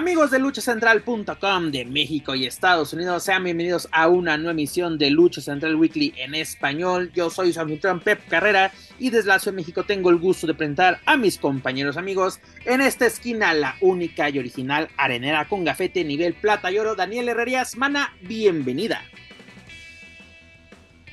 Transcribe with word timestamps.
Amigos 0.00 0.30
de 0.30 0.38
luchacentral.com 0.38 1.70
de 1.70 1.84
México 1.84 2.34
y 2.34 2.46
Estados 2.46 2.94
Unidos, 2.94 3.22
sean 3.22 3.44
bienvenidos 3.44 3.86
a 3.92 4.08
una 4.08 4.38
nueva 4.38 4.52
emisión 4.52 4.96
de 4.96 5.10
Lucha 5.10 5.42
Central 5.42 5.76
Weekly 5.76 6.14
en 6.16 6.34
español. 6.34 7.12
Yo 7.12 7.28
soy 7.28 7.52
su 7.52 7.60
anfitrión 7.60 8.00
Pep 8.00 8.26
Carrera 8.26 8.72
y 8.98 9.10
desde 9.10 9.28
la 9.28 9.38
Ciudad 9.38 9.52
de 9.52 9.60
México 9.60 9.84
tengo 9.84 10.08
el 10.08 10.16
gusto 10.16 10.46
de 10.46 10.54
presentar 10.54 11.00
a 11.04 11.18
mis 11.18 11.36
compañeros 11.36 11.98
amigos. 11.98 12.40
En 12.64 12.80
esta 12.80 13.04
esquina, 13.04 13.52
la 13.52 13.76
única 13.82 14.30
y 14.30 14.38
original 14.38 14.88
arenera 14.96 15.46
con 15.46 15.64
gafete 15.64 16.02
nivel 16.02 16.32
plata 16.32 16.72
y 16.72 16.78
oro, 16.78 16.94
Daniel 16.94 17.28
Herrerías. 17.28 17.76
Mana, 17.76 18.14
bienvenida. 18.22 19.02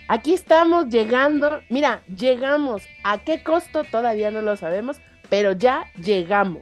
Aquí 0.08 0.34
estamos 0.34 0.88
llegando, 0.88 1.59
mira, 1.67 2.04
llegamos. 2.08 2.84
¿A 3.04 3.17
qué 3.17 3.44
costo? 3.44 3.84
Todavía 3.84 4.31
no 4.31 4.42
lo 4.42 4.56
sabemos, 4.56 5.02
pero 5.30 5.52
ya 5.52 5.92
llegamos 6.02 6.62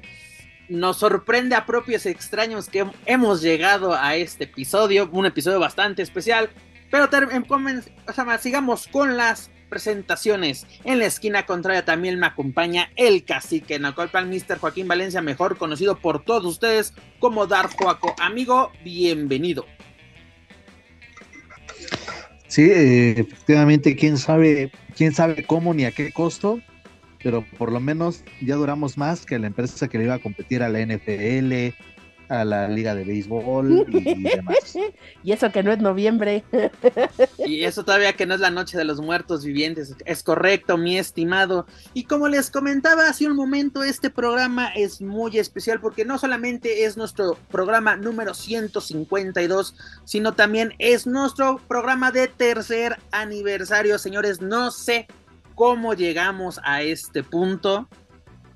nos 0.70 0.98
sorprende 0.98 1.56
a 1.56 1.66
propios 1.66 2.06
extraños 2.06 2.70
que 2.70 2.86
hemos 3.06 3.42
llegado 3.42 3.94
a 3.94 4.16
este 4.16 4.46
episodio, 4.46 5.10
un 5.12 5.26
episodio 5.26 5.60
bastante 5.60 6.02
especial. 6.02 6.50
Pero 6.92 7.10
sigamos 8.40 8.88
con 8.88 9.18
las 9.18 9.50
presentaciones. 9.70 10.66
En 10.84 11.00
la 11.00 11.06
esquina 11.06 11.46
contraria 11.46 11.84
también 11.84 12.20
me 12.20 12.28
acompaña 12.28 12.92
el 12.96 13.26
cacique 13.26 13.80
Nacolpan, 13.80 14.30
Mr. 14.30 14.60
Joaquín 14.60 14.88
Valencia, 14.88 15.22
mejor 15.22 15.58
conocido 15.58 15.98
por 15.98 16.24
todos 16.24 16.46
ustedes 16.46 16.94
como 17.20 17.48
Dar 17.48 17.70
Joaco. 17.76 18.16
Amigo, 18.20 18.72
bienvenido. 18.84 19.66
Sí, 22.48 22.62
eh, 22.62 23.20
efectivamente, 23.20 23.96
quién 23.96 24.18
sabe, 24.18 24.72
quién 24.96 25.14
sabe 25.14 25.46
cómo 25.46 25.74
ni 25.74 25.84
a 25.84 25.92
qué 25.92 26.14
costo, 26.14 26.62
pero 27.26 27.44
por 27.58 27.72
lo 27.72 27.80
menos 27.80 28.24
ya 28.40 28.54
duramos 28.54 29.00
más 29.00 29.26
que 29.26 29.40
la 29.40 29.48
empresa 29.48 29.88
que 29.88 29.98
le 29.98 30.04
iba 30.04 30.14
a 30.14 30.20
competir 30.20 30.62
a 30.62 30.70
la 30.70 30.80
NFL, 30.86 31.74
a 32.30 32.46
la 32.46 32.68
Liga 32.68 32.94
de 32.94 33.04
Béisbol 33.04 33.88
y 33.90 34.24
demás. 34.30 34.78
y 35.24 35.32
eso 35.32 35.52
que 35.52 35.64
no 35.64 35.72
es 35.72 35.80
noviembre. 35.80 36.44
y 37.40 37.64
eso 37.64 37.84
todavía 37.84 38.14
que 38.14 38.28
no 38.28 38.36
es 38.36 38.42
la 38.42 38.52
noche 38.52 38.78
de 38.78 38.84
los 38.84 39.02
muertos 39.02 39.44
vivientes. 39.44 39.96
Es 40.06 40.22
correcto, 40.22 40.78
mi 40.78 41.00
estimado. 41.00 41.66
Y 41.96 42.04
como 42.04 42.28
les 42.28 42.52
comentaba 42.52 43.10
hace 43.10 43.26
un 43.26 43.36
momento, 43.36 43.84
este 43.84 44.12
programa 44.12 44.68
es 44.76 45.02
muy 45.02 45.40
especial 45.40 45.82
porque 45.82 46.06
no 46.06 46.20
solamente 46.20 46.86
es 46.86 46.96
nuestro 46.96 47.40
programa 47.50 47.96
número 47.96 48.36
152, 48.36 49.76
sino 50.04 50.34
también 50.34 50.76
es 50.78 51.08
nuestro 51.08 51.60
programa 51.68 52.12
de 52.12 52.28
tercer 52.28 53.00
aniversario. 53.10 53.98
Señores, 53.98 54.42
no 54.42 54.70
sé 54.70 55.08
cómo 55.56 55.94
llegamos 55.94 56.60
a 56.64 56.82
este 56.84 57.24
punto. 57.24 57.90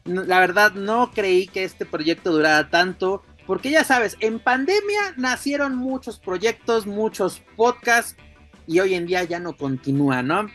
La 0.06 0.40
verdad 0.40 0.74
no 0.74 1.12
creí 1.12 1.48
que 1.48 1.64
este 1.64 1.86
proyecto 1.86 2.32
durara 2.32 2.70
tanto, 2.70 3.24
porque 3.48 3.72
ya 3.72 3.84
sabes, 3.84 4.18
en 4.20 4.40
pandemia 4.40 5.14
nacieron 5.18 5.76
muchos 5.76 6.20
proyectos, 6.20 6.86
muchos 6.86 7.42
podcasts, 7.56 8.16
y 8.68 8.80
hoy 8.80 8.94
en 8.94 9.08
día 9.08 9.24
ya 9.24 9.40
no 9.40 9.58
continúa, 9.58 10.22
¿no? 10.22 10.48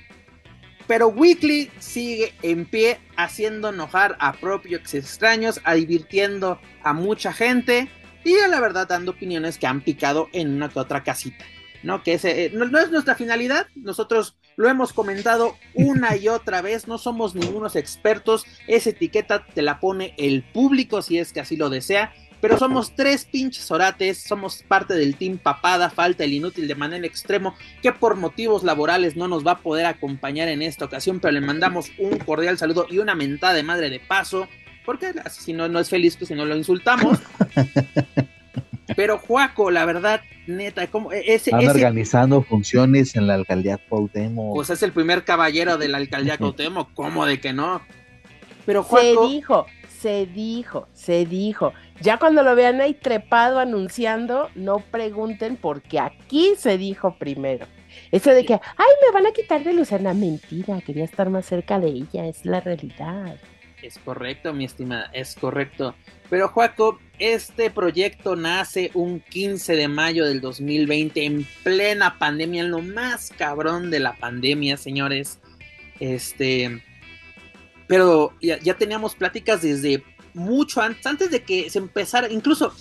Pero 0.87 1.09
Weekly 1.09 1.71
sigue 1.79 2.35
en 2.43 2.67
pie, 2.67 3.01
haciendo 3.17 3.71
enojar 3.71 4.17
a 4.21 4.35
propios 4.35 4.95
extraños, 4.95 5.61
divirtiendo 5.75 6.61
a 6.83 6.93
mucha 6.93 7.33
gente 7.33 7.91
y 8.23 8.37
a 8.37 8.49
la 8.49 8.61
verdad 8.61 8.87
dando 8.87 9.13
opiniones 9.13 9.59
que 9.59 9.67
han 9.67 9.81
picado 9.81 10.29
en 10.33 10.55
una 10.55 10.69
que 10.69 10.79
otra 10.79 11.03
casita. 11.03 11.45
¿no? 11.85 12.03
Que 12.03 12.19
eh, 12.23 12.51
no, 12.53 12.79
es 12.79 12.91
nuestra 12.91 13.15
finalidad, 13.15 13.67
nosotros 13.75 14.37
lo 14.57 14.69
hemos 14.69 14.93
comentado 14.93 15.57
una 15.75 16.17
y 16.17 16.29
otra 16.29 16.63
vez, 16.63 16.87
no 16.87 16.99
somos 16.99 17.35
ningunos 17.35 17.77
expertos, 17.77 18.47
esa 18.67 18.91
etiqueta 18.91 19.45
te 19.45 19.63
la 19.63 19.81
pone 19.81 20.15
el 20.17 20.43
público 20.43 21.03
si 21.03 21.19
es 21.19 21.33
que 21.33 21.41
así 21.41 21.57
lo 21.57 21.71
desea, 21.71 22.13
pero 22.41 22.59
somos 22.59 22.95
tres 22.95 23.25
pinches 23.25 23.71
orates, 23.71 24.19
somos 24.19 24.63
parte 24.69 24.93
del 24.93 25.17
team 25.17 25.39
papada, 25.39 25.89
falta 25.89 26.25
el 26.25 26.35
inútil 26.35 26.69
de 26.69 26.75
manera 26.75 27.07
extremo, 27.07 27.55
que 27.81 27.93
por 27.93 28.17
motivos 28.17 28.65
laborales 28.65 29.17
no 29.17 29.29
nos 29.29 29.47
va 29.47 29.53
a 29.53 29.59
poder 29.61 29.87
acompañar 29.87 30.49
en 30.49 30.61
esta 30.61 30.85
ocasión, 30.85 31.21
pero 31.21 31.33
le 31.33 31.41
mandamos 31.41 31.91
un 31.99 32.19
cordial 32.19 32.59
saludo 32.59 32.87
y 32.91 32.99
una 32.99 33.15
mentada 33.15 33.55
de 33.55 33.63
madre 33.63 33.89
de 33.89 33.99
paso, 33.99 34.47
porque 34.85 35.15
si 35.31 35.55
no, 35.55 35.69
no 35.69 35.81
es 35.81 35.89
feliz, 35.89 36.17
pues 36.19 36.29
si 36.29 36.35
no 36.35 36.45
lo 36.45 36.55
insultamos. 36.55 37.19
Pero 38.97 39.19
Juaco, 39.19 39.71
la 39.71 39.85
verdad, 39.85 40.21
neta, 40.47 40.87
como 40.89 41.13
e-, 41.13 41.35
ese, 41.35 41.51
Están 41.51 41.69
organizando 41.69 42.43
funciones 42.43 43.17
en 43.17 43.27
la 43.27 43.35
alcaldía 43.35 43.79
Cuauhtémoc. 43.89 44.55
Pues 44.55 44.71
es 44.71 44.83
el 44.83 44.93
primer 44.93 45.25
caballero 45.25 45.79
de 45.79 45.89
la 45.89 45.99
alcaldía 45.99 46.37
Cuauhtémoc, 46.39 46.93
¿cómo 46.95 47.27
de 47.27 47.41
que 47.41 47.53
no? 47.53 47.83
Pero 48.67 48.83
Juaco... 48.83 49.27
Se 49.27 49.35
dijo, 49.35 49.67
se 49.89 50.27
dijo, 50.27 50.89
se 50.93 51.27
dijo. 51.27 51.73
Ya 52.01 52.19
cuando 52.19 52.43
lo 52.43 52.55
vean 52.55 52.81
ahí 52.81 52.95
trepado 52.95 53.59
anunciando, 53.59 54.51
no 54.55 54.81
pregunten 54.81 55.57
porque 55.57 55.99
aquí 55.99 56.55
se 56.59 56.77
dijo 56.77 57.17
primero. 57.19 57.67
Eso 58.11 58.31
de 58.31 58.45
que, 58.45 58.55
ay, 58.55 58.93
me 59.07 59.13
van 59.13 59.27
a 59.27 59.33
quitar 59.33 59.65
de 59.65 59.73
Lucena, 59.73 60.15
mentira, 60.15 60.81
quería 60.81 61.05
estar 61.05 61.31
más 61.31 61.47
cerca 61.47 61.79
de 61.79 61.89
ella, 61.89 62.27
es 62.27 62.45
la 62.45 62.61
realidad. 62.61 63.37
Es 63.83 63.99
correcto, 63.99 64.53
mi 64.53 64.65
estimada, 64.65 65.11
es 65.13 65.35
correcto. 65.35 65.95
Pero 66.31 66.49
Juaco, 66.49 66.99
este 67.19 67.71
proyecto 67.71 68.37
nace 68.37 68.91
un 68.95 69.21
15 69.21 69.77
de 69.77 69.89
mayo 69.89 70.27
del 70.27 70.41
2020 70.41 71.25
en 71.25 71.47
plena 71.63 72.19
pandemia, 72.19 72.63
en 72.63 72.71
lo 72.71 72.81
más 72.81 73.31
cabrón 73.37 73.91
de 73.91 74.01
la 74.01 74.17
pandemia, 74.17 74.77
señores. 74.77 75.39
Este, 76.01 76.83
pero 77.87 78.33
ya, 78.41 78.75
teníamos 78.75 79.15
pláticas 79.15 79.63
desde 79.63 80.05
mucho 80.35 80.81
antes, 80.83 81.07
antes 81.07 81.31
de 81.31 81.43
que 81.43 81.71
se 81.71 81.79
empezara, 81.79 82.31
incluso, 82.31 82.73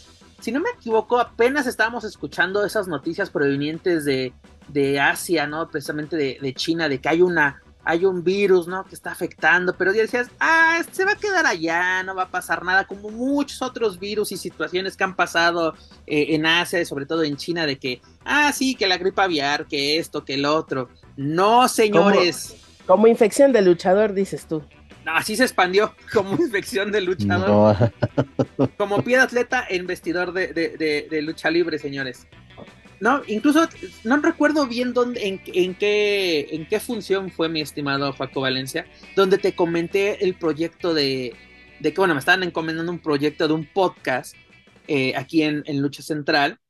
si 0.42 0.52
no 0.52 0.60
me 0.60 0.70
equivoco, 0.70 1.20
apenas 1.20 1.68
estábamos 1.68 2.04
escuchando 2.04 2.66
esas 2.66 2.88
noticias 2.88 3.30
provenientes 3.30 4.06
de, 4.06 4.34
de 4.68 5.00
Asia, 5.00 5.48
¿no? 5.48 5.70
Precisamente 5.70 6.16
de, 6.16 6.38
de 6.42 6.54
China, 6.54 6.90
de 6.90 7.00
que 7.00 7.10
hay 7.10 7.22
una 7.22 7.63
hay 7.86 8.06
un 8.06 8.24
virus, 8.24 8.68
¿no? 8.68 8.86
Que 8.86 8.96
está 8.96 9.12
afectando, 9.12 9.76
pero 9.78 9.94
ya 9.94 10.02
decías, 10.02 10.30
ah, 10.40 10.82
se 10.92 11.06
va 11.06 11.12
a 11.12 11.18
quedar 11.18 11.46
allá, 11.46 12.04
no 12.04 12.16
va 12.16 12.24
a 12.24 12.30
pasar 12.30 12.64
nada, 12.64 12.86
como 12.86 13.10
muchos 13.10 13.62
otros 13.62 14.00
virus 14.00 14.32
y 14.32 14.38
situaciones 14.38 14.96
que 14.96 15.04
han 15.04 15.16
pasado 15.16 15.74
eh, 16.08 16.28
en 16.30 16.46
Asia 16.46 16.80
y 16.82 16.86
sobre 16.86 17.06
todo 17.06 17.24
en 17.24 17.36
China, 17.36 17.66
de 17.66 17.78
que, 17.78 18.02
ah, 18.24 18.52
sí, 18.54 18.76
que 18.76 18.88
la 18.88 18.98
gripe 18.98 19.22
aviar, 19.22 19.68
que 19.68 19.98
esto, 19.98 20.24
que 20.24 20.36
el 20.36 20.46
otro. 20.46 20.90
No, 21.18 21.68
señores. 21.68 22.56
Como, 22.86 23.08
infección 23.08 23.52
de 23.52 23.62
luchador, 23.62 24.14
dices 24.14 24.46
tú. 24.48 24.64
No, 25.06 25.16
así 25.16 25.36
se 25.36 25.44
expandió 25.44 25.94
como 26.14 26.36
infección 26.36 26.92
de 26.92 27.02
luchador. 27.02 27.92
Como 28.78 29.04
pie 29.04 29.18
de 29.18 29.24
atleta 29.24 29.66
en 29.70 29.88
vestidor 29.88 30.32
de, 30.32 30.54
de 30.54 31.22
lucha 31.22 31.50
libre, 31.50 31.78
señores. 31.80 32.28
No, 33.04 33.22
incluso 33.28 33.68
no 34.06 34.16
recuerdo 34.22 34.66
bien 34.66 34.94
dónde, 34.94 35.28
en, 35.28 35.76
qué, 35.76 36.48
en 36.52 36.66
qué 36.66 36.80
función 36.80 37.30
fue 37.30 37.50
mi 37.50 37.60
estimado 37.60 38.16
Paco 38.16 38.40
Valencia, 38.40 38.86
donde 39.18 39.38
te 39.38 39.54
comenté 39.54 40.24
el 40.24 40.36
proyecto 40.36 40.94
de, 40.94 41.36
de 41.82 41.94
que, 41.94 42.00
bueno, 42.00 42.14
me 42.14 42.22
estaban 42.22 42.44
encomendando 42.44 42.94
un 42.94 43.00
proyecto 43.00 43.46
de 43.46 43.56
un 43.56 43.66
podcast 43.66 44.38
eh, 44.88 45.14
aquí 45.18 45.44
en, 45.44 45.66
Lucha 45.82 46.02
Central, 46.02 46.62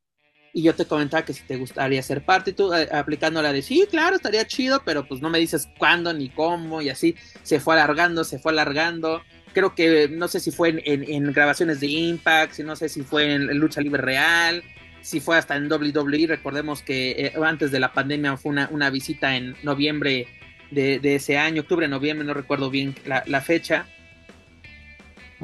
y 0.52 0.62
yo 0.62 0.74
te 0.74 0.86
comentaba 0.86 1.24
que 1.24 1.34
si 1.34 1.44
te 1.44 1.56
gustaría 1.56 2.02
ser 2.02 2.24
parte, 2.24 2.50
y 2.50 2.54
tú 2.54 2.74
eh, 2.74 2.88
aplicando 2.90 3.40
la 3.40 3.52
de 3.52 3.62
sí, 3.62 3.86
claro, 3.88 4.16
estaría 4.16 4.44
chido, 4.44 4.82
pero 4.84 5.06
pues 5.06 5.20
no 5.20 5.30
me 5.30 5.38
dices 5.38 5.68
cuándo 5.78 6.12
ni 6.12 6.30
cómo, 6.30 6.82
y 6.82 6.88
así 6.88 7.14
se 7.44 7.60
fue 7.60 7.74
alargando, 7.74 8.24
se 8.24 8.40
fue 8.40 8.50
alargando. 8.50 9.22
Creo 9.52 9.76
que 9.76 10.08
no 10.08 10.26
sé 10.26 10.40
si 10.40 10.50
fue 10.50 10.82
en, 10.84 11.32
grabaciones 11.32 11.78
de 11.78 11.86
Impact, 11.86 12.58
no 12.58 12.74
sé 12.74 12.88
si 12.88 13.02
fue 13.02 13.34
en 13.34 13.56
Lucha 13.56 13.80
Libre 13.80 14.02
Real, 14.02 14.64
si 15.04 15.20
fue 15.20 15.36
hasta 15.36 15.54
en 15.54 15.70
WWE. 15.70 16.26
Recordemos 16.26 16.82
que 16.82 17.10
eh, 17.10 17.32
antes 17.44 17.70
de 17.70 17.78
la 17.78 17.92
pandemia 17.92 18.36
fue 18.36 18.52
una, 18.70 18.90
visita 18.90 19.36
en 19.36 19.54
noviembre 19.62 20.26
de, 20.70 20.98
ese 21.14 21.36
año, 21.36 21.62
octubre, 21.62 21.86
noviembre, 21.86 22.26
no 22.26 22.34
recuerdo 22.34 22.70
bien 22.70 22.94
la, 23.04 23.40
fecha. 23.42 23.86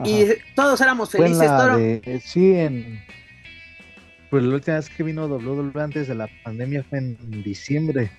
Y 0.04 0.24
todos 0.56 0.80
éramos 0.80 1.10
felices. 1.10 1.50
sí, 2.24 2.54
en. 2.54 3.04
Pues 4.30 4.44
la 4.44 4.54
última 4.54 4.76
vez 4.76 4.88
que 4.88 5.02
vino 5.02 5.26
WWE 5.26 5.82
antes 5.82 6.06
de 6.08 6.14
la 6.14 6.28
pandemia 6.44 6.84
fue 6.84 6.98
en 6.98 7.42
diciembre. 7.42 8.10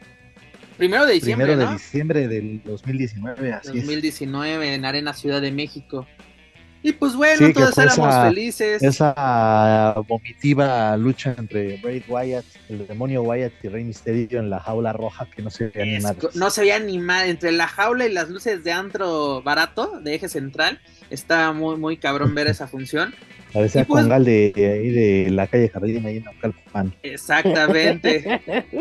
Primero 0.78 1.06
de 1.06 1.14
diciembre. 1.14 1.48
Primero 1.48 1.70
de 1.70 1.74
diciembre 1.78 2.28
del 2.28 2.62
2019, 2.66 3.54
así 3.54 3.80
2019 3.80 4.76
en 4.76 4.86
Arena 4.86 5.14
Ciudad 5.14 5.42
de 5.42 5.52
México. 5.52 6.06
Y 6.84 6.94
pues 6.94 7.16
bueno, 7.16 7.54
todos 7.54 7.78
éramos 7.78 8.16
felices. 8.28 8.82
Esa 8.82 9.94
vomitiva 10.08 10.98
lucha 10.98 11.36
entre 11.38 11.78
Braid 11.78 12.04
Wyatt, 12.08 12.46
el 12.70 12.88
demonio 12.88 13.22
Wyatt 13.22 13.54
y 13.64 13.68
Rey 13.68 13.84
Misterio 13.84 14.40
en 14.40 14.50
la 14.50 14.60
jaula 14.60 14.92
roja 14.92 15.28
que 15.30 15.44
no 15.44 15.52
se 15.52 15.68
veía 15.68 15.98
ni 15.98 16.04
mal. 16.04 16.18
No 16.34 16.50
se 16.50 16.62
veía 16.62 16.80
ni 16.80 16.98
mal. 16.98 17.30
Entre 17.30 17.52
la 17.52 17.68
jaula 17.68 18.08
y 18.08 18.12
las 18.12 18.30
luces 18.30 18.64
de 18.64 18.72
antro 18.72 19.44
barato, 19.44 20.00
de 20.02 20.16
eje 20.16 20.28
central, 20.28 20.80
está 21.12 21.52
muy, 21.52 21.78
muy 21.78 21.98
cabrón 21.98 22.34
ver 22.34 22.48
esa 22.48 22.68
función. 22.68 23.14
Parecía 23.54 23.86
pues, 23.86 24.04
Congal 24.04 24.26
de, 24.26 24.54
ahí 24.56 24.90
de 24.90 25.30
la 25.30 25.46
calle 25.46 25.70
Jardín, 25.70 26.06
ahí 26.06 26.18
en 26.18 26.24
Naucalpan. 26.24 26.94
Exactamente. 27.04 28.42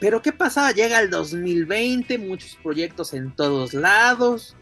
Pero 0.00 0.20
¿qué 0.22 0.32
pasaba? 0.32 0.72
Llega 0.72 0.98
el 0.98 1.10
2020, 1.10 2.18
muchos 2.18 2.58
proyectos 2.60 3.14
en 3.14 3.30
todos 3.30 3.74
lados 3.74 4.56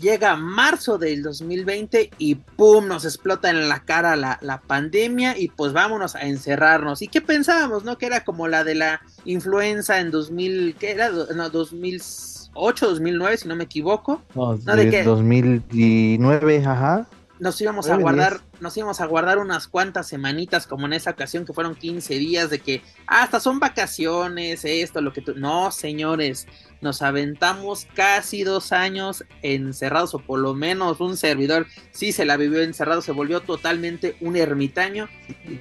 llega 0.00 0.36
marzo 0.36 0.98
del 0.98 1.22
2020 1.22 2.10
y 2.18 2.36
¡pum! 2.36 2.86
nos 2.86 3.04
explota 3.04 3.50
en 3.50 3.68
la 3.68 3.84
cara 3.84 4.16
la, 4.16 4.62
pandemia 4.66 5.38
y 5.38 5.48
pues 5.48 5.72
vámonos 5.72 6.14
a 6.14 6.22
encerrarnos. 6.22 7.02
¿Y 7.02 7.08
qué 7.08 7.20
pensábamos, 7.20 7.84
no? 7.84 7.98
Que 7.98 8.06
era 8.06 8.24
como 8.24 8.48
la 8.48 8.64
de 8.64 8.74
la 8.74 9.00
influenza 9.24 10.00
en 10.00 10.10
2000, 10.10 10.76
¿qué 10.78 10.92
era? 10.92 11.10
No, 11.10 11.50
2008, 11.50 12.88
2009, 12.88 13.36
si 13.36 13.48
no 13.48 13.56
me 13.56 13.64
equivoco. 13.64 14.22
No, 14.34 14.56
de, 14.56 15.02
2009, 15.04 16.64
ajá. 16.66 17.06
Nos 17.40 17.60
íbamos 17.60 17.88
a 17.88 17.96
guardar, 17.96 18.40
nos 18.60 18.76
íbamos 18.76 19.00
a 19.00 19.06
guardar 19.06 19.38
unas 19.38 19.68
cuantas 19.68 20.08
semanitas, 20.08 20.66
como 20.66 20.86
en 20.86 20.94
esa 20.94 21.10
ocasión 21.10 21.44
que 21.46 21.52
fueron 21.52 21.76
15 21.76 22.14
días 22.14 22.50
de 22.50 22.58
que 22.58 22.82
hasta 23.06 23.38
son 23.38 23.60
vacaciones, 23.60 24.64
esto, 24.64 25.00
lo 25.00 25.12
que 25.12 25.20
tú. 25.20 25.34
No, 25.36 25.70
señores, 25.70 26.48
nos 26.80 27.02
aventamos 27.02 27.86
casi 27.94 28.44
dos 28.44 28.72
años 28.72 29.24
encerrados, 29.42 30.14
o 30.14 30.18
por 30.18 30.38
lo 30.38 30.54
menos 30.54 31.00
un 31.00 31.16
servidor 31.16 31.66
sí 31.90 32.12
se 32.12 32.24
la 32.24 32.36
vivió 32.36 32.62
encerrado, 32.62 33.02
se 33.02 33.12
volvió 33.12 33.40
totalmente 33.40 34.16
un 34.20 34.36
ermitaño. 34.36 35.08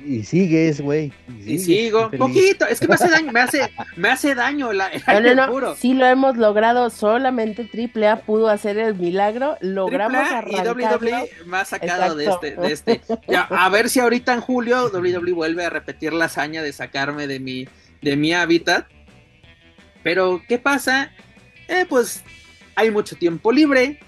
Y, 0.06 0.24
sigues, 0.24 0.81
güey. 0.81 1.12
Y, 1.46 1.60
sigo, 1.60 2.12
poquito, 2.12 2.66
es 2.68 2.80
que 2.80 2.88
me 2.88 2.96
hace 2.96 3.10
daño, 3.10 3.31
me 3.31 3.40
hace, 3.40 3.69
me 3.96 4.10
hace 4.10 4.36
daño 4.36 4.74
la, 4.74 4.90
el 4.90 5.36
no, 5.36 5.60
no, 5.60 5.75
Sí 5.75 5.94
lo 5.94 6.06
hemos 6.06 6.38
logrado, 6.38 6.90
solamente 6.90 7.66
Triple 7.66 8.08
A 8.08 8.22
pudo 8.22 8.50
hacer 8.50 8.78
el 8.78 8.96
milagro, 8.96 9.58
logramos 9.62 10.22
arrancarlo. 10.22 10.80
Y 10.80 10.84
WWE 10.84 11.30
me 11.46 11.58
ha 11.58 11.66
sacado 11.66 12.16
de 12.16 12.25
este, 12.25 12.56
de 12.56 12.72
este. 12.72 13.02
a 13.34 13.70
ver 13.70 13.90
si 13.90 14.00
ahorita 14.00 14.34
en 14.34 14.42
julio 14.42 14.90
WWE 14.94 15.34
vuelve 15.34 15.66
a 15.66 15.70
repetir 15.70 16.13
la 16.13 16.25
hazaña 16.25 16.62
de 16.62 16.74
sacarme 16.74 17.28
de 17.28 17.40
mi, 17.40 17.68
de 18.02 18.16
mi 18.16 18.34
hábitat 18.34 18.88
pero, 20.07 20.42
¿qué 20.48 20.57
pasa? 20.57 21.12
Eh, 21.68 21.86
pues 21.89 22.24
hay 22.75 22.92
mucho 22.92 23.18
tiempo 23.18 23.51
libre. 23.51 24.00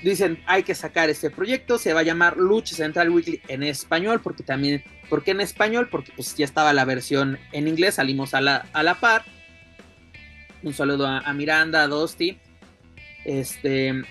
Dicen, 0.00 0.40
hay 0.46 0.62
que 0.62 0.72
sacar 0.76 1.10
este 1.10 1.30
proyecto. 1.30 1.78
Se 1.78 1.92
va 1.92 1.98
a 1.98 2.04
llamar 2.04 2.36
Lucha 2.36 2.76
Central 2.76 3.10
Weekly 3.10 3.42
en 3.48 3.64
español. 3.64 4.20
Porque 4.22 4.44
también, 4.44 4.84
¿por 5.10 5.24
qué 5.24 5.32
en 5.32 5.40
español? 5.40 5.88
Porque 5.90 6.12
pues 6.14 6.36
ya 6.36 6.44
estaba 6.44 6.72
la 6.72 6.84
versión 6.84 7.40
en 7.50 7.66
inglés. 7.66 7.96
Salimos 7.96 8.34
a 8.34 8.40
la, 8.40 8.68
a 8.72 8.84
la 8.84 9.00
par. 9.00 9.24
Un 10.62 10.72
saludo 10.72 11.08
a, 11.08 11.32
Miranda, 11.32 11.82
a 11.82 11.88
Dosti. 11.88 12.38
Este. 13.24 14.04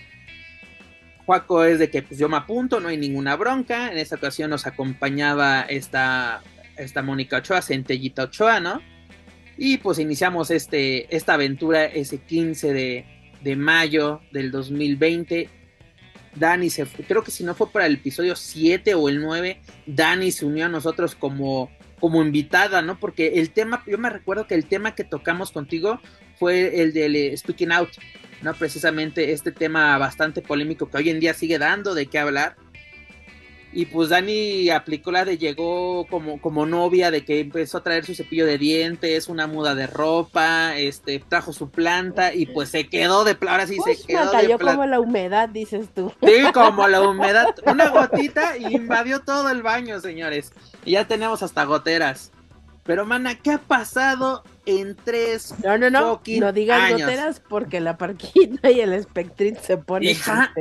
Juaco 1.26 1.64
es 1.64 1.80
de 1.80 1.90
que 1.90 2.02
pues, 2.02 2.20
yo 2.20 2.28
me 2.28 2.36
apunto, 2.36 2.82
no 2.82 2.90
hay 2.90 2.98
ninguna 2.98 3.38
bronca. 3.38 3.90
En 3.90 4.00
esta 4.00 4.18
ocasión 4.18 4.50
nos 4.50 4.68
acompañaba 4.68 5.62
esta, 5.62 6.44
esta 6.76 7.02
Mónica 7.02 7.38
Ochoa, 7.38 7.62
Centellita 7.62 8.24
Ochoa, 8.24 8.60
¿no? 8.60 8.95
Y 9.58 9.78
pues 9.78 10.00
iniciamos 10.00 10.52
este, 10.52 11.16
esta 11.16 11.36
aventura 11.36 11.86
ese 11.86 12.18
15 12.18 12.74
de, 12.74 13.56
mayo 13.56 14.22
del 14.32 14.52
2020. 14.52 15.50
Dani 16.36 16.70
se 16.70 16.86
creo 16.86 17.24
que 17.24 17.32
si 17.32 17.44
no 17.44 17.56
fue 17.56 17.70
para 17.70 17.86
el 17.86 17.94
episodio 17.94 18.36
7 18.36 18.96
o 18.96 19.08
el 19.08 19.22
9, 19.22 19.62
Dani 19.86 20.32
se 20.32 20.46
unió 20.46 20.66
a 20.66 20.70
nosotros 20.70 21.16
como, 21.16 21.72
como 22.00 22.22
invitada, 22.24 22.82
¿no? 22.82 23.00
Porque 23.00 23.40
el 23.40 23.52
tema, 23.52 23.84
yo 23.88 23.98
me 23.98 24.10
recuerdo 24.10 24.46
que 24.48 24.56
el 24.56 24.66
tema 24.66 24.96
que 24.96 25.06
tocamos 25.06 25.52
contigo 25.52 26.02
fue 26.38 26.82
el 26.82 26.92
del 26.92 27.16
eh, 27.16 27.38
Speaking 27.38 27.72
Out, 27.72 27.92
¿no? 28.42 28.54
Precisamente 28.56 29.32
este 29.32 29.54
tema 29.54 29.98
bastante 29.98 30.42
polémico 30.42 30.90
que 30.90 30.98
hoy 30.98 31.10
en 31.10 31.22
día 31.22 31.34
sigue 31.34 31.58
dando 31.58 31.96
de 31.96 32.08
qué 32.08 32.20
hablar 32.20 32.58
y 33.76 33.88
pues 33.88 34.08
Dani 34.08 34.70
aplicó 34.70 35.12
la 35.12 35.26
de 35.26 35.38
llegó 35.38 36.08
como, 36.08 36.40
como 36.40 36.66
novia, 36.66 37.12
de 37.12 37.26
que 37.26 37.42
empezó 37.42 37.80
a 37.80 37.84
traer 37.84 38.06
su 38.06 38.16
cepillo 38.16 38.46
de 38.46 38.58
dientes, 38.58 39.28
una 39.28 39.48
muda 39.48 39.76
de 39.76 39.86
ropa, 39.86 40.78
este, 40.78 41.20
trajo 41.20 41.52
su 41.52 41.70
planta 41.70 42.34
y 42.34 42.46
pues 42.46 42.70
se 42.70 42.88
quedó 42.88 43.26
de 43.26 43.38
ahora 43.46 43.68
sí 43.68 43.78
se 43.84 44.02
quedó. 44.02 44.32
cayó 44.32 44.58
como 44.58 44.86
la 44.86 45.02
humedad, 45.02 45.50
dices 45.50 45.90
tú. 45.94 46.10
Sí, 46.26 46.52
como 46.54 46.88
la 46.88 47.02
humedad, 47.02 47.54
una 47.66 47.90
gotita 47.90 48.58
y 48.58 48.74
invadió 48.74 49.20
todo 49.20 49.50
el 49.50 49.62
baño, 49.62 50.00
señores. 50.00 50.54
Y 50.86 50.92
ya 50.92 51.06
tenemos 51.06 51.44
hasta 51.44 51.66
goteras. 51.66 52.32
Pero, 52.84 53.06
mana, 53.06 53.36
¿qué 53.36 53.52
ha 53.52 53.58
pasado 53.58 54.44
en 54.66 54.96
tres 54.96 55.54
No, 55.64 55.78
no, 55.78 55.90
no, 55.90 56.22
no 56.26 56.54
digas 56.54 56.92
goteras 56.92 57.40
porque 57.40 57.80
la 57.80 57.98
parquita 57.98 58.72
y 58.72 58.82
el 58.82 59.02
Spectrin 59.04 59.58
se 59.62 59.78
ponen. 59.78 60.10
Hija, 60.10 60.54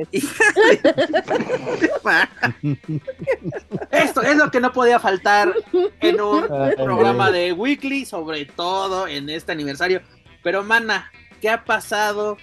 Esto 3.91 4.23
es 4.23 4.37
lo 4.37 4.51
que 4.51 4.61
no 4.61 4.73
podía 4.73 4.99
faltar 4.99 5.55
en 6.01 6.21
un 6.21 6.47
programa 6.77 7.31
de 7.31 7.53
Weekly, 7.53 8.05
sobre 8.05 8.45
todo 8.47 9.09
en 9.09 9.29
este 9.31 9.53
aniversario. 9.53 10.03
Pero, 10.43 10.63
mana, 10.63 11.11
¿qué 11.41 11.49
ha 11.49 11.65
pasado 11.65 12.37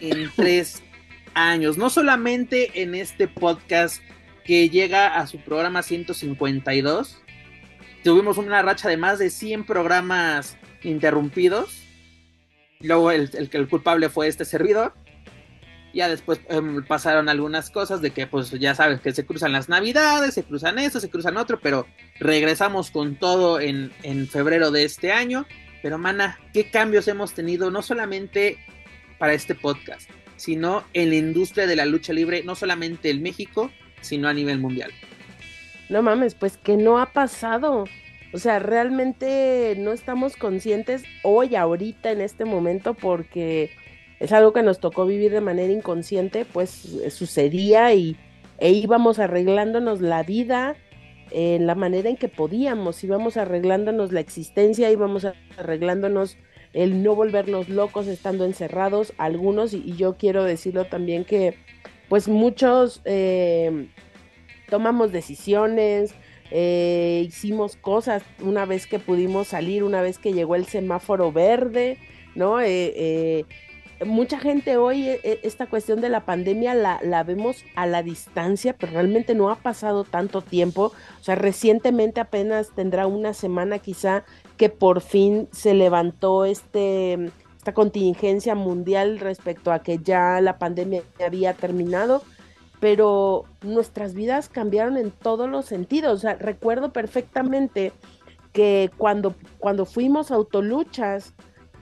en 0.00 0.30
tres 0.36 0.82
años? 1.34 1.76
No 1.76 1.90
solamente 1.90 2.82
en 2.82 2.94
este 2.94 3.28
podcast 3.28 4.02
que 4.44 4.70
llega 4.70 5.18
a 5.18 5.26
su 5.26 5.38
programa 5.40 5.82
152 5.82 7.22
tuvimos 8.02 8.38
una 8.38 8.62
racha 8.62 8.88
de 8.88 8.96
más 8.96 9.18
de 9.18 9.30
100 9.30 9.64
programas 9.64 10.56
interrumpidos. 10.82 11.82
Luego 12.80 13.10
el, 13.10 13.30
el, 13.32 13.68
culpable 13.68 14.08
fue 14.08 14.28
este 14.28 14.44
servidor. 14.44 14.94
Ya 15.94 16.08
después 16.08 16.40
em, 16.48 16.84
pasaron 16.84 17.28
algunas 17.28 17.70
cosas 17.70 18.00
de 18.00 18.10
que, 18.10 18.26
pues 18.26 18.50
ya 18.50 18.74
sabes, 18.74 19.00
que 19.00 19.12
se 19.12 19.26
cruzan 19.26 19.52
las 19.52 19.68
navidades, 19.68 20.34
se 20.34 20.44
cruzan 20.44 20.78
esto, 20.78 21.00
se 21.00 21.10
cruzan 21.10 21.36
otro, 21.36 21.58
pero 21.60 21.86
regresamos 22.20 22.90
con 22.90 23.16
todo 23.16 23.58
en, 23.60 23.90
en 24.02 24.28
febrero 24.28 24.70
de 24.70 24.84
este 24.84 25.12
año. 25.12 25.46
Pero, 25.82 25.98
mana, 25.98 26.38
¿qué 26.52 26.70
cambios 26.70 27.08
hemos 27.08 27.32
tenido? 27.32 27.70
No 27.70 27.82
solamente 27.82 28.58
para 29.18 29.32
este 29.32 29.54
podcast, 29.54 30.08
sino 30.36 30.84
en 30.94 31.10
la 31.10 31.16
industria 31.16 31.66
de 31.66 31.76
la 31.76 31.84
lucha 31.84 32.12
libre, 32.12 32.42
no 32.44 32.54
solamente 32.54 33.10
en 33.10 33.22
México, 33.22 33.70
sino 34.00 34.28
a 34.28 34.34
nivel 34.34 34.58
mundial. 34.58 34.92
No 35.88 36.02
mames, 36.02 36.34
pues 36.34 36.56
que 36.56 36.76
no 36.76 36.98
ha 36.98 37.12
pasado. 37.12 37.84
O 38.32 38.38
sea, 38.38 38.58
realmente 38.58 39.74
no 39.78 39.92
estamos 39.92 40.36
conscientes 40.36 41.02
hoy, 41.22 41.56
ahorita, 41.56 42.10
en 42.10 42.20
este 42.20 42.44
momento, 42.44 42.94
porque 42.94 43.70
es 44.20 44.32
algo 44.32 44.52
que 44.52 44.62
nos 44.62 44.80
tocó 44.80 45.06
vivir 45.06 45.32
de 45.32 45.40
manera 45.40 45.72
inconsciente, 45.72 46.44
pues 46.44 46.94
eh, 47.04 47.10
sucedía 47.10 47.94
y 47.94 48.16
e 48.58 48.72
íbamos 48.72 49.18
arreglándonos 49.18 50.00
la 50.00 50.22
vida 50.24 50.76
en 51.30 51.66
la 51.66 51.74
manera 51.74 52.08
en 52.08 52.16
que 52.16 52.28
podíamos, 52.28 53.02
íbamos 53.04 53.36
arreglándonos 53.36 54.12
la 54.12 54.20
existencia, 54.20 54.90
íbamos 54.90 55.26
arreglándonos 55.56 56.36
el 56.72 57.02
no 57.02 57.14
volvernos 57.14 57.68
locos 57.68 58.06
estando 58.06 58.44
encerrados, 58.44 59.12
algunos, 59.18 59.72
y, 59.74 59.96
yo 59.96 60.16
quiero 60.16 60.44
decirlo 60.44 60.86
también 60.86 61.24
que 61.24 61.54
pues 62.08 62.28
muchos 62.28 63.02
eh, 63.04 63.88
tomamos 64.68 65.12
decisiones, 65.12 66.14
eh, 66.50 67.24
hicimos 67.28 67.76
cosas 67.76 68.22
una 68.40 68.64
vez 68.64 68.86
que 68.86 68.98
pudimos 68.98 69.48
salir, 69.48 69.84
una 69.84 70.00
vez 70.00 70.18
que 70.18 70.32
llegó 70.32 70.54
el 70.54 70.66
semáforo 70.66 71.32
verde, 71.32 71.98
¿no? 72.34 72.60
Eh, 72.60 72.92
eh, 72.96 73.44
mucha 74.06 74.38
gente 74.38 74.76
hoy 74.76 75.08
esta 75.24 75.66
cuestión 75.66 76.00
de 76.00 76.08
la 76.08 76.24
pandemia 76.24 76.74
la, 76.74 77.00
la, 77.02 77.24
vemos 77.24 77.64
a 77.74 77.86
la 77.86 78.02
distancia, 78.02 78.74
pero 78.78 78.92
realmente 78.92 79.34
no 79.34 79.50
ha 79.50 79.56
pasado 79.56 80.04
tanto 80.04 80.40
tiempo. 80.40 80.92
O 81.20 81.24
sea, 81.24 81.34
recientemente 81.34 82.20
apenas 82.20 82.70
tendrá 82.74 83.06
una 83.06 83.34
semana 83.34 83.78
quizá 83.78 84.24
que 84.56 84.68
por 84.68 85.00
fin 85.00 85.48
se 85.52 85.74
levantó 85.74 86.44
este, 86.44 87.30
esta 87.56 87.74
contingencia 87.74 88.54
mundial 88.54 89.18
respecto 89.18 89.72
a 89.72 89.82
que 89.82 89.98
ya 89.98 90.40
la 90.40 90.58
pandemia 90.58 91.02
había 91.24 91.54
terminado 91.54 92.22
pero 92.80 93.44
nuestras 93.62 94.14
vidas 94.14 94.48
cambiaron 94.48 94.96
en 94.96 95.10
todos 95.10 95.48
los 95.48 95.66
sentidos. 95.66 96.12
O 96.12 96.18
sea, 96.18 96.34
recuerdo 96.34 96.92
perfectamente 96.92 97.92
que 98.52 98.90
cuando, 98.96 99.34
cuando 99.58 99.84
fuimos 99.84 100.30
autoluchas, 100.30 101.34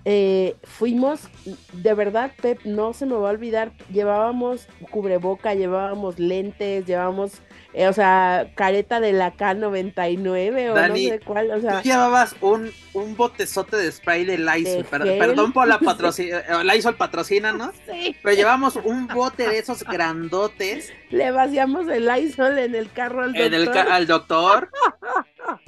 eh, 0.04 0.54
fuimos, 0.62 1.28
de 1.72 1.94
verdad, 1.94 2.30
Pep, 2.40 2.60
no 2.64 2.92
se 2.92 3.06
me 3.06 3.14
va 3.14 3.28
a 3.28 3.32
olvidar, 3.32 3.72
llevábamos 3.92 4.68
cubreboca, 4.92 5.54
llevábamos 5.54 6.20
lentes, 6.20 6.86
llevábamos, 6.86 7.40
eh, 7.72 7.88
o 7.88 7.92
sea, 7.92 8.50
careta 8.54 9.00
de 9.00 9.12
la 9.12 9.36
K99 9.36 10.70
o 10.70 10.88
no 10.88 10.96
sé 10.96 11.20
cuál, 11.24 11.50
o 11.50 11.60
sea. 11.60 11.82
Tú 11.82 11.88
llevabas 11.88 12.34
un, 12.40 12.72
un 12.94 13.16
botezote 13.16 13.76
de 13.76 13.92
spray 13.92 14.24
de 14.24 14.38
Lysol, 14.38 14.84
perdón 14.84 15.52
por 15.52 15.68
la 15.68 15.78
patrocina, 15.80 16.38
eh, 16.38 16.64
Lysol 16.64 16.96
patrocina, 16.96 17.52
¿no? 17.52 17.72
Sí. 17.90 18.16
Pero 18.22 18.36
llevamos 18.36 18.76
un 18.76 19.06
bote 19.06 19.48
de 19.48 19.58
esos 19.58 19.84
grandotes. 19.84 20.92
Le 21.10 21.30
vaciamos 21.30 21.88
el 21.88 22.06
Lysol 22.06 22.58
en 22.58 22.74
el 22.74 22.90
carro 22.92 23.22
al 23.22 23.32
doctor. 23.32 23.46
En 23.46 23.54
el 23.54 23.68
al 23.68 24.06
doctor. 24.06 24.70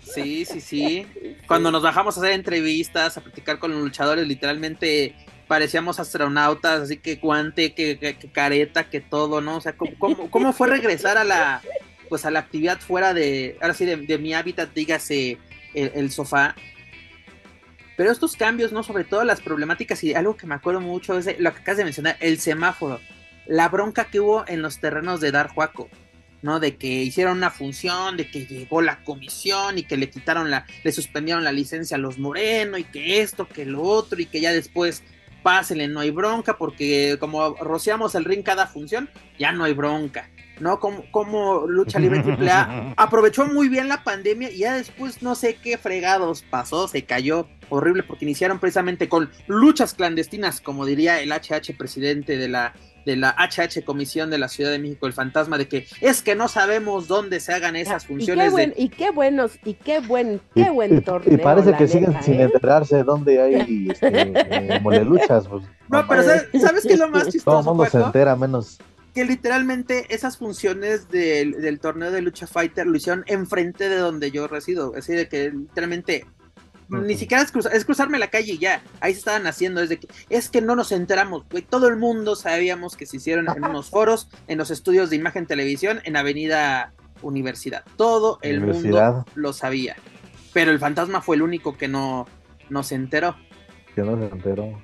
Sí, 0.02 0.44
sí, 0.44 0.60
sí. 0.60 1.06
Cuando 1.46 1.70
nos 1.70 1.82
bajamos 1.82 2.16
a 2.16 2.20
hacer 2.20 2.32
entrevistas, 2.32 3.16
a 3.16 3.20
platicar 3.20 3.60
con 3.60 3.70
los 3.70 3.80
luchadores, 3.80 4.26
literalmente 4.26 5.14
parecíamos 5.46 5.98
astronautas, 5.98 6.82
así 6.82 6.98
que 6.98 7.16
guante, 7.16 7.74
que, 7.74 8.16
careta, 8.32 8.90
que 8.90 9.00
todo, 9.00 9.40
¿no? 9.40 9.56
O 9.56 9.60
sea, 9.60 9.74
¿cómo, 9.76 10.52
fue 10.52 10.68
regresar 10.68 11.16
a 11.16 11.24
la, 11.24 11.62
pues 12.08 12.24
a 12.24 12.30
la 12.30 12.40
actividad 12.40 12.80
fuera 12.80 13.14
de, 13.14 13.56
ahora 13.60 13.74
sí, 13.74 13.84
de, 13.84 14.18
mi 14.18 14.34
hábitat, 14.34 14.72
dígase, 14.74 15.38
el, 15.74 16.10
sofá? 16.10 16.54
Pero 17.96 18.10
estos 18.10 18.36
cambios, 18.36 18.72
¿no? 18.72 18.82
Sobre 18.82 19.04
todo 19.04 19.24
las 19.24 19.40
problemáticas 19.40 20.02
y 20.04 20.14
algo 20.14 20.36
que 20.36 20.46
me 20.46 20.54
acuerdo 20.54 20.80
mucho 20.80 21.18
es 21.18 21.26
lo 21.38 21.52
que 21.52 21.60
acabas 21.60 21.78
de 21.78 21.84
mencionar, 21.84 22.16
el 22.20 22.38
semáforo. 22.38 23.00
La 23.46 23.68
bronca 23.68 24.04
que 24.04 24.20
hubo 24.20 24.44
en 24.46 24.62
los 24.62 24.78
terrenos 24.78 25.20
de 25.20 25.32
Dar 25.32 25.48
Juaco. 25.48 25.88
¿no? 26.40 26.60
De 26.60 26.76
que 26.76 26.86
hicieron 26.86 27.38
una 27.38 27.50
función, 27.50 28.16
de 28.16 28.30
que 28.30 28.46
llegó 28.46 28.80
la 28.80 29.02
comisión 29.02 29.78
y 29.78 29.82
que 29.82 29.96
le 29.96 30.08
quitaron 30.08 30.52
la, 30.52 30.66
le 30.84 30.92
suspendieron 30.92 31.42
la 31.42 31.50
licencia 31.50 31.96
a 31.96 31.98
los 31.98 32.18
Moreno 32.18 32.78
y 32.78 32.84
que 32.84 33.20
esto, 33.20 33.48
que 33.48 33.64
lo 33.64 33.82
otro 33.82 34.20
y 34.20 34.26
que 34.26 34.40
ya 34.40 34.52
después 34.52 35.02
pásenle, 35.42 35.88
no 35.88 36.00
hay 36.00 36.10
bronca 36.10 36.56
porque 36.58 37.16
como 37.18 37.54
rociamos 37.56 38.14
el 38.14 38.24
ring 38.24 38.42
cada 38.42 38.66
función, 38.66 39.08
ya 39.38 39.52
no 39.52 39.64
hay 39.64 39.72
bronca. 39.72 40.28
¿No? 40.60 40.80
Como, 40.80 41.04
como 41.10 41.66
Lucha 41.66 41.98
Libre 41.98 42.20
AAA 42.50 42.94
aprovechó 42.96 43.46
muy 43.46 43.68
bien 43.68 43.88
la 43.88 44.04
pandemia 44.04 44.50
y 44.50 44.58
ya 44.58 44.74
después 44.74 45.22
no 45.22 45.34
sé 45.34 45.56
qué 45.56 45.78
fregados 45.78 46.42
pasó, 46.42 46.88
se 46.88 47.04
cayó 47.04 47.48
horrible 47.68 48.02
porque 48.02 48.24
iniciaron 48.24 48.58
precisamente 48.58 49.08
con 49.08 49.30
luchas 49.46 49.94
clandestinas, 49.94 50.60
como 50.60 50.86
diría 50.86 51.20
el 51.20 51.32
HH 51.32 51.76
presidente 51.76 52.36
de 52.36 52.48
la 52.48 52.74
de 53.08 53.16
la 53.16 53.34
HH 53.38 53.84
Comisión 53.84 54.28
de 54.28 54.36
la 54.36 54.48
Ciudad 54.48 54.70
de 54.70 54.78
México, 54.78 55.06
el 55.06 55.14
fantasma 55.14 55.56
de 55.56 55.66
que 55.66 55.86
es 56.02 56.20
que 56.20 56.34
no 56.34 56.46
sabemos 56.46 57.08
dónde 57.08 57.40
se 57.40 57.54
hagan 57.54 57.74
esas 57.74 58.04
funciones. 58.04 58.52
Y 58.76 58.90
qué, 58.90 59.10
buenos, 59.10 59.52
y 59.64 59.74
qué 59.74 60.00
buen, 60.00 60.42
qué 60.54 60.68
buen 60.68 61.02
torneo. 61.02 61.34
Y 61.34 61.38
parece 61.38 61.74
que 61.74 61.88
siguen 61.88 62.22
sin 62.22 62.34
¿eh? 62.34 62.42
enterarse 62.42 63.02
dónde 63.04 63.40
hay 63.40 63.88
este, 63.90 64.08
eh, 64.12 64.80
moleluchas. 64.82 65.48
Pues, 65.48 65.64
no, 65.88 66.06
pero 66.06 66.22
¿sabes, 66.22 66.86
qué 66.86 66.92
es 66.92 66.98
lo 66.98 67.08
más 67.08 67.28
chistoso? 67.28 67.44
Todo 67.44 67.60
el 67.60 67.64
mundo 67.64 67.86
se 67.90 67.98
entera 67.98 68.36
menos 68.36 68.78
que 69.18 69.24
literalmente 69.24 70.14
esas 70.14 70.36
funciones 70.36 71.08
del, 71.08 71.60
del, 71.60 71.80
torneo 71.80 72.12
de 72.12 72.22
lucha 72.22 72.46
fighter 72.46 72.86
lo 72.86 72.96
hicieron 72.96 73.24
enfrente 73.26 73.88
de 73.88 73.96
donde 73.96 74.30
yo 74.30 74.46
resido. 74.46 74.94
Es 74.94 75.08
decir, 75.08 75.28
que 75.28 75.50
literalmente 75.50 76.24
ni 76.88 77.16
siquiera 77.16 77.42
es, 77.42 77.84
cruzarme 77.84 78.20
la 78.20 78.28
calle 78.28 78.52
y 78.52 78.58
ya. 78.58 78.80
Ahí 79.00 79.14
se 79.14 79.18
estaban 79.18 79.48
haciendo. 79.48 79.82
Es, 79.82 79.90
que, 79.90 80.06
es 80.30 80.48
que 80.48 80.62
no 80.62 80.76
nos 80.76 80.92
enteramos, 80.92 81.46
Todo 81.68 81.88
el 81.88 81.96
mundo 81.96 82.36
sabíamos 82.36 82.96
que 82.96 83.06
se 83.06 83.16
hicieron 83.16 83.48
en 83.48 83.64
unos 83.64 83.90
foros, 83.90 84.28
en 84.46 84.56
los 84.56 84.70
estudios 84.70 85.10
de 85.10 85.16
imagen 85.16 85.46
televisión, 85.46 86.00
en 86.04 86.16
Avenida 86.16 86.92
Universidad. 87.20 87.82
Todo 87.96 88.38
el 88.42 88.60
mundo 88.60 89.24
lo 89.34 89.52
sabía. 89.52 89.96
Pero 90.52 90.70
el 90.70 90.78
fantasma 90.78 91.22
fue 91.22 91.34
el 91.34 91.42
único 91.42 91.76
que 91.76 91.88
no, 91.88 92.28
no 92.70 92.84
se 92.84 92.94
enteró. 92.94 93.34
Que 93.96 94.02
no 94.02 94.16
se 94.16 94.26
enteró. 94.26 94.80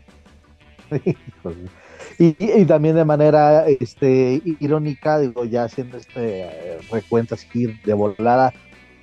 y, 2.19 2.65
también 2.65 2.97
de 2.97 3.05
manera 3.05 3.67
este, 3.67 4.43
irónica, 4.61 5.19
digo, 5.19 5.45
ya 5.45 5.65
haciendo 5.65 5.97
este 5.97 6.43
eh, 6.43 6.79
recuento 6.91 7.35
así 7.35 7.67
de 7.85 7.95
volada, 7.95 8.53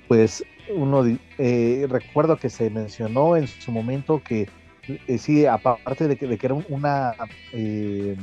pues 0.08 0.44
uno 0.74 1.04
eh, 1.38 1.86
recuerdo 1.88 2.36
que 2.36 2.50
se 2.50 2.70
mencionó 2.70 3.36
en 3.36 3.46
su 3.46 3.72
momento 3.72 4.22
que 4.22 4.48
eh, 5.06 5.18
sí, 5.18 5.46
aparte 5.46 6.08
de 6.08 6.16
que, 6.16 6.26
de 6.26 6.38
que 6.38 6.46
era 6.46 6.56
una, 6.68 7.14
eh, 7.52 8.16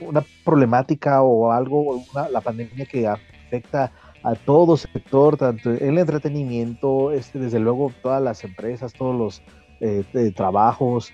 una 0.00 0.24
problemática 0.44 1.22
o 1.22 1.50
algo, 1.50 2.04
la 2.30 2.40
pandemia 2.40 2.86
que 2.86 3.08
afecta 3.08 3.92
a 4.22 4.34
todo 4.34 4.76
sector, 4.76 5.36
tanto 5.36 5.70
el 5.70 5.98
entretenimiento, 5.98 7.10
este, 7.10 7.38
desde 7.38 7.58
luego 7.58 7.92
todas 8.02 8.22
las 8.22 8.44
empresas, 8.44 8.92
todos 8.92 9.16
los 9.16 9.42
trabajos, 10.34 11.10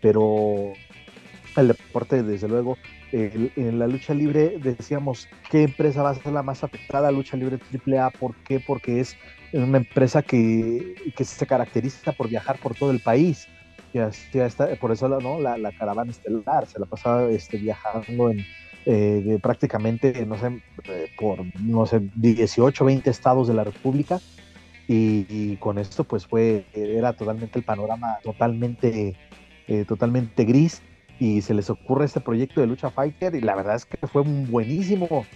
pero 0.00 0.72
el 1.60 1.68
deporte, 1.68 2.22
desde 2.22 2.48
luego, 2.48 2.76
en 3.12 3.78
la 3.78 3.86
lucha 3.86 4.14
libre 4.14 4.58
decíamos 4.58 5.28
qué 5.50 5.62
empresa 5.62 6.02
va 6.02 6.10
a 6.10 6.14
ser 6.14 6.32
la 6.32 6.42
más 6.42 6.64
afectada, 6.64 7.10
lucha 7.10 7.36
libre 7.36 7.58
AAA, 7.86 8.10
¿por 8.10 8.34
qué? 8.36 8.60
Porque 8.60 9.00
es 9.00 9.16
una 9.52 9.78
empresa 9.78 10.22
que, 10.22 10.94
que 11.16 11.24
se 11.24 11.46
caracteriza 11.46 12.12
por 12.12 12.28
viajar 12.28 12.58
por 12.58 12.74
todo 12.74 12.90
el 12.90 13.00
país. 13.00 13.46
Ya, 13.94 14.10
está, 14.44 14.74
por 14.76 14.92
eso 14.92 15.08
¿no? 15.08 15.40
la, 15.40 15.56
la, 15.56 15.72
caravana 15.72 16.10
estelar 16.10 16.66
se 16.66 16.78
la 16.78 16.84
pasaba 16.84 17.30
este, 17.30 17.56
viajando 17.56 18.30
en 18.30 18.44
eh, 18.88 19.40
prácticamente, 19.42 20.24
no 20.26 20.38
sé, 20.38 20.62
eh, 20.84 21.10
por 21.18 21.40
no 21.60 21.86
sé, 21.86 22.08
18, 22.14 22.84
20 22.84 23.10
estados 23.10 23.48
de 23.48 23.54
la 23.54 23.64
República. 23.64 24.20
Y, 24.88 25.56
con 25.56 25.78
esto, 25.78 26.04
pues 26.04 26.24
fue, 26.28 26.64
era 26.72 27.12
totalmente 27.12 27.58
el 27.58 27.64
panorama 27.64 28.18
totalmente, 28.22 29.16
eh, 29.66 29.84
totalmente 29.84 30.44
gris. 30.44 30.80
Y 31.18 31.40
se 31.40 31.54
les 31.54 31.70
ocurre 31.70 32.04
este 32.04 32.20
proyecto 32.20 32.60
de 32.60 32.66
Lucha 32.66 32.90
Fighter, 32.90 33.34
y 33.34 33.40
la 33.40 33.54
verdad 33.54 33.76
es 33.76 33.84
que 33.86 34.06
fue 34.06 34.22
buenísimo. 34.22 35.26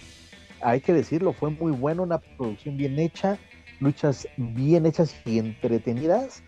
Hay 0.61 0.81
que 0.81 0.93
decirlo, 0.93 1.33
fue 1.33 1.49
muy 1.49 1.71
bueno, 1.71 2.03
una 2.03 2.19
producción 2.19 2.77
bien 2.77 2.99
hecha 2.99 3.39
luchas 3.81 4.27
bien 4.37 4.85
hechas 4.85 5.13
y 5.25 5.39
entretenidas. 5.39 6.41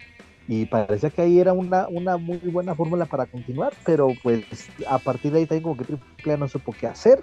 Y 0.48 0.66
parecía 0.66 1.10
que 1.10 1.22
ahí 1.22 1.40
era 1.40 1.54
una, 1.54 1.88
una 1.88 2.18
muy 2.18 2.38
buena 2.38 2.76
fórmula 2.76 3.06
para 3.06 3.26
continuar, 3.26 3.74
pero 3.86 4.10
pues 4.22 4.46
a 4.88 5.00
partir 5.00 5.32
de 5.32 5.40
ahí 5.40 5.46
tengo 5.46 5.76
que 5.76 5.86
Triple 5.86 6.38
no 6.38 6.48
supo 6.48 6.74
qué 6.80 6.88
hacer. 6.88 7.20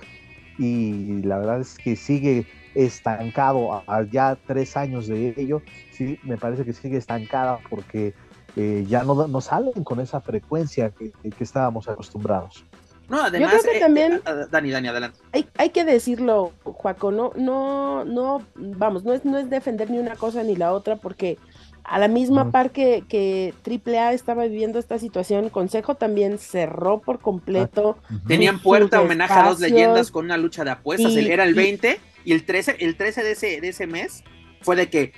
Y 0.59 1.23
la 1.23 1.38
verdad 1.38 1.61
es 1.61 1.76
que 1.79 1.97
sigue 1.97 2.47
estancado 2.75 3.83
a, 3.87 4.02
ya 4.05 4.37
tres 4.47 4.76
años 4.76 5.07
de 5.07 5.35
ello. 5.37 5.62
Sí, 5.93 6.19
me 6.23 6.37
parece 6.37 6.64
que 6.64 6.73
sigue 6.73 6.97
estancada 6.97 7.61
porque 7.69 8.14
eh, 8.57 8.85
ya 8.88 9.04
no, 9.04 9.26
no 9.26 9.40
salen 9.40 9.85
con 9.85 10.00
esa 10.00 10.21
frecuencia 10.21 10.90
que, 10.90 11.11
que 11.11 11.45
estábamos 11.45 11.88
acostumbrados. 11.88 12.64
No, 13.11 13.23
además, 13.23 13.52
Yo 13.52 13.59
creo 13.59 13.73
que 13.73 13.78
eh, 13.78 13.80
también 13.80 14.12
eh, 14.25 14.47
Dani, 14.50 14.71
Dani, 14.71 14.88
adelante. 14.88 15.19
Hay, 15.33 15.49
hay 15.59 15.71
que 15.71 15.85
decirlo, 15.85 16.52
Juaco, 16.62 17.11
no, 17.11 17.33
no, 17.35 18.04
no, 18.04 18.42
vamos, 18.54 19.04
no 19.04 19.12
es, 19.12 19.25
no 19.25 19.37
es 19.37 19.50
defender 19.50 19.90
ni 19.90 19.99
una 19.99 20.14
cosa 20.14 20.45
ni 20.45 20.54
la 20.54 20.73
otra, 20.73 20.95
porque 20.95 21.37
a 21.83 21.99
la 21.99 22.07
misma 22.07 22.52
par 22.52 22.71
que, 22.71 23.02
que 23.09 23.52
AAA 23.66 24.12
estaba 24.12 24.45
viviendo 24.45 24.78
esta 24.78 24.97
situación, 25.00 25.49
Consejo 25.49 25.97
también 25.97 26.38
cerró 26.38 27.00
por 27.00 27.19
completo. 27.19 27.99
Ah, 28.04 28.14
Tenían 28.28 28.61
puerta 28.61 29.00
homenaje 29.00 29.33
a 29.35 29.49
dos 29.49 29.59
leyendas 29.59 30.12
con 30.12 30.26
una 30.26 30.37
lucha 30.37 30.62
de 30.62 30.71
apuestas, 30.71 31.16
era 31.16 31.42
el 31.42 31.54
20 31.54 32.00
y 32.25 32.33
el 32.33 32.45
13, 32.45 32.76
el 32.78 32.97
13 32.97 33.25
de 33.25 33.33
ese, 33.33 33.61
de 33.61 33.69
ese 33.69 33.88
mes 33.88 34.23
fue 34.61 34.76
de 34.76 34.88
que 34.88 35.12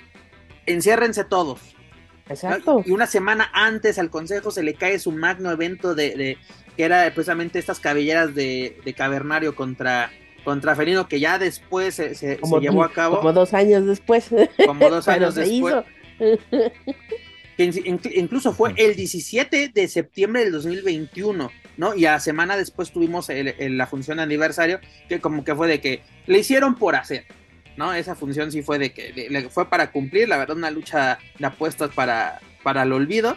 enciérrense 0.65 1.23
todos. 1.23 1.59
Exacto. 2.29 2.83
Y 2.85 2.91
una 2.91 3.07
semana 3.07 3.49
antes 3.53 3.99
al 3.99 4.09
Consejo 4.09 4.51
se 4.51 4.63
le 4.63 4.75
cae 4.75 4.99
su 4.99 5.11
magno 5.11 5.51
evento 5.51 5.93
de, 5.95 6.37
que 6.77 6.83
era 6.83 7.03
precisamente 7.13 7.59
estas 7.59 7.79
cabelleras 7.79 8.33
de, 8.33 8.93
Cavernario 8.95 9.55
contra, 9.55 10.11
contra 10.43 10.75
Felino, 10.75 11.07
que 11.07 11.19
ya 11.19 11.37
después 11.37 11.95
se, 11.95 12.15
se, 12.15 12.39
llevó 12.61 12.83
a 12.83 12.91
cabo. 12.93 13.17
Como 13.17 13.33
dos 13.33 13.53
años 13.53 13.85
después. 13.85 14.29
Como 14.65 14.89
dos 14.89 15.07
años 15.09 15.35
después. 15.35 15.83
incluso 17.57 18.53
fue 18.53 18.73
el 18.77 18.95
17 18.95 19.71
de 19.73 19.87
septiembre 19.87 20.43
del 20.43 20.53
2021, 20.53 21.51
¿no? 21.77 21.95
Y 21.95 22.05
a 22.05 22.19
semana 22.19 22.57
después 22.57 22.91
tuvimos 22.91 23.27
la 23.29 23.87
función 23.87 24.17
de 24.17 24.23
aniversario, 24.23 24.79
que 25.09 25.19
como 25.19 25.43
que 25.43 25.53
fue 25.55 25.67
de 25.67 25.81
que 25.81 26.01
le 26.25 26.39
hicieron 26.39 26.75
por 26.75 26.95
hacer, 26.95 27.25
¿no? 27.77 27.93
Esa 27.93 28.15
función 28.15 28.51
sí 28.51 28.61
fue 28.61 28.79
de 28.79 28.91
que 28.93 29.49
fue 29.49 29.69
para 29.69 29.91
cumplir, 29.91 30.29
la 30.29 30.37
verdad, 30.37 30.57
una 30.57 30.71
lucha 30.71 31.17
de 31.39 31.45
apuestas 31.45 31.91
para, 31.93 32.39
para 32.63 32.83
el 32.83 32.93
olvido. 32.93 33.35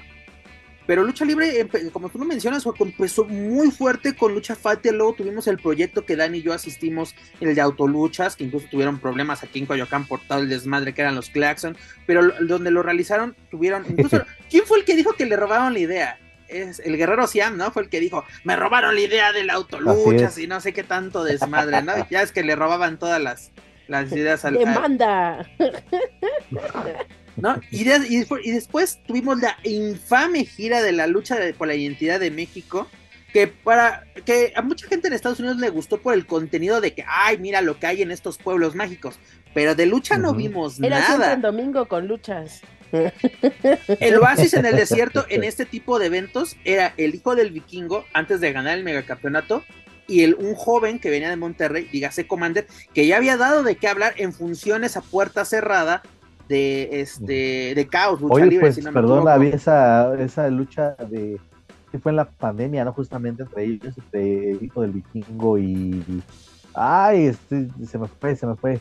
Pero 0.87 1.03
lucha 1.03 1.25
libre, 1.25 1.69
como 1.93 2.09
tú 2.09 2.19
lo 2.19 2.25
mencionas, 2.25 2.65
empezó 2.79 3.25
muy 3.25 3.73
fuerte 3.73 4.15
con 4.15 4.33
lucha 4.33 4.55
fighter. 4.55 4.95
Luego 4.95 5.15
tuvimos 5.15 5.49
el 5.49 5.59
proyecto 5.59 6.07
que 6.07 6.15
Dani 6.15 6.39
y 6.39 6.43
yo 6.43 6.53
asistimos, 6.53 7.15
el 7.41 7.57
de 7.57 7.61
autoluchas, 7.61 8.37
que 8.37 8.45
incluso 8.45 8.69
tuvieron 8.71 9.01
problemas 9.01 9.43
aquí 9.43 9.59
en 9.59 9.67
Coyoacán 9.67 10.07
por 10.07 10.21
todo 10.21 10.39
el 10.39 10.49
desmadre 10.49 10.95
que 10.95 11.03
eran 11.03 11.17
los 11.17 11.29
Claxon. 11.29 11.77
Pero 12.07 12.31
donde 12.41 12.71
lo 12.71 12.85
realizaron, 12.85 13.35
tuvieron. 13.51 13.85
Incluso, 13.89 14.25
¿quién 14.51 14.65
fue 14.65 14.79
el 14.79 14.85
que 14.85 14.95
dijo 14.95 15.15
que 15.15 15.27
le 15.27 15.35
robaron 15.35 15.73
la 15.73 15.81
idea? 15.81 16.21
Es 16.49 16.79
el 16.79 16.97
guerrero 16.97 17.27
Siam, 17.27 17.57
¿no? 17.57 17.73
Fue 17.73 17.83
el 17.83 17.89
que 17.89 17.99
dijo, 17.99 18.25
me 18.45 18.55
robaron 18.55 18.95
la 18.95 19.01
idea 19.01 19.33
de 19.33 19.43
la 19.43 19.55
autoluchas 19.55 20.39
y 20.39 20.47
no 20.47 20.61
sé 20.61 20.73
qué 20.73 20.85
tanto 20.85 21.25
desmadre, 21.25 21.83
¿no? 21.83 21.95
ya 22.11 22.23
es 22.23 22.31
que 22.31 22.45
le 22.45 22.55
robaban 22.55 23.01
todas 23.01 23.21
las, 23.21 23.51
las 23.89 24.11
ideas 24.13 24.45
al. 24.45 24.55
¡Demanda! 24.55 25.49
¿no? 27.37 27.61
Y, 27.71 27.85
después 27.85 29.01
tuvimos 29.07 29.41
la 29.41 29.57
infame 29.65 30.45
gira 30.45 30.83
de 30.83 30.93
la 30.93 31.07
lucha 31.07 31.37
por 31.57 31.69
la 31.69 31.75
identidad 31.75 32.19
de 32.21 32.31
México, 32.31 32.89
que 33.33 33.47
para 33.47 34.05
que 34.25 34.53
a 34.57 34.63
mucha 34.63 34.87
gente 34.89 35.09
en 35.09 35.15
Estados 35.15 35.39
Unidos 35.39 35.59
le 35.59 35.69
gustó 35.69 35.99
por 35.99 36.15
el 36.15 36.27
contenido 36.27 36.81
de 36.81 36.95
que, 36.95 37.05
ay, 37.07 37.39
mira 37.39 37.61
lo 37.61 37.79
que 37.79 37.87
hay 37.87 38.03
en 38.03 38.11
estos 38.11 38.39
pueblos 38.39 38.75
mágicos, 38.75 39.19
pero 39.53 39.75
de 39.75 39.87
lucha 39.87 40.17
no 40.17 40.35
vimos 40.35 40.81
Era 40.81 41.01
nada. 41.01 41.33
Era 41.33 41.37
domingo 41.37 41.87
con 41.87 42.09
luchas. 42.09 42.63
El 42.93 44.17
oasis 44.23 44.55
en 44.55 44.65
el 44.65 44.77
desierto 44.77 45.27
en 45.29 45.45
este 45.45 45.67
tipo 45.67 45.99
de 45.99 46.07
eventos 46.07 46.57
era 46.65 46.95
el 46.97 47.15
hijo 47.15 47.35
del 47.35 47.51
vikingo 47.51 48.05
antes 48.13 48.41
de 48.41 48.53
ganar 48.53 48.79
el 48.79 48.85
megacampeonato 48.85 49.65
y 50.07 50.23
el, 50.23 50.35
un 50.35 50.55
joven 50.55 50.99
que 50.99 51.11
venía 51.11 51.31
de 51.31 51.37
Monterrey, 51.37 51.89
dígase 51.91 52.27
Commander, 52.27 52.67
que 52.95 53.07
ya 53.07 53.17
había 53.17 53.37
dado 53.37 53.63
de 53.63 53.77
qué 53.77 53.89
hablar 53.89 54.15
en 54.17 54.33
funciones 54.33 54.97
a 54.97 55.01
puerta 55.01 55.45
cerrada 55.45 56.03
de 56.49 57.01
este 57.01 57.75
de 57.75 57.89
caos, 57.91 58.21
lucha 58.21 58.35
Oye, 58.35 58.47
libre, 58.47 58.73
pues, 58.73 58.85
perdón, 58.85 59.29
había 59.29 59.55
esa, 59.55 60.15
esa 60.21 60.49
lucha 60.49 60.95
de 61.11 61.41
que 61.91 61.99
fue 61.99 62.13
en 62.13 62.17
la 62.17 62.29
pandemia, 62.29 62.85
¿no? 62.85 62.93
Justamente 62.93 63.43
entre 63.43 63.65
ellos, 63.65 63.95
el 64.13 64.59
hijo 64.63 64.83
del 64.83 64.93
vikingo 64.93 65.59
y, 65.59 66.23
ay, 66.75 67.27
este, 67.27 67.69
se 67.87 67.99
me 67.99 68.07
fue, 68.07 68.37
se 68.37 68.47
me 68.47 68.57
fue 68.57 68.81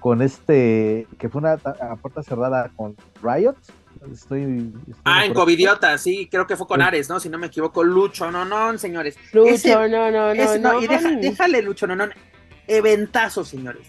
con 0.00 0.22
este 0.22 1.06
que 1.18 1.28
fue 1.28 1.40
una 1.40 1.52
a 1.54 1.96
puerta 1.96 2.22
cerrada 2.22 2.70
con 2.76 2.96
Riot. 3.22 3.56
Estoy, 4.12 4.72
ah, 5.04 5.24
en 5.24 5.34
Covidiota, 5.34 5.98
sí, 5.98 6.28
creo 6.30 6.46
que 6.46 6.56
fue 6.56 6.66
con 6.66 6.82
Ares, 6.82 7.08
¿no? 7.08 7.20
Si 7.20 7.28
no 7.28 7.38
me 7.38 7.48
equivoco, 7.48 7.82
Lucho, 7.82 8.30
no, 8.30 8.44
no, 8.44 8.76
señores. 8.78 9.16
Lucho, 9.32 9.88
no, 9.88 10.10
no, 10.10 10.34
no, 10.34 10.58
no, 10.58 10.82
Y 10.82 10.86
déjale, 10.86 11.62
Lucho, 11.62 11.86
no, 11.86 11.96
no. 11.96 12.08
Eventazo, 12.66 13.44
señores. 13.44 13.88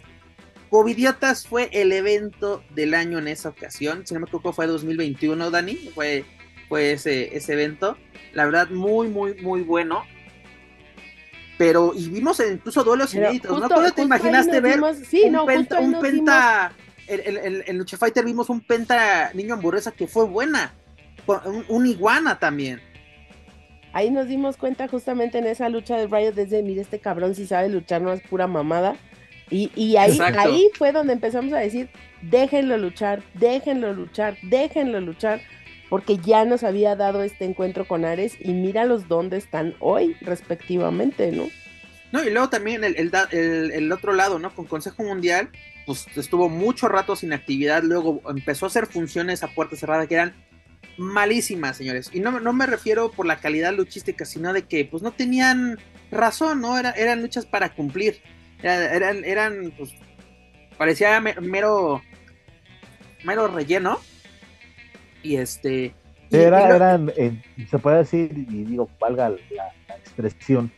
Covidiotas 0.70 1.48
fue 1.48 1.70
el 1.72 1.92
evento 1.94 2.64
del 2.72 2.94
año 2.94 3.20
en 3.20 3.28
esa 3.28 3.50
ocasión. 3.50 4.06
Si 4.06 4.14
no 4.14 4.20
me 4.20 4.26
equivoco, 4.26 4.52
fue 4.54 4.68
2021, 4.68 5.50
Dani. 5.50 5.76
Fue, 5.96 6.26
fue 6.68 6.92
ese, 6.94 7.36
ese 7.36 7.54
evento. 7.54 7.98
La 8.34 8.46
verdad, 8.46 8.70
muy, 8.70 9.08
muy, 9.08 9.36
muy 9.42 9.62
bueno. 9.62 10.04
Pero, 11.58 11.94
y 11.96 12.10
vimos 12.10 12.40
incluso 12.40 12.84
duelos 12.84 13.14
inéditos, 13.16 13.60
¿no? 13.60 13.68
¿Cómo 13.68 13.92
te 13.92 14.04
imaginaste 14.04 14.62
ver 14.62 14.80
un, 14.82 15.46
penta, 15.48 15.80
un 15.80 16.00
penta, 16.00 16.72
en, 17.08 17.78
Lucha 17.78 17.98
Fighter 17.98 18.26
vimos 18.26 18.50
un 18.50 18.62
penta 18.62 19.32
niño 19.34 19.54
hamburguesa 19.54 19.92
que 19.92 20.08
fue 20.08 20.26
buena, 20.26 20.74
un, 21.68 21.86
iguana 21.86 22.40
también. 22.40 22.82
Ahí 23.94 24.12
nos 24.12 24.28
dimos 24.28 24.58
cuenta 24.58 24.88
justamente 24.88 25.38
en 25.38 25.48
esa 25.48 25.70
lucha 25.70 25.98
de 25.98 26.08
Riot 26.08 26.34
desde, 26.34 26.62
mire, 26.62 26.82
este 26.82 27.00
cabrón 27.00 27.36
si 27.36 27.48
sabe 27.48 27.70
luchar, 27.70 28.02
no 28.02 28.14
es 28.14 28.22
pura 28.22 28.48
mamada. 28.48 28.96
Y, 29.50 29.96
ahí, 29.96 30.20
ahí 30.38 30.70
fue 30.74 30.92
donde 30.92 31.14
empezamos 31.14 31.54
a 31.54 31.60
decir, 31.60 31.90
déjenlo 32.22 32.78
luchar, 32.78 33.24
déjenlo 33.34 33.94
luchar, 33.94 34.38
déjenlo 34.44 35.00
luchar, 35.00 35.42
porque 35.90 36.18
ya 36.18 36.44
nos 36.44 36.64
había 36.64 36.98
dado 36.98 37.24
este 37.24 37.46
encuentro 37.46 37.88
con 37.88 38.04
Ares 38.04 38.36
y 38.40 38.52
míralos 38.52 39.08
dónde 39.08 39.38
están 39.38 39.74
hoy, 39.80 40.18
respectivamente, 40.20 41.32
¿no? 41.32 41.48
No, 42.12 42.24
y 42.24 42.30
luego 42.30 42.50
también 42.50 42.84
el, 42.84 42.96
el, 43.32 43.92
otro 43.92 44.14
lado, 44.14 44.40
¿no? 44.40 44.54
Con 44.54 44.66
Consejo 44.66 45.04
Mundial, 45.04 45.50
pues 45.88 46.06
estuvo 46.18 46.50
mucho 46.50 46.90
rato 46.90 47.16
sin 47.16 47.32
actividad, 47.32 47.82
luego 47.82 48.22
empezó 48.30 48.66
a 48.66 48.68
hacer 48.68 48.88
funciones 48.88 49.42
a 49.42 49.48
puerta 49.48 49.78
cerrada 49.78 50.06
que 50.06 50.16
eran 50.16 50.36
malísimas, 50.98 51.78
señores. 51.78 52.12
Y 52.14 52.20
no, 52.20 52.42
no 52.42 52.52
me 52.52 52.66
refiero 52.66 53.10
por 53.10 53.26
la 53.26 53.38
calidad 53.40 53.74
luchística, 53.74 54.26
sino 54.26 54.52
de 54.52 54.64
que 54.64 54.84
pues 54.84 55.02
no 55.02 55.12
tenían 55.12 55.80
razón, 56.12 56.60
¿no? 56.60 56.78
Era, 56.78 56.92
eran 56.92 57.22
luchas 57.22 57.46
para 57.46 57.74
cumplir. 57.74 58.22
Eran, 58.62 59.24
eran, 59.24 59.74
pues, 59.78 59.92
parecía 60.78 61.22
mero, 61.22 62.02
mero 63.24 63.48
relleno. 63.48 64.02
Y 65.24 65.38
este. 65.38 65.96
Era, 66.32 66.76
eran, 66.76 67.14
se 67.70 67.80
puede 67.80 68.00
decir, 68.00 68.32
y 68.34 68.66
digo, 68.66 68.90
valga 69.00 69.30
la, 69.30 69.96
expresión, 69.96 70.70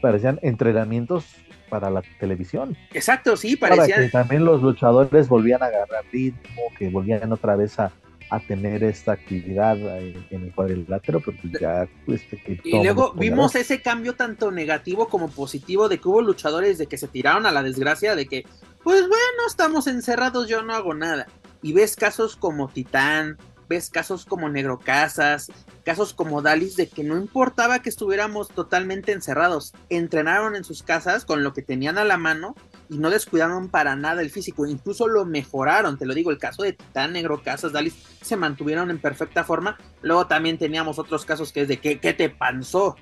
parecían 0.00 0.40
entrenamientos 0.42 1.24
para 1.68 1.90
la 1.90 2.02
televisión. 2.18 2.76
Exacto, 2.92 3.36
sí, 3.36 3.56
parecían. 3.56 3.88
Para 3.88 4.02
que 4.04 4.10
también 4.10 4.44
los 4.44 4.62
luchadores 4.62 5.28
volvían 5.28 5.62
a 5.62 5.66
agarrar 5.66 6.04
ritmo, 6.12 6.62
que 6.78 6.88
volvían 6.88 7.32
otra 7.32 7.56
vez 7.56 7.78
a, 7.78 7.92
a 8.30 8.40
tener 8.40 8.82
esta 8.82 9.12
actividad 9.12 9.76
en 9.76 10.26
el 10.30 10.52
cuadrilátero, 10.54 11.20
pero 11.20 11.36
pues 11.40 11.60
ya 11.60 11.88
este, 12.06 12.36
que 12.38 12.60
Y 12.64 12.82
luego 12.82 13.12
vimos 13.12 13.54
ese 13.54 13.82
cambio 13.82 14.14
tanto 14.14 14.50
negativo 14.50 15.08
como 15.08 15.28
positivo 15.28 15.88
de 15.88 15.98
que 15.98 16.08
hubo 16.08 16.22
luchadores 16.22 16.78
de 16.78 16.86
que 16.86 16.98
se 16.98 17.08
tiraron 17.08 17.46
a 17.46 17.52
la 17.52 17.62
desgracia 17.62 18.16
de 18.16 18.26
que, 18.26 18.44
pues 18.82 19.00
bueno, 19.00 19.46
estamos 19.46 19.86
encerrados, 19.86 20.48
yo 20.48 20.62
no 20.62 20.74
hago 20.74 20.94
nada. 20.94 21.26
Y 21.62 21.72
ves 21.72 21.96
casos 21.96 22.36
como 22.36 22.68
Titán, 22.68 23.38
ves 23.68 23.90
casos 23.90 24.24
como 24.24 24.48
Negro 24.48 24.78
Casas, 24.78 25.50
casos 25.84 26.14
como 26.14 26.42
Dalis, 26.42 26.76
de 26.76 26.88
que 26.88 27.04
no 27.04 27.16
importaba 27.16 27.80
que 27.80 27.88
estuviéramos 27.88 28.48
totalmente 28.48 29.12
encerrados, 29.12 29.72
entrenaron 29.88 30.56
en 30.56 30.64
sus 30.64 30.82
casas 30.82 31.24
con 31.24 31.42
lo 31.42 31.52
que 31.52 31.62
tenían 31.62 31.98
a 31.98 32.04
la 32.04 32.16
mano 32.16 32.54
y 32.88 32.98
no 32.98 33.10
descuidaron 33.10 33.68
para 33.68 33.96
nada 33.96 34.22
el 34.22 34.30
físico, 34.30 34.66
incluso 34.66 35.08
lo 35.08 35.24
mejoraron, 35.24 35.98
te 35.98 36.06
lo 36.06 36.14
digo, 36.14 36.30
el 36.30 36.38
caso 36.38 36.62
de 36.62 36.72
Titán, 36.72 37.12
Negro 37.12 37.42
Casas, 37.42 37.72
Dalis, 37.72 37.94
se 38.20 38.36
mantuvieron 38.36 38.90
en 38.90 38.98
perfecta 38.98 39.44
forma, 39.44 39.78
luego 40.02 40.26
también 40.26 40.58
teníamos 40.58 40.98
otros 40.98 41.24
casos 41.24 41.52
que 41.52 41.62
es 41.62 41.68
de 41.68 41.78
que, 41.78 42.00
¿qué 42.00 42.12
te 42.12 42.30
panzó? 42.30 42.96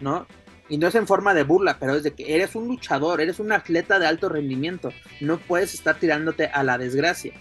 ¿No? 0.00 0.26
Y 0.68 0.78
no 0.78 0.86
es 0.86 0.94
en 0.94 1.08
forma 1.08 1.34
de 1.34 1.42
burla, 1.42 1.78
pero 1.80 1.96
es 1.96 2.04
de 2.04 2.14
que 2.14 2.34
eres 2.34 2.54
un 2.54 2.68
luchador, 2.68 3.20
eres 3.20 3.40
un 3.40 3.50
atleta 3.50 3.98
de 3.98 4.06
alto 4.06 4.28
rendimiento, 4.28 4.92
no 5.20 5.38
puedes 5.38 5.74
estar 5.74 5.98
tirándote 5.98 6.46
a 6.46 6.62
la 6.62 6.78
desgracia. 6.78 7.34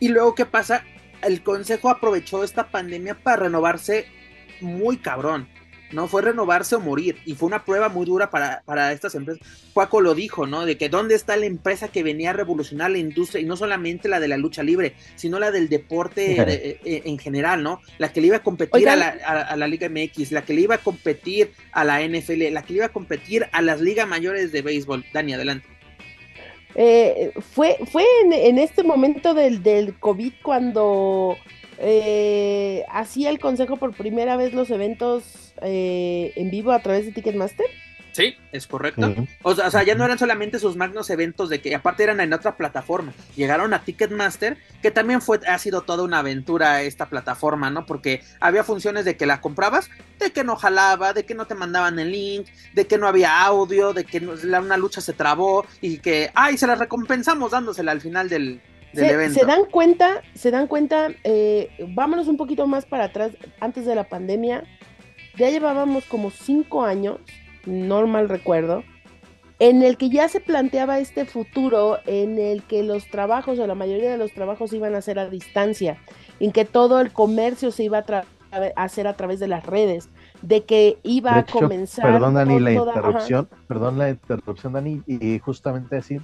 Y 0.00 0.08
luego, 0.08 0.34
¿qué 0.34 0.46
pasa? 0.46 0.84
El 1.22 1.42
consejo 1.42 1.90
aprovechó 1.90 2.44
esta 2.44 2.68
pandemia 2.68 3.14
para 3.14 3.44
renovarse 3.44 4.06
muy 4.60 4.98
cabrón. 4.98 5.48
¿no? 5.92 6.06
Fue 6.08 6.22
renovarse 6.22 6.74
o 6.76 6.80
morir. 6.80 7.16
Y 7.24 7.34
fue 7.34 7.46
una 7.46 7.64
prueba 7.64 7.88
muy 7.88 8.06
dura 8.06 8.30
para, 8.30 8.62
para 8.64 8.92
estas 8.92 9.14
empresas. 9.14 9.46
Juaco 9.74 10.00
lo 10.00 10.14
dijo, 10.14 10.46
¿no? 10.46 10.66
De 10.66 10.76
que 10.76 10.88
dónde 10.88 11.14
está 11.14 11.36
la 11.36 11.46
empresa 11.46 11.88
que 11.88 12.02
venía 12.02 12.30
a 12.30 12.32
revolucionar 12.32 12.90
la 12.90 12.98
industria, 12.98 13.42
y 13.42 13.46
no 13.46 13.56
solamente 13.56 14.08
la 14.08 14.20
de 14.20 14.28
la 14.28 14.36
lucha 14.36 14.62
libre, 14.62 14.94
sino 15.16 15.38
la 15.38 15.50
del 15.50 15.68
deporte 15.68 16.32
eh, 16.40 16.80
eh, 16.84 17.02
en 17.04 17.18
general, 17.18 17.62
¿no? 17.62 17.80
La 17.98 18.12
que 18.12 18.20
le 18.20 18.28
iba 18.28 18.36
a 18.36 18.42
competir 18.42 18.88
a 18.88 18.96
la, 18.96 19.08
a, 19.08 19.56
la, 19.56 19.68
Liga 19.68 19.88
MX, 19.88 20.32
la 20.32 20.42
que 20.42 20.54
le 20.54 20.62
iba 20.62 20.76
a 20.76 20.78
competir 20.78 21.52
a 21.72 21.84
la 21.84 22.02
NFL, 22.02 22.52
la 22.52 22.62
que 22.62 22.72
le 22.72 22.76
iba 22.78 22.86
a 22.86 22.92
competir 22.92 23.46
a 23.52 23.62
las 23.62 23.80
ligas 23.80 24.08
mayores 24.08 24.52
de 24.52 24.62
béisbol. 24.62 25.04
Dani, 25.12 25.34
adelante. 25.34 25.77
Eh, 26.74 27.32
fue 27.40 27.78
fue 27.90 28.04
en, 28.24 28.58
este 28.58 28.82
momento 28.82 29.34
del, 29.34 29.62
del 29.62 29.98
COVID 29.98 30.32
cuando 30.42 31.36
eh, 31.78 32.84
hacía 32.90 33.30
el 33.30 33.38
consejo 33.38 33.76
por 33.76 33.94
primera 33.94 34.36
vez 34.36 34.52
los 34.52 34.70
eventos 34.70 35.54
eh, 35.62 36.32
en 36.36 36.50
vivo 36.50 36.72
a 36.72 36.80
través 36.80 37.06
de 37.06 37.12
Ticketmaster. 37.12 37.66
Sí, 38.18 38.34
es 38.50 38.66
correcto. 38.66 39.14
o, 39.44 39.54
sea, 39.54 39.84
ya 39.84 39.94
no 39.94 40.04
eran 40.04 40.18
solamente 40.18 40.58
sus 40.58 40.74
magnos 40.74 41.08
eventos 41.08 41.48
de 41.48 41.60
que 41.60 41.72
aparte 41.72 42.02
eran 42.02 42.18
en 42.18 42.32
otra 42.32 42.56
plataforma. 42.56 43.12
Llegaron 43.36 43.72
a 43.72 43.84
Ticketmaster, 43.84 44.58
que 44.82 44.90
también 44.90 45.22
fue, 45.22 45.38
ha 45.46 45.56
sido 45.56 45.82
toda 45.82 46.02
una 46.02 46.18
aventura 46.18 46.82
esta 46.82 47.06
plataforma, 47.06 47.70
¿no? 47.70 47.86
Porque 47.86 48.22
había 48.40 48.64
funciones 48.64 49.04
de 49.04 49.16
que 49.16 49.24
la 49.24 49.40
comprabas, 49.40 49.88
de 50.18 50.32
que 50.32 50.42
no 50.42 50.56
jalaba, 50.56 51.12
de 51.12 51.24
que 51.24 51.36
no 51.36 51.46
te 51.46 51.54
mandaban 51.54 52.00
el 52.00 52.10
link, 52.10 52.48
de 52.74 52.88
que 52.88 52.98
no 52.98 53.06
había 53.06 53.40
audio, 53.40 53.92
de 53.92 54.02
que 54.02 54.18
una 54.18 54.76
lucha 54.76 55.00
se 55.00 55.12
trabó 55.12 55.64
y 55.80 55.98
que, 55.98 56.32
ay, 56.34 56.58
se 56.58 56.66
la 56.66 56.74
recompensamos 56.74 57.52
dándosela 57.52 57.92
al 57.92 58.00
final 58.00 58.28
del, 58.28 58.60
evento. 58.94 59.38
se, 59.38 59.46
dan 59.46 59.64
cuenta, 59.66 60.22
se 60.34 60.50
dan 60.50 60.66
cuenta, 60.66 61.06
eh, 61.22 61.70
vámonos 61.90 62.26
un 62.26 62.36
poquito 62.36 62.66
más 62.66 62.84
para 62.84 63.04
atrás, 63.04 63.30
antes 63.60 63.86
de 63.86 63.94
la 63.94 64.08
pandemia, 64.08 64.64
ya 65.36 65.50
llevábamos 65.50 66.04
como 66.06 66.32
cinco 66.32 66.84
años 66.84 67.20
no 67.68 68.06
mal 68.06 68.28
recuerdo, 68.28 68.82
en 69.60 69.82
el 69.82 69.96
que 69.96 70.08
ya 70.08 70.28
se 70.28 70.40
planteaba 70.40 70.98
este 70.98 71.24
futuro 71.24 71.98
en 72.06 72.38
el 72.38 72.62
que 72.62 72.82
los 72.82 73.08
trabajos 73.08 73.58
o 73.58 73.66
la 73.66 73.74
mayoría 73.74 74.10
de 74.10 74.18
los 74.18 74.32
trabajos 74.32 74.72
iban 74.72 74.94
a 74.94 75.02
ser 75.02 75.18
a 75.18 75.28
distancia, 75.28 75.98
en 76.38 76.52
que 76.52 76.64
todo 76.64 77.00
el 77.00 77.12
comercio 77.12 77.70
se 77.70 77.84
iba 77.84 77.98
a, 77.98 78.24
hacer 78.76 79.06
a 79.06 79.14
través 79.14 79.40
de 79.40 79.48
las 79.48 79.66
redes, 79.66 80.08
de 80.42 80.64
que 80.64 80.98
iba 81.02 81.36
a 81.36 81.44
comenzar. 81.44 82.04
Perdón, 82.04 82.34
Dani, 82.34 82.60
la 82.60 82.72
interrupción, 82.72 83.48
perdón 83.66 83.98
la 83.98 84.10
interrupción, 84.10 84.72
Dani, 84.72 85.02
y 85.06 85.38
justamente 85.40 85.96
así 85.96 86.18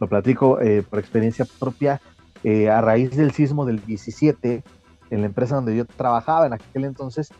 lo 0.00 0.08
platico 0.08 0.60
eh, 0.60 0.82
por 0.82 0.98
experiencia 0.98 1.46
propia. 1.58 2.00
Eh, 2.44 2.68
a 2.68 2.80
raíz 2.80 3.16
del 3.16 3.30
sismo 3.30 3.64
del 3.64 3.84
17, 3.84 4.64
en 5.10 5.20
la 5.20 5.26
empresa 5.26 5.54
donde 5.54 5.76
yo 5.76 5.84
trabajaba 5.84 6.46
en 6.46 6.54
aquel 6.54 6.84
entonces, 6.84 7.30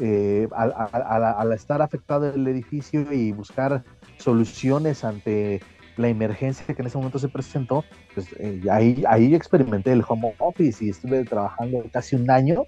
eh, 0.00 0.48
al, 0.54 1.52
estar 1.52 1.82
afectado 1.82 2.32
el 2.32 2.46
edificio 2.46 3.12
y 3.12 3.32
buscar 3.32 3.84
soluciones 4.18 5.04
ante 5.04 5.60
la 5.96 6.08
emergencia 6.08 6.74
que 6.74 6.80
en 6.80 6.86
ese 6.86 6.96
momento 6.96 7.18
se 7.18 7.28
presentó, 7.28 7.84
pues 8.14 8.28
eh, 8.38 8.60
ahí, 8.70 9.02
ahí 9.08 9.34
experimenté 9.34 9.92
el 9.92 10.04
home 10.06 10.34
office 10.38 10.84
y 10.84 10.90
estuve 10.90 11.24
trabajando 11.24 11.84
casi 11.92 12.16
un 12.16 12.30
año 12.30 12.64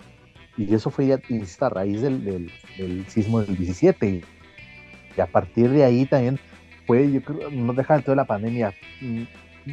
y 0.56 0.74
eso 0.74 0.90
fue 0.90 1.06
ya 1.06 1.20
a 1.60 1.68
raíz 1.68 2.02
del, 2.02 2.24
del, 2.24 3.06
sismo 3.08 3.40
del 3.40 3.56
17 3.56 4.08
y, 4.08 5.20
a 5.20 5.26
partir 5.26 5.70
de 5.70 5.84
ahí 5.84 6.06
también 6.06 6.38
fue, 6.86 7.10
yo 7.10 7.22
creo, 7.22 7.50
no 7.50 7.72
deja 7.72 7.96
de 7.96 8.02
toda 8.02 8.16
la 8.16 8.24
pandemia, 8.24 8.72
mm, 9.00 9.22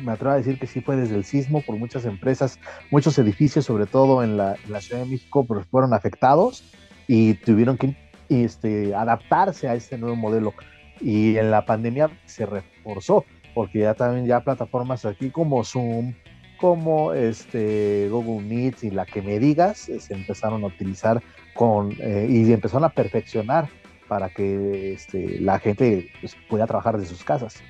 me 0.03 0.11
atrevo 0.11 0.33
a 0.33 0.37
decir 0.37 0.59
que 0.59 0.67
sí 0.67 0.81
fue 0.81 0.95
desde 0.95 1.15
el 1.15 1.23
sismo 1.23 1.61
por 1.61 1.77
muchas 1.77 2.05
empresas, 2.05 2.59
muchos 2.91 3.17
edificios, 3.17 3.65
sobre 3.65 3.85
todo 3.85 4.23
en 4.23 4.37
la, 4.37 4.55
Ciudad 4.79 5.03
de 5.03 5.09
México, 5.09 5.45
pues 5.45 5.65
fueron 5.67 5.93
afectados 5.93 6.63
y 7.07 7.35
tuvieron 7.35 7.77
que 7.77 7.95
este, 8.29 8.93
adaptarse 8.93 9.67
a 9.67 9.75
este 9.75 9.97
nuevo 9.97 10.15
modelo. 10.15 10.53
Y 10.99 11.37
en 11.37 11.51
la 11.51 11.65
pandemia 11.65 12.09
se 12.25 12.45
reforzó, 12.45 13.25
porque 13.53 13.79
ya 13.79 13.93
también 13.93 14.25
ya 14.25 14.41
plataformas 14.41 15.05
aquí 15.05 15.29
como 15.29 15.63
Zoom, 15.63 16.13
como 16.59 17.13
este 17.13 18.09
Google 18.09 18.45
Meet 18.45 18.83
y 18.83 18.91
la 18.91 19.05
que 19.05 19.21
me 19.21 19.39
digas, 19.39 19.89
eh, 19.89 19.99
se 19.99 20.13
empezaron 20.13 20.63
a 20.63 20.67
utilizar 20.67 21.21
con 21.53 21.95
eh, 21.99 22.27
y 22.29 22.51
empezaron 22.51 22.83
a 22.83 22.89
perfeccionar 22.89 23.69
para 24.07 24.29
que 24.29 24.93
este, 24.93 25.39
la 25.39 25.59
gente 25.59 26.09
pues, 26.19 26.35
pueda 26.49 26.65
trabajar 26.65 26.97
de 26.97 27.05
sus 27.05 27.23
casas. 27.23 27.61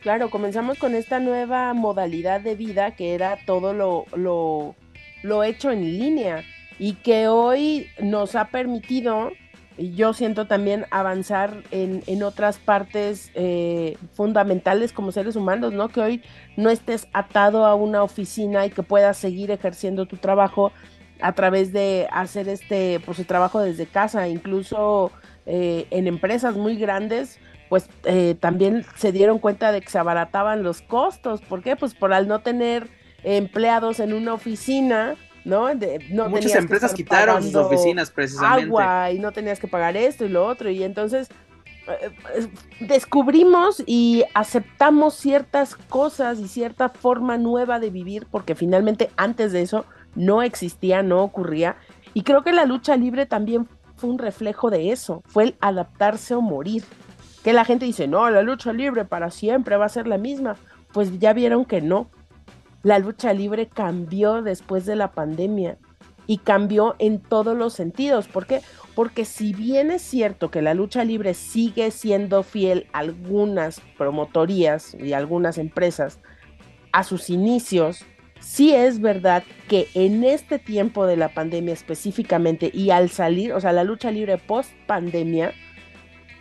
Claro, 0.00 0.30
comenzamos 0.30 0.78
con 0.78 0.94
esta 0.94 1.20
nueva 1.20 1.72
modalidad 1.74 2.40
de 2.40 2.56
vida 2.56 2.92
que 2.92 3.14
era 3.14 3.38
todo 3.46 3.72
lo, 3.72 4.06
lo, 5.22 5.44
hecho 5.44 5.70
en 5.70 5.82
línea 5.82 6.42
y 6.82 6.94
que 6.94 7.28
hoy 7.28 7.86
nos 8.00 8.34
ha 8.34 8.46
permitido, 8.46 9.30
yo 9.78 10.12
siento 10.14 10.48
también 10.48 10.84
avanzar 10.90 11.62
en, 11.70 12.02
en 12.08 12.24
otras 12.24 12.58
partes 12.58 13.30
eh, 13.34 13.96
fundamentales 14.14 14.92
como 14.92 15.12
seres 15.12 15.36
humanos, 15.36 15.72
¿no? 15.72 15.90
Que 15.90 16.00
hoy 16.00 16.22
no 16.56 16.70
estés 16.70 17.06
atado 17.12 17.66
a 17.66 17.76
una 17.76 18.02
oficina 18.02 18.66
y 18.66 18.70
que 18.70 18.82
puedas 18.82 19.16
seguir 19.16 19.52
ejerciendo 19.52 20.06
tu 20.06 20.16
trabajo 20.16 20.72
a 21.20 21.34
través 21.34 21.72
de 21.72 22.08
hacer 22.10 22.48
este, 22.48 22.98
pues 23.06 23.20
el 23.20 23.26
trabajo 23.26 23.60
desde 23.60 23.86
casa, 23.86 24.26
incluso 24.26 25.12
eh, 25.46 25.86
en 25.90 26.08
empresas 26.08 26.56
muy 26.56 26.74
grandes 26.74 27.38
pues 27.68 27.88
eh, 28.06 28.34
también 28.40 28.84
se 28.96 29.12
dieron 29.12 29.38
cuenta 29.38 29.70
de 29.70 29.82
que 29.82 29.88
se 29.88 29.98
abarataban 29.98 30.64
los 30.64 30.82
costos. 30.82 31.42
¿Por 31.42 31.62
qué? 31.62 31.76
Pues 31.76 31.94
por 31.94 32.12
al 32.12 32.26
no 32.26 32.40
tener 32.40 32.88
empleados 33.22 34.00
en 34.00 34.14
una 34.14 34.34
oficina, 34.34 35.14
¿no? 35.44 35.68
no 36.10 36.28
Muchas 36.28 36.54
empresas 36.54 36.94
quitaron 36.94 37.42
sus 37.42 37.54
oficinas 37.54 38.10
precisamente. 38.10 38.66
Agua 38.66 39.10
y 39.10 39.18
no 39.18 39.32
tenías 39.32 39.58
que 39.58 39.68
pagar 39.68 39.96
esto 39.96 40.24
y 40.24 40.28
lo 40.28 40.46
otro. 40.46 40.70
Y 40.70 40.82
entonces 40.82 41.28
eh, 41.88 42.48
descubrimos 42.80 43.82
y 43.86 44.24
aceptamos 44.34 45.14
ciertas 45.14 45.74
cosas 45.74 46.38
y 46.38 46.48
cierta 46.48 46.88
forma 46.88 47.38
nueva 47.38 47.80
de 47.80 47.90
vivir, 47.90 48.26
porque 48.30 48.54
finalmente 48.54 49.10
antes 49.16 49.52
de 49.52 49.62
eso 49.62 49.84
no 50.14 50.42
existía, 50.42 51.02
no 51.02 51.22
ocurría. 51.22 51.76
Y 52.14 52.22
creo 52.22 52.42
que 52.42 52.52
la 52.52 52.64
lucha 52.64 52.96
libre 52.96 53.26
también 53.26 53.68
fue 53.96 54.10
un 54.10 54.18
reflejo 54.18 54.70
de 54.70 54.92
eso, 54.92 55.22
fue 55.26 55.44
el 55.44 55.54
adaptarse 55.60 56.34
o 56.34 56.40
morir 56.40 56.84
que 57.42 57.52
la 57.52 57.64
gente 57.64 57.84
dice, 57.84 58.06
no, 58.06 58.30
la 58.30 58.42
lucha 58.42 58.72
libre 58.72 59.04
para 59.04 59.30
siempre 59.30 59.76
va 59.76 59.86
a 59.86 59.90
ser 59.90 60.06
la 60.06 60.18
misma. 60.18 60.56
Pues 60.92 61.18
ya 61.18 61.32
vieron 61.32 61.64
que 61.64 61.80
no. 61.80 62.08
La 62.82 62.98
lucha 62.98 63.32
libre 63.32 63.68
cambió 63.68 64.42
después 64.42 64.86
de 64.86 64.96
la 64.96 65.12
pandemia 65.12 65.78
y 66.26 66.38
cambió 66.38 66.96
en 66.98 67.20
todos 67.20 67.56
los 67.56 67.74
sentidos. 67.74 68.28
¿Por 68.28 68.46
qué? 68.46 68.60
Porque 68.94 69.24
si 69.24 69.52
bien 69.52 69.90
es 69.90 70.02
cierto 70.02 70.50
que 70.50 70.62
la 70.62 70.74
lucha 70.74 71.04
libre 71.04 71.34
sigue 71.34 71.90
siendo 71.90 72.42
fiel 72.42 72.86
a 72.92 72.98
algunas 73.00 73.80
promotorías 73.96 74.94
y 74.94 75.12
algunas 75.12 75.58
empresas 75.58 76.20
a 76.92 77.04
sus 77.04 77.30
inicios, 77.30 78.04
sí 78.40 78.74
es 78.74 79.00
verdad 79.00 79.44
que 79.68 79.88
en 79.94 80.24
este 80.24 80.58
tiempo 80.58 81.06
de 81.06 81.16
la 81.16 81.32
pandemia 81.32 81.72
específicamente 81.72 82.70
y 82.72 82.90
al 82.90 83.10
salir, 83.10 83.52
o 83.52 83.60
sea, 83.60 83.72
la 83.72 83.84
lucha 83.84 84.10
libre 84.10 84.38
post 84.38 84.72
pandemia, 84.86 85.52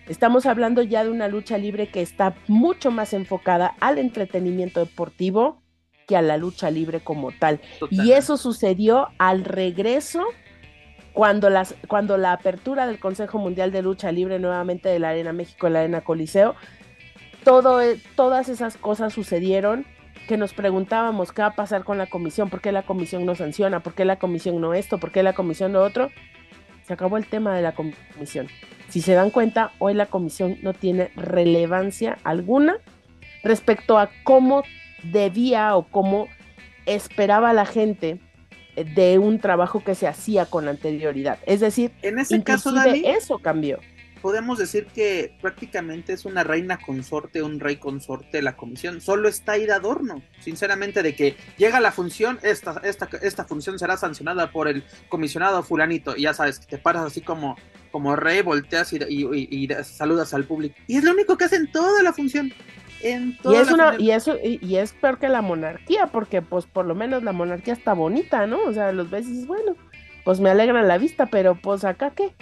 Estamos 0.08 0.45
hablando 0.45 0.82
ya 0.82 1.06
de 1.06 1.10
una 1.10 1.30
lucha 1.30 1.58
libre 1.58 1.88
que 1.88 2.01
está 2.01 2.36
mucho 2.47 2.91
más 2.91 3.13
enfocada 3.13 3.75
al 3.80 3.97
entretenimiento 3.97 4.82
deportivo 4.82 5.61
que 6.12 6.17
a 6.17 6.21
la 6.21 6.36
lucha 6.36 6.69
libre 6.69 7.00
como 7.00 7.32
tal. 7.32 7.62
Y 7.89 8.12
eso 8.12 8.36
sucedió 8.36 9.08
al 9.17 9.45
regreso 9.45 10.26
cuando, 11.13 11.50
las, 11.50 11.74
cuando 11.88 12.17
la 12.17 12.34
apertura 12.34 12.86
del 12.86 13.00
Consejo 13.00 13.38
Mundial 13.38 13.71
de 13.71 13.82
Lucha 13.82 14.12
Libre 14.12 14.38
nuevamente 14.38 14.89
de 14.89 15.00
la 15.00 15.10
Arena 15.12 15.32
México, 15.32 15.69
la 15.69 15.80
Arena 15.80 16.02
Coliseo, 16.02 16.56
todo, 17.45 17.82
e, 17.82 17.97
todas 18.17 18.50
esas 18.50 18.76
cosas 18.76 19.13
sucedieron 19.13 19.86
que 20.28 20.36
nos 20.36 20.54
preguntábamos 20.54 21.32
qué 21.32 21.43
va 21.43 21.50
a 21.50 21.56
pasar 21.56 21.86
con 21.86 21.97
la 21.97 22.08
comisión, 22.08 22.50
por 22.50 22.60
qué 22.60 22.74
la 22.74 22.84
comisión 22.84 23.26
no 23.26 23.36
sanciona, 23.36 23.80
por 23.80 23.93
qué 23.93 24.04
la 24.04 24.19
comisión 24.19 24.60
no 24.60 24.74
esto, 24.74 24.97
por 24.97 25.13
qué 25.13 25.24
la 25.24 25.32
comisión 25.32 25.71
no 25.71 25.80
otro. 25.80 26.10
Se 26.84 26.91
acabó 26.91 27.15
el 27.15 27.26
tema 27.26 27.56
de 27.56 27.62
la 27.62 27.74
comisión. 27.74 28.47
Si 28.89 29.00
se 29.00 29.13
dan 29.13 29.30
cuenta, 29.30 29.71
hoy 29.80 29.93
la 29.93 30.08
comisión 30.08 30.58
no 30.62 30.74
tiene 30.74 31.12
relevancia 31.15 32.17
alguna 32.26 32.80
respecto 33.43 33.97
a 33.97 34.10
cómo 34.26 34.63
debía 35.03 35.75
o 35.75 35.83
cómo 35.83 36.27
esperaba 36.85 37.53
la 37.53 37.65
gente 37.65 38.19
de 38.75 39.19
un 39.19 39.39
trabajo 39.39 39.83
que 39.83 39.95
se 39.95 40.07
hacía 40.07 40.45
con 40.45 40.67
anterioridad. 40.67 41.39
Es 41.45 41.59
decir, 41.59 41.91
en 42.01 42.19
ese 42.19 42.41
caso, 42.43 42.73
eso 43.03 43.39
cambió 43.39 43.79
podemos 44.21 44.59
decir 44.59 44.87
que 44.93 45.35
prácticamente 45.41 46.13
es 46.13 46.25
una 46.25 46.43
reina 46.43 46.77
consorte, 46.77 47.41
un 47.41 47.59
rey 47.59 47.77
consorte 47.77 48.41
la 48.41 48.55
comisión. 48.55 49.01
Solo 49.01 49.27
está 49.27 49.53
ahí 49.53 49.65
de 49.65 49.73
adorno, 49.73 50.21
sinceramente, 50.39 51.03
de 51.03 51.15
que 51.15 51.35
llega 51.57 51.79
la 51.79 51.91
función, 51.91 52.39
esta, 52.43 52.79
esta, 52.83 53.09
esta 53.21 53.45
función 53.45 53.79
será 53.79 53.97
sancionada 53.97 54.51
por 54.51 54.67
el 54.67 54.83
comisionado 55.09 55.63
fulanito. 55.63 56.15
Y 56.15 56.23
ya 56.23 56.33
sabes, 56.33 56.59
que 56.59 56.67
te 56.67 56.77
paras 56.77 57.03
así 57.03 57.21
como, 57.21 57.57
como 57.91 58.15
rey, 58.15 58.41
volteas 58.41 58.93
y, 58.93 58.99
y, 58.99 59.67
saludas 59.83 60.33
al 60.33 60.45
público. 60.45 60.75
Y 60.87 60.97
es 60.97 61.03
lo 61.03 61.11
único 61.11 61.37
que 61.37 61.45
hacen 61.45 61.71
toda 61.71 62.03
la 62.03 62.13
función. 62.13 62.53
En 63.03 63.37
y 63.43 63.55
es 63.55 63.71
una, 63.71 63.95
y 63.99 64.11
eso 64.11 64.37
y, 64.43 64.75
es 64.75 64.93
peor 64.93 65.17
que 65.17 65.29
la 65.29 65.41
monarquía 65.41 66.07
porque 66.07 66.41
pues 66.41 66.65
por 66.65 66.85
lo 66.85 66.95
menos 66.95 67.23
la 67.23 67.31
monarquía 67.31 67.73
está 67.73 67.93
bonita 67.93 68.45
no 68.47 68.63
o 68.65 68.73
sea 68.73 68.91
los 68.91 69.09
ves 69.09 69.27
y 69.27 69.31
dices 69.31 69.47
bueno 69.47 69.75
pues 70.23 70.39
me 70.39 70.49
alegra 70.49 70.81
la 70.83 70.97
vista 70.97 71.25
pero 71.25 71.55
pues 71.55 71.83
acá 71.83 72.11
qué 72.11 72.33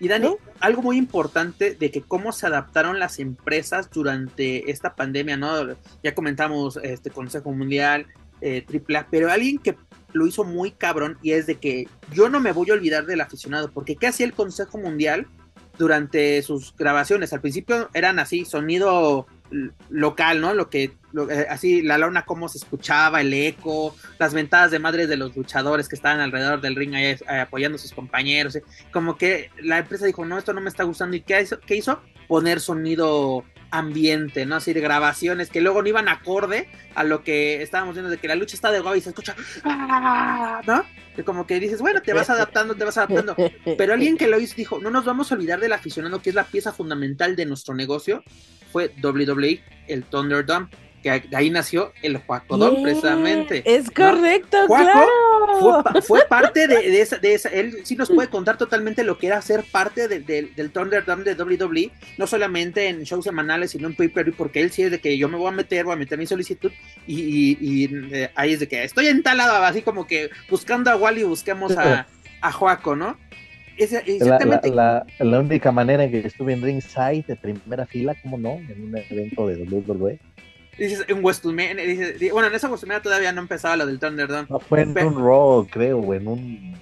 y 0.00 0.08
Dani, 0.08 0.36
algo 0.60 0.82
muy 0.82 0.98
importante 0.98 1.74
de 1.74 1.90
que 1.90 2.02
cómo 2.02 2.32
se 2.32 2.46
adaptaron 2.46 2.98
las 2.98 3.20
empresas 3.20 3.88
durante 3.90 4.70
esta 4.70 4.94
pandemia, 4.94 5.36
¿no? 5.36 5.76
Ya 6.02 6.14
comentamos 6.14 6.78
este 6.82 7.10
Consejo 7.10 7.52
Mundial, 7.52 8.06
eh, 8.40 8.66
AAA, 8.68 9.06
pero 9.10 9.30
alguien 9.30 9.58
que 9.58 9.76
lo 10.12 10.26
hizo 10.26 10.44
muy 10.44 10.72
cabrón 10.72 11.18
y 11.22 11.32
es 11.32 11.46
de 11.46 11.56
que 11.56 11.88
yo 12.12 12.28
no 12.28 12.40
me 12.40 12.52
voy 12.52 12.70
a 12.70 12.74
olvidar 12.74 13.06
del 13.06 13.20
aficionado, 13.20 13.70
porque 13.70 13.96
¿qué 13.96 14.08
hacía 14.08 14.26
el 14.26 14.32
Consejo 14.32 14.78
Mundial 14.78 15.26
durante 15.78 16.42
sus 16.42 16.74
grabaciones? 16.76 17.32
Al 17.32 17.40
principio 17.40 17.88
eran 17.94 18.18
así, 18.18 18.44
sonido 18.44 19.26
local, 19.88 20.40
¿no? 20.40 20.54
Lo 20.54 20.70
que, 20.70 20.84
eh, 21.30 21.46
así, 21.48 21.82
la 21.82 21.98
lona, 21.98 22.24
cómo 22.24 22.48
se 22.48 22.58
escuchaba, 22.58 23.20
el 23.20 23.32
eco, 23.32 23.94
las 24.18 24.34
ventadas 24.34 24.70
de 24.70 24.78
madres 24.78 25.08
de 25.08 25.16
los 25.16 25.36
luchadores 25.36 25.88
que 25.88 25.96
estaban 25.96 26.20
alrededor 26.20 26.60
del 26.60 26.76
ring 26.76 26.94
ahí, 26.94 27.04
eh, 27.04 27.38
apoyando 27.40 27.76
a 27.76 27.78
sus 27.78 27.92
compañeros. 27.92 28.56
Eh, 28.56 28.64
como 28.92 29.16
que 29.16 29.50
la 29.60 29.78
empresa 29.78 30.06
dijo, 30.06 30.24
no, 30.24 30.38
esto 30.38 30.52
no 30.52 30.60
me 30.60 30.68
está 30.68 30.84
gustando. 30.84 31.16
¿Y 31.16 31.20
qué 31.20 31.40
hizo? 31.40 31.60
¿Qué 31.60 31.76
hizo? 31.76 32.00
Poner 32.26 32.60
sonido 32.60 33.44
ambiente, 33.74 34.46
¿no? 34.46 34.56
Así 34.56 34.72
de 34.72 34.80
grabaciones 34.80 35.50
que 35.50 35.60
luego 35.60 35.82
no 35.82 35.88
iban 35.88 36.08
acorde 36.08 36.68
a 36.94 37.02
lo 37.02 37.24
que 37.24 37.60
estábamos 37.60 37.94
viendo 37.94 38.10
de 38.10 38.18
que 38.18 38.28
la 38.28 38.36
lucha 38.36 38.54
está 38.54 38.70
de 38.70 38.80
guay 38.80 38.98
y 38.98 39.02
se 39.02 39.08
escucha, 39.10 39.34
¡ah! 39.64 40.60
¿no? 40.66 40.84
Que 41.16 41.24
como 41.24 41.46
que 41.46 41.58
dices, 41.58 41.80
bueno, 41.80 42.00
te 42.00 42.12
vas 42.12 42.30
adaptando, 42.30 42.74
te 42.74 42.84
vas 42.84 42.96
adaptando. 42.98 43.34
Pero 43.78 43.94
alguien 43.94 44.16
que 44.16 44.28
lo 44.28 44.38
hizo 44.38 44.54
dijo, 44.56 44.78
no 44.78 44.90
nos 44.90 45.04
vamos 45.04 45.30
a 45.30 45.34
olvidar 45.34 45.58
del 45.58 45.72
aficionado 45.72 46.22
que 46.22 46.30
es 46.30 46.36
la 46.36 46.44
pieza 46.44 46.72
fundamental 46.72 47.34
de 47.34 47.46
nuestro 47.46 47.74
negocio 47.74 48.22
fue 48.70 48.92
WWE, 49.02 49.62
el 49.86 50.04
Thunderdome, 50.04 50.68
que 51.04 51.36
ahí 51.36 51.50
nació 51.50 51.92
el 52.02 52.16
Juaco 52.16 52.58
precisamente. 52.82 53.62
Es 53.66 53.90
correcto, 53.90 54.56
claro. 54.66 55.84
Fue, 56.00 56.26
parte 56.26 56.66
de, 56.66 57.02
esa, 57.02 57.18
de, 57.18 57.34
esa, 57.34 57.50
él 57.50 57.76
sí 57.84 57.94
nos 57.94 58.10
puede 58.10 58.28
contar 58.30 58.56
totalmente 58.56 59.04
lo 59.04 59.18
que 59.18 59.26
era 59.26 59.42
ser 59.42 59.64
parte 59.70 60.08
del 60.08 60.70
Thunderdome 60.72 61.24
de 61.24 61.34
WWE, 61.34 61.90
no 62.16 62.26
solamente 62.26 62.88
en 62.88 63.02
shows 63.02 63.24
semanales, 63.24 63.72
sino 63.72 63.86
en 63.86 63.94
pay-per-view, 63.94 64.34
porque 64.34 64.62
él 64.62 64.70
sí 64.70 64.82
es 64.82 64.90
de 64.90 64.98
que 64.98 65.18
yo 65.18 65.28
me 65.28 65.36
voy 65.36 65.48
a 65.48 65.52
meter, 65.52 65.84
voy 65.84 65.92
a 65.92 65.96
meter 65.96 66.18
mi 66.18 66.26
solicitud, 66.26 66.72
y, 67.06 68.14
eh, 68.14 68.30
ahí 68.34 68.54
es 68.54 68.60
de 68.60 68.68
que 68.68 68.82
estoy 68.82 69.08
entalado, 69.08 69.62
así 69.62 69.82
como 69.82 70.06
que 70.06 70.30
buscando 70.48 70.90
a 70.90 70.96
Wally 70.96 71.24
busquemos 71.24 71.76
a, 71.76 72.06
a 72.40 72.52
Joaco, 72.52 72.96
¿no? 72.96 73.18
La, 75.18 75.38
única 75.38 75.72
manera 75.72 76.04
en 76.04 76.10
que 76.10 76.26
estuve 76.26 76.52
en 76.52 76.62
ringside 76.62 77.24
de 77.26 77.36
primera 77.36 77.86
fila, 77.86 78.14
¿cómo 78.22 78.38
no? 78.38 78.54
En 78.54 78.84
un 78.84 78.96
evento 78.96 79.48
de 79.48 79.64
WWE. 79.64 80.20
Dices, 80.78 81.04
en 81.08 81.22
WrestleMania, 81.22 82.32
bueno, 82.32 82.48
en 82.48 82.54
esa 82.54 82.68
WrestleMania 82.68 83.02
todavía 83.02 83.32
no 83.32 83.40
empezaba 83.40 83.76
lo 83.76 83.86
del 83.86 83.98
Thunderdome. 83.98 84.46
No, 84.48 84.60
fue 84.60 84.82
en 84.82 84.96
un 84.98 85.16
Raw, 85.16 85.66
creo, 85.70 86.14
en 86.14 86.26
un... 86.26 86.78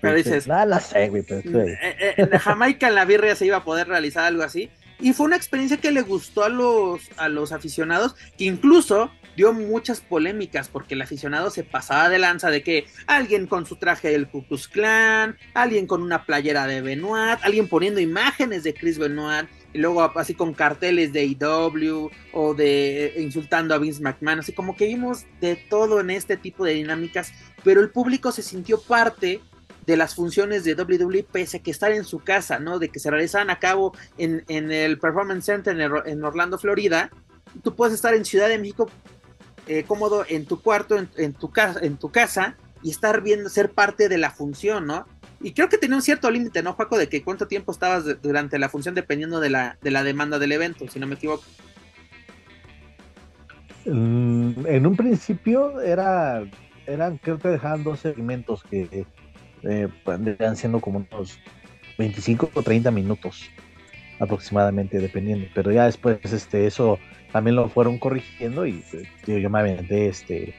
Pero 0.00 0.16
este, 0.16 0.30
dices... 0.30 0.46
Nada, 0.46 0.66
la 0.66 0.80
sé, 0.80 1.08
güey, 1.08 1.22
pero... 1.22 1.40
Eh, 1.60 1.78
eh, 1.82 2.14
en 2.16 2.38
Jamaica, 2.38 2.88
en 2.88 2.94
la 2.94 3.04
birria, 3.04 3.34
se 3.34 3.46
iba 3.46 3.58
a 3.58 3.64
poder 3.64 3.88
realizar 3.88 4.24
algo 4.24 4.42
así. 4.42 4.70
Y 5.00 5.12
fue 5.12 5.26
una 5.26 5.36
experiencia 5.36 5.76
que 5.76 5.90
le 5.90 6.02
gustó 6.02 6.44
a 6.44 6.48
los, 6.48 7.02
a 7.18 7.28
los 7.28 7.52
aficionados, 7.52 8.14
que 8.38 8.44
incluso 8.44 9.10
dio 9.36 9.52
muchas 9.52 10.00
polémicas 10.00 10.68
porque 10.68 10.94
el 10.94 11.02
aficionado 11.02 11.50
se 11.50 11.62
pasaba 11.62 12.08
de 12.08 12.18
lanza 12.18 12.50
de 12.50 12.62
que 12.62 12.86
alguien 13.06 13.46
con 13.46 13.66
su 13.66 13.76
traje 13.76 14.10
del 14.10 14.28
Ku 14.28 14.46
Klux 14.46 14.68
Klan, 14.68 15.36
alguien 15.52 15.86
con 15.86 16.02
una 16.02 16.24
playera 16.24 16.66
de 16.66 16.80
Benoit, 16.80 17.38
alguien 17.42 17.68
poniendo 17.68 18.00
imágenes 18.00 18.64
de 18.64 18.72
Chris 18.72 18.98
Benoit, 18.98 19.46
y 19.76 19.78
luego 19.78 20.02
así 20.18 20.32
con 20.32 20.54
carteles 20.54 21.12
de 21.12 21.26
IW 21.26 22.10
o 22.32 22.54
de 22.54 23.12
insultando 23.18 23.74
a 23.74 23.78
Vince 23.78 24.02
McMahon, 24.02 24.38
así 24.38 24.52
como 24.52 24.74
que 24.74 24.86
vimos 24.86 25.26
de 25.38 25.56
todo 25.56 26.00
en 26.00 26.08
este 26.08 26.38
tipo 26.38 26.64
de 26.64 26.72
dinámicas, 26.72 27.30
pero 27.62 27.82
el 27.82 27.90
público 27.90 28.32
se 28.32 28.42
sintió 28.42 28.80
parte 28.80 29.42
de 29.84 29.96
las 29.98 30.14
funciones 30.14 30.64
de 30.64 30.74
WWE 30.74 31.26
pese 31.30 31.58
a 31.58 31.62
que 31.62 31.70
estar 31.70 31.92
en 31.92 32.04
su 32.04 32.20
casa, 32.20 32.58
¿no? 32.58 32.78
De 32.78 32.88
que 32.88 32.98
se 32.98 33.10
realizaban 33.10 33.50
a 33.50 33.58
cabo 33.58 33.92
en, 34.16 34.42
el 34.48 34.98
Performance 34.98 35.44
Center 35.44 35.76
en, 36.06 36.24
Orlando, 36.24 36.58
Florida. 36.58 37.10
Tú 37.62 37.76
puedes 37.76 37.94
estar 37.94 38.14
en 38.14 38.24
Ciudad 38.24 38.48
de 38.48 38.58
México 38.58 38.90
eh, 39.66 39.84
cómodo 39.86 40.24
en 40.26 40.46
tu 40.46 40.62
cuarto, 40.62 40.96
en, 40.96 41.34
tu 41.34 41.50
casa, 41.50 41.80
en 41.82 41.98
tu 41.98 42.10
casa 42.10 42.56
y 42.82 42.90
estar 42.90 43.20
viendo, 43.20 43.50
ser 43.50 43.72
parte 43.72 44.08
de 44.08 44.16
la 44.16 44.30
función, 44.30 44.86
¿no? 44.86 45.06
Y 45.40 45.52
creo 45.52 45.68
que 45.68 45.78
tenía 45.78 45.96
un 45.96 46.02
cierto 46.02 46.30
límite, 46.30 46.62
¿no, 46.62 46.76
Paco? 46.76 46.96
De 46.96 47.08
que 47.08 47.22
cuánto 47.22 47.46
tiempo 47.46 47.72
estabas 47.72 48.20
durante 48.22 48.58
la 48.58 48.68
función 48.68 48.94
dependiendo 48.94 49.40
de 49.40 49.50
la, 49.50 49.78
de 49.82 49.90
la 49.90 50.02
demanda 50.02 50.38
del 50.38 50.52
evento, 50.52 50.88
si 50.88 50.98
no 50.98 51.06
me 51.06 51.16
equivoco. 51.16 51.44
Mm, 53.84 54.66
en 54.66 54.86
un 54.86 54.96
principio 54.96 55.80
era, 55.80 56.42
eran, 56.86 57.18
creo 57.18 57.38
que 57.38 57.48
dejaban 57.48 57.84
dos 57.84 58.00
segmentos 58.00 58.64
que 58.64 59.06
eh, 59.62 59.88
siendo 60.54 60.80
como 60.80 61.06
unos 61.10 61.38
25 61.98 62.50
o 62.54 62.62
30 62.62 62.90
minutos 62.90 63.48
aproximadamente, 64.18 64.98
dependiendo. 64.98 65.46
Pero 65.54 65.70
ya 65.72 65.84
después, 65.84 66.18
este, 66.24 66.66
eso 66.66 66.98
también 67.32 67.56
lo 67.56 67.68
fueron 67.68 67.98
corrigiendo 67.98 68.66
y 68.66 68.82
yo 69.26 69.50
me 69.50 69.58
aventé, 69.58 70.08
este, 70.08 70.54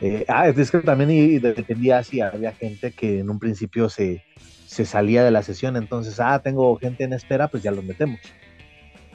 eh, 0.00 0.24
ah, 0.28 0.48
es 0.48 0.70
que 0.70 0.78
también 0.78 1.40
dependía 1.40 2.02
si 2.02 2.20
había 2.20 2.52
gente 2.52 2.92
que 2.92 3.20
en 3.20 3.30
un 3.30 3.38
principio 3.38 3.88
se, 3.88 4.22
se 4.66 4.84
salía 4.84 5.24
de 5.24 5.30
la 5.30 5.42
sesión, 5.42 5.76
entonces, 5.76 6.20
ah, 6.20 6.40
tengo 6.42 6.76
gente 6.76 7.04
en 7.04 7.12
espera, 7.12 7.48
pues 7.48 7.62
ya 7.62 7.70
los 7.70 7.84
metemos. 7.84 8.20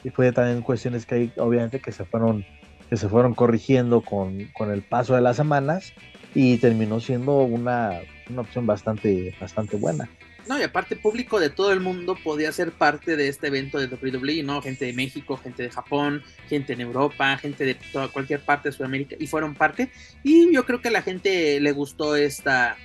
Y 0.03 0.09
fue 0.09 0.31
también 0.31 0.61
cuestiones 0.61 1.05
que 1.05 1.15
hay, 1.15 1.33
obviamente, 1.37 1.79
que 1.79 1.91
se 1.91 2.05
fueron, 2.05 2.45
que 2.89 2.97
se 2.97 3.07
fueron 3.07 3.35
corrigiendo 3.35 4.01
con, 4.01 4.47
con 4.57 4.71
el 4.71 4.81
paso 4.81 5.13
de 5.13 5.21
las 5.21 5.37
semanas 5.37 5.93
y 6.33 6.57
terminó 6.57 6.99
siendo 6.99 7.39
una, 7.39 7.99
una 8.29 8.41
opción 8.41 8.65
bastante, 8.65 9.35
bastante 9.39 9.77
buena. 9.77 10.09
No, 10.47 10.59
y 10.59 10.63
aparte 10.63 10.95
público 10.95 11.39
de 11.39 11.49
todo 11.49 11.71
el 11.71 11.79
mundo 11.79 12.17
podía 12.23 12.51
ser 12.51 12.71
parte 12.71 13.15
de 13.15 13.27
este 13.27 13.47
evento 13.47 13.79
de 13.79 13.87
WWE, 13.87 14.43
¿no? 14.43 14.61
Gente 14.61 14.85
de 14.85 14.93
México, 14.93 15.37
gente 15.37 15.63
de 15.63 15.69
Japón, 15.69 16.23
gente 16.49 16.73
en 16.73 16.81
Europa, 16.81 17.37
gente 17.37 17.63
de 17.63 17.75
toda, 17.75 18.07
cualquier 18.07 18.41
parte 18.41 18.69
de 18.69 18.73
Sudamérica 18.73 19.15
y 19.19 19.27
fueron 19.27 19.55
parte. 19.55 19.91
Y 20.23 20.53
yo 20.53 20.65
creo 20.65 20.81
que 20.81 20.89
a 20.89 20.91
la 20.91 21.03
gente 21.03 21.59
le 21.59 21.71
gustó 21.71 22.15
esta, 22.15 22.75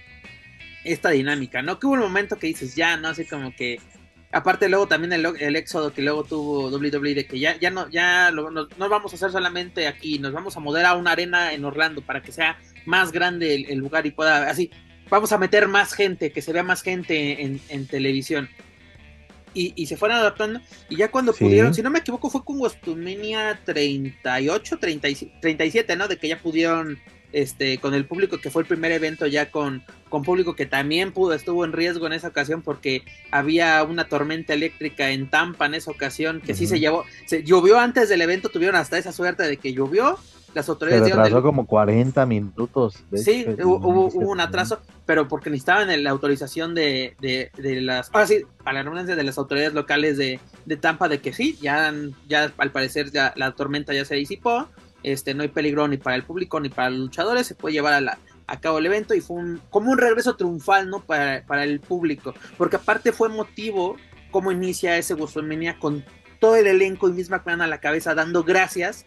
esta 0.85 1.11
dinámica, 1.11 1.62
¿no? 1.62 1.79
Que 1.79 1.87
hubo 1.87 1.95
un 1.95 2.01
momento 2.01 2.37
que 2.37 2.47
dices, 2.47 2.75
ya, 2.77 2.97
¿no? 2.97 3.09
Así 3.09 3.25
como 3.25 3.55
que 3.55 3.81
aparte 4.33 4.69
luego 4.69 4.87
también 4.87 5.12
el, 5.12 5.25
el, 5.25 5.57
éxodo 5.57 5.92
que 5.92 6.03
luego 6.03 6.25
tuvo 6.25 6.69
WWE 6.69 7.14
de 7.14 7.27
que 7.27 7.38
ya, 7.38 7.59
ya 7.59 7.71
no, 7.71 7.88
ya 7.88 8.31
no, 8.31 8.51
no, 8.51 8.88
vamos 8.88 9.12
a 9.12 9.16
hacer 9.16 9.31
solamente 9.31 9.87
aquí, 9.87 10.19
nos 10.19 10.33
vamos 10.33 10.57
a 10.57 10.61
mover 10.61 10.85
a 10.85 10.95
una 10.95 11.12
arena 11.12 11.53
en 11.53 11.64
Orlando 11.64 12.03
para 12.03 12.23
que 12.23 12.33
sea 12.33 12.59
más 12.85 13.12
grande 13.12 13.66
el, 13.69 13.79
lugar 13.79 14.07
y 14.07 14.11
pueda, 14.11 14.51
así, 14.51 14.71
vamos 15.09 15.33
a 15.33 15.38
meter 15.38 15.69
más 15.69 15.92
gente, 15.92 16.33
que 16.33 16.42
se 16.42 16.53
vea 16.53 16.62
más 16.62 16.83
gente 16.83 17.42
en, 17.42 17.87
televisión. 17.87 18.49
Y, 19.55 19.87
se 19.87 19.97
fueron 19.97 20.19
adaptando. 20.19 20.61
Y 20.90 20.97
ya 20.97 21.11
cuando 21.11 21.33
pudieron, 21.33 21.73
si 21.73 21.81
no 21.81 21.88
me 21.88 22.01
equivoco, 22.01 22.29
fue 22.29 22.45
con 22.45 22.61
WrestleMania 22.61 23.61
38, 23.64 24.79
37, 24.79 25.97
¿no? 25.97 26.09
De 26.09 26.19
que 26.19 26.29
ya 26.29 26.38
pudieron, 26.38 26.99
este, 27.33 27.79
con 27.79 27.95
el 27.95 28.05
público, 28.05 28.38
que 28.38 28.51
fue 28.51 28.62
el 28.62 28.69
primer 28.69 28.92
evento 28.92 29.27
ya 29.27 29.51
con, 29.51 29.83
con 30.11 30.25
público 30.25 30.55
que 30.55 30.66
también 30.66 31.12
pudo, 31.12 31.33
estuvo 31.33 31.64
en 31.64 31.73
riesgo 31.73 32.07
en 32.07 32.12
esa 32.12 32.29
ocasión 32.29 32.61
porque 32.61 33.03
había 33.31 33.83
una 33.83 34.09
tormenta 34.09 34.53
eléctrica 34.53 35.11
en 35.11 35.31
Tampa 35.31 35.64
en 35.64 35.75
esa 35.75 35.90
ocasión, 35.90 36.42
que 36.42 36.55
sí 36.55 36.66
se 36.66 36.79
llevó, 36.79 37.05
se 37.25 37.42
llovió 37.42 37.79
antes 37.79 38.11
del 38.11 38.21
evento, 38.21 38.51
tuvieron 38.51 38.77
hasta 38.77 38.99
esa 38.99 39.12
suerte 39.12 39.45
de 39.45 39.57
que 39.57 39.73
llovió 39.73 40.19
las 40.57 40.71
autoridades. 40.71 41.09
Se 41.09 41.14
retrasó 41.14 41.42
como 41.42 41.66
40 41.66 42.25
minutos. 42.25 43.05
sí, 43.12 43.47
hubo, 43.62 44.07
un 44.09 44.40
atraso, 44.40 44.81
pero 45.05 45.29
porque 45.29 45.51
necesitaban 45.51 46.03
la 46.03 46.11
autorización 46.11 46.75
de, 46.75 47.14
de, 47.21 47.81
las. 47.83 48.09
Ahora 48.12 48.27
sí, 48.27 48.42
para 48.64 48.83
la 48.83 49.05
de 49.05 49.23
las 49.23 49.37
autoridades 49.37 49.75
locales 49.75 50.16
de, 50.16 50.40
Tampa, 50.81 51.09
de 51.09 51.21
que 51.21 51.35
sí, 51.35 51.59
ya, 51.61 51.92
ya 52.27 52.53
al 52.57 52.73
parecer 52.73 53.12
ya 53.12 53.35
la 53.37 53.53
tormenta 53.53 53.92
ya 53.92 54.05
se 54.07 54.14
disipó. 54.14 54.66
Este, 55.03 55.35
no 55.35 55.42
hay 55.42 55.49
peligro 55.49 55.87
ni 55.87 55.99
para 55.99 56.16
el 56.16 56.25
público 56.25 56.59
ni 56.59 56.71
para 56.71 56.90
los 56.90 56.99
luchadores, 56.99 57.47
se 57.47 57.55
puede 57.55 57.75
llevar 57.75 57.92
a, 57.92 58.01
la, 58.01 58.19
a 58.47 58.59
cabo 58.59 58.79
el 58.79 58.87
evento 58.87 59.14
y 59.14 59.21
fue 59.21 59.37
un, 59.37 59.61
como 59.71 59.92
un 59.92 59.99
regreso 59.99 60.35
triunfal, 60.35 60.88
¿no? 60.88 61.01
Para, 61.01 61.45
para 61.47 61.62
el 61.64 61.79
público, 61.79 62.35
porque 62.57 62.77
aparte 62.77 63.12
fue 63.12 63.29
motivo 63.29 63.97
cómo 64.33 64.51
inicia 64.51 64.97
ese 64.97 65.14
WrestleMania 65.14 65.79
con 65.79 66.03
todo 66.40 66.57
el 66.57 66.66
elenco 66.66 67.09
y 67.09 67.12
misma 67.12 67.38
McMahon 67.38 67.62
a 67.62 67.66
la 67.66 67.81
cabeza 67.81 68.14
dando 68.14 68.42
gracias 68.42 69.07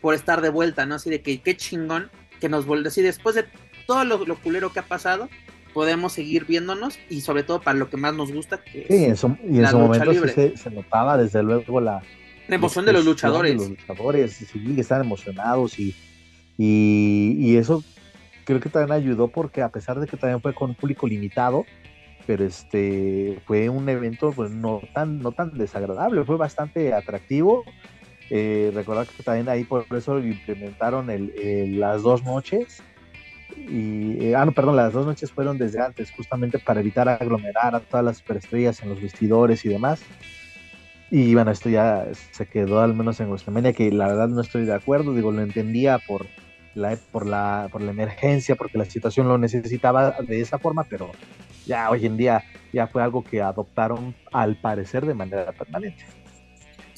por 0.00 0.14
estar 0.14 0.40
de 0.40 0.50
vuelta, 0.50 0.86
¿no? 0.86 0.96
Así 0.96 1.10
de 1.10 1.20
que 1.20 1.40
qué 1.40 1.56
chingón 1.56 2.10
que 2.40 2.48
nos 2.48 2.66
vuelve, 2.66 2.88
así 2.88 3.02
después 3.02 3.34
de 3.34 3.44
todo 3.86 4.04
lo, 4.04 4.36
culero 4.36 4.72
que 4.72 4.80
ha 4.80 4.86
pasado, 4.86 5.28
podemos 5.72 6.12
seguir 6.12 6.44
viéndonos 6.44 6.98
y 7.08 7.22
sobre 7.22 7.42
todo 7.42 7.60
para 7.60 7.78
lo 7.78 7.88
que 7.88 7.96
más 7.96 8.14
nos 8.14 8.32
gusta, 8.32 8.62
que 8.62 8.86
sí, 8.88 9.04
en 9.04 9.16
su, 9.16 9.36
y 9.48 9.58
en 9.58 9.68
su 9.68 9.78
momento 9.78 10.12
se, 10.28 10.70
notaba 10.70 11.16
desde 11.16 11.42
luego 11.42 11.80
la, 11.80 12.02
la 12.48 12.54
emoción 12.54 12.84
de 12.84 12.92
los 12.92 13.04
luchadores. 13.04 13.54
los 13.54 13.70
luchadores, 13.70 14.32
sí, 14.32 14.76
están 14.78 15.00
emocionados 15.00 15.78
y, 15.78 15.94
y, 16.58 17.56
eso 17.56 17.82
creo 18.44 18.60
que 18.60 18.68
también 18.68 18.92
ayudó 18.92 19.28
porque 19.28 19.62
a 19.62 19.68
pesar 19.68 20.00
de 20.00 20.06
que 20.06 20.16
también 20.16 20.40
fue 20.40 20.54
con 20.54 20.70
un 20.70 20.76
público 20.76 21.06
limitado, 21.06 21.64
pero 22.26 22.44
este 22.44 23.40
fue 23.46 23.68
un 23.68 23.88
evento 23.88 24.32
pues 24.32 24.50
no 24.50 24.82
tan 24.94 25.20
no 25.20 25.32
tan 25.32 25.56
desagradable, 25.56 26.24
fue 26.24 26.36
bastante 26.36 26.92
atractivo 26.92 27.64
eh, 28.30 28.70
recordar 28.74 29.06
que 29.06 29.22
también 29.22 29.48
ahí 29.48 29.64
por 29.64 29.86
eso 29.96 30.18
implementaron 30.18 31.10
el, 31.10 31.78
las 31.78 32.02
dos 32.02 32.24
noches. 32.24 32.82
Y, 33.56 34.24
eh, 34.24 34.36
ah, 34.36 34.44
no, 34.44 34.52
perdón, 34.52 34.76
las 34.76 34.92
dos 34.92 35.06
noches 35.06 35.32
fueron 35.32 35.58
desde 35.58 35.80
antes, 35.80 36.10
justamente 36.10 36.58
para 36.58 36.80
evitar 36.80 37.08
aglomerar 37.08 37.74
a 37.74 37.80
todas 37.80 38.04
las 38.04 38.18
superestrellas 38.18 38.82
en 38.82 38.90
los 38.90 39.00
vestidores 39.00 39.64
y 39.64 39.68
demás. 39.68 40.02
Y 41.10 41.34
bueno, 41.34 41.50
esto 41.50 41.70
ya 41.70 42.06
se 42.32 42.46
quedó 42.46 42.80
al 42.80 42.94
menos 42.94 43.18
en 43.20 43.28
WrestleMania, 43.28 43.72
que 43.72 43.90
la 43.90 44.08
verdad 44.08 44.28
no 44.28 44.42
estoy 44.42 44.66
de 44.66 44.74
acuerdo, 44.74 45.14
digo, 45.14 45.32
lo 45.32 45.40
entendía 45.40 45.98
por 45.98 46.26
la, 46.74 46.98
por 47.10 47.26
la, 47.26 47.68
por 47.72 47.80
la 47.80 47.90
emergencia, 47.90 48.56
porque 48.56 48.76
la 48.76 48.84
situación 48.84 49.26
lo 49.26 49.38
necesitaba 49.38 50.16
de 50.20 50.40
esa 50.40 50.58
forma, 50.58 50.84
pero 50.84 51.10
ya 51.66 51.90
hoy 51.90 52.04
en 52.04 52.18
día 52.18 52.44
ya 52.72 52.86
fue 52.86 53.02
algo 53.02 53.24
que 53.24 53.40
adoptaron 53.40 54.14
al 54.32 54.56
parecer 54.56 55.06
de 55.06 55.14
manera 55.14 55.52
permanente. 55.52 56.04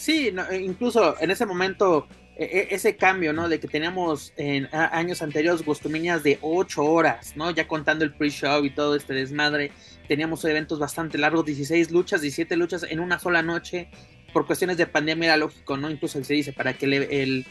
Sí, 0.01 0.35
e, 0.51 0.57
incluso 0.57 1.15
en 1.21 1.31
ese 1.31 1.45
momento, 1.45 2.09
e, 2.35 2.45
e, 2.45 2.75
ese 2.75 2.97
cambio, 2.97 3.35
¿no? 3.35 3.51
De 3.51 3.61
que 3.61 3.69
teníamos 3.69 4.33
en 4.39 4.67
años 4.73 5.21
anteriores 5.21 5.63
Gustuminias 5.63 6.23
de 6.23 6.39
8 6.41 6.83
horas, 6.83 7.37
¿no? 7.37 7.51
Ya 7.51 7.69
contando 7.69 8.03
el 8.03 8.15
pre-show 8.15 8.65
y 8.65 8.71
todo 8.71 8.97
este 8.97 9.13
desmadre. 9.13 9.73
Teníamos 10.09 10.43
eventos 10.47 10.79
bastante 10.79 11.19
largos, 11.19 11.45
16 11.45 11.91
luchas, 11.91 12.23
17 12.23 12.57
luchas 12.57 12.87
en 12.89 12.99
una 12.99 13.19
sola 13.19 13.43
noche. 13.43 13.91
Por 14.33 14.47
cuestiones 14.47 14.79
de 14.79 14.87
pandemia 14.87 15.27
era 15.27 15.37
lógico, 15.37 15.77
¿no? 15.77 15.91
Incluso 15.91 16.25
se 16.25 16.33
dice 16.33 16.55
para 16.55 16.73
que 16.73 16.87
el 16.87 17.47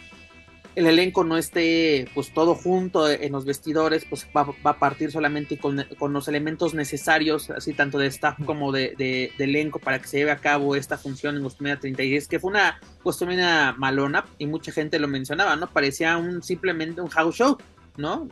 elenco 0.76 1.24
no 1.24 1.38
esté 1.38 2.08
pues 2.14 2.34
todo 2.34 2.56
junto 2.56 3.10
en 3.10 3.32
los 3.32 3.46
vestidores, 3.46 4.06
pues 4.06 4.28
va, 4.36 4.54
a 4.64 4.80
partir 4.80 5.12
solamente 5.12 5.58
con, 5.58 5.86
los 6.14 6.28
elementos 6.28 6.74
necesarios, 6.74 7.50
así 7.50 7.74
tanto 7.74 7.98
de 7.98 8.08
staff 8.08 8.38
como 8.46 8.72
de, 8.72 9.32
elenco 9.38 9.80
para 9.80 10.00
que 10.00 10.08
se 10.08 10.18
lleve 10.18 10.32
a 10.32 10.38
cabo 10.38 10.76
esta 10.76 10.98
función 10.98 11.36
en 11.36 11.42
WrestleMania 11.42 11.80
36, 11.80 12.28
que 12.28 12.40
fue 12.40 12.52
una 12.52 12.80
WrestleMania 13.04 13.74
malona 13.78 14.26
y 14.38 14.46
mucha 14.46 14.72
gente 14.72 15.00
lo 15.00 15.08
mencionaba, 15.08 15.56
¿no? 15.56 15.68
Parecía 15.68 16.18
un 16.18 16.44
simplemente 16.44 17.02
un 17.02 17.10
house 17.10 17.36
show, 17.36 17.58
¿no? 17.98 18.28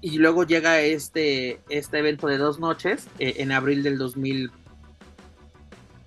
Y 0.00 0.18
luego 0.18 0.44
llega 0.44 0.80
este, 0.80 1.60
este 1.68 1.98
evento 1.98 2.26
de 2.26 2.38
dos 2.38 2.58
noches 2.58 3.08
eh, 3.18 3.34
en 3.38 3.52
abril 3.52 3.82
del 3.82 3.98
2000 3.98 4.50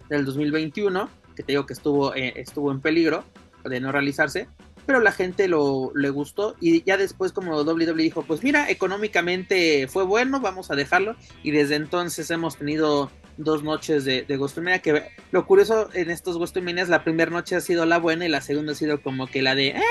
del 0.09 0.25
2021, 0.25 1.09
que 1.35 1.43
te 1.43 1.53
digo 1.53 1.65
que 1.65 1.73
estuvo, 1.73 2.15
eh, 2.15 2.33
estuvo 2.35 2.71
en 2.71 2.81
peligro 2.81 3.23
de 3.63 3.79
no 3.79 3.91
realizarse, 3.91 4.47
pero 4.89 5.01
la 5.01 5.11
gente 5.11 5.47
lo 5.47 5.91
le 5.93 6.09
gustó 6.09 6.55
y 6.59 6.81
ya 6.81 6.97
después 6.97 7.31
como 7.31 7.61
WWE 7.61 7.93
dijo, 7.93 8.23
pues 8.23 8.41
mira, 8.41 8.71
económicamente 8.71 9.87
fue 9.87 10.03
bueno, 10.03 10.39
vamos 10.39 10.71
a 10.71 10.75
dejarlo 10.75 11.15
y 11.43 11.51
desde 11.51 11.75
entonces 11.75 12.31
hemos 12.31 12.57
tenido 12.57 13.11
dos 13.37 13.61
noches 13.61 14.03
de, 14.03 14.23
de 14.23 14.79
que 14.81 15.11
lo 15.29 15.45
curioso 15.45 15.89
en 15.93 16.09
estos 16.09 16.39
es 16.55 16.89
la 16.89 17.03
primera 17.03 17.29
noche 17.29 17.55
ha 17.55 17.61
sido 17.61 17.85
la 17.85 17.99
buena 17.99 18.25
y 18.25 18.29
la 18.29 18.41
segunda 18.41 18.71
ha 18.71 18.75
sido 18.75 18.99
como 19.03 19.27
que 19.27 19.43
la 19.43 19.53
de, 19.53 19.67
eh, 19.67 19.83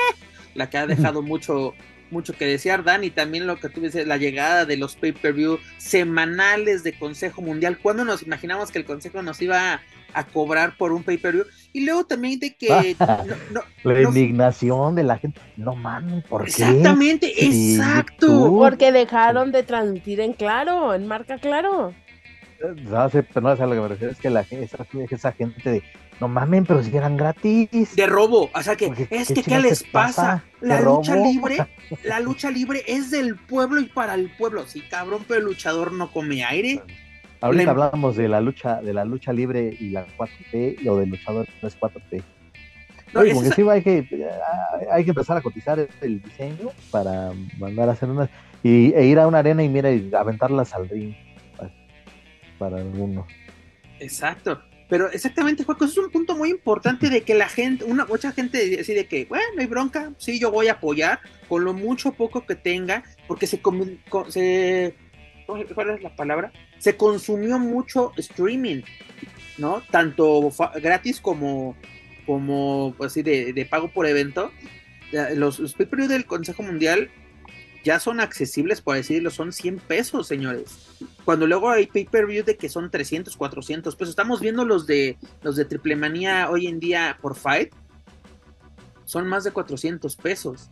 la 0.56 0.68
que 0.68 0.78
ha 0.78 0.88
dejado 0.88 1.22
mucho 1.22 1.74
mucho 2.10 2.32
que 2.32 2.46
desear, 2.46 2.82
Dan, 2.82 3.04
y 3.04 3.10
también 3.10 3.46
lo 3.46 3.60
que 3.60 3.68
tú 3.68 3.80
dices, 3.80 4.04
la 4.04 4.16
llegada 4.16 4.64
de 4.64 4.78
los 4.78 4.96
pay-per-view 4.96 5.60
semanales 5.76 6.82
de 6.82 6.98
Consejo 6.98 7.42
Mundial. 7.42 7.78
¿Cuándo 7.78 8.04
nos 8.04 8.22
imaginamos 8.22 8.72
que 8.72 8.78
el 8.78 8.84
Consejo 8.84 9.22
nos 9.22 9.40
iba 9.42 9.80
a, 10.12 10.24
cobrar 10.24 10.76
por 10.76 10.92
un 10.92 11.02
pay-per-view? 11.02 11.44
Y 11.72 11.84
luego 11.84 12.04
también 12.04 12.38
de 12.40 12.54
que... 12.54 12.96
la 13.84 14.02
indignación 14.02 14.94
de 14.94 15.04
la 15.04 15.18
gente, 15.18 15.40
no 15.56 15.74
mames, 15.74 16.24
¿por 16.24 16.44
qué? 16.44 16.50
Exactamente, 16.50 17.46
exacto. 17.46 18.52
Porque 18.56 18.92
dejaron 18.92 19.52
de 19.52 19.62
transmitir 19.62 20.20
en 20.20 20.32
claro, 20.32 20.94
en 20.94 21.06
marca 21.06 21.38
claro. 21.38 21.94
No 22.84 23.08
sé, 23.08 23.22
pero 23.22 23.48
no 23.48 23.56
sé 23.56 23.62
a 23.62 23.66
lo 23.66 23.74
que 23.74 23.80
me 23.80 23.88
refiero, 23.88 24.12
es 24.12 24.18
que 24.18 24.30
la, 24.30 24.40
esa, 24.40 24.86
esa 25.10 25.32
gente 25.32 25.70
de, 25.70 25.82
no 26.20 26.26
mamen, 26.26 26.66
pero 26.66 26.82
si 26.82 26.96
eran 26.96 27.16
gratis. 27.16 27.94
De 27.94 28.06
robo, 28.06 28.50
o 28.52 28.62
sea 28.62 28.74
que, 28.74 29.08
es 29.10 29.28
que, 29.28 29.42
¿qué 29.42 29.58
les 29.60 29.84
pasa? 29.84 30.44
La 30.60 30.80
lucha 30.80 31.14
libre, 31.14 31.56
la 32.02 32.18
lucha 32.20 32.50
libre 32.50 32.82
es 32.86 33.10
del 33.10 33.36
pueblo 33.36 33.80
y 33.80 33.86
para 33.86 34.14
el 34.14 34.30
pueblo. 34.36 34.66
Sí, 34.66 34.82
cabrón, 34.82 35.24
pero 35.28 35.40
el 35.40 35.46
luchador 35.46 35.92
no 35.92 36.12
come 36.12 36.44
aire. 36.44 36.82
Ahorita 37.40 37.70
hablamos 37.70 38.16
de 38.16 38.28
la 38.28 38.40
lucha, 38.40 38.80
de 38.82 38.92
la 38.92 39.04
lucha 39.04 39.32
libre 39.32 39.76
y 39.78 39.90
la 39.90 40.06
4T, 40.16 40.88
o 40.88 40.96
del 40.96 41.10
luchador 41.10 41.46
no 41.62 41.68
es 41.68 41.78
4T. 41.78 42.22
No, 43.14 43.20
Oye, 43.20 43.34
sí 43.34 43.62
hay 43.68 43.82
que, 43.82 44.28
hay 44.92 45.04
que 45.04 45.10
empezar 45.10 45.36
a 45.36 45.40
cotizar 45.40 45.88
el 46.00 46.22
diseño 46.22 46.70
para 46.90 47.32
mandar 47.58 47.88
a 47.88 47.92
hacer 47.92 48.10
unas 48.10 48.28
y, 48.62 48.92
e 48.92 49.06
ir 49.06 49.18
a 49.18 49.26
una 49.26 49.38
arena 49.38 49.62
y 49.62 49.68
mira 49.68 49.90
y 49.90 50.10
aventarlas 50.14 50.74
al 50.74 50.88
ring 50.88 51.14
para, 52.58 52.76
algunos. 52.76 53.26
Exacto. 54.00 54.60
Pero 54.88 55.10
exactamente, 55.10 55.64
Juan, 55.64 55.76
eso 55.76 55.86
es 55.86 55.98
un 55.98 56.10
punto 56.10 56.34
muy 56.34 56.50
importante 56.50 57.10
de 57.10 57.22
que 57.22 57.34
la 57.34 57.48
gente, 57.48 57.84
una 57.84 58.06
mucha 58.06 58.32
gente 58.32 58.68
decide 58.68 59.06
que, 59.06 59.26
bueno, 59.26 59.44
no 59.54 59.60
hay 59.60 59.66
bronca, 59.66 60.12
sí, 60.16 60.40
yo 60.40 60.50
voy 60.50 60.68
a 60.68 60.72
apoyar 60.72 61.20
con 61.46 61.62
lo 61.64 61.74
mucho 61.74 62.12
poco 62.12 62.46
que 62.46 62.54
tenga, 62.54 63.04
porque 63.26 63.46
se, 63.46 63.60
se 64.28 64.94
¿cuál 65.48 65.90
es 65.90 66.02
la 66.02 66.14
palabra? 66.14 66.52
Se 66.78 66.96
consumió 66.96 67.58
mucho 67.58 68.12
streaming, 68.16 68.82
¿no? 69.56 69.82
Tanto 69.90 70.50
gratis 70.80 71.20
como 71.20 71.76
como 72.26 72.94
pues, 72.98 73.12
así 73.12 73.22
de, 73.22 73.54
de, 73.54 73.64
pago 73.64 73.88
por 73.88 74.06
evento, 74.06 74.52
los, 75.34 75.58
los 75.58 75.72
pay 75.72 75.86
del 76.06 76.26
Consejo 76.26 76.62
Mundial 76.62 77.10
ya 77.84 77.98
son 77.98 78.20
accesibles, 78.20 78.82
por 78.82 78.96
decirlo, 78.96 79.30
son 79.30 79.50
100 79.50 79.78
pesos, 79.78 80.26
señores. 80.26 80.98
Cuando 81.24 81.46
luego 81.46 81.70
hay 81.70 81.86
pay-per-view 81.86 82.44
de 82.44 82.58
que 82.58 82.68
son 82.68 82.90
300, 82.90 83.34
400 83.34 83.96
pesos. 83.96 84.10
Estamos 84.10 84.40
viendo 84.40 84.66
los 84.66 84.86
de 84.86 85.16
los 85.42 85.56
de 85.56 85.64
Triple 85.64 85.96
Manía 85.96 86.50
hoy 86.50 86.66
en 86.66 86.80
día 86.80 87.16
por 87.22 87.34
Fight. 87.34 87.72
Son 89.06 89.26
más 89.26 89.44
de 89.44 89.52
400 89.52 90.16
pesos 90.16 90.68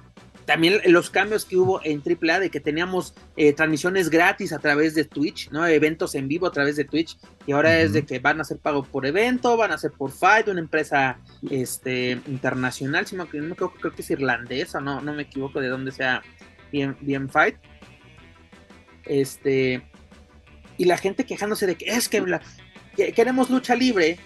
también 0.46 0.80
los 0.86 1.10
cambios 1.10 1.44
que 1.44 1.56
hubo 1.56 1.80
en 1.84 2.02
AAA 2.02 2.40
de 2.40 2.50
que 2.50 2.60
teníamos 2.60 3.14
eh, 3.36 3.52
transmisiones 3.52 4.08
gratis 4.08 4.52
a 4.52 4.58
través 4.60 4.94
de 4.94 5.04
Twitch, 5.04 5.50
¿no? 5.50 5.66
Eventos 5.66 6.14
en 6.14 6.28
vivo 6.28 6.46
a 6.46 6.52
través 6.52 6.76
de 6.76 6.84
Twitch 6.84 7.18
y 7.46 7.52
ahora 7.52 7.80
es 7.80 7.92
de 7.92 8.06
que 8.06 8.20
van 8.20 8.40
a 8.40 8.44
ser 8.44 8.58
pago 8.58 8.84
por 8.84 9.06
evento, 9.06 9.56
van 9.56 9.72
a 9.72 9.78
ser 9.78 9.90
por 9.90 10.12
Fight, 10.12 10.46
una 10.48 10.60
empresa 10.60 11.18
este 11.50 12.12
internacional, 12.28 13.06
si 13.06 13.16
no, 13.16 13.24
no 13.24 13.54
creo, 13.56 13.72
creo 13.72 13.92
que 13.92 14.02
es 14.02 14.10
irlandesa, 14.10 14.80
no, 14.80 15.00
no 15.00 15.12
me 15.12 15.22
equivoco 15.22 15.60
de 15.60 15.68
dónde 15.68 15.90
sea 15.90 16.22
bien, 16.70 16.96
bien 17.00 17.28
Fight. 17.28 17.56
Este 19.04 19.82
y 20.78 20.84
la 20.84 20.96
gente 20.96 21.24
quejándose 21.24 21.66
de 21.66 21.74
que 21.74 21.86
es 21.86 22.08
que 22.08 22.22
queremos 23.14 23.50
lucha 23.50 23.74
libre, 23.74 24.18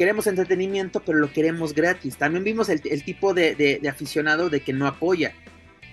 queremos 0.00 0.26
entretenimiento, 0.26 1.00
pero 1.00 1.18
lo 1.18 1.30
queremos 1.30 1.74
gratis. 1.74 2.16
También 2.16 2.42
vimos 2.42 2.70
el, 2.70 2.80
tipo 3.04 3.34
de, 3.34 3.78
aficionado 3.86 4.48
de 4.48 4.60
que 4.60 4.72
no 4.72 4.86
apoya. 4.86 5.34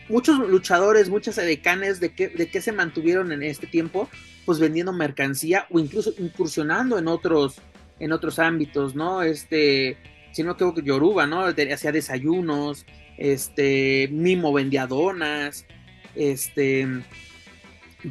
Muchos 0.07 0.39
luchadores, 0.47 1.09
muchas 1.09 1.37
edecanes 1.37 1.99
de 1.99 2.13
que, 2.13 2.29
de 2.29 2.49
que 2.49 2.61
se 2.61 2.71
mantuvieron 2.71 3.33
en 3.33 3.43
este 3.43 3.67
tiempo, 3.67 4.07
pues 4.45 4.59
vendiendo 4.61 4.93
mercancía 4.93 5.67
o 5.71 5.77
incluso 5.77 6.13
incursionando 6.19 6.97
en 6.97 7.09
otros, 7.09 7.57
en 7.99 8.13
otros 8.13 8.39
ámbitos, 8.39 8.95
¿no? 8.95 9.23
Este, 9.23 9.97
si 10.31 10.41
no 10.41 10.55
creo 10.55 10.73
que 10.73 10.83
Yoruba, 10.83 11.27
¿no? 11.27 11.41
Hacía 11.41 11.91
desayunos, 11.91 12.85
este, 13.17 14.07
Mimo 14.09 14.53
vendía 14.53 14.87
donas, 14.87 15.65
este, 16.15 16.87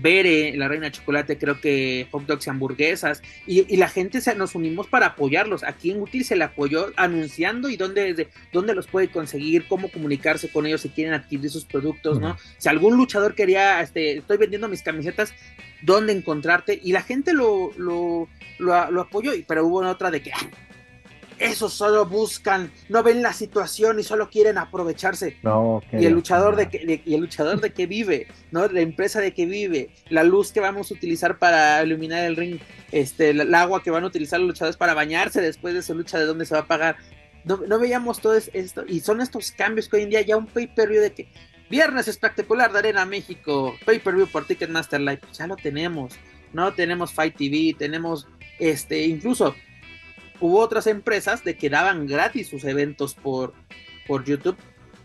Bere, 0.00 0.56
la 0.56 0.68
reina 0.68 0.86
de 0.86 0.92
chocolate, 0.92 1.38
creo 1.38 1.60
que 1.60 2.06
hot 2.10 2.26
dogs 2.26 2.46
y 2.46 2.50
hamburguesas, 2.50 3.22
y, 3.46 3.76
la 3.76 3.88
gente 3.88 4.20
se, 4.20 4.34
nos 4.34 4.54
unimos 4.54 4.86
para 4.86 5.06
apoyarlos. 5.06 5.64
Aquí 5.64 5.90
en 5.90 6.00
Útil 6.00 6.24
se 6.24 6.36
le 6.36 6.44
apoyó 6.44 6.92
anunciando 6.96 7.68
y 7.68 7.76
dónde, 7.76 8.28
dónde 8.52 8.74
los 8.74 8.86
puede 8.86 9.08
conseguir, 9.08 9.66
cómo 9.68 9.90
comunicarse 9.90 10.50
con 10.50 10.66
ellos 10.66 10.82
si 10.82 10.90
quieren 10.90 11.14
adquirir 11.14 11.50
sus 11.50 11.64
productos, 11.64 12.20
¿no? 12.20 12.36
Si 12.58 12.68
algún 12.68 12.96
luchador 12.96 13.34
quería, 13.34 13.80
este, 13.80 14.18
estoy 14.18 14.36
vendiendo 14.36 14.68
mis 14.68 14.82
camisetas, 14.82 15.34
dónde 15.82 16.12
encontrarte, 16.12 16.78
y 16.82 16.92
la 16.92 17.02
gente 17.02 17.32
lo, 17.32 17.72
lo, 17.76 18.28
lo, 18.58 19.00
apoyó, 19.00 19.32
pero 19.46 19.66
hubo 19.66 19.86
otra 19.86 20.10
de 20.10 20.22
que, 20.22 20.32
esos 21.38 21.72
solo 21.72 22.06
buscan, 22.06 22.70
no 22.88 23.02
ven 23.02 23.22
la 23.22 23.32
situación 23.32 23.98
y 23.98 24.02
solo 24.02 24.30
quieren 24.30 24.58
aprovecharse. 24.58 25.36
No, 25.42 25.82
y 25.92 26.04
el 26.04 26.12
luchador 26.12 26.56
de, 26.56 26.68
que, 26.68 27.02
y 27.04 27.14
el 27.14 27.20
luchador 27.20 27.60
de 27.60 27.72
que 27.72 27.86
vive, 27.86 28.28
¿no? 28.50 28.66
La 28.68 28.80
empresa 28.80 29.20
de 29.20 29.34
que 29.34 29.46
vive, 29.46 29.90
la 30.08 30.24
luz 30.24 30.52
que 30.52 30.60
vamos 30.60 30.90
a 30.90 30.94
utilizar 30.94 31.38
para 31.38 31.82
iluminar 31.82 32.24
el 32.24 32.36
ring, 32.36 32.58
este, 32.92 33.30
el, 33.30 33.54
agua 33.54 33.82
que 33.82 33.90
van 33.90 34.04
a 34.04 34.06
utilizar 34.06 34.40
los 34.40 34.48
luchadores 34.48 34.76
para 34.76 34.94
bañarse 34.94 35.40
después 35.40 35.74
de 35.74 35.82
su 35.82 35.94
lucha, 35.94 36.18
de 36.18 36.26
dónde 36.26 36.46
se 36.46 36.54
va 36.54 36.60
a 36.60 36.66
pagar. 36.66 36.96
No, 37.44 37.78
veíamos 37.78 38.20
todo 38.20 38.34
esto, 38.34 38.84
y 38.88 39.00
son 39.00 39.20
estos 39.20 39.52
cambios 39.52 39.88
que 39.88 39.96
hoy 39.96 40.02
en 40.02 40.10
día 40.10 40.20
ya 40.22 40.36
un 40.36 40.46
pay-per-view 40.46 41.00
de 41.00 41.12
que 41.12 41.28
viernes 41.70 42.08
espectacular 42.08 42.72
de 42.72 42.80
Arena 42.80 43.06
México, 43.06 43.76
pay-per-view 43.84 44.26
por 44.26 44.46
Ticketmaster 44.46 45.00
Live, 45.00 45.20
ya 45.32 45.46
lo 45.46 45.54
tenemos, 45.54 46.12
¿no? 46.52 46.72
Tenemos 46.74 47.12
Fight 47.12 47.36
TV, 47.36 47.76
tenemos 47.78 48.26
este, 48.58 49.04
incluso 49.04 49.54
hubo 50.40 50.60
otras 50.60 50.86
empresas 50.86 51.44
de 51.44 51.56
que 51.56 51.70
daban 51.70 52.06
gratis 52.06 52.48
sus 52.48 52.64
eventos 52.64 53.14
por, 53.14 53.54
por 54.06 54.24
YouTube, 54.24 54.56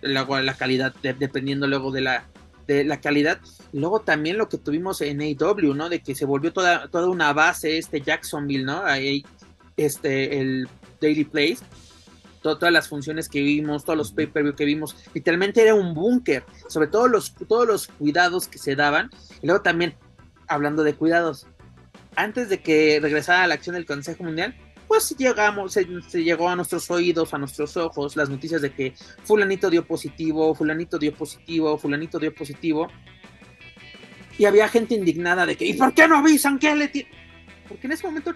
la, 0.02 0.24
la 0.42 0.54
calidad, 0.56 0.94
dependiendo 1.02 1.68
luego 1.68 1.92
de 1.92 2.02
la, 2.02 2.28
de 2.68 2.84
la 2.84 3.02
calidad. 3.02 3.40
luego 3.74 4.02
también 4.02 4.38
lo 4.38 4.50
que 4.50 4.58
tuvimos 4.58 5.02
en 5.02 5.22
AW, 5.22 5.74
¿no? 5.74 5.90
De 5.90 6.02
que 6.02 6.16
se 6.16 6.26
volvió 6.26 6.54
toda, 6.54 6.88
toda 6.90 7.10
una 7.10 7.34
base 7.34 7.78
este 7.78 8.02
Jacksonville, 8.02 8.66
¿no? 8.66 8.84
Ahí, 8.84 9.26
este, 9.78 10.40
el 10.40 10.68
Daily 11.00 11.26
Place. 11.26 11.60
todas 12.42 12.72
las 12.72 12.88
funciones 12.88 13.30
que 13.30 13.42
vimos, 13.42 13.84
todos 13.84 13.98
los 13.98 14.12
pay-per-view 14.12 14.56
que 14.56 14.66
vimos, 14.66 14.96
literalmente 15.14 15.62
era 15.62 15.76
un 15.76 15.94
búnker, 15.94 16.44
sobre 16.68 16.88
todo 16.88 17.08
los, 17.08 17.36
todos 17.36 17.68
los 17.68 17.88
cuidados 17.88 18.48
que 18.48 18.58
se 18.58 18.76
daban. 18.76 19.10
Y 19.42 19.48
luego 19.48 19.62
también, 19.62 19.96
hablando 20.48 20.84
de 20.84 20.96
cuidados, 20.96 21.48
antes 22.16 22.50
de 22.50 22.62
que 22.62 23.00
regresara 23.02 23.44
a 23.44 23.48
la 23.48 23.54
acción 23.54 23.76
del 23.76 23.86
Consejo 23.86 24.24
Mundial, 24.24 24.56
pues 24.92 25.16
llegamos, 25.18 25.72
se, 25.72 26.22
llegó 26.22 26.50
a 26.50 26.56
nuestros 26.58 26.92
oídos, 26.92 27.34
a 27.34 27.38
nuestros 27.38 27.78
ojos, 27.78 28.18
las 28.18 28.28
noticias 28.30 28.62
de 28.62 28.74
que 28.74 28.94
fulanito 29.24 29.70
dio 29.70 29.88
positivo, 29.88 30.54
fulanito 30.54 31.00
dio 31.00 31.14
positivo, 31.14 31.78
fulanito 31.78 32.20
dio 32.20 32.36
positivo. 32.36 32.90
Y 34.38 34.44
había 34.44 34.68
gente 34.68 34.94
indignada 34.94 35.46
de 35.46 35.56
que, 35.56 35.66
¿y 35.66 35.76
por 35.76 35.94
qué 35.94 36.10
no 36.10 36.18
avisan 36.18 36.60
que 36.60 36.76
le 36.76 36.92
Porque 37.70 37.88
en 37.88 37.94
ese 37.94 38.06
momento 38.06 38.34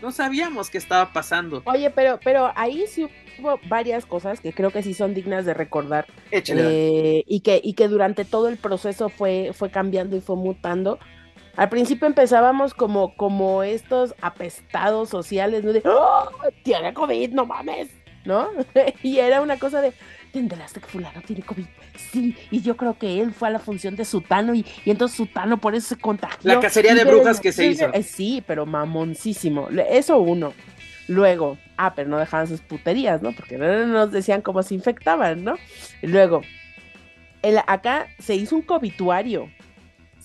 no, 0.00 0.10
sabíamos 0.12 0.70
qué 0.70 0.78
estaba 0.78 1.12
pasando. 1.12 1.60
Oye, 1.66 1.90
pero, 1.90 2.18
pero 2.24 2.52
ahí 2.56 2.86
sí 2.88 3.06
hubo 3.38 3.60
varias 3.68 4.06
cosas 4.06 4.40
que 4.40 4.54
creo 4.54 4.70
que 4.70 4.82
sí 4.82 4.94
son 4.94 5.12
dignas 5.12 5.44
de 5.44 5.52
recordar. 5.52 6.06
Eh, 6.30 7.22
y, 7.26 7.40
que, 7.40 7.60
y 7.62 7.74
que 7.74 7.88
durante 7.88 8.24
todo 8.24 8.48
el 8.48 8.56
proceso 8.56 9.10
fue, 9.10 9.50
fue 9.52 9.70
cambiando 9.70 10.16
y 10.16 10.22
fue 10.22 10.36
mutando. 10.36 10.98
Al 11.56 11.68
principio 11.70 12.06
empezábamos 12.06 12.74
como, 12.74 13.16
como 13.16 13.62
estos 13.62 14.14
apestados 14.20 15.08
sociales, 15.08 15.64
¿no? 15.64 15.72
De, 15.72 15.82
¡Oh, 15.84 16.28
tiene 16.62 16.92
COVID, 16.92 17.30
no 17.32 17.46
mames, 17.46 17.88
¿no? 18.24 18.48
y 19.02 19.18
era 19.18 19.40
una 19.40 19.58
cosa 19.58 19.80
de, 19.80 19.92
¿te 20.32 20.38
enteraste 20.38 20.80
que 20.80 20.86
fulano 20.86 21.22
tiene 21.22 21.42
COVID? 21.42 21.64
Sí, 22.12 22.36
y 22.50 22.60
yo 22.60 22.76
creo 22.76 22.98
que 22.98 23.20
él 23.20 23.32
fue 23.32 23.48
a 23.48 23.50
la 23.50 23.58
función 23.58 23.96
de 23.96 24.04
Sutano 24.04 24.54
y, 24.54 24.66
y 24.84 24.90
entonces 24.90 25.16
Sutano 25.16 25.58
por 25.58 25.74
eso 25.74 25.88
se 25.88 25.96
contagió. 25.96 26.38
La 26.42 26.60
cacería 26.60 26.94
de 26.94 27.04
brujas 27.04 27.40
que 27.40 27.52
se 27.52 27.66
hizo. 27.66 27.92
Eh, 27.92 28.02
sí, 28.02 28.44
pero 28.46 28.66
mamoncísimo. 28.66 29.68
Eso 29.88 30.18
uno. 30.18 30.52
Luego, 31.08 31.56
ah, 31.76 31.94
pero 31.94 32.08
no 32.08 32.18
dejaban 32.18 32.48
sus 32.48 32.60
puterías, 32.60 33.22
¿no? 33.22 33.32
Porque 33.32 33.56
no 33.56 33.86
nos 33.86 34.10
decían 34.10 34.42
cómo 34.42 34.62
se 34.62 34.74
infectaban, 34.74 35.44
¿no? 35.44 35.54
Y 36.02 36.08
luego, 36.08 36.42
el, 37.42 37.58
acá 37.66 38.08
se 38.18 38.34
hizo 38.34 38.56
un 38.56 38.62
cobituario 38.62 39.48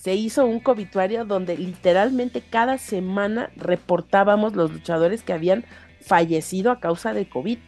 se 0.02 0.16
hizo 0.16 0.44
un 0.46 0.58
cobituario 0.58 1.24
donde 1.24 1.56
literalmente 1.56 2.40
cada 2.40 2.76
semana 2.76 3.50
reportábamos 3.54 4.56
los 4.56 4.72
luchadores 4.72 5.22
que 5.22 5.32
habían 5.32 5.64
fallecido 6.00 6.72
a 6.72 6.80
causa 6.80 7.14
de 7.14 7.28
COVID. 7.28 7.58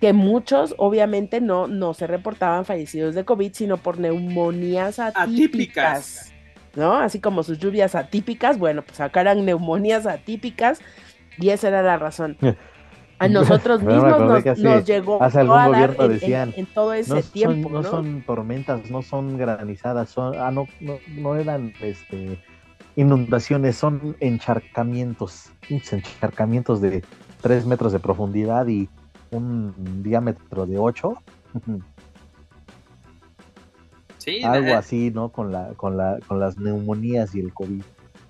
Que 0.00 0.12
muchos 0.12 0.74
obviamente 0.78 1.40
no, 1.40 1.68
no 1.68 1.94
se 1.94 2.08
reportaban 2.08 2.64
fallecidos 2.64 3.14
de 3.14 3.24
COVID, 3.24 3.52
sino 3.52 3.76
por 3.76 4.00
neumonías 4.00 4.98
atípicas, 4.98 6.32
¿no? 6.74 6.96
Así 6.96 7.20
como 7.20 7.44
sus 7.44 7.60
lluvias 7.60 7.94
atípicas, 7.94 8.58
bueno, 8.58 8.82
pues 8.82 8.98
acá 8.98 9.20
eran 9.20 9.44
neumonías 9.44 10.06
atípicas 10.08 10.80
y 11.38 11.50
esa 11.50 11.68
era 11.68 11.84
la 11.84 11.98
razón. 11.98 12.36
a 13.20 13.28
nosotros 13.28 13.82
mismos 13.82 14.18
nos, 14.58 14.84
llegó 14.86 15.22
hace 15.22 15.40
algún 15.40 15.64
gobierno 15.66 16.04
en, 16.04 16.10
decían 16.10 16.54
en, 16.56 16.66
todo 16.66 16.94
ese 16.94 17.22
tiempo 17.22 17.68
no, 17.68 17.82
son 17.82 18.22
tormentas 18.22 18.90
no 18.90 19.02
son 19.02 19.36
granizadas 19.36 20.08
son 20.08 20.34
ah 20.38 20.50
no 20.50 20.66
no, 20.80 21.36
eran 21.36 21.72
este 21.82 22.38
inundaciones 22.96 23.76
son 23.76 24.16
encharcamientos 24.20 25.52
encharcamientos 25.68 26.80
de 26.80 27.04
tres 27.42 27.66
metros 27.66 27.92
de 27.92 28.00
profundidad 28.00 28.66
y 28.66 28.88
un 29.30 30.02
diámetro 30.02 30.66
de 30.66 30.78
ocho 30.78 31.22
sí, 34.16 34.42
algo 34.42 34.74
así 34.74 35.10
no 35.10 35.28
con 35.28 35.52
la 35.52 35.74
con 35.74 35.98
la 35.98 36.18
con 36.26 36.40
las 36.40 36.56
neumonías 36.56 37.34
y 37.34 37.40
el 37.40 37.52
covid 37.52 37.82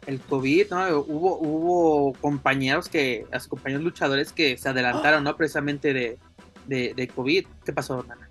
el 0.06 0.20
COVID, 0.20 0.70
¿no? 0.70 0.98
Hubo, 1.01 1.38
hubo 1.38 2.12
compañeros 2.14 2.88
que, 2.88 3.26
a 3.32 3.38
sus 3.38 3.48
compañeros 3.48 3.84
luchadores 3.84 4.32
que 4.32 4.57
se 4.57 4.68
adelantaron, 4.68 5.24
¿no? 5.24 5.36
Precisamente 5.36 5.92
de, 5.92 6.18
de, 6.66 7.09
COVID. 7.09 7.46
¿Qué 7.64 7.72
pasó, 7.72 8.05
Nana? 8.09 8.28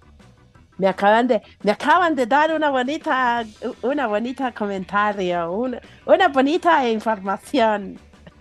Me 0.78 0.88
acaban 0.88 1.28
de, 1.28 1.42
me 1.62 1.72
acaban 1.72 2.16
de 2.16 2.26
dar 2.26 2.54
una 2.54 2.70
bonita, 2.70 3.46
una 3.82 4.08
bonita 4.08 4.52
comentario, 4.54 5.52
una, 5.52 5.82
una 6.06 6.28
bonita 6.30 6.88
información. 6.90 8.00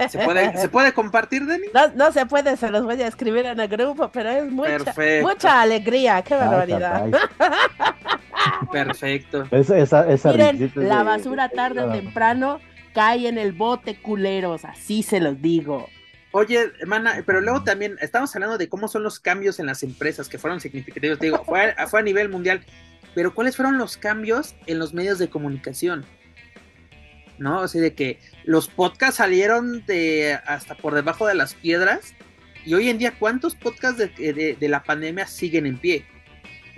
¿Se 0.08 0.24
puede, 0.24 0.56
¿Se 0.56 0.68
puede 0.70 0.92
compartir, 0.92 1.44
Dani? 1.44 1.66
No, 1.74 1.88
no 1.96 2.12
se 2.12 2.24
puede, 2.26 2.56
se 2.56 2.70
los 2.70 2.84
voy 2.84 3.02
a 3.02 3.08
escribir 3.08 3.44
en 3.46 3.58
el 3.58 3.66
grupo, 3.66 4.08
pero 4.12 4.30
es 4.30 4.50
mucha, 4.50 4.94
mucha 5.20 5.62
alegría, 5.62 6.22
qué 6.22 6.36
barbaridad. 6.36 7.06
Perfecto. 8.70 9.44
Miren, 9.50 10.72
la 10.76 11.02
basura 11.02 11.48
tarde 11.48 11.82
o 11.82 11.90
temprano 11.90 12.60
cae 12.92 13.28
en 13.28 13.38
el 13.38 13.52
bote, 13.52 14.00
culeros, 14.00 14.64
así 14.64 15.02
se 15.02 15.20
los 15.20 15.40
digo. 15.40 15.88
Oye, 16.32 16.72
hermana, 16.80 17.22
pero 17.24 17.40
luego 17.40 17.64
también 17.64 17.96
estamos 18.00 18.34
hablando 18.34 18.58
de 18.58 18.68
cómo 18.68 18.86
son 18.86 19.02
los 19.02 19.18
cambios 19.18 19.58
en 19.60 19.66
las 19.66 19.82
empresas 19.82 20.28
que 20.28 20.38
fueron 20.38 20.60
significativos. 20.60 21.18
Te 21.18 21.26
digo, 21.26 21.42
fue 21.44 21.74
a, 21.76 22.02
nivel 22.02 22.28
mundial, 22.28 22.64
pero 23.14 23.34
¿cuáles 23.34 23.56
fueron 23.56 23.78
los 23.78 23.96
cambios 23.96 24.54
en 24.66 24.78
los 24.78 24.92
medios 24.92 25.18
de 25.18 25.30
comunicación? 25.30 26.04
¿No? 27.38 27.60
O 27.60 27.68
sea, 27.68 27.80
de 27.80 27.94
que 27.94 28.18
los 28.44 28.68
podcasts 28.68 29.16
salieron 29.16 29.86
de 29.86 30.38
hasta 30.46 30.74
por 30.76 30.94
debajo 30.94 31.26
de 31.26 31.34
las 31.34 31.54
piedras. 31.54 32.14
Y 32.66 32.74
hoy 32.74 32.90
en 32.90 32.98
día, 32.98 33.14
¿cuántos 33.18 33.54
podcasts 33.54 33.98
de, 33.98 34.56
de, 34.58 34.68
la 34.68 34.82
pandemia 34.82 35.26
siguen 35.26 35.64
en 35.64 35.78
pie? 35.78 36.04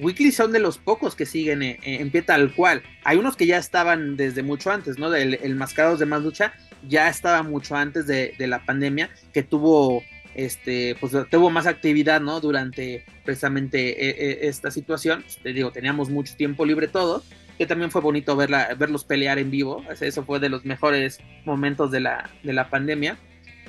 Weekly 0.00 0.32
son 0.32 0.52
de 0.52 0.60
los 0.60 0.78
pocos 0.78 1.14
que 1.14 1.26
siguen 1.26 1.62
en, 1.62 1.78
en, 1.82 2.10
pie 2.10 2.22
tal 2.22 2.54
cual. 2.54 2.82
Hay 3.04 3.18
unos 3.18 3.36
que 3.36 3.46
ya 3.46 3.58
estaban 3.58 4.16
desde 4.16 4.42
mucho 4.42 4.70
antes, 4.70 4.98
¿no? 4.98 5.10
Del 5.10 5.38
el 5.42 5.54
Mascados 5.54 5.98
de 5.98 6.06
Más 6.06 6.22
Lucha 6.22 6.52
ya 6.88 7.08
estaba 7.08 7.42
mucho 7.42 7.76
antes 7.76 8.06
de, 8.06 8.34
la 8.38 8.64
pandemia, 8.64 9.10
que 9.32 9.42
tuvo 9.42 10.02
este, 10.34 10.96
pues 11.00 11.12
tuvo 11.30 11.50
más 11.50 11.66
actividad, 11.66 12.20
¿no? 12.20 12.40
Durante 12.40 13.04
precisamente 13.24 14.08
e, 14.08 14.10
e, 14.10 14.48
esta 14.48 14.70
situación. 14.70 15.22
Pues, 15.22 15.38
te 15.38 15.52
digo, 15.52 15.70
teníamos 15.72 16.08
mucho 16.08 16.34
tiempo 16.36 16.64
libre 16.64 16.88
todo, 16.88 17.22
que 17.58 17.66
también 17.66 17.90
fue 17.90 18.00
bonito 18.00 18.36
verla, 18.36 18.74
verlos 18.78 19.04
pelear 19.04 19.38
en 19.38 19.50
vivo. 19.50 19.84
Eso 20.00 20.24
fue 20.24 20.40
de 20.40 20.48
los 20.48 20.64
mejores 20.64 21.18
momentos 21.44 21.90
de 21.90 22.00
la, 22.00 22.30
de 22.42 22.52
la 22.52 22.70
pandemia. 22.70 23.18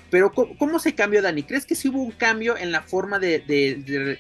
Pero 0.10 0.32
¿cómo, 0.34 0.80
se 0.80 0.94
cambió, 0.94 1.22
Dani? 1.22 1.44
¿Crees 1.44 1.66
que 1.66 1.74
sí 1.74 1.88
hubo 1.88 2.02
un 2.02 2.12
cambio 2.12 2.58
en 2.58 2.74
la 2.74 2.82
forma 2.82 3.18
de, 3.18 3.40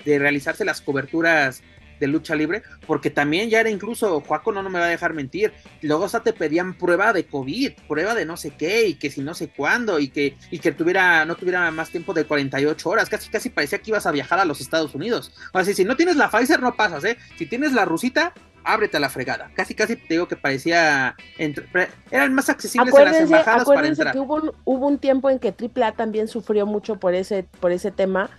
de 0.05 0.19
realizarse 0.19 0.63
las 0.63 0.79
coberturas 0.79 1.63
de 2.01 2.07
lucha 2.07 2.35
libre, 2.35 2.63
porque 2.85 3.11
también 3.11 3.49
ya 3.49 3.61
era 3.61 3.69
incluso, 3.69 4.19
Juaco 4.21 4.51
no, 4.51 4.63
no 4.63 4.69
me 4.69 4.79
va 4.79 4.85
a 4.85 4.89
dejar 4.89 5.13
mentir, 5.13 5.53
luego 5.81 6.05
hasta 6.05 6.23
te 6.23 6.33
pedían 6.33 6.73
prueba 6.73 7.13
de 7.13 7.25
COVID, 7.25 7.73
prueba 7.87 8.15
de 8.15 8.25
no 8.25 8.35
sé 8.35 8.51
qué, 8.57 8.87
y 8.87 8.95
que 8.95 9.11
si 9.11 9.21
no 9.21 9.35
sé 9.35 9.49
cuándo, 9.49 9.99
y 9.99 10.09
que, 10.09 10.35
y 10.49 10.59
que 10.59 10.71
tuviera, 10.71 11.23
no 11.25 11.35
tuviera 11.35 11.69
más 11.71 11.91
tiempo 11.91 12.13
de 12.13 12.25
48 12.25 12.89
horas, 12.89 13.07
casi 13.07 13.29
casi 13.29 13.49
parecía 13.49 13.79
que 13.79 13.91
ibas 13.91 14.07
a 14.07 14.11
viajar 14.11 14.39
a 14.39 14.45
los 14.45 14.59
Estados 14.59 14.95
Unidos. 14.95 15.31
O 15.53 15.63
sea, 15.63 15.73
si 15.73 15.85
no 15.85 15.95
tienes 15.95 16.15
la 16.15 16.29
Pfizer 16.29 16.61
no 16.61 16.75
pasas, 16.75 17.03
¿eh? 17.05 17.17
Si 17.37 17.45
tienes 17.45 17.73
la 17.73 17.85
rusita, 17.85 18.33
ábrete 18.63 18.97
a 18.97 18.99
la 18.99 19.09
fregada. 19.09 19.51
Casi, 19.55 19.75
casi 19.75 19.95
te 19.95 20.15
digo 20.15 20.27
que 20.27 20.35
parecía. 20.35 21.15
eran 21.37 22.33
más 22.33 22.49
accesibles 22.49 22.93
en 22.95 23.05
las 23.05 23.17
embajadas 23.17 23.65
para 23.65 23.87
entrar. 23.87 24.13
Que 24.13 24.19
hubo 24.19 24.35
un, 24.35 24.51
hubo 24.65 24.87
un 24.87 24.97
tiempo 24.97 25.29
en 25.29 25.39
que 25.39 25.53
AAA 25.53 25.93
también 25.93 26.27
sufrió 26.27 26.65
mucho 26.65 26.95
por 26.95 27.13
ese, 27.13 27.45
por 27.59 27.71
ese 27.71 27.91
tema, 27.91 28.29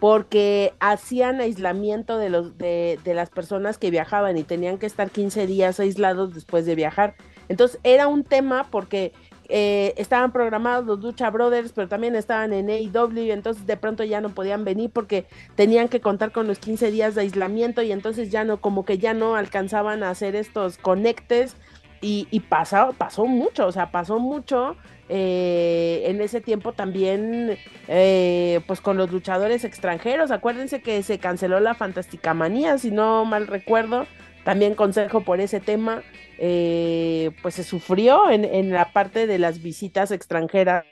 porque 0.00 0.72
hacían 0.80 1.40
aislamiento 1.40 2.16
de, 2.16 2.30
los, 2.30 2.56
de, 2.56 2.98
las 3.04 3.28
personas 3.28 3.76
que 3.76 3.90
viajaban 3.90 4.38
y 4.38 4.44
tenían 4.44 4.78
que 4.78 4.86
estar 4.86 5.10
15 5.10 5.46
días 5.46 5.78
aislados 5.78 6.34
después 6.34 6.64
de 6.64 6.74
viajar. 6.74 7.14
Entonces 7.48 7.78
era 7.84 8.08
un 8.08 8.24
tema 8.24 8.66
porque 8.70 9.12
eh, 9.50 9.92
estaban 9.98 10.32
programados 10.32 10.86
los 10.86 11.00
Ducha 11.00 11.28
Brothers, 11.28 11.72
pero 11.72 11.86
también 11.86 12.16
estaban 12.16 12.54
en 12.54 12.70
AEW, 12.70 13.30
entonces 13.30 13.66
de 13.66 13.76
pronto 13.76 14.02
ya 14.02 14.22
no 14.22 14.30
podían 14.30 14.64
venir 14.64 14.90
porque 14.90 15.26
tenían 15.54 15.88
que 15.88 16.00
contar 16.00 16.32
con 16.32 16.46
los 16.46 16.58
15 16.58 16.90
días 16.90 17.14
de 17.14 17.20
aislamiento 17.22 17.82
y 17.82 17.92
entonces 17.92 18.30
ya 18.30 18.42
no, 18.44 18.58
como 18.58 18.86
que 18.86 18.96
ya 18.96 19.12
no 19.12 19.34
alcanzaban 19.36 20.02
a 20.02 20.10
hacer 20.10 20.34
estos 20.34 20.78
conectes 20.78 21.56
y, 22.00 22.26
y 22.30 22.40
pasó, 22.40 22.94
pasó 22.96 23.26
mucho, 23.26 23.66
o 23.66 23.72
sea, 23.72 23.90
pasó 23.90 24.18
mucho 24.18 24.76
eh, 25.12 26.04
en 26.06 26.20
ese 26.20 26.40
tiempo 26.40 26.72
también 26.72 27.58
eh, 27.88 28.60
pues 28.68 28.80
con 28.80 28.96
los 28.96 29.10
luchadores 29.10 29.64
extranjeros. 29.64 30.30
Acuérdense 30.30 30.82
que 30.82 31.02
se 31.02 31.18
canceló 31.18 31.58
la 31.58 31.74
Fantástica 31.74 32.32
Manía, 32.32 32.78
si 32.78 32.92
no 32.92 33.24
mal 33.24 33.48
recuerdo. 33.48 34.06
También 34.44 34.76
consejo 34.76 35.22
por 35.22 35.40
ese 35.40 35.58
tema, 35.58 36.02
eh, 36.38 37.32
pues 37.42 37.56
se 37.56 37.64
sufrió 37.64 38.30
en, 38.30 38.70
la 38.70 38.92
parte 38.92 39.26
de 39.26 39.38
las 39.38 39.62
visitas 39.62 40.12
extranjeras 40.12 40.84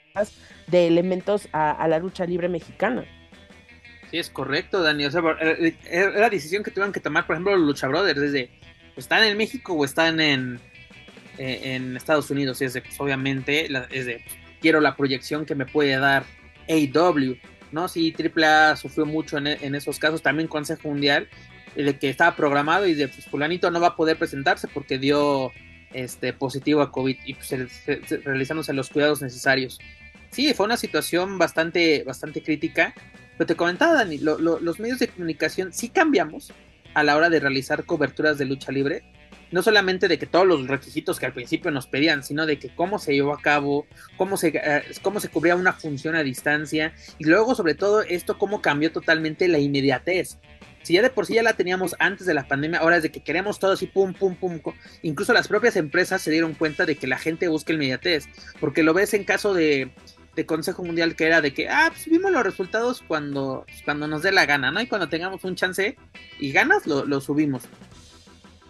de 0.67 0.85
elementos 0.87 1.47
a, 1.53 1.87
la 1.87 1.97
lucha 1.97 2.25
libre 2.25 2.49
mexicana. 2.49 3.05
Sí, 4.11 4.17
es 4.17 4.29
correcto, 4.29 4.83
Dani. 4.83 5.05
O 5.05 5.11
sea, 5.11 5.21
era 5.89 6.11
la 6.19 6.29
decisión 6.29 6.61
que 6.61 6.71
tuvieron 6.71 6.91
que 6.91 6.99
tomar, 6.99 7.25
por 7.25 7.35
ejemplo, 7.35 7.55
los 7.55 7.65
Lucha 7.65 7.87
Brothers, 7.87 8.19
desde 8.19 8.51
están 8.97 9.23
en 9.23 9.37
México 9.37 9.73
o 9.73 9.85
están 9.85 10.19
en, 10.19 10.59
eh, 11.39 11.75
en 11.75 11.95
Estados 11.95 12.29
Unidos. 12.29 12.61
Es 12.61 12.73
de, 12.73 12.81
pues, 12.81 12.99
obviamente, 12.99 13.69
es 13.91 14.05
de, 14.05 14.21
quiero 14.59 14.81
la 14.81 14.97
proyección 14.97 15.45
que 15.45 15.55
me 15.55 15.65
puede 15.65 15.97
dar 15.97 16.25
AW, 16.67 17.37
¿no? 17.71 17.87
Sí, 17.87 18.13
AAA 18.13 18.75
sufrió 18.75 19.05
mucho 19.05 19.37
en, 19.37 19.47
en, 19.47 19.73
esos 19.73 19.99
casos, 19.99 20.21
también 20.21 20.49
Consejo 20.49 20.89
Mundial, 20.89 21.29
eh, 21.77 21.83
de 21.83 21.97
que 21.97 22.09
estaba 22.09 22.35
programado 22.35 22.87
y 22.87 22.93
de, 22.93 23.07
pues, 23.07 23.25
fulanito 23.25 23.71
no 23.71 23.79
va 23.79 23.87
a 23.87 23.95
poder 23.95 24.17
presentarse 24.17 24.67
porque 24.67 24.97
dio 24.99 25.53
este 25.93 26.33
positivo 26.33 26.81
a 26.81 26.91
COVID 26.91 27.17
y 27.25 27.33
pues, 27.35 27.85
realizándose 28.25 28.73
los 28.73 28.89
cuidados 28.89 29.21
necesarios. 29.21 29.79
Sí, 30.31 30.53
fue 30.53 30.65
una 30.65 30.75
situación 30.75 31.37
bastante, 31.37 32.03
bastante 32.03 32.43
crítica, 32.43 32.93
pero 33.37 33.47
te 33.47 33.55
comentaba, 33.55 33.93
Dani, 33.93 34.17
los 34.17 34.79
medios 34.79 34.99
de 34.99 35.07
comunicación 35.07 35.71
sí 35.71 35.87
cambiamos 35.87 36.51
a 36.93 37.03
la 37.03 37.15
hora 37.15 37.29
de 37.29 37.39
realizar 37.39 37.85
coberturas 37.85 38.37
de 38.37 38.43
lucha 38.43 38.73
libre 38.73 39.03
no 39.51 39.63
solamente 39.63 40.07
de 40.07 40.19
que 40.19 40.25
todos 40.25 40.45
los 40.45 40.67
requisitos 40.67 41.19
que 41.19 41.25
al 41.25 41.33
principio 41.33 41.71
nos 41.71 41.87
pedían, 41.87 42.23
sino 42.23 42.45
de 42.45 42.59
que 42.59 42.73
cómo 42.73 42.99
se 42.99 43.13
llevó 43.13 43.33
a 43.33 43.41
cabo, 43.41 43.85
cómo 44.17 44.37
se, 44.37 44.53
eh, 44.55 44.83
cómo 45.01 45.19
se 45.19 45.29
cubría 45.29 45.55
una 45.55 45.73
función 45.73 46.15
a 46.15 46.23
distancia 46.23 46.93
y 47.17 47.25
luego 47.25 47.55
sobre 47.55 47.75
todo 47.75 48.01
esto 48.01 48.37
cómo 48.37 48.61
cambió 48.61 48.91
totalmente 48.91 49.47
la 49.47 49.59
inmediatez. 49.59 50.37
Si 50.83 50.93
ya 50.93 51.01
de 51.01 51.09
por 51.09 51.25
sí 51.25 51.33
ya 51.33 51.43
la 51.43 51.53
teníamos 51.53 51.95
antes 51.99 52.25
de 52.25 52.33
la 52.33 52.47
pandemia, 52.47 52.79
ahora 52.79 52.97
es 52.97 53.03
de 53.03 53.11
que 53.11 53.21
queremos 53.21 53.59
todo 53.59 53.73
así, 53.73 53.85
pum, 53.85 54.13
pum, 54.13 54.35
pum. 54.35 54.59
Incluso 55.01 55.33
las 55.33 55.47
propias 55.47 55.75
empresas 55.75 56.21
se 56.21 56.31
dieron 56.31 56.53
cuenta 56.53 56.85
de 56.85 56.95
que 56.95 57.05
la 57.05 57.17
gente 57.17 57.47
busca 57.47 57.73
inmediatez, 57.73 58.25
porque 58.59 58.81
lo 58.81 58.93
ves 58.93 59.13
en 59.13 59.25
caso 59.25 59.53
de, 59.53 59.91
de 60.35 60.45
Consejo 60.45 60.83
Mundial 60.83 61.15
que 61.15 61.25
era 61.25 61.41
de 61.41 61.53
que, 61.53 61.67
ah, 61.67 61.89
pues 61.91 62.05
vimos 62.05 62.31
los 62.31 62.43
resultados 62.43 63.03
cuando, 63.07 63.65
cuando 63.83 64.07
nos 64.07 64.23
dé 64.23 64.31
la 64.31 64.45
gana, 64.45 64.71
¿no? 64.71 64.81
Y 64.81 64.87
cuando 64.87 65.09
tengamos 65.09 65.43
un 65.43 65.55
chance 65.55 65.97
y 66.39 66.51
ganas, 66.51 66.87
lo, 66.87 67.05
lo 67.05 67.19
subimos. 67.19 67.63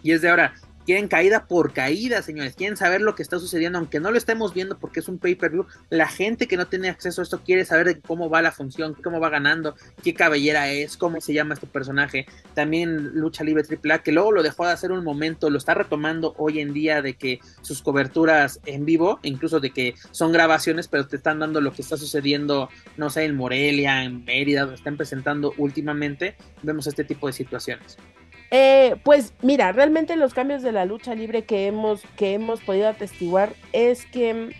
Y 0.02 0.12
es 0.12 0.22
de 0.22 0.30
ahora, 0.30 0.54
quieren 0.86 1.08
caída 1.08 1.46
por 1.46 1.72
caída, 1.72 2.22
señores, 2.22 2.54
quieren 2.54 2.76
saber 2.76 3.00
lo 3.00 3.14
que 3.14 3.22
está 3.22 3.38
sucediendo, 3.38 3.78
aunque 3.78 4.00
no 4.00 4.10
lo 4.10 4.18
estemos 4.18 4.54
viendo 4.54 4.78
porque 4.78 5.00
es 5.00 5.08
un 5.08 5.18
pay-per-view, 5.18 5.66
la 5.90 6.08
gente 6.08 6.46
que 6.46 6.56
no 6.56 6.66
tiene 6.66 6.88
acceso 6.88 7.20
a 7.20 7.24
esto 7.24 7.42
quiere 7.44 7.64
saber 7.64 8.00
cómo 8.00 8.30
va 8.30 8.42
la 8.42 8.52
función, 8.52 8.94
cómo 9.02 9.20
va 9.20 9.30
ganando, 9.30 9.74
qué 10.02 10.14
cabellera 10.14 10.70
es, 10.70 10.96
cómo 10.96 11.20
se 11.20 11.32
llama 11.32 11.54
este 11.54 11.66
personaje, 11.66 12.26
también 12.54 13.14
Lucha 13.14 13.44
Libre 13.44 13.64
AAA, 13.64 14.02
que 14.02 14.12
luego 14.12 14.32
lo 14.32 14.42
dejó 14.42 14.66
de 14.66 14.72
hacer 14.72 14.92
un 14.92 15.04
momento, 15.04 15.50
lo 15.50 15.58
está 15.58 15.74
retomando 15.74 16.34
hoy 16.38 16.60
en 16.60 16.72
día 16.72 17.02
de 17.02 17.14
que 17.14 17.40
sus 17.62 17.82
coberturas 17.82 18.60
en 18.66 18.84
vivo, 18.84 19.20
incluso 19.22 19.60
de 19.60 19.70
que 19.70 19.94
son 20.10 20.32
grabaciones, 20.32 20.88
pero 20.88 21.06
te 21.06 21.16
están 21.16 21.38
dando 21.38 21.60
lo 21.60 21.72
que 21.72 21.82
está 21.82 21.96
sucediendo, 21.96 22.68
no 22.96 23.10
sé, 23.10 23.24
en 23.24 23.36
Morelia, 23.36 24.04
en 24.04 24.24
Mérida, 24.24 24.64
lo 24.64 24.74
están 24.74 24.96
presentando 24.96 25.54
últimamente, 25.56 26.36
vemos 26.62 26.86
este 26.86 27.04
tipo 27.04 27.26
de 27.26 27.32
situaciones. 27.32 27.96
Eh, 28.50 28.96
pues 29.04 29.32
mira, 29.42 29.70
realmente 29.70 30.16
los 30.16 30.34
cambios 30.34 30.62
de 30.62 30.72
la 30.72 30.84
lucha 30.84 31.14
libre 31.14 31.44
que 31.44 31.66
hemos, 31.66 32.02
que 32.16 32.34
hemos 32.34 32.60
podido 32.60 32.88
atestiguar 32.88 33.52
es 33.72 34.06
que 34.06 34.50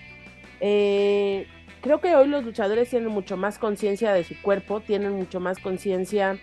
eh, 0.60 1.46
creo 1.80 2.00
que 2.00 2.14
hoy 2.14 2.28
los 2.28 2.44
luchadores 2.44 2.90
tienen 2.90 3.08
mucho 3.08 3.36
más 3.36 3.58
conciencia 3.58 4.12
de 4.12 4.22
su 4.22 4.40
cuerpo, 4.42 4.80
tienen 4.80 5.12
mucho 5.12 5.40
más 5.40 5.58
conciencia 5.58 6.38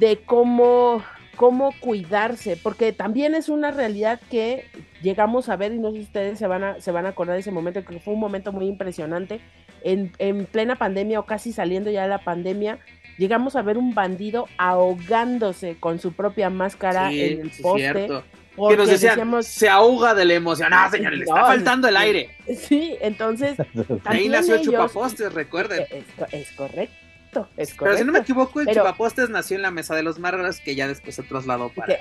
de 0.00 0.18
cómo, 0.24 1.04
cómo 1.36 1.72
cuidarse, 1.78 2.56
porque 2.56 2.92
también 2.92 3.34
es 3.34 3.48
una 3.48 3.70
realidad 3.70 4.20
que 4.30 4.64
llegamos 5.02 5.48
a 5.48 5.56
ver, 5.56 5.72
y 5.72 5.78
no 5.78 5.90
sé 5.90 5.98
si 5.98 6.02
ustedes 6.04 6.38
se 6.38 6.48
van 6.48 6.64
a, 6.64 6.80
se 6.80 6.90
van 6.90 7.06
a 7.06 7.10
acordar 7.10 7.34
de 7.34 7.40
ese 7.40 7.52
momento, 7.52 7.84
que 7.84 8.00
fue 8.00 8.14
un 8.14 8.20
momento 8.20 8.50
muy 8.50 8.66
impresionante, 8.66 9.40
en, 9.82 10.12
en 10.18 10.46
plena 10.46 10.76
pandemia 10.76 11.20
o 11.20 11.26
casi 11.26 11.52
saliendo 11.52 11.90
ya 11.90 12.02
de 12.02 12.08
la 12.08 12.24
pandemia, 12.24 12.80
llegamos 13.20 13.54
a 13.54 13.62
ver 13.62 13.76
un 13.76 13.94
bandido 13.94 14.48
ahogándose 14.56 15.76
con 15.78 15.98
su 15.98 16.12
propia 16.12 16.48
máscara 16.48 17.12
en 17.12 17.42
el 17.42 17.50
poste. 17.50 18.08
que 18.56 18.76
nos 18.76 18.88
decían, 18.88 19.42
se 19.42 19.68
ahoga 19.68 20.14
de 20.14 20.24
la 20.24 20.34
emoción. 20.34 20.72
Ah, 20.72 20.88
señores, 20.90 21.18
le 21.18 21.24
está 21.26 21.42
faltando 21.44 21.86
el 21.86 21.96
aire. 21.96 22.30
Sí, 22.56 22.96
entonces. 23.00 23.58
Ahí 24.06 24.28
nació 24.28 24.54
el 24.54 24.62
chupapostes, 24.62 25.32
recuerden. 25.34 25.86
Es, 26.32 26.50
correcto. 26.52 27.46
Es 27.56 27.74
Pero 27.78 27.96
si 27.96 28.04
no 28.04 28.12
me 28.12 28.20
equivoco, 28.20 28.60
el 28.60 28.68
chupapostes 28.68 29.28
nació 29.28 29.56
en 29.56 29.62
la 29.62 29.70
mesa 29.70 29.94
de 29.94 30.02
los 30.02 30.18
márgaros 30.18 30.58
que 30.60 30.74
ya 30.74 30.88
después 30.88 31.14
se 31.14 31.22
trasladó 31.22 31.68
para, 31.68 31.98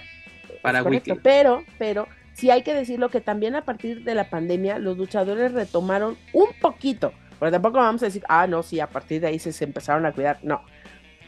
para 0.62 0.84
Wiki. 0.84 1.16
Pero, 1.22 1.66
pero 1.78 2.08
sí 2.34 2.50
hay 2.50 2.64
que 2.64 2.74
decirlo 2.74 3.10
que 3.10 3.20
también 3.20 3.56
a 3.56 3.66
partir 3.66 4.06
de 4.06 4.16
la 4.16 4.30
pandemia 4.30 4.80
los 4.80 4.98
luchadores 4.98 5.52
retomaron 5.52 6.18
un 6.32 6.48
poquito, 6.62 7.12
pero 7.40 7.52
tampoco 7.52 7.78
vamos 7.78 8.02
a 8.04 8.06
decir, 8.06 8.24
ah, 8.30 8.48
no, 8.48 8.64
sí, 8.64 8.80
a 8.80 8.88
partir 8.88 9.20
de 9.22 9.28
ahí 9.28 9.40
se, 9.40 9.64
empezaron 9.64 10.06
a 10.06 10.14
cuidar, 10.14 10.40
no, 10.42 10.64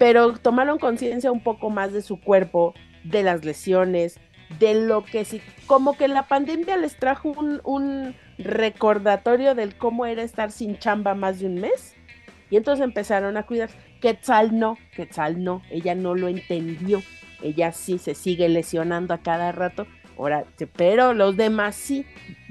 pero 0.02 0.34
tomaron 0.34 0.80
conciencia 0.80 1.32
un 1.32 1.44
poco 1.44 1.70
más 1.70 1.94
de 1.94 2.02
su 2.02 2.20
cuerpo, 2.20 2.74
de 3.04 3.22
las 3.22 3.46
lesiones, 3.46 4.20
de 4.58 4.74
lo 4.74 5.06
que 5.06 5.26
sí, 5.26 5.44
como 5.68 5.96
que 5.96 6.08
la 6.08 6.24
pandemia 6.24 6.76
les 6.76 6.98
trajo 6.98 7.30
un, 7.30 8.16
recordatorio 8.40 9.54
del 9.54 9.76
cómo 9.76 10.08
era 10.08 10.24
estar 10.24 10.50
sin 10.50 10.80
chamba 10.80 11.14
más 11.14 11.40
de 11.40 11.46
un 11.46 11.62
mes. 11.62 11.94
Y 12.50 12.58
entonces 12.58 12.84
empezaron 12.84 13.38
a 13.38 13.46
cuidar. 13.46 13.70
Quetzal 14.02 14.58
no, 14.58 14.80
Quetzal 14.96 15.44
no, 15.44 15.62
ella 15.70 15.94
no 15.94 16.16
lo 16.16 16.30
entendió. 16.30 17.04
Ella 17.44 17.72
sí 17.72 18.00
se 18.00 18.16
sigue 18.16 18.50
lesionando 18.50 19.14
a 19.14 19.20
cada 19.20 19.52
rato. 19.52 19.86
Ahora, 20.18 20.46
pero 20.76 21.14
los 21.14 21.38
demás 21.38 21.76
sí, 21.76 22.08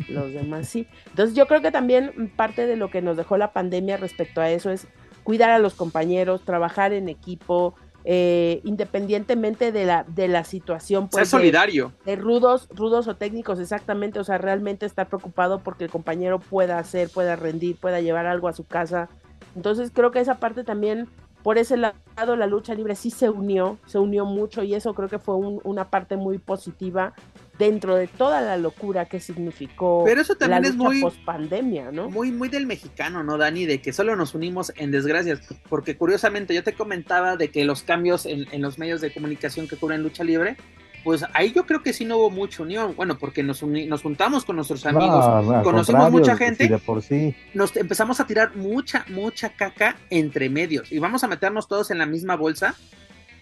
los 0.09 0.33
demás 0.33 0.69
sí. 0.69 0.87
Entonces 1.09 1.35
yo 1.35 1.49
creo 1.49 1.63
que 1.63 1.73
también 1.73 2.33
parte 2.37 2.69
de 2.69 2.77
lo 2.77 2.93
que 2.93 3.03
nos 3.03 3.17
dejó 3.17 3.37
la 3.37 3.53
pandemia 3.53 3.97
respecto 3.97 4.41
a 4.41 4.51
eso 4.51 4.71
es 4.71 4.87
cuidar 5.23 5.51
a 5.51 5.59
los 5.59 5.75
compañeros, 5.75 6.43
trabajar 6.43 6.93
en 6.93 7.09
equipo, 7.09 7.75
eh, 8.05 8.61
independientemente 8.65 9.73
de 9.73 9.85
la, 9.85 10.05
de 10.05 10.29
la 10.29 10.45
situación. 10.45 11.09
Pues, 11.09 11.29
Ser 11.29 11.39
solidario. 11.39 11.93
De, 12.07 12.17
rudos, 12.17 12.69
rudos 12.71 13.09
o 13.09 13.17
técnicos, 13.17 13.59
exactamente. 13.59 14.19
O 14.19 14.25
sea, 14.25 14.39
realmente 14.39 14.87
estar 14.87 15.09
preocupado 15.09 15.61
porque 15.61 15.85
el 15.85 15.91
compañero 15.91 16.39
pueda 16.39 16.79
hacer, 16.79 17.11
pueda 17.11 17.37
rendir, 17.37 17.77
pueda 17.77 18.01
llevar 18.01 18.27
algo 18.27 18.49
a 18.49 18.53
su 18.53 18.65
casa. 18.65 19.09
Entonces 19.55 19.91
creo 19.93 20.11
que 20.11 20.21
esa 20.21 20.39
parte 20.39 20.65
también, 20.65 21.09
por 21.43 21.59
ese 21.59 21.77
lado, 21.77 22.37
la 22.37 22.47
lucha 22.47 22.75
libre 22.75 22.95
sí 22.95 23.11
se 23.11 23.29
unió, 23.29 23.79
se 23.87 23.99
unió 23.99 24.25
mucho 24.25 24.63
y 24.63 24.75
eso 24.75 24.95
creo 24.95 25.09
que 25.09 25.19
fue 25.19 25.35
una 25.37 25.91
parte 25.91 26.17
muy 26.17 26.39
positiva 26.39 27.13
dentro 27.61 27.95
de 27.95 28.07
toda 28.09 28.41
la 28.41 28.57
locura 28.57 29.05
que 29.05 29.21
significó 29.21 30.03
Pero 30.07 30.23
eso 30.23 30.35
también 30.35 30.65
es 30.65 30.75
muy 30.75 31.03
post 31.03 31.23
pandemia, 31.25 31.93
¿no? 31.93 32.11
Muy 32.11 32.33
muy 32.33 32.49
del 32.49 32.67
mexicano, 32.67 33.23
¿no, 33.23 33.37
Dani? 33.37 33.67
De 33.67 33.83
que 33.83 33.93
solo 33.93 34.17
nos 34.17 34.35
unimos 34.35 34.73
en 34.77 34.91
desgracias, 34.91 35.41
porque 35.69 35.97
curiosamente 35.97 36.55
yo 36.55 36.65
te 36.65 36.73
comentaba 36.73 37.37
de 37.37 37.51
que 37.51 37.65
los 37.65 37.83
cambios 37.83 38.25
en, 38.25 38.49
los 38.63 38.79
medios 38.79 39.03
de 39.03 39.13
comunicación 39.13 39.69
que 39.69 39.77
cubren 39.77 40.03
lucha 40.03 40.25
libre, 40.25 40.57
pues 41.05 41.23
ahí 41.35 41.53
yo 41.53 41.67
creo 41.67 41.83
que 41.83 41.93
sí 41.93 42.07
no 42.07 42.17
hubo 42.17 42.31
mucha 42.31 42.63
unión, 42.63 42.95
bueno, 42.97 43.19
porque 43.19 43.43
nos, 43.43 43.63
nos 43.63 44.03
juntamos 44.03 44.47
con 44.47 44.57
nuestros 44.57 44.87
amigos, 44.87 45.23
conocimos 45.63 46.11
mucha 46.11 46.37
gente, 46.39 46.67
de 46.67 46.79
por 46.79 47.03
sí. 47.03 47.35
nos 47.53 47.77
empezamos 47.77 48.21
a 48.21 48.27
tirar 48.27 48.57
mucha, 48.57 49.05
mucha 49.09 49.51
caca 49.51 49.97
entre 50.09 50.49
medios 50.49 50.91
y 50.91 50.99
vamos 50.99 51.23
a 51.25 51.29
meternos 51.29 51.69
todos 51.69 51.91
en 51.91 51.99
la 51.99 52.07
misma 52.07 52.37
bolsa, 52.37 52.75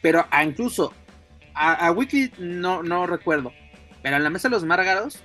pero 0.03 0.27
a 0.31 0.43
incluso 0.43 0.93
a, 1.55 1.87
a 1.87 1.93
Wiki 1.93 2.33
no, 2.39 2.83
no 2.83 3.07
recuerdo, 3.07 3.53
pero 4.03 4.16
en 4.16 4.24
la 4.24 4.30
mesa 4.30 4.49
de 4.49 4.53
los 4.55 4.64
márgaros, 4.64 5.22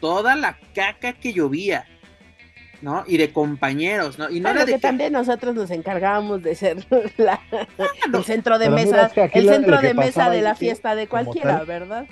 toda 0.00 0.36
la 0.36 0.58
caca 0.74 1.14
que 1.14 1.32
llovía, 1.32 1.86
¿no? 2.82 3.04
Y 3.06 3.16
de 3.16 3.32
compañeros, 3.32 4.18
¿no? 4.18 4.30
Y 4.30 4.40
no 4.40 4.50
era 4.50 4.64
de 4.64 4.74
que, 4.74 4.78
también 4.78 5.12
nosotros 5.12 5.54
nos 5.54 5.70
encargábamos 5.70 6.42
de 6.42 6.54
ser 6.54 6.84
la, 7.16 7.40
el 8.12 8.24
centro 8.24 8.58
de 8.58 8.70
mesa, 8.70 9.10
el 9.32 9.48
centro 9.48 9.80
de 9.80 9.94
mesa 9.94 10.30
de 10.30 10.42
la 10.42 10.54
fiesta 10.54 10.94
de 10.94 11.06
cualquiera, 11.06 11.64
¿verdad? 11.64 12.06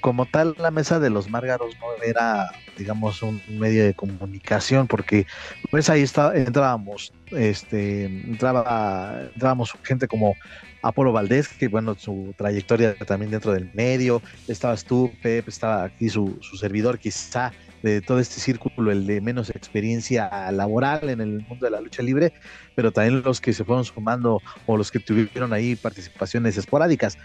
Como 0.00 0.26
tal, 0.26 0.54
la 0.58 0.70
mesa 0.70 1.00
de 1.00 1.10
los 1.10 1.28
márgaros 1.28 1.74
no 1.80 2.02
era, 2.02 2.50
digamos, 2.76 3.22
un 3.22 3.40
medio 3.48 3.84
de 3.84 3.94
comunicación, 3.94 4.86
porque 4.86 5.26
pues 5.70 5.90
ahí 5.90 6.02
está, 6.02 6.36
entrábamos, 6.36 7.12
este, 7.30 8.04
entraba, 8.04 9.22
entrábamos 9.34 9.74
gente 9.82 10.06
como 10.06 10.34
Apolo 10.82 11.12
Valdés, 11.12 11.48
que 11.48 11.68
bueno, 11.68 11.96
su 11.98 12.34
trayectoria 12.36 12.94
también 12.94 13.30
dentro 13.30 13.52
del 13.52 13.70
medio, 13.74 14.22
estabas 14.46 14.84
tú, 14.84 15.10
Pep, 15.22 15.48
estaba 15.48 15.84
aquí 15.84 16.08
su, 16.08 16.38
su 16.40 16.56
servidor, 16.56 16.98
quizá 16.98 17.52
de 17.82 18.00
todo 18.00 18.18
este 18.18 18.40
círculo, 18.40 18.90
el 18.90 19.06
de 19.06 19.20
menos 19.20 19.50
experiencia 19.50 20.50
laboral 20.52 21.10
en 21.10 21.20
el 21.20 21.46
mundo 21.46 21.66
de 21.66 21.70
la 21.70 21.80
lucha 21.80 22.02
libre, 22.02 22.32
pero 22.74 22.92
también 22.92 23.22
los 23.22 23.40
que 23.40 23.52
se 23.52 23.64
fueron 23.64 23.84
sumando 23.84 24.40
o 24.66 24.76
los 24.76 24.90
que 24.90 25.00
tuvieron 25.00 25.52
ahí 25.52 25.76
participaciones 25.76 26.56
esporádicas. 26.56 27.18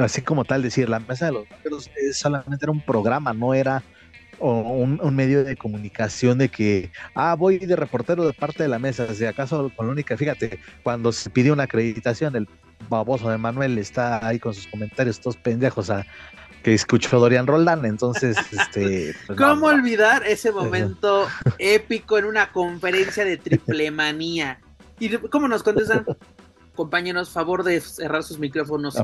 Así 0.00 0.22
como 0.22 0.44
tal 0.44 0.62
decir, 0.62 0.88
la 0.88 1.00
mesa 1.00 1.26
de 1.26 1.32
los 1.32 1.50
Marqueros 1.50 1.90
solamente 2.12 2.64
era 2.64 2.72
un 2.72 2.80
programa, 2.80 3.32
no 3.32 3.54
era 3.54 3.82
un, 4.38 5.00
un, 5.02 5.16
medio 5.16 5.44
de 5.44 5.56
comunicación 5.56 6.38
de 6.38 6.48
que, 6.48 6.92
ah, 7.14 7.34
voy 7.34 7.58
de 7.58 7.76
reportero 7.76 8.24
de 8.26 8.32
parte 8.32 8.62
de 8.62 8.68
la 8.68 8.78
mesa, 8.78 9.12
si 9.12 9.24
acaso 9.24 9.70
con 9.74 9.86
la 9.86 9.92
única, 9.92 10.16
fíjate, 10.16 10.60
cuando 10.82 11.12
se 11.12 11.28
pidió 11.30 11.52
una 11.52 11.64
acreditación, 11.64 12.36
el 12.36 12.48
baboso 12.88 13.28
de 13.30 13.38
Manuel 13.38 13.78
está 13.78 14.24
ahí 14.26 14.38
con 14.38 14.54
sus 14.54 14.66
comentarios 14.68 15.20
todos 15.20 15.36
pendejos 15.36 15.90
a 15.90 16.06
que 16.62 16.74
escuchó 16.74 17.18
Dorian 17.18 17.46
Roldán, 17.46 17.84
entonces 17.84 18.36
este 18.52 19.14
pues, 19.26 19.38
¿Cómo 19.38 19.66
olvidar 19.66 20.26
ese 20.26 20.52
momento 20.52 21.26
épico 21.58 22.18
en 22.18 22.24
una 22.24 22.52
conferencia 22.52 23.24
de 23.24 23.36
triple 23.36 23.90
manía? 23.90 24.60
¿Y 25.00 25.10
cómo 25.16 25.46
nos 25.48 25.62
contestan? 25.62 26.04
Compañeros, 26.78 27.30
favor 27.30 27.64
de 27.64 27.80
cerrar 27.80 28.22
sus 28.22 28.38
micrófonos. 28.38 28.96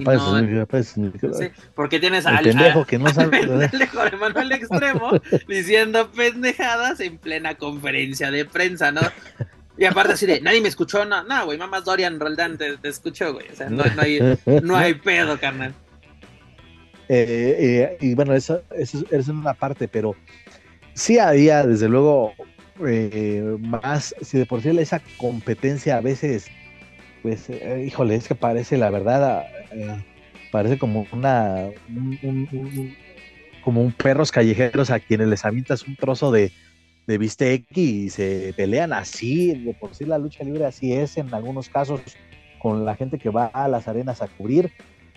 porque 1.75 1.99
tienes 1.99 2.25
al 2.25 2.39
pendejo 2.45 2.85
que 2.85 2.99
no 3.01 3.09
sabe. 3.12 3.41
pendejo 3.41 4.05
de 4.05 4.16
Manuel 4.16 4.53
Extremo 4.53 5.11
diciendo 5.49 6.09
pendejadas 6.12 7.01
en 7.01 7.18
plena 7.18 7.57
conferencia 7.57 8.31
de 8.31 8.45
prensa, 8.45 8.93
¿no? 8.93 9.01
Y 9.77 9.87
aparte 9.87 10.12
así 10.12 10.25
de, 10.25 10.41
nadie 10.41 10.61
me 10.61 10.68
escuchó, 10.68 11.05
no, 11.05 11.25
no, 11.25 11.47
güey, 11.47 11.59
mamás 11.59 11.85
Dorian 11.85 12.20
Roldán 12.20 12.57
te, 12.57 12.79
escuchó, 12.85 13.33
güey. 13.33 13.49
O 13.53 13.57
sea, 13.57 13.68
no, 13.68 13.83
hay, 13.99 14.39
no 14.62 14.77
hay 14.77 14.95
pedo, 14.95 15.37
carnal. 15.41 15.75
Eh, 17.09 17.57
eh, 17.59 17.99
y 18.01 18.14
bueno, 18.14 18.35
eso, 18.35 18.62
eso, 18.70 19.05
es 19.11 19.27
una 19.27 19.55
parte, 19.55 19.89
pero 19.89 20.14
sí 20.95 21.18
había, 21.18 21.66
desde 21.66 21.89
luego, 21.89 22.35
eh, 22.87 23.57
más, 23.59 24.14
si 24.22 24.39
de 24.39 24.47
por 24.47 24.62
sí 24.62 24.68
esa 24.79 25.03
competencia 25.18 25.97
a 25.97 26.01
veces, 26.01 26.47
pues, 27.25 27.49
híjole, 27.83 28.16
es 28.16 28.29
que 28.29 28.35
parece, 28.35 28.77
la 28.77 28.91
verdad, 28.91 29.47
parece 30.53 30.77
como 30.77 31.07
una, 31.11 31.70
como 33.64 33.81
un 33.81 33.93
perros 33.93 34.31
callejeros 34.31 34.91
a 34.91 35.01
quienes 35.01 35.29
les 35.29 35.43
avientas 35.47 35.89
un 35.89 35.97
trozo 35.97 36.31
de, 36.31 36.53
de 37.07 37.16
bistec 37.16 37.64
y 37.75 38.11
se 38.11 38.53
pelean. 38.55 38.93
Así, 38.93 39.55
de 39.55 39.72
por 39.72 39.95
sí 39.95 40.05
la 40.05 40.18
lucha 40.18 40.45
libre 40.45 40.66
así 40.66 40.93
es 40.93 41.16
en 41.16 41.33
algunos 41.33 41.70
casos 41.70 42.03
con 42.59 42.85
la 42.85 42.95
gente 42.95 43.16
que 43.16 43.31
va 43.31 43.47
a 43.47 43.68
las 43.68 43.89
arenas 43.89 44.20
a 44.20 44.29
cubrir. 44.29 44.70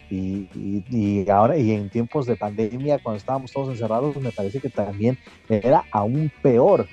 Y, 0.10 0.48
y, 0.90 1.30
ahora 1.30 1.58
y 1.58 1.72
en 1.72 1.90
tiempos 1.90 2.26
de 2.26 2.38
pandemia 2.38 3.00
cuando 3.00 3.18
estábamos 3.18 3.52
todos 3.52 3.68
encerrados 3.68 4.16
me 4.16 4.32
parece 4.32 4.62
que 4.62 4.70
también 4.70 5.18
era 5.50 5.84
aún 5.92 6.32
peor 6.42 6.88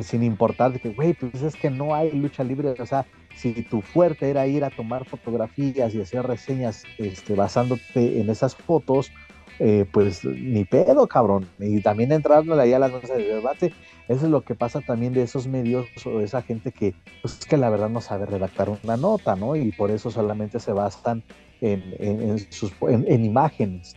sin 0.00 0.22
importar 0.22 0.72
de 0.72 0.80
que 0.80 0.90
güey 0.90 1.14
pues 1.14 1.42
es 1.42 1.56
que 1.56 1.70
no 1.70 1.94
hay 1.94 2.12
lucha 2.12 2.44
libre 2.44 2.74
o 2.78 2.86
sea 2.86 3.06
si 3.36 3.52
tu 3.62 3.80
fuerte 3.80 4.30
era 4.30 4.46
ir 4.46 4.64
a 4.64 4.70
tomar 4.70 5.04
fotografías 5.04 5.94
y 5.94 6.00
hacer 6.00 6.26
reseñas 6.26 6.84
este, 6.98 7.34
basándote 7.34 8.20
en 8.20 8.28
esas 8.28 8.54
fotos 8.54 9.10
eh, 9.62 9.84
pues 9.92 10.24
ni 10.24 10.64
pedo, 10.64 11.06
cabrón. 11.06 11.46
Y 11.58 11.82
también 11.82 12.10
entrándole 12.12 12.62
ahí 12.62 12.72
a 12.72 12.78
las 12.78 12.90
mesas 12.92 13.18
de 13.18 13.24
debate, 13.24 13.74
eso 14.08 14.24
es 14.24 14.30
lo 14.30 14.40
que 14.40 14.54
pasa 14.54 14.80
también 14.80 15.12
de 15.12 15.22
esos 15.22 15.46
medios 15.46 15.86
o 16.06 16.20
esa 16.20 16.40
gente 16.40 16.72
que, 16.72 16.94
pues 17.20 17.44
que 17.44 17.58
la 17.58 17.68
verdad 17.68 17.90
no 17.90 18.00
sabe 18.00 18.24
redactar 18.24 18.70
una 18.70 18.96
nota, 18.96 19.36
¿no? 19.36 19.56
Y 19.56 19.70
por 19.72 19.90
eso 19.90 20.10
solamente 20.10 20.60
se 20.60 20.72
basan 20.72 21.22
en, 21.60 21.94
en, 21.98 22.38
sus, 22.50 22.72
en, 22.88 23.22
imágenes. 23.22 23.96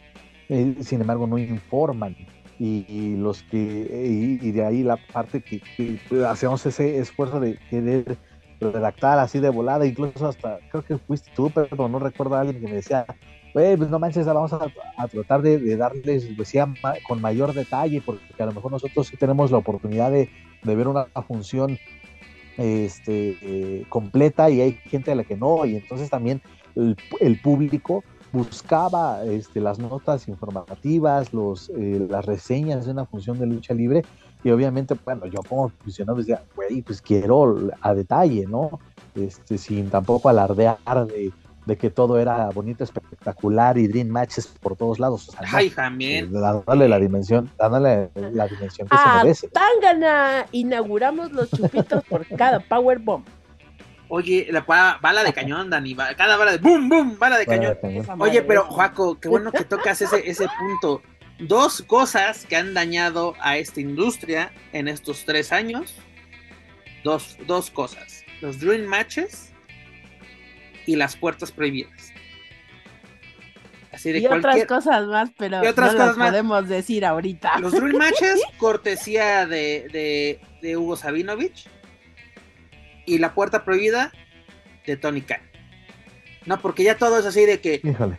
Eh, 0.49 0.75
sin 0.81 0.99
embargo, 0.99 1.27
no 1.27 1.37
informan. 1.37 2.17
Y, 2.65 3.17
los 3.17 3.43
que, 3.43 3.57
y, 3.57 4.51
de 4.51 4.65
ahí 4.65 4.83
la 4.83 4.95
parte 4.95 5.41
que, 5.41 5.61
hacemos 6.25 6.65
ese 6.65 6.97
esfuerzo 6.97 7.41
de 7.41 7.57
querer 7.69 8.17
redactar 8.61 9.19
así 9.19 9.39
de 9.39 9.49
volada, 9.49 9.85
incluso 9.85 10.27
hasta, 10.27 10.59
creo 10.71 10.81
que 10.81 10.97
fuiste 10.97 11.29
tú, 11.35 11.51
pero 11.53 11.89
no 11.89 11.99
recuerdo 11.99 12.35
a 12.35 12.39
alguien 12.39 12.61
que 12.61 12.67
me 12.67 12.75
decía, 12.75 13.05
pues 13.51 13.89
no 13.89 13.99
manches, 13.99 14.25
vamos 14.25 14.53
a, 14.53 15.07
tratar 15.07 15.41
de, 15.41 15.75
darles 15.75 16.37
decía, 16.37 16.73
con 17.07 17.19
mayor 17.21 17.53
detalle, 17.53 18.01
porque 18.01 18.41
a 18.41 18.45
lo 18.45 18.53
mejor 18.53 18.71
nosotros 18.71 19.07
sí 19.07 19.17
tenemos 19.17 19.51
la 19.51 19.57
oportunidad 19.57 20.11
de, 20.11 20.29
ver 20.63 20.87
una 20.87 21.05
función 21.27 21.77
este, 22.57 23.37
eh, 23.41 23.85
completa 23.89 24.49
y 24.49 24.61
hay 24.61 24.71
gente 24.85 25.11
a 25.11 25.15
la 25.15 25.25
que 25.25 25.35
no, 25.35 25.65
y 25.65 25.75
entonces 25.75 26.09
también 26.09 26.41
el, 26.75 27.39
público 27.41 28.03
buscaba 28.33 29.23
este, 29.23 29.61
las 29.61 29.79
notas 29.79 30.27
informativas, 30.27 31.33
los, 31.33 31.69
eh, 31.69 32.05
las 32.09 32.25
reseñas 32.25 32.85
de 32.85 32.91
una 32.91 33.05
función 33.05 33.39
de 33.39 33.45
lucha 33.45 33.73
libre, 33.73 34.03
y 34.43 34.49
obviamente, 34.49 34.95
bueno, 35.05 35.25
yo 35.27 35.39
como 35.47 35.67
aficionado 35.67 36.17
decía, 36.17 36.43
güey, 36.53 36.81
pues 36.81 37.01
quiero 37.01 37.69
a 37.79 37.93
detalle, 37.93 38.45
¿no? 38.45 38.81
Este, 39.15 39.57
sin 39.57 39.89
tampoco 39.89 40.27
alardear 40.27 41.07
de 41.07 41.31
de 41.65 41.77
que 41.77 41.89
todo 41.89 42.19
era 42.19 42.49
bonito, 42.49 42.83
espectacular 42.83 43.77
y 43.77 43.87
dream 43.87 44.07
matches 44.07 44.47
por 44.47 44.75
todos 44.75 44.99
lados. 44.99 45.29
Ay, 45.51 45.69
también. 45.69 46.25
Eh, 46.25 46.39
dándole 46.39 46.89
la 46.89 46.99
dimensión, 46.99 47.49
dándole 47.57 48.09
la 48.15 48.47
dimensión 48.47 48.87
que 48.87 48.97
se 48.97 49.03
ah, 49.05 49.21
merece. 49.23 49.47
Tangana, 49.49 50.45
inauguramos 50.51 51.31
los 51.31 51.49
chupitos 51.51 52.03
por 52.05 52.25
cada 52.27 52.59
power 52.59 52.99
bomb. 52.99 53.23
Oye, 54.09 54.47
la 54.51 54.61
bala 54.61 55.23
de 55.23 55.33
cañón, 55.33 55.69
Dani, 55.69 55.95
cada 55.95 56.37
bala 56.37 56.51
de 56.51 56.57
boom, 56.57 56.89
boom, 56.89 57.17
bala 57.17 57.37
de 57.37 57.45
cañón. 57.45 57.77
Oye, 58.19 58.41
pero 58.43 58.65
Joaco, 58.65 59.19
qué 59.19 59.29
bueno 59.29 59.51
que 59.51 59.63
tocas 59.63 60.01
ese, 60.01 60.29
ese 60.29 60.47
punto. 60.59 61.01
dos 61.39 61.81
cosas 61.81 62.45
que 62.45 62.55
han 62.55 62.73
dañado 62.73 63.33
a 63.39 63.57
esta 63.57 63.81
industria 63.81 64.51
en 64.71 64.87
estos 64.87 65.25
tres 65.25 65.51
años. 65.51 65.95
Dos, 67.03 67.37
dos 67.47 67.69
cosas. 67.69 68.23
Los 68.41 68.59
Dream 68.59 68.85
Matches 68.85 69.53
y 70.85 70.95
las 70.95 71.15
puertas 71.15 71.51
prohibidas. 71.51 72.13
Así 73.91 74.11
de 74.11 74.19
y 74.19 74.25
otras 74.25 74.65
cosas 74.65 75.05
más, 75.05 75.29
pero 75.37 75.61
otras 75.61 75.93
no 75.93 76.15
podemos 76.15 76.67
decir 76.67 77.05
ahorita. 77.05 77.59
Los 77.59 77.73
Dream 77.73 77.95
Matches, 77.95 78.41
cortesía 78.57 79.45
de, 79.45 80.39
de, 80.61 80.77
Hugo 80.77 80.95
Sabinovich. 80.95 81.69
Y 83.05 83.17
la 83.17 83.33
puerta 83.33 83.63
prohibida 83.65 84.11
de 84.85 84.97
Tony 84.97 85.21
Khan. 85.21 85.41
No, 86.45 86.59
porque 86.59 86.83
ya 86.83 86.97
todo 86.97 87.19
es 87.19 87.25
así 87.25 87.45
de 87.45 87.59
que. 87.59 87.81
Híjole 87.83 88.17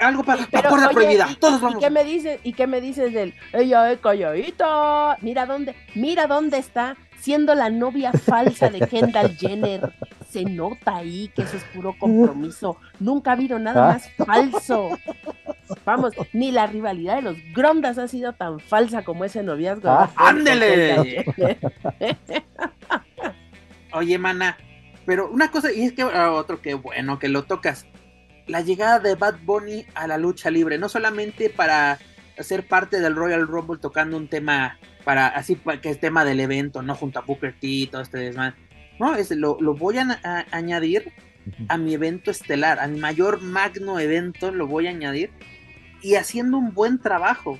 algo 0.00 0.24
para 0.24 0.42
la 0.42 0.46
puerta 0.46 0.90
prohibida. 0.90 1.28
Todos 1.38 1.60
vamos. 1.60 1.78
¿Y 1.78 1.84
qué 1.84 1.90
me 1.90 2.04
dices? 2.04 2.40
¿Y 2.42 2.52
qué 2.52 2.66
me 2.66 2.80
dices 2.80 3.12
del 3.12 3.34
ella 3.52 3.92
es 3.92 4.00
calladita? 4.00 5.16
Mira 5.20 5.46
dónde, 5.46 5.74
mira 5.94 6.26
dónde 6.26 6.58
está 6.58 6.96
siendo 7.18 7.54
la 7.54 7.70
novia 7.70 8.12
falsa 8.12 8.68
de 8.68 8.80
Kendall 8.86 9.36
Jenner. 9.38 9.92
Se 10.28 10.44
nota 10.44 10.96
ahí 10.96 11.30
que 11.34 11.42
eso 11.42 11.56
es 11.56 11.64
puro 11.64 11.94
compromiso. 11.98 12.76
Nunca 12.98 13.30
ha 13.30 13.34
habido 13.34 13.58
nada 13.58 13.92
más 13.92 14.10
falso. 14.16 14.98
Vamos, 15.84 16.12
ni 16.32 16.50
la 16.50 16.66
rivalidad 16.66 17.16
de 17.16 17.22
los 17.22 17.36
Grondas 17.54 17.98
ha 17.98 18.08
sido 18.08 18.32
tan 18.32 18.58
falsa 18.58 19.04
como 19.04 19.24
ese 19.24 19.42
noviazgo. 19.42 19.88
Ah. 19.88 20.10
¡Ándele! 20.16 21.24
Oye, 23.94 24.18
mana, 24.18 24.58
pero 25.06 25.30
una 25.30 25.50
cosa, 25.50 25.72
y 25.72 25.82
es 25.84 25.92
que 25.92 26.02
ah, 26.02 26.32
otro 26.32 26.60
que 26.60 26.74
bueno 26.74 27.18
que 27.18 27.28
lo 27.28 27.44
tocas 27.44 27.86
la 28.46 28.60
llegada 28.60 28.98
de 28.98 29.14
Bad 29.14 29.38
Bunny 29.44 29.86
a 29.94 30.06
la 30.06 30.18
lucha 30.18 30.50
libre, 30.50 30.78
no 30.78 30.88
solamente 30.88 31.48
para 31.48 31.98
ser 32.38 32.66
parte 32.66 33.00
del 33.00 33.14
Royal 33.14 33.46
Rumble 33.46 33.80
tocando 33.80 34.16
un 34.16 34.28
tema 34.28 34.78
para 35.04 35.28
así 35.28 35.56
que 35.82 35.90
es 35.90 36.00
tema 36.00 36.24
del 36.24 36.40
evento, 36.40 36.82
no 36.82 36.94
junto 36.94 37.18
a 37.18 37.22
Booker 37.22 37.52
T 37.52 37.66
y 37.66 37.86
todo 37.86 38.02
este. 38.02 38.34
No, 38.98 39.14
es, 39.16 39.30
lo, 39.30 39.56
voy 39.74 39.98
a, 39.98 40.46
añadir 40.50 41.12
a 41.68 41.76
mi 41.76 41.94
evento 41.94 42.30
estelar, 42.30 42.78
a 42.80 42.86
mi 42.86 42.98
mayor 42.98 43.42
magno 43.42 43.98
evento 43.98 44.50
lo 44.50 44.66
voy 44.66 44.86
a 44.86 44.90
añadir 44.90 45.30
y 46.00 46.14
haciendo 46.14 46.58
un 46.58 46.74
buen 46.74 46.98
trabajo, 47.00 47.58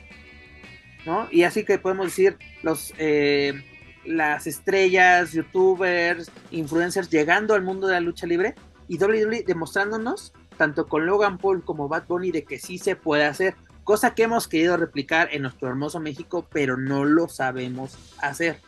¿no? 1.04 1.28
Y 1.30 1.42
así 1.42 1.64
que 1.64 1.78
podemos 1.78 2.06
decir 2.06 2.38
los 2.62 2.94
eh, 2.98 3.62
las 4.04 4.46
estrellas, 4.46 5.32
youtubers, 5.32 6.30
influencers 6.50 7.10
llegando 7.10 7.54
al 7.54 7.62
mundo 7.62 7.86
de 7.86 7.94
la 7.94 8.00
lucha 8.00 8.26
libre 8.26 8.54
y 8.88 9.02
WWE 9.02 9.44
demostrándonos 9.46 10.32
tanto 10.56 10.86
con 10.86 11.06
Logan 11.06 11.38
Paul 11.38 11.64
como 11.64 11.88
Bad 11.88 12.06
Bunny 12.06 12.30
de 12.30 12.44
que 12.44 12.58
sí 12.58 12.78
se 12.78 12.96
puede 12.96 13.24
hacer, 13.24 13.54
cosa 13.82 14.14
que 14.14 14.24
hemos 14.24 14.48
querido 14.48 14.76
replicar 14.76 15.28
en 15.32 15.42
nuestro 15.42 15.68
hermoso 15.68 16.00
México, 16.00 16.46
pero 16.52 16.76
no 16.76 17.04
lo 17.04 17.28
sabemos 17.28 17.98
hacer. 18.18 18.60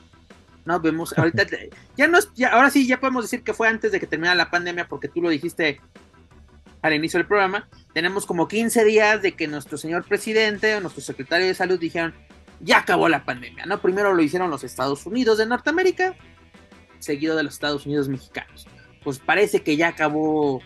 No 0.64 0.80
vemos 0.80 1.12
ahorita 1.16 1.44
ya 1.96 2.08
no 2.08 2.18
ya, 2.34 2.48
ahora 2.48 2.70
sí 2.70 2.86
ya 2.86 3.00
podemos 3.00 3.24
decir 3.24 3.42
que 3.42 3.54
fue 3.54 3.68
antes 3.68 3.92
de 3.92 4.00
que 4.00 4.06
terminara 4.06 4.34
la 4.34 4.50
pandemia 4.50 4.88
porque 4.88 5.08
tú 5.08 5.22
lo 5.22 5.28
dijiste 5.28 5.80
al 6.82 6.94
inicio 6.94 7.18
del 7.18 7.26
programa. 7.26 7.68
Tenemos 7.92 8.26
como 8.26 8.48
15 8.48 8.84
días 8.84 9.22
de 9.22 9.32
que 9.32 9.48
nuestro 9.48 9.78
señor 9.78 10.04
presidente 10.04 10.76
o 10.76 10.80
nuestro 10.80 11.02
secretario 11.02 11.46
de 11.46 11.54
salud 11.54 11.78
dijeron, 11.78 12.14
"Ya 12.60 12.78
acabó 12.78 13.08
la 13.08 13.24
pandemia", 13.24 13.66
¿no? 13.66 13.80
Primero 13.80 14.14
lo 14.14 14.22
hicieron 14.22 14.50
los 14.50 14.64
Estados 14.64 15.06
Unidos 15.06 15.38
de 15.38 15.46
Norteamérica, 15.46 16.14
seguido 16.98 17.36
de 17.36 17.42
los 17.42 17.54
Estados 17.54 17.86
Unidos 17.86 18.08
mexicanos. 18.08 18.66
Pues 19.04 19.18
parece 19.18 19.62
que 19.62 19.76
ya 19.76 19.88
acabó 19.88 20.60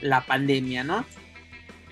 la 0.00 0.26
pandemia, 0.26 0.84
¿no? 0.84 1.04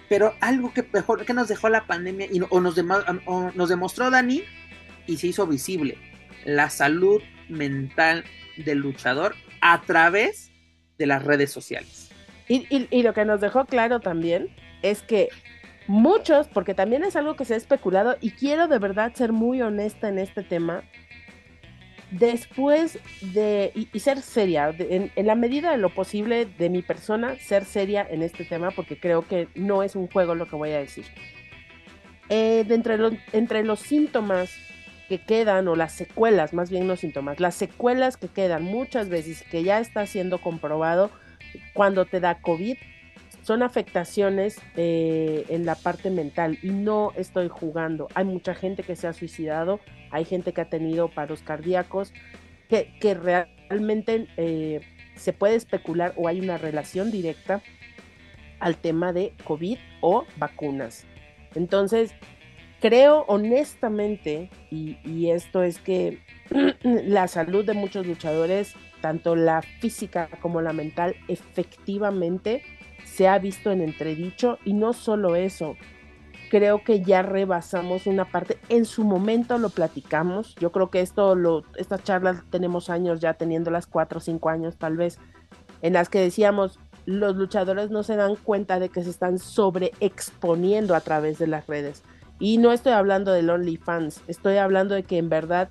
Pero 0.08 0.34
algo 0.40 0.72
que 0.72 0.86
mejor 0.92 1.24
que 1.24 1.32
nos 1.34 1.48
dejó 1.48 1.68
la 1.68 1.86
pandemia 1.86 2.26
y, 2.30 2.40
o, 2.48 2.60
nos 2.60 2.76
nos 2.76 3.68
demostró 3.68 4.10
Dani 4.10 4.42
y 5.06 5.16
se 5.16 5.28
hizo 5.28 5.46
visible 5.46 5.98
la 6.44 6.70
salud 6.70 7.22
mental 7.48 8.24
del 8.56 8.78
luchador 8.78 9.34
a 9.60 9.80
través 9.82 10.50
de 10.98 11.06
las 11.06 11.24
redes 11.24 11.50
sociales. 11.50 12.10
Y, 12.48 13.02
lo 13.02 13.14
que 13.14 13.24
nos 13.24 13.40
dejó 13.40 13.64
claro 13.64 14.00
también 14.00 14.54
es 14.82 15.02
que 15.02 15.30
muchos, 15.86 16.48
porque 16.48 16.74
también 16.74 17.04
es 17.04 17.16
algo 17.16 17.36
que 17.36 17.44
se 17.44 17.54
ha 17.54 17.56
especulado 17.56 18.16
y 18.20 18.30
quiero 18.30 18.68
de 18.68 18.78
verdad 18.78 19.12
ser 19.14 19.32
muy 19.32 19.62
honesta 19.62 20.08
en 20.08 20.18
este 20.18 20.42
tema, 20.42 20.82
después 22.10 22.98
de, 23.20 23.72
y, 23.74 23.98
ser 23.98 24.20
seria, 24.20 24.74
en, 24.78 25.10
la 25.26 25.34
medida 25.34 25.72
de 25.72 25.78
lo 25.78 25.90
posible 25.90 26.46
de 26.46 26.70
mi 26.70 26.82
persona, 26.82 27.36
ser 27.38 27.64
seria 27.64 28.06
en 28.08 28.22
este 28.22 28.44
tema, 28.44 28.70
porque 28.70 28.98
creo 28.98 29.26
que 29.26 29.48
no 29.54 29.82
es 29.82 29.96
un 29.96 30.08
juego 30.08 30.34
lo 30.34 30.48
que 30.48 30.56
voy 30.56 30.70
a 30.70 30.78
decir. 30.78 31.06
Eh, 32.28 32.64
entre, 32.68 32.96
entre 33.32 33.64
los 33.64 33.80
síntomas 33.80 34.56
que 35.08 35.18
quedan, 35.18 35.68
o 35.68 35.76
las 35.76 35.92
secuelas, 35.92 36.54
más 36.54 36.70
bien 36.70 36.86
no 36.86 36.96
síntomas, 36.96 37.40
las 37.40 37.54
secuelas 37.54 38.16
que 38.16 38.28
quedan 38.28 38.62
muchas 38.62 39.08
veces, 39.08 39.42
que 39.50 39.62
ya 39.62 39.80
está 39.80 40.06
siendo 40.06 40.40
comprobado 40.40 41.10
cuando 41.74 42.04
te 42.04 42.20
da 42.20 42.40
COVID, 42.40 42.76
son 43.44 43.62
afectaciones 43.62 44.56
eh, 44.74 45.44
en 45.50 45.66
la 45.66 45.74
parte 45.74 46.08
mental 46.10 46.58
y 46.62 46.70
no 46.70 47.12
estoy 47.14 47.48
jugando. 47.48 48.08
Hay 48.14 48.24
mucha 48.24 48.54
gente 48.54 48.82
que 48.82 48.96
se 48.96 49.06
ha 49.06 49.12
suicidado, 49.12 49.80
hay 50.10 50.24
gente 50.24 50.54
que 50.54 50.62
ha 50.62 50.70
tenido 50.70 51.08
paros 51.08 51.42
cardíacos, 51.42 52.14
que, 52.70 52.94
que 53.00 53.12
realmente 53.12 54.28
eh, 54.38 54.80
se 55.16 55.34
puede 55.34 55.56
especular 55.56 56.14
o 56.16 56.26
hay 56.26 56.40
una 56.40 56.56
relación 56.56 57.10
directa 57.10 57.62
al 58.60 58.78
tema 58.78 59.12
de 59.12 59.34
COVID 59.44 59.76
o 60.00 60.24
vacunas. 60.38 61.04
Entonces, 61.54 62.14
creo 62.80 63.26
honestamente, 63.28 64.48
y, 64.70 64.96
y 65.04 65.30
esto 65.30 65.62
es 65.62 65.80
que 65.80 66.18
la 66.82 67.28
salud 67.28 67.62
de 67.62 67.74
muchos 67.74 68.06
luchadores, 68.06 68.74
tanto 69.02 69.36
la 69.36 69.60
física 69.60 70.30
como 70.40 70.62
la 70.62 70.72
mental, 70.72 71.14
efectivamente 71.28 72.62
se 73.04 73.28
ha 73.28 73.38
visto 73.38 73.70
en 73.70 73.80
entredicho 73.80 74.58
y 74.64 74.72
no 74.72 74.92
solo 74.92 75.36
eso, 75.36 75.76
creo 76.50 76.84
que 76.84 77.02
ya 77.02 77.22
rebasamos 77.22 78.06
una 78.06 78.24
parte, 78.24 78.58
en 78.68 78.84
su 78.84 79.04
momento 79.04 79.58
lo 79.58 79.70
platicamos, 79.70 80.54
yo 80.56 80.72
creo 80.72 80.90
que 80.90 81.00
esto, 81.00 81.34
lo, 81.34 81.64
estas 81.76 82.02
charlas 82.04 82.42
tenemos 82.50 82.90
años 82.90 83.20
ya 83.20 83.34
teniéndolas 83.34 83.86
cuatro 83.86 84.18
o 84.18 84.20
cinco 84.20 84.50
años 84.50 84.76
tal 84.76 84.96
vez, 84.96 85.18
en 85.82 85.94
las 85.94 86.08
que 86.08 86.20
decíamos, 86.20 86.78
los 87.06 87.36
luchadores 87.36 87.90
no 87.90 88.02
se 88.02 88.16
dan 88.16 88.36
cuenta 88.36 88.78
de 88.78 88.88
que 88.88 89.02
se 89.02 89.10
están 89.10 89.38
sobreexponiendo 89.38 90.94
a 90.94 91.00
través 91.00 91.38
de 91.38 91.46
las 91.46 91.66
redes. 91.66 92.02
Y 92.38 92.58
no 92.58 92.72
estoy 92.72 92.92
hablando 92.92 93.32
del 93.32 93.50
OnlyFans, 93.50 94.22
estoy 94.26 94.56
hablando 94.56 94.94
de 94.94 95.02
que 95.02 95.18
en 95.18 95.28
verdad 95.28 95.68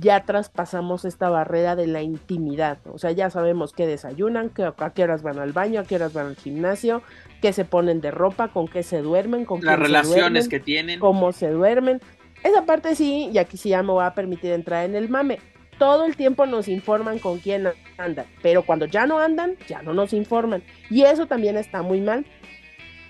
ya 0.00 0.24
traspasamos 0.24 1.04
esta 1.04 1.28
barrera 1.28 1.76
de 1.76 1.86
la 1.86 2.02
intimidad. 2.02 2.78
O 2.92 2.98
sea, 2.98 3.10
ya 3.12 3.30
sabemos 3.30 3.72
qué 3.72 3.86
desayunan, 3.86 4.50
que, 4.50 4.64
a 4.64 4.90
qué 4.94 5.02
horas 5.02 5.22
van 5.22 5.38
al 5.38 5.52
baño, 5.52 5.80
a 5.80 5.84
qué 5.84 5.96
horas 5.96 6.12
van 6.12 6.26
al 6.26 6.36
gimnasio, 6.36 7.02
qué 7.40 7.52
se 7.52 7.64
ponen 7.64 8.00
de 8.00 8.10
ropa, 8.10 8.48
con 8.48 8.68
qué 8.68 8.82
se 8.82 9.02
duermen, 9.02 9.44
con 9.44 9.64
las 9.64 9.78
relaciones 9.78 10.48
que 10.48 10.60
tienen, 10.60 11.00
cómo 11.00 11.32
se 11.32 11.50
duermen. 11.50 12.00
Esa 12.44 12.64
parte 12.64 12.94
sí, 12.94 13.30
y 13.32 13.38
aquí 13.38 13.56
sí 13.56 13.70
ya 13.70 13.82
me 13.82 13.92
va 13.92 14.06
a 14.06 14.14
permitir 14.14 14.52
entrar 14.52 14.84
en 14.84 14.94
el 14.94 15.08
mame. 15.08 15.40
Todo 15.78 16.04
el 16.04 16.16
tiempo 16.16 16.46
nos 16.46 16.68
informan 16.68 17.18
con 17.18 17.38
quién 17.38 17.68
andan, 17.98 18.26
pero 18.42 18.64
cuando 18.64 18.86
ya 18.86 19.06
no 19.06 19.18
andan, 19.18 19.56
ya 19.68 19.82
no 19.82 19.94
nos 19.94 20.12
informan. 20.12 20.62
Y 20.90 21.02
eso 21.02 21.26
también 21.26 21.56
está 21.56 21.82
muy 21.82 22.00
mal. 22.00 22.26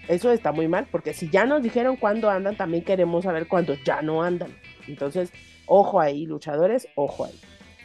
Eso 0.07 0.33
está 0.33 0.53
muy 0.53 0.69
mal, 0.69 0.87
porque 0.91 1.13
si 1.13 1.29
ya 1.29 1.45
nos 1.45 1.63
dijeron 1.63 1.97
cuándo 1.97 2.31
andan, 2.31 2.57
también 2.57 2.83
queremos 2.83 3.25
saber 3.25 3.47
cuándo 3.47 3.75
ya 3.85 4.01
no 4.01 4.23
andan. 4.23 4.49
Entonces, 4.87 5.31
Ojo 5.69 6.01
ahí, 6.01 6.27
luchadores, 6.27 6.89
ojo 6.95 7.27
ahí. 7.27 7.41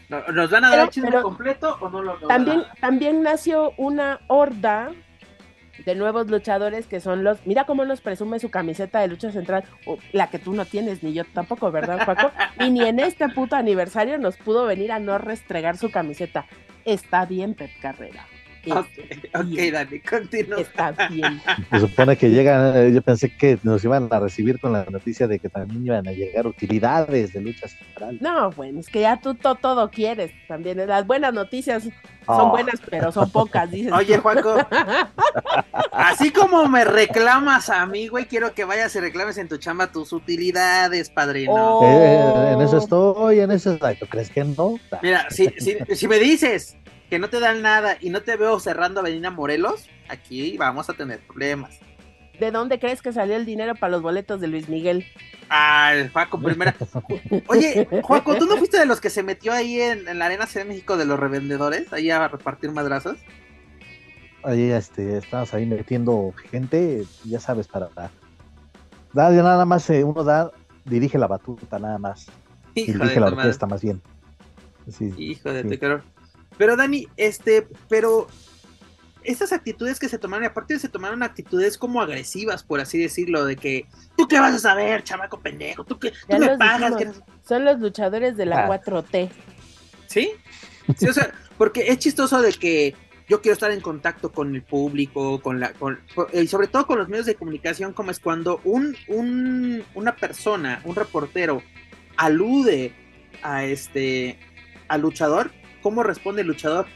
¿Nos 0.10 0.50
van 0.50 0.66
a 0.66 0.70
dar 0.70 0.80
el 0.80 0.90
chisme 0.90 1.22
completo 1.22 1.78
o 1.82 1.90
no 1.90 2.02
lo 2.02 2.16
también, 2.28 2.64
También 2.80 3.24
nació 3.24 3.74
una 3.78 4.20
horda 4.28 4.92
de 5.86 5.96
nuevos 5.96 6.30
luchadores 6.30 6.88
que 6.88 7.00
son 7.00 7.24
los. 7.24 7.46
Mira 7.46 7.66
cómo 7.66 7.84
nos 7.86 8.02
presume 8.02 8.40
su 8.40 8.52
camiseta 8.52 9.00
de 9.00 9.08
lucha 9.08 9.32
central, 9.32 9.64
la 10.12 10.30
que 10.30 10.40
tú 10.40 10.54
no 10.54 10.66
tienes, 10.66 11.04
ni 11.04 11.14
yo 11.14 11.24
tampoco, 11.26 11.72
¿verdad, 11.72 12.06
Paco? 12.06 12.32
y 12.60 12.70
ni 12.70 12.82
en 12.82 13.00
este 13.00 13.28
puto 13.30 13.56
aniversario 13.56 14.18
nos 14.18 14.38
pudo 14.38 14.66
venir 14.66 14.92
a 14.92 15.00
no 15.00 15.18
restregar 15.18 15.78
su 15.78 15.92
camiseta. 15.92 16.46
Está 16.86 17.26
bien, 17.26 17.56
Pep 17.56 17.72
Carrera. 17.82 18.28
Ok, 18.72 18.88
okay 19.36 19.72
Dani, 19.72 20.00
continúa. 20.00 20.62
Está 20.62 20.92
bien. 21.10 21.42
Se 21.70 21.80
supone 21.82 22.16
que 22.16 22.30
llegan, 22.30 22.78
eh, 22.78 22.94
yo 22.94 23.02
pensé 23.02 23.36
que 23.36 23.60
nos 23.64 23.84
iban 23.84 24.08
a 24.10 24.20
recibir 24.20 24.60
con 24.60 24.72
la 24.72 24.86
noticia 24.86 25.28
de 25.28 25.40
que 25.40 25.50
también 25.50 25.86
iban 25.86 26.08
a 26.08 26.12
llegar 26.14 26.48
utilidades 26.48 27.34
de 27.34 27.42
lucha 27.42 27.68
central. 27.68 28.18
No, 28.22 28.52
bueno, 28.52 28.80
es 28.80 28.88
que 28.88 29.02
ya 29.02 29.20
tú 29.20 29.36
todo 29.36 29.92
quieres 29.92 30.32
también. 30.48 30.86
Las 30.88 31.06
buenas 31.06 31.34
noticias 31.34 31.84
son 31.84 31.92
oh. 32.26 32.50
buenas, 32.52 32.80
pero 32.90 33.12
son 33.12 33.30
pocas, 33.32 33.70
dices. 33.70 33.92
Oye, 33.92 34.18
Juanco, 34.18 34.56
así 35.92 36.32
como 36.32 36.68
me 36.70 36.86
reclamas 36.86 37.70
a 37.70 37.86
mí, 37.86 38.08
güey, 38.08 38.26
quiero 38.26 38.54
que 38.54 38.64
vayas 38.64 38.96
y 38.96 39.02
reclames 39.02 39.38
en 39.38 39.50
tu 39.50 39.58
chamba 39.58 39.88
tus 39.88 40.14
utilidades, 40.14 41.10
padrino. 41.10 41.54
Oh. 41.54 41.86
Eh, 41.86 42.54
en 42.54 42.62
eso 42.62 42.78
estoy, 42.78 43.40
en 43.42 43.52
eso 43.52 43.74
estoy. 43.74 43.96
¿Tú 43.96 44.06
crees 44.08 44.30
que 44.30 44.46
no? 44.46 44.80
Mira, 45.02 45.30
si, 45.30 45.50
si, 45.60 45.78
si 45.94 46.08
me 46.08 46.18
dices 46.18 46.78
no 47.20 47.30
te 47.30 47.40
dan 47.40 47.62
nada 47.62 47.98
y 48.00 48.10
no 48.10 48.22
te 48.22 48.36
veo 48.36 48.60
cerrando 48.60 49.00
Avenida 49.00 49.32
Morelos, 49.32 49.90
aquí 50.10 50.58
vamos 50.58 50.90
a 50.90 50.94
tener 50.94 51.20
problemas. 51.20 51.80
¿De 52.40 52.52
dónde 52.52 52.80
crees 52.80 53.02
que 53.02 53.14
salió 53.14 53.36
el 53.36 53.46
dinero 53.46 53.76
para 53.76 53.92
los 53.92 54.02
boletos 54.02 54.42
de 54.42 54.48
Luis 54.48 54.68
Miguel? 54.68 55.06
Ah, 55.50 55.94
Juaco, 56.12 56.40
primera. 56.40 56.76
Oye, 57.48 57.88
Juaco, 58.02 58.36
¿tú 58.36 58.46
no 58.46 58.58
fuiste 58.58 58.80
de 58.80 58.86
los 58.86 59.00
que 59.00 59.10
se 59.10 59.22
metió 59.22 59.54
ahí 59.54 59.80
en, 59.80 60.18
la 60.18 60.26
Arena 60.26 60.48
Ciudad 60.48 60.66
de 60.66 60.70
México 60.70 60.98
de 60.98 61.06
los 61.06 61.20
revendedores, 61.20 61.94
ahí 61.94 62.10
a 62.10 62.28
repartir 62.28 62.72
madrazos? 62.72 63.18
Ahí 64.44 64.72
este, 64.72 65.18
estabas 65.18 65.54
ahí 65.54 65.66
metiendo 65.66 66.34
gente, 66.50 67.06
ya 67.24 67.40
sabes, 67.40 67.68
para 67.68 67.90
dar. 67.96 68.12
nada 69.14 69.66
más, 69.66 69.90
eh, 69.90 70.04
uno 70.04 70.24
da, 70.24 70.52
dirige 70.86 71.18
la 71.18 71.28
batuta 71.28 71.78
nada 71.78 71.98
más. 71.98 72.28
dirige 72.74 73.20
la 73.20 73.28
orquesta 73.28 73.68
más 73.68 73.82
bien. 73.82 74.02
Hijo 75.18 75.54
de 75.54 75.64
sí. 75.64 75.80
Pero 76.58 76.76
Dani, 76.76 77.08
este, 77.18 77.68
pero 77.90 78.28
esas 79.24 79.54
actitudes 79.54 80.00
que 80.00 80.10
se 80.10 80.18
tomaron, 80.18 80.44
y 80.44 80.48
aparte 80.48 80.78
se 80.80 80.90
tomaron 80.90 81.24
actitudes 81.24 81.78
como 81.78 82.02
agresivas, 82.02 82.64
por 82.64 82.80
así 82.80 82.98
decirlo, 82.98 83.46
de 83.46 83.56
que 83.56 83.88
tú 84.18 84.28
qué 84.28 84.40
vas 84.40 84.54
a 84.54 84.60
saber, 84.60 85.04
chamaco 85.04 85.40
pendejo, 85.40 85.84
tú, 85.84 86.00
qué, 86.00 86.12
tú 86.12 86.38
me 86.38 86.58
pagas. 86.58 87.22
Son 87.48 87.66
los 87.66 87.80
luchadores 87.80 88.38
de 88.38 88.46
la 88.46 88.68
4T. 88.68 89.30
Ah. 89.32 89.54
¿Sí? 90.08 90.32
Sí, 90.98 91.08
o 91.08 91.14
sea, 91.14 91.34
porque 91.58 91.88
es 91.88 91.98
chistoso 92.00 92.42
de 92.42 92.52
que 92.54 92.96
yo 93.30 93.42
quiero 93.42 93.54
estar 93.54 93.72
en 93.72 93.82
contacto 93.82 94.32
con 94.32 94.54
el 94.54 94.62
público, 94.62 95.42
con 95.42 95.60
la, 95.60 95.74
y 96.34 96.48
sobre 96.48 96.68
todo 96.68 96.86
con 96.86 97.00
los 97.00 97.08
medios 97.08 97.26
de 97.26 97.36
comunicación, 97.36 97.94
como 97.94 98.12
es 98.12 98.20
cuando 98.20 98.60
un, 98.64 98.96
un, 99.08 99.84
una 99.96 100.16
persona, 100.16 100.82
un 100.84 100.96
reportero, 100.96 101.64
alude 102.18 102.94
a 103.42 103.64
este, 103.64 104.38
al 104.88 105.02
luchador, 105.02 105.52
¿cómo 105.84 106.02
responde 106.02 106.42
el 106.42 106.48
luchador? 106.48 106.88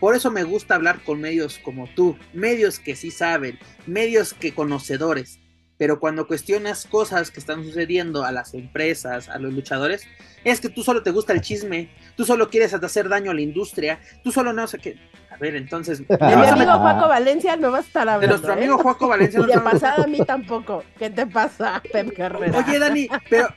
Por 0.00 0.14
eso 0.14 0.30
me 0.30 0.42
gusta 0.42 0.74
hablar 0.74 1.02
con 1.02 1.20
medios 1.20 1.58
como 1.58 1.88
tú, 1.94 2.18
medios 2.34 2.78
que 2.78 2.96
sí 2.96 3.10
saben, 3.10 3.58
medios 3.86 4.34
que 4.34 4.52
conocedores. 4.52 5.38
Pero 5.78 5.98
cuando 5.98 6.26
cuestionas 6.26 6.84
cosas 6.84 7.30
que 7.30 7.40
están 7.40 7.64
sucediendo 7.64 8.24
a 8.24 8.30
las 8.30 8.54
empresas, 8.54 9.28
a 9.28 9.38
los 9.38 9.52
luchadores, 9.52 10.06
es 10.44 10.60
que 10.60 10.68
tú 10.68 10.82
solo 10.82 11.02
te 11.02 11.10
gusta 11.10 11.32
el 11.32 11.40
chisme, 11.40 11.88
tú 12.16 12.24
solo 12.24 12.48
quieres 12.48 12.74
hacer 12.74 13.08
daño 13.08 13.30
a 13.30 13.34
la 13.34 13.40
industria, 13.40 13.98
tú 14.22 14.30
solo 14.30 14.52
no 14.52 14.66
sé 14.66 14.78
qué. 14.78 14.98
A 15.30 15.36
ver, 15.36 15.56
entonces. 15.56 16.06
De 16.06 16.16
mi 16.20 16.46
amigo 16.46 16.78
Juaco 16.78 17.08
Valencia 17.08 17.56
no 17.56 17.72
va 17.72 17.78
a 17.78 17.80
estar 17.80 18.08
hablando. 18.08 18.20
De 18.20 18.28
nuestro 18.28 18.52
amigo 18.52 18.78
Juaco 18.78 19.08
Valencia. 19.08 19.40
Y 19.40 19.46
de 19.46 19.60
pasada 19.60 20.04
a 20.04 20.06
mí 20.06 20.18
tampoco. 20.24 20.84
¿Qué 20.96 21.10
te 21.10 21.26
pasa, 21.26 21.82
Pep 21.92 22.14
Carrera? 22.14 22.56
Oye, 22.58 22.78
Dani, 22.78 23.08
pero 23.28 23.48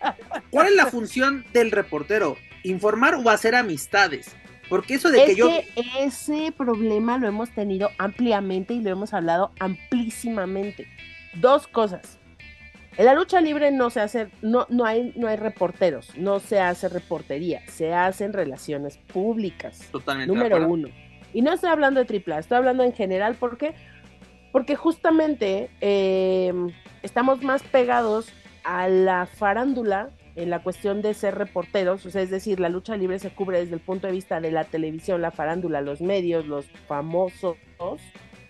¿cuál 0.50 0.68
es 0.68 0.76
la 0.76 0.86
función 0.92 1.46
del 1.54 1.70
reportero? 1.70 2.36
¿Informar 2.64 3.16
o 3.16 3.30
hacer 3.30 3.54
amistades? 3.54 4.36
Porque 4.70 4.96
eso 4.96 5.10
de 5.10 5.26
que 5.26 5.36
yo. 5.36 5.50
ese 6.00 6.52
problema 6.52 7.18
lo 7.18 7.28
hemos 7.28 7.50
tenido 7.52 7.90
ampliamente 7.98 8.74
y 8.74 8.82
lo 8.82 8.90
hemos 8.90 9.14
hablado 9.14 9.52
amplísimamente. 9.60 10.88
Dos 11.36 11.68
cosas. 11.68 12.20
En 12.98 13.06
la 13.06 13.14
lucha 13.14 13.40
libre 13.42 13.72
no 13.72 13.92
se 13.92 14.02
hace, 14.02 14.30
no, 14.42 14.66
no, 14.70 14.84
hay, 14.84 15.14
no 15.16 15.28
hay 15.28 15.38
reporteros, 15.38 16.18
no 16.18 16.40
se 16.40 16.60
hace 16.60 16.90
reportería, 16.90 17.62
se 17.68 17.94
hacen 17.94 18.34
relaciones 18.34 18.98
públicas. 18.98 19.88
Totalmente. 19.92 20.34
Número 20.34 20.68
uno. 20.68 20.90
Y 21.32 21.44
no 21.44 21.54
estoy 21.54 21.70
hablando 21.70 22.04
de 22.04 22.24
AAA, 22.26 22.40
estoy 22.40 22.58
hablando 22.58 22.84
en 22.84 22.94
general 22.94 23.36
porque, 23.40 23.76
porque 24.52 24.76
justamente 24.76 25.70
eh, 25.80 26.52
estamos 27.04 27.44
más 27.44 27.62
pegados 27.62 28.34
a 28.64 28.88
la 28.88 29.28
farándula 29.28 30.10
en 30.38 30.52
la 30.52 30.62
cuestión 30.62 31.02
de 31.02 31.16
ser 31.16 31.36
reporteros, 31.36 32.06
o 32.06 32.12
sea, 32.12 32.22
es 32.22 32.30
decir, 32.30 32.60
la 32.60 32.70
lucha 32.70 32.96
libre 32.96 33.18
se 33.18 33.32
cubre 33.32 33.60
desde 33.60 33.74
el 33.74 33.82
punto 33.82 34.06
de 34.06 34.14
vista 34.14 34.40
de 34.40 34.52
la 34.52 34.66
televisión, 34.66 35.22
la 35.22 35.32
farándula, 35.32 35.82
los 35.82 36.00
medios, 36.00 36.46
los 36.46 36.68
famosos, 36.88 37.58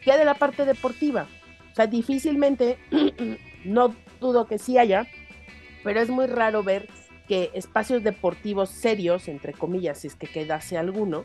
que 0.04 0.18
de 0.18 0.26
la 0.26 0.34
parte 0.34 0.66
deportiva. 0.66 1.28
O 1.72 1.76
sea, 1.76 1.88
difícilmente, 1.88 2.78
no 3.64 3.96
dudo 4.20 4.48
que 4.48 4.60
sí 4.60 4.78
haya, 4.78 5.08
pero 5.86 6.02
es 6.02 6.10
muy 6.10 6.28
raro 6.28 6.62
ver 6.62 6.90
que 7.30 7.52
espacios 7.54 8.04
deportivos 8.04 8.70
serios, 8.70 9.30
entre 9.30 9.54
comillas, 9.54 10.00
si 10.00 10.08
es 10.08 10.16
que 10.16 10.28
quedase 10.28 10.78
alguno, 10.78 11.24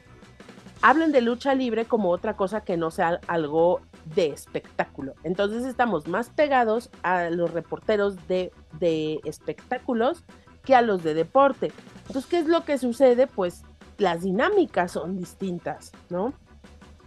hablen 0.80 1.10
de 1.10 1.22
lucha 1.22 1.54
libre 1.54 1.86
como 1.86 2.10
otra 2.10 2.36
cosa 2.36 2.62
que 2.62 2.76
no 2.76 2.92
sea 2.92 3.20
algo 3.26 3.80
de 4.14 4.26
espectáculo. 4.26 5.14
Entonces 5.24 5.64
estamos 5.64 6.06
más 6.06 6.30
pegados 6.30 6.88
a 7.02 7.30
los 7.30 7.52
reporteros 7.52 8.28
de, 8.28 8.52
de 8.78 9.20
espectáculos 9.24 10.24
que 10.64 10.74
a 10.74 10.82
los 10.82 11.02
de 11.02 11.14
deporte. 11.14 11.72
Entonces, 12.06 12.26
¿qué 12.26 12.38
es 12.38 12.46
lo 12.46 12.64
que 12.64 12.78
sucede? 12.78 13.26
Pues 13.26 13.62
las 13.98 14.22
dinámicas 14.22 14.92
son 14.92 15.16
distintas, 15.16 15.92
¿no? 16.10 16.34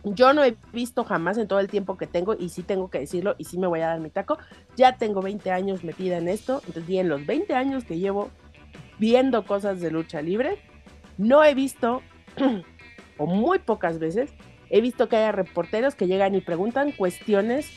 Yo 0.03 0.33
no 0.33 0.43
he 0.43 0.55
visto 0.71 1.03
jamás 1.03 1.37
en 1.37 1.47
todo 1.47 1.59
el 1.59 1.67
tiempo 1.67 1.97
que 1.97 2.05
tengo, 2.05 2.35
y 2.37 2.49
sí 2.49 2.61
tengo 2.61 2.89
que 2.89 2.99
decirlo, 2.99 3.35
y 3.39 3.45
sí 3.45 3.57
me 3.57 3.65
voy 3.65 3.81
a 3.81 3.87
dar 3.87 3.99
mi 3.99 4.11
taco, 4.11 4.37
ya 4.75 4.97
tengo 4.97 5.21
20 5.21 5.49
años 5.51 5.83
metida 5.83 6.17
en 6.17 6.27
esto, 6.27 6.61
entonces 6.67 6.89
y 6.89 7.01
los 7.01 7.25
20 7.25 7.55
años 7.55 7.85
que 7.85 7.97
llevo 7.97 8.29
viendo 8.99 9.45
cosas 9.45 9.81
de 9.81 9.89
lucha 9.89 10.21
libre, 10.21 10.59
no 11.17 11.43
he 11.43 11.55
visto, 11.55 12.03
o 13.17 13.25
muy 13.25 13.57
pocas 13.57 13.97
veces, 13.97 14.31
he 14.69 14.79
visto 14.79 15.09
que 15.09 15.15
haya 15.15 15.31
reporteros 15.31 15.95
que 15.95 16.07
llegan 16.07 16.35
y 16.35 16.41
preguntan 16.41 16.91
cuestiones 16.91 17.71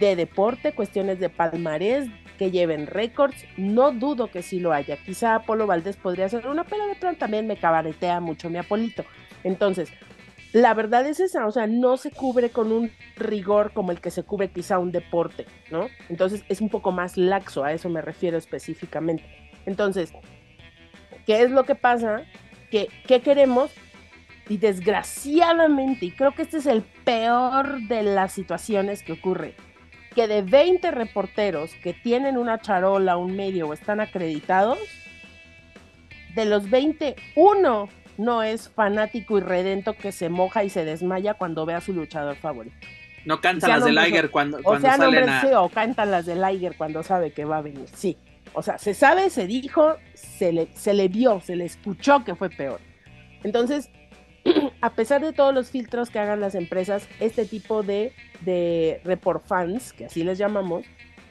de 0.00 0.16
deporte, 0.16 0.72
cuestiones 0.72 1.20
de 1.20 1.28
palmarés, 1.28 2.08
que 2.36 2.50
lleven 2.50 2.86
récords, 2.86 3.44
no 3.56 3.92
dudo 3.92 4.30
que 4.30 4.42
sí 4.42 4.60
lo 4.60 4.72
haya. 4.72 4.96
Quizá 4.98 5.36
Apolo 5.36 5.66
Valdés 5.66 5.96
podría 5.96 6.28
ser 6.28 6.46
una, 6.46 6.64
pero 6.64 6.86
de 6.86 6.94
pronto 6.94 7.18
también 7.18 7.46
me 7.46 7.56
cabaretea 7.56 8.20
mucho 8.20 8.50
mi 8.50 8.58
Apolito. 8.58 9.04
Entonces, 9.42 9.90
la 10.52 10.74
verdad 10.74 11.06
es 11.06 11.20
esa, 11.20 11.46
o 11.46 11.50
sea, 11.50 11.66
no 11.66 11.96
se 11.96 12.10
cubre 12.10 12.50
con 12.50 12.72
un 12.72 12.90
rigor 13.16 13.72
como 13.72 13.92
el 13.92 14.00
que 14.00 14.10
se 14.10 14.22
cubre 14.22 14.50
quizá 14.50 14.78
un 14.78 14.92
deporte, 14.92 15.46
¿no? 15.70 15.88
Entonces 16.08 16.44
es 16.48 16.60
un 16.60 16.68
poco 16.68 16.92
más 16.92 17.16
laxo, 17.16 17.64
a 17.64 17.72
eso 17.72 17.88
me 17.88 18.00
refiero 18.00 18.38
específicamente. 18.38 19.24
Entonces, 19.66 20.12
¿qué 21.26 21.42
es 21.42 21.50
lo 21.50 21.64
que 21.64 21.74
pasa? 21.74 22.22
Que, 22.70 22.88
¿Qué 23.06 23.20
queremos? 23.20 23.70
Y 24.48 24.58
desgraciadamente, 24.58 26.06
y 26.06 26.10
creo 26.12 26.32
que 26.32 26.42
este 26.42 26.58
es 26.58 26.66
el 26.66 26.82
peor 27.04 27.80
de 27.88 28.02
las 28.02 28.32
situaciones 28.32 29.02
que 29.02 29.12
ocurre, 29.12 29.54
que 30.16 30.26
de 30.26 30.40
20 30.40 30.90
reporteros 30.92 31.74
que 31.82 31.92
tienen 31.92 32.38
una 32.38 32.58
charola, 32.58 33.18
un 33.18 33.36
medio 33.36 33.68
o 33.68 33.74
están 33.74 34.00
acreditados, 34.00 34.78
de 36.34 36.46
los 36.46 36.70
20, 36.70 37.14
uno 37.36 37.90
no 38.16 38.42
es 38.42 38.70
fanático 38.70 39.36
y 39.36 39.42
redento 39.42 39.92
que 39.92 40.12
se 40.12 40.30
moja 40.30 40.64
y 40.64 40.70
se 40.70 40.86
desmaya 40.86 41.34
cuando 41.34 41.66
ve 41.66 41.74
a 41.74 41.82
su 41.82 41.92
luchador 41.92 42.36
favorito. 42.36 42.74
No 43.26 43.42
cantan 43.42 43.70
las 43.70 43.84
de 43.84 43.92
Liger 43.92 44.30
cuando, 44.30 44.58
o 44.64 44.80
sea, 44.80 44.96
salen 44.96 45.28
sí, 45.42 45.48
o 45.54 45.68
cantan 45.68 46.10
las 46.10 46.24
de 46.24 46.36
Liger 46.36 46.76
cuando 46.76 47.02
sabe 47.02 47.32
que 47.32 47.44
va 47.44 47.58
a 47.58 47.62
venir, 47.62 47.86
sí. 47.92 48.16
O 48.54 48.62
sea, 48.62 48.78
se 48.78 48.94
sabe, 48.94 49.28
se 49.28 49.46
dijo, 49.46 49.96
se 50.14 50.50
le, 50.50 50.68
se 50.74 50.94
le 50.94 51.08
vio, 51.08 51.40
se 51.40 51.56
le 51.56 51.66
escuchó 51.66 52.24
que 52.24 52.34
fue 52.34 52.48
peor. 52.48 52.80
Entonces, 53.42 53.90
a 54.80 54.90
pesar 54.90 55.20
de 55.20 55.32
todos 55.32 55.54
los 55.54 55.70
filtros 55.70 56.10
que 56.10 56.18
hagan 56.18 56.40
las 56.40 56.54
empresas, 56.54 57.08
este 57.20 57.44
tipo 57.44 57.82
de, 57.82 58.12
de 58.42 59.00
report 59.04 59.46
fans, 59.46 59.92
que 59.92 60.06
así 60.06 60.24
les 60.24 60.38
llamamos, 60.38 60.84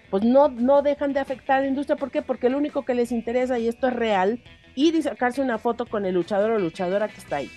pues 0.09 0.23
no, 0.23 0.49
no 0.49 0.81
dejan 0.81 1.13
de 1.13 1.19
afectar 1.19 1.59
a 1.59 1.61
la 1.61 1.67
industria. 1.67 1.95
¿Por 1.97 2.11
qué? 2.11 2.21
Porque 2.21 2.49
lo 2.49 2.57
único 2.57 2.85
que 2.85 2.93
les 2.93 3.11
interesa, 3.11 3.59
y 3.59 3.67
esto 3.67 3.87
es 3.87 3.93
real, 3.93 4.41
ir 4.75 4.95
y 4.95 5.01
sacarse 5.01 5.41
una 5.41 5.57
foto 5.57 5.85
con 5.85 6.05
el 6.05 6.15
luchador 6.15 6.51
o 6.51 6.59
luchadora 6.59 7.07
que 7.07 7.17
está 7.17 7.37
ahí. 7.37 7.51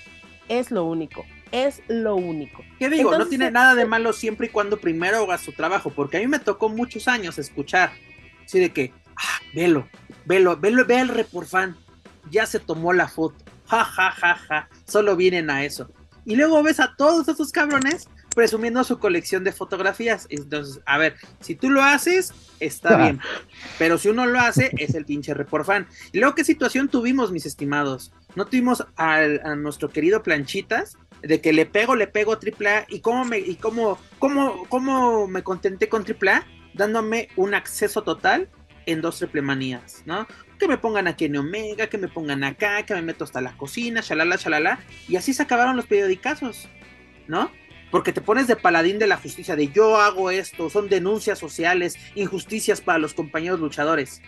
Es 0.48 0.70
lo 0.70 0.84
único. 0.84 1.24
Es 1.52 1.82
lo 1.88 2.16
único. 2.16 2.62
¿Qué 2.78 2.88
digo? 2.90 3.16
no 3.16 3.26
tiene 3.26 3.50
nada 3.50 3.74
de 3.74 3.86
malo 3.86 4.12
siempre 4.12 4.48
y 4.48 4.50
cuando 4.50 4.78
primero 4.78 5.18
haga 5.22 5.38
su 5.38 5.52
trabajo, 5.52 5.90
porque 5.90 6.18
a 6.18 6.20
mí 6.20 6.26
me 6.26 6.38
tocó 6.38 6.68
muchos 6.68 7.09
años 7.09 7.38
escuchar, 7.38 7.90
así 8.44 8.61
de 8.61 8.70
que, 8.70 8.92
ah, 9.16 9.40
velo, 9.54 9.88
velo, 10.26 10.56
velo, 10.56 10.84
ve 10.84 11.00
el 11.00 11.09
report 11.09 11.48
fan, 11.48 11.76
ya 12.30 12.44
se 12.44 12.61
tomó 12.61 12.92
la 12.92 13.09
foto 13.09 13.44
ja, 13.68 13.84
ja, 13.84 14.10
ja, 14.10 14.34
ja, 14.34 14.68
solo 14.86 15.16
vienen 15.16 15.50
a 15.50 15.64
eso. 15.64 15.90
Y 16.24 16.36
luego 16.36 16.62
ves 16.62 16.80
a 16.80 16.94
todos 16.96 17.28
esos 17.28 17.52
cabrones 17.52 18.08
presumiendo 18.34 18.84
su 18.84 18.98
colección 18.98 19.44
de 19.44 19.52
fotografías. 19.52 20.26
Entonces, 20.30 20.80
a 20.86 20.98
ver, 20.98 21.16
si 21.40 21.54
tú 21.54 21.70
lo 21.70 21.82
haces, 21.82 22.32
está 22.60 22.96
bien. 22.96 23.20
Pero 23.78 23.98
si 23.98 24.08
uno 24.08 24.26
lo 24.26 24.38
hace, 24.38 24.70
es 24.78 24.94
el 24.94 25.04
pinche 25.04 25.34
report 25.34 25.66
fan. 25.66 25.88
Y 26.12 26.18
luego, 26.18 26.34
¿qué 26.34 26.44
situación 26.44 26.88
tuvimos, 26.88 27.32
mis 27.32 27.46
estimados? 27.46 28.12
¿No 28.36 28.46
tuvimos 28.46 28.86
a 28.96 29.26
nuestro 29.56 29.88
querido 29.88 30.22
Planchitas? 30.22 30.96
De 31.22 31.40
que 31.40 31.52
le 31.52 31.66
pego, 31.66 31.96
le 31.96 32.06
pego 32.06 32.34
AAA. 32.34 32.86
¿Y 32.88 33.00
cómo 33.00 33.24
me, 33.24 33.38
y 33.38 33.56
cómo, 33.56 33.98
cómo, 34.18 34.66
cómo 34.68 35.26
me 35.26 35.42
contenté 35.42 35.88
con 35.88 36.04
AAA? 36.04 36.46
Dándome 36.74 37.28
un 37.36 37.54
acceso 37.54 38.02
total 38.02 38.48
en 38.86 39.00
dos 39.00 39.18
triple 39.18 39.42
manías, 39.42 40.02
¿no? 40.06 40.26
Que 40.59 40.68
me 40.68 40.78
pongan 40.78 41.09
aquí 41.09 41.26
en 41.26 41.36
Omega, 41.36 41.86
que 41.86 41.98
me 41.98 42.09
pongan 42.09 42.44
acá, 42.44 42.82
que 42.84 42.94
me 42.94 43.02
meto 43.02 43.24
hasta 43.24 43.40
la 43.40 43.56
cocina, 43.56 44.00
shalala, 44.00 44.36
shalala. 44.36 44.80
Y 45.09 45.16
así 45.16 45.32
se 45.32 45.42
acabaron 45.42 45.76
los 45.76 45.86
periodicazos, 45.86 46.68
¿no? 47.26 47.50
Porque 47.90 48.12
te 48.12 48.20
pones 48.20 48.46
de 48.46 48.56
paladín 48.56 48.98
de 48.98 49.06
la 49.06 49.16
justicia, 49.16 49.56
de 49.56 49.68
yo 49.68 49.96
hago 49.98 50.30
esto, 50.30 50.68
son 50.68 50.88
denuncias 50.88 51.38
sociales, 51.38 51.96
injusticias 52.14 52.80
para 52.80 52.98
los 52.98 53.14
compañeros 53.14 53.61
luchadores, 53.61 54.20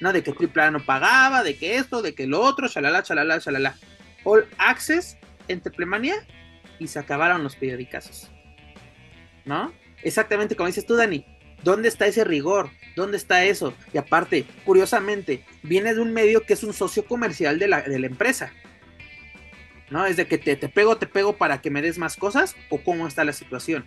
¿no? 0.00 0.12
De 0.12 0.22
que 0.22 0.32
Triple 0.32 0.70
no 0.70 0.80
pagaba, 0.80 1.42
de 1.42 1.56
que 1.56 1.76
esto, 1.76 2.02
de 2.02 2.14
que 2.14 2.26
lo 2.26 2.40
otro, 2.40 2.68
shalala, 2.68 3.02
shalala, 3.02 3.38
shalala. 3.38 3.76
All 4.24 4.46
access 4.58 5.16
en 5.48 5.60
Triplemanía 5.60 6.14
y 6.78 6.86
se 6.86 6.98
acabaron 6.98 7.42
los 7.42 7.56
periodicazos, 7.56 8.30
¿no? 9.44 9.72
Exactamente 10.02 10.54
como 10.54 10.68
dices 10.68 10.86
tú, 10.86 10.94
Dani. 10.94 11.24
¿Dónde 11.62 11.88
está 11.88 12.06
ese 12.06 12.24
rigor? 12.24 12.70
¿Dónde 12.96 13.16
está 13.16 13.44
eso? 13.44 13.74
Y 13.92 13.98
aparte, 13.98 14.44
curiosamente, 14.64 15.44
viene 15.62 15.94
de 15.94 16.00
un 16.00 16.12
medio 16.12 16.42
que 16.42 16.52
es 16.54 16.62
un 16.62 16.72
socio 16.72 17.04
comercial 17.04 17.58
de 17.58 17.68
la, 17.68 17.82
de 17.82 17.98
la 17.98 18.06
empresa. 18.06 18.52
¿No? 19.90 20.04
Es 20.04 20.16
de 20.16 20.26
que 20.26 20.36
te, 20.36 20.54
te, 20.56 20.68
pego, 20.68 20.98
te 20.98 21.06
pego 21.06 21.36
para 21.36 21.60
que 21.60 21.70
me 21.70 21.80
des 21.80 21.98
más 21.98 22.16
cosas 22.16 22.54
o 22.68 22.78
cómo 22.78 23.06
está 23.06 23.24
la 23.24 23.32
situación. 23.32 23.86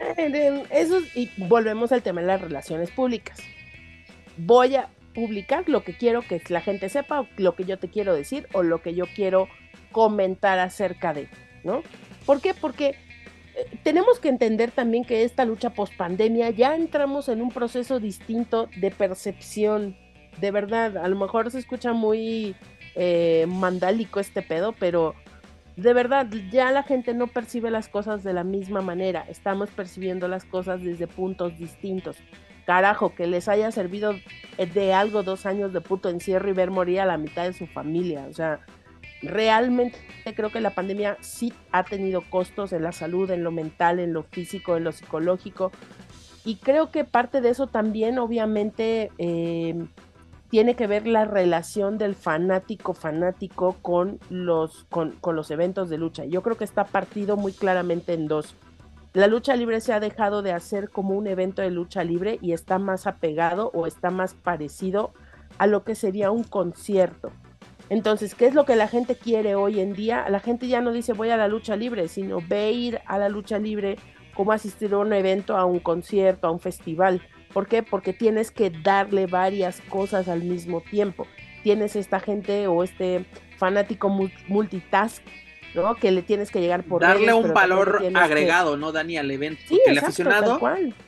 Eh, 0.00 0.64
eso, 0.70 1.00
y 1.14 1.30
volvemos 1.36 1.92
al 1.92 2.02
tema 2.02 2.20
de 2.20 2.26
las 2.26 2.40
relaciones 2.40 2.90
públicas. 2.90 3.38
Voy 4.36 4.74
a 4.74 4.88
publicar 5.14 5.68
lo 5.68 5.84
que 5.84 5.96
quiero 5.96 6.22
que 6.22 6.42
la 6.48 6.60
gente 6.60 6.88
sepa, 6.88 7.28
lo 7.36 7.54
que 7.54 7.64
yo 7.64 7.78
te 7.78 7.88
quiero 7.88 8.14
decir 8.14 8.48
o 8.52 8.62
lo 8.62 8.82
que 8.82 8.94
yo 8.94 9.06
quiero 9.14 9.48
comentar 9.92 10.58
acerca 10.58 11.14
de, 11.14 11.28
¿no? 11.62 11.82
¿Por 12.26 12.40
qué? 12.40 12.52
Porque 12.52 12.96
tenemos 13.82 14.18
que 14.18 14.28
entender 14.28 14.70
también 14.70 15.04
que 15.04 15.24
esta 15.24 15.44
lucha 15.44 15.70
post 15.70 15.96
pandemia 15.96 16.50
ya 16.50 16.74
entramos 16.74 17.28
en 17.28 17.42
un 17.42 17.50
proceso 17.50 18.00
distinto 18.00 18.68
de 18.76 18.90
percepción. 18.90 19.96
De 20.40 20.50
verdad, 20.50 20.96
a 20.96 21.08
lo 21.08 21.16
mejor 21.16 21.50
se 21.50 21.58
escucha 21.58 21.92
muy 21.92 22.56
eh, 22.96 23.46
mandálico 23.48 24.20
este 24.20 24.42
pedo, 24.42 24.72
pero 24.72 25.14
de 25.76 25.92
verdad, 25.92 26.28
ya 26.52 26.70
la 26.70 26.84
gente 26.84 27.14
no 27.14 27.26
percibe 27.26 27.70
las 27.70 27.88
cosas 27.88 28.22
de 28.22 28.32
la 28.32 28.44
misma 28.44 28.80
manera. 28.80 29.24
Estamos 29.28 29.70
percibiendo 29.70 30.28
las 30.28 30.44
cosas 30.44 30.82
desde 30.82 31.06
puntos 31.08 31.58
distintos. 31.58 32.16
Carajo, 32.64 33.14
que 33.14 33.26
les 33.26 33.48
haya 33.48 33.70
servido 33.72 34.14
de 34.56 34.92
algo 34.94 35.22
dos 35.22 35.46
años 35.46 35.72
de 35.72 35.80
puto 35.80 36.08
encierro 36.08 36.48
y 36.48 36.52
ver 36.52 36.70
morir 36.70 37.00
a 37.00 37.06
la 37.06 37.18
mitad 37.18 37.44
de 37.44 37.52
su 37.52 37.66
familia. 37.66 38.26
O 38.30 38.32
sea, 38.32 38.60
realmente 39.26 39.98
creo 40.34 40.50
que 40.50 40.60
la 40.60 40.70
pandemia 40.70 41.16
sí 41.20 41.52
ha 41.72 41.84
tenido 41.84 42.22
costos 42.28 42.72
en 42.72 42.82
la 42.82 42.92
salud, 42.92 43.30
en 43.30 43.44
lo 43.44 43.50
mental, 43.50 44.00
en 44.00 44.12
lo 44.12 44.22
físico, 44.22 44.76
en 44.76 44.84
lo 44.84 44.92
psicológico. 44.92 45.70
Y 46.44 46.56
creo 46.56 46.90
que 46.90 47.04
parte 47.04 47.40
de 47.40 47.50
eso 47.50 47.66
también, 47.66 48.18
obviamente, 48.18 49.10
eh, 49.18 49.86
tiene 50.54 50.76
que 50.76 50.86
ver 50.86 51.06
la 51.06 51.24
relación 51.24 51.98
del 51.98 52.14
fanático 52.14 52.94
fanático 52.94 53.76
con 53.82 54.20
los, 54.30 54.84
con, 54.88 55.16
los 55.32 55.50
eventos 55.50 55.88
de 55.88 55.98
lucha. 55.98 56.26
Yo 56.26 56.42
creo 56.42 56.56
que 56.56 56.64
está 56.64 56.84
partido 56.84 57.36
muy 57.36 57.52
claramente 57.52 58.12
en 58.12 58.28
dos. 58.28 58.54
La 59.14 59.26
lucha 59.26 59.56
libre 59.56 59.80
se 59.80 59.92
ha 59.92 60.00
dejado 60.00 60.42
de 60.42 60.52
hacer 60.52 60.90
como 60.90 61.14
un 61.14 61.26
evento 61.26 61.62
de 61.62 61.70
lucha 61.70 62.04
libre 62.04 62.38
y 62.40 62.52
está 62.52 62.78
más 62.78 63.06
apegado 63.06 63.70
o 63.74 63.86
está 63.86 64.10
más 64.10 64.34
parecido 64.34 65.12
a 65.58 65.66
lo 65.66 65.82
que 65.82 65.94
sería 65.94 66.30
un 66.30 66.44
concierto. 66.44 67.32
Entonces, 67.90 68.34
¿qué 68.34 68.46
es 68.46 68.54
lo 68.54 68.64
que 68.64 68.76
la 68.76 68.88
gente 68.88 69.16
quiere 69.16 69.54
hoy 69.54 69.80
en 69.80 69.92
día? 69.92 70.26
La 70.28 70.40
gente 70.40 70.68
ya 70.68 70.80
no 70.80 70.92
dice 70.92 71.12
voy 71.12 71.30
a 71.30 71.36
la 71.36 71.48
lucha 71.48 71.76
libre, 71.76 72.08
sino 72.08 72.40
ve 72.46 72.72
ir 72.72 73.00
a 73.06 73.18
la 73.18 73.28
lucha 73.28 73.58
libre 73.58 73.96
como 74.34 74.52
asistir 74.52 74.92
a 74.94 74.98
un 74.98 75.12
evento, 75.12 75.56
a 75.56 75.64
un 75.64 75.80
concierto, 75.80 76.46
a 76.46 76.50
un 76.50 76.60
festival. 76.60 77.22
¿Por 77.52 77.68
qué? 77.68 77.82
Porque 77.82 78.12
tienes 78.12 78.50
que 78.50 78.70
darle 78.70 79.26
varias 79.26 79.80
cosas 79.88 80.28
al 80.28 80.42
mismo 80.42 80.80
tiempo. 80.80 81.26
Tienes 81.62 81.94
esta 81.94 82.20
gente 82.20 82.66
o 82.66 82.82
este 82.82 83.26
fanático 83.58 84.08
multitask, 84.48 85.22
¿no? 85.74 85.94
Que 85.94 86.10
le 86.10 86.22
tienes 86.22 86.50
que 86.50 86.60
llegar 86.60 86.82
por 86.82 87.02
darle 87.02 87.32
un 87.32 87.54
valor 87.54 88.04
agregado, 88.14 88.76
¿no, 88.76 88.92
Dani, 88.92 89.18
al 89.18 89.30
evento? 89.30 89.60
Sí, 89.68 89.76
porque 89.76 89.90
el 89.90 89.98
aficionado 89.98 90.60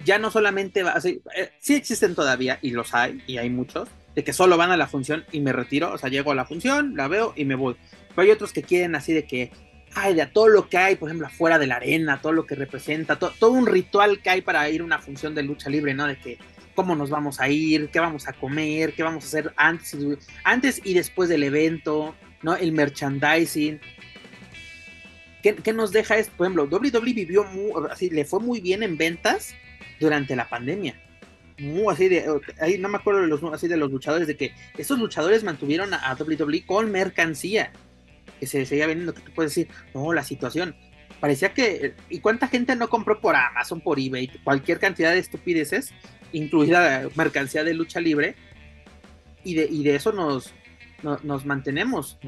ya 0.05 0.19
no 0.19 0.31
solamente 0.31 0.83
va, 0.83 0.95
eh, 1.05 1.51
sí 1.59 1.75
existen 1.75 2.15
todavía 2.15 2.59
y 2.63 2.71
los 2.71 2.95
hay 2.95 3.23
y 3.27 3.39
hay 3.39 3.51
muchos 3.51 3.89
de 4.17 4.25
que 4.25 4.33
solo 4.33 4.57
van 4.57 4.73
a 4.73 4.77
la 4.77 4.89
función 4.89 5.25
y 5.31 5.41
me 5.41 5.53
retiro, 5.53 5.93
o 5.93 5.99
sea, 5.99 6.11
llego 6.11 6.33
a 6.33 6.35
la 6.35 6.47
función, 6.47 6.97
la 6.97 7.07
veo 7.07 7.33
y 7.37 7.45
me 7.45 7.55
voy. 7.55 7.77
Pero 8.09 8.23
hay 8.23 8.31
otros 8.33 8.53
que 8.53 8.65
quieren 8.65 8.97
así 8.97 9.13
de 9.13 9.25
que 9.25 9.53
ay, 9.97 10.15
de 10.15 10.27
todo 10.27 10.49
lo 10.49 10.69
que 10.69 10.77
hay, 10.77 10.97
por 10.97 11.09
ejemplo, 11.09 11.27
afuera 11.27 11.59
de 11.59 11.67
la 11.67 11.77
arena, 11.77 12.21
todo 12.21 12.33
lo 12.33 12.47
que 12.47 12.55
representa, 12.55 13.19
todo 13.19 13.51
un 13.51 13.67
ritual 13.67 14.21
que 14.21 14.29
hay 14.29 14.43
para 14.43 14.69
ir 14.69 14.83
a 14.83 14.85
una 14.85 14.99
función 14.99 15.35
de 15.35 15.43
lucha 15.43 15.71
libre, 15.71 15.95
¿no? 15.95 16.07
De 16.07 16.19
que 16.19 16.39
cómo 16.75 16.95
nos 16.95 17.09
vamos 17.09 17.41
a 17.41 17.49
ir, 17.49 17.89
qué 17.89 17.99
vamos 17.99 18.29
a 18.29 18.35
comer, 18.35 18.93
qué 18.93 19.03
vamos 19.03 19.25
a 19.25 19.27
hacer 19.27 19.55
antes 19.57 19.95
y, 19.95 20.19
antes 20.45 20.81
y 20.85 20.93
después 20.93 21.31
del 21.31 21.43
evento, 21.45 22.15
¿no? 22.43 22.55
El 22.57 22.73
merchandising. 22.73 23.81
¿Qué, 25.43 25.73
nos 25.73 25.93
deja 25.93 26.19
esto? 26.19 26.33
Por 26.37 26.47
ejemplo, 26.47 26.65
WWE 26.65 27.13
vivió 27.13 27.45
muy, 27.45 27.71
así, 27.91 28.11
le 28.11 28.25
fue 28.25 28.41
muy 28.41 28.61
bien 28.61 28.83
en 28.83 28.99
ventas 28.99 29.55
durante 30.01 30.37
la 30.37 30.49
pandemia. 30.49 31.01
Muy 31.59 31.93
así 31.93 32.09
de, 32.09 32.41
ahí 32.61 32.77
no 32.79 32.89
me 32.89 32.99
acuerdo 32.99 33.23
de 33.23 33.29
los, 33.29 33.43
así 33.45 33.67
de 33.67 33.79
los 33.79 33.91
luchadores, 33.91 34.27
de 34.27 34.37
que 34.37 34.53
esos 34.77 34.99
luchadores 34.99 35.43
mantuvieron 35.43 35.95
a, 35.95 36.15
WWE 36.19 36.67
con 36.67 36.91
mercancía 36.91 37.73
que 38.39 38.47
se 38.47 38.67
seguía 38.67 38.87
vendiendo, 38.87 39.15
que 39.15 39.23
tú 39.23 39.33
puedes 39.33 39.55
decir, 39.55 39.69
no, 39.95 40.13
la 40.13 40.23
situación. 40.23 40.77
Parecía 41.21 41.55
que, 41.55 41.95
¿y 42.11 42.21
cuánta 42.21 42.49
gente 42.49 42.77
no 42.77 42.91
compró 42.91 43.21
por 43.21 43.35
Amazon, 43.35 43.81
por 43.81 43.99
eBay, 43.99 44.29
cualquier 44.45 44.79
cantidad 44.79 45.13
de 45.13 45.19
estupideces, 45.19 45.95
incluida 46.33 47.09
mercancía 47.15 47.65
de 47.65 47.73
lucha 47.73 48.01
libre? 48.01 48.35
Y 49.43 49.55
de, 49.55 49.67
y 49.71 49.83
de 49.83 49.95
eso 49.95 50.13
nos, 50.13 50.53
nos 51.03 51.47
mantenemos. 51.47 52.19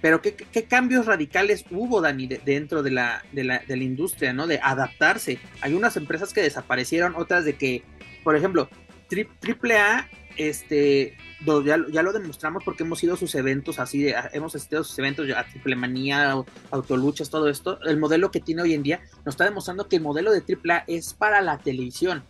Pero 0.00 0.22
¿qué, 0.22 0.34
¿qué, 0.34 0.64
cambios 0.64 1.06
radicales 1.06 1.64
hubo, 1.70 2.00
Dani, 2.00 2.26
dentro 2.26 2.82
de 2.82 2.90
la, 2.90 3.24
de, 3.32 3.44
la, 3.44 3.58
de 3.66 3.76
la 3.76 3.84
industria, 3.84 4.32
¿no? 4.32 4.46
De 4.46 4.60
adaptarse. 4.62 5.38
Hay 5.60 5.74
unas 5.74 5.96
empresas 5.96 6.32
que 6.32 6.42
desaparecieron, 6.42 7.14
otras 7.16 7.44
de 7.44 7.56
que, 7.56 7.82
por 8.22 8.36
ejemplo, 8.36 8.68
AAA 9.10 10.08
este, 10.36 11.16
ya, 11.64 11.76
ya, 11.90 12.02
lo 12.02 12.12
demostramos 12.12 12.64
porque 12.64 12.82
hemos 12.82 13.02
ido 13.02 13.14
a 13.14 13.16
sus 13.16 13.34
eventos 13.34 13.78
así, 13.78 14.02
de, 14.02 14.14
hemos 14.32 14.54
asistido 14.54 14.82
a 14.82 14.84
sus 14.84 14.98
eventos, 14.98 15.26
a 15.36 15.44
Triple 15.44 15.76
Manía, 15.76 16.34
Autoluchas, 16.70 17.30
todo 17.30 17.48
esto. 17.48 17.78
El 17.82 17.98
modelo 17.98 18.30
que 18.30 18.40
tiene 18.40 18.62
hoy 18.62 18.74
en 18.74 18.82
día 18.82 19.00
nos 19.24 19.34
está 19.34 19.44
demostrando 19.44 19.88
que 19.88 19.96
el 19.96 20.02
modelo 20.02 20.32
de 20.32 20.40
AAA 20.40 20.84
es 20.86 21.14
para 21.14 21.40
la 21.40 21.58
televisión. 21.58 22.22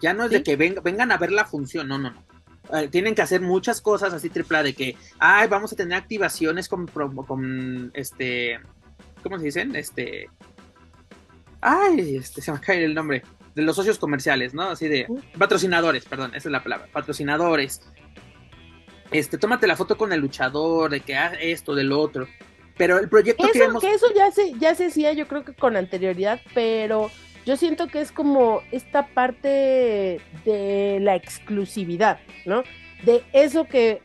Ya 0.00 0.14
no 0.14 0.24
es 0.24 0.30
de 0.30 0.42
que 0.42 0.56
vengan 0.56 1.10
a 1.10 1.16
ver 1.16 1.32
la 1.32 1.44
función, 1.44 1.88
no, 1.88 1.98
no, 1.98 2.10
no. 2.10 2.24
Eh, 2.78 2.88
tienen 2.88 3.14
que 3.14 3.22
hacer 3.22 3.40
muchas 3.40 3.80
cosas 3.80 4.12
así 4.12 4.30
AAA 4.30 4.62
de 4.62 4.74
que, 4.74 4.96
ay, 5.18 5.48
vamos 5.48 5.72
a 5.72 5.76
tener 5.76 5.96
activaciones 5.96 6.68
con, 6.68 6.86
con 6.86 7.90
este, 7.94 8.60
¿cómo 9.22 9.38
se 9.38 9.46
dicen? 9.46 9.74
Este, 9.74 10.28
ay, 11.62 12.16
este, 12.16 12.42
se 12.42 12.52
me 12.52 12.60
cae 12.60 12.84
el 12.84 12.94
nombre 12.94 13.22
de 13.58 13.64
los 13.64 13.74
socios 13.74 13.98
comerciales, 13.98 14.54
¿no? 14.54 14.70
Así 14.70 14.86
de 14.86 15.08
patrocinadores, 15.36 16.04
perdón, 16.04 16.30
esa 16.36 16.48
es 16.48 16.52
la 16.52 16.62
palabra, 16.62 16.86
patrocinadores. 16.92 17.82
Este, 19.10 19.36
tómate 19.36 19.66
la 19.66 19.74
foto 19.74 19.96
con 19.96 20.12
el 20.12 20.20
luchador, 20.20 20.92
de 20.92 21.00
que 21.00 21.16
haz 21.16 21.32
esto, 21.40 21.74
del 21.74 21.90
otro. 21.90 22.28
Pero 22.76 23.00
el 23.00 23.08
proyecto 23.08 23.48
que 23.52 23.58
vemos... 23.58 23.82
Que 23.82 23.90
eso 23.90 24.06
ya 24.14 24.30
se, 24.30 24.52
ya 24.60 24.76
se 24.76 24.86
hacía, 24.86 25.12
yo 25.12 25.26
creo 25.26 25.44
que 25.44 25.54
con 25.54 25.76
anterioridad, 25.76 26.40
pero 26.54 27.10
yo 27.44 27.56
siento 27.56 27.88
que 27.88 28.00
es 28.00 28.12
como 28.12 28.62
esta 28.70 29.08
parte 29.08 30.20
de 30.44 30.98
la 31.00 31.16
exclusividad, 31.16 32.20
¿no? 32.46 32.62
De 33.02 33.24
eso 33.32 33.64
que 33.64 34.02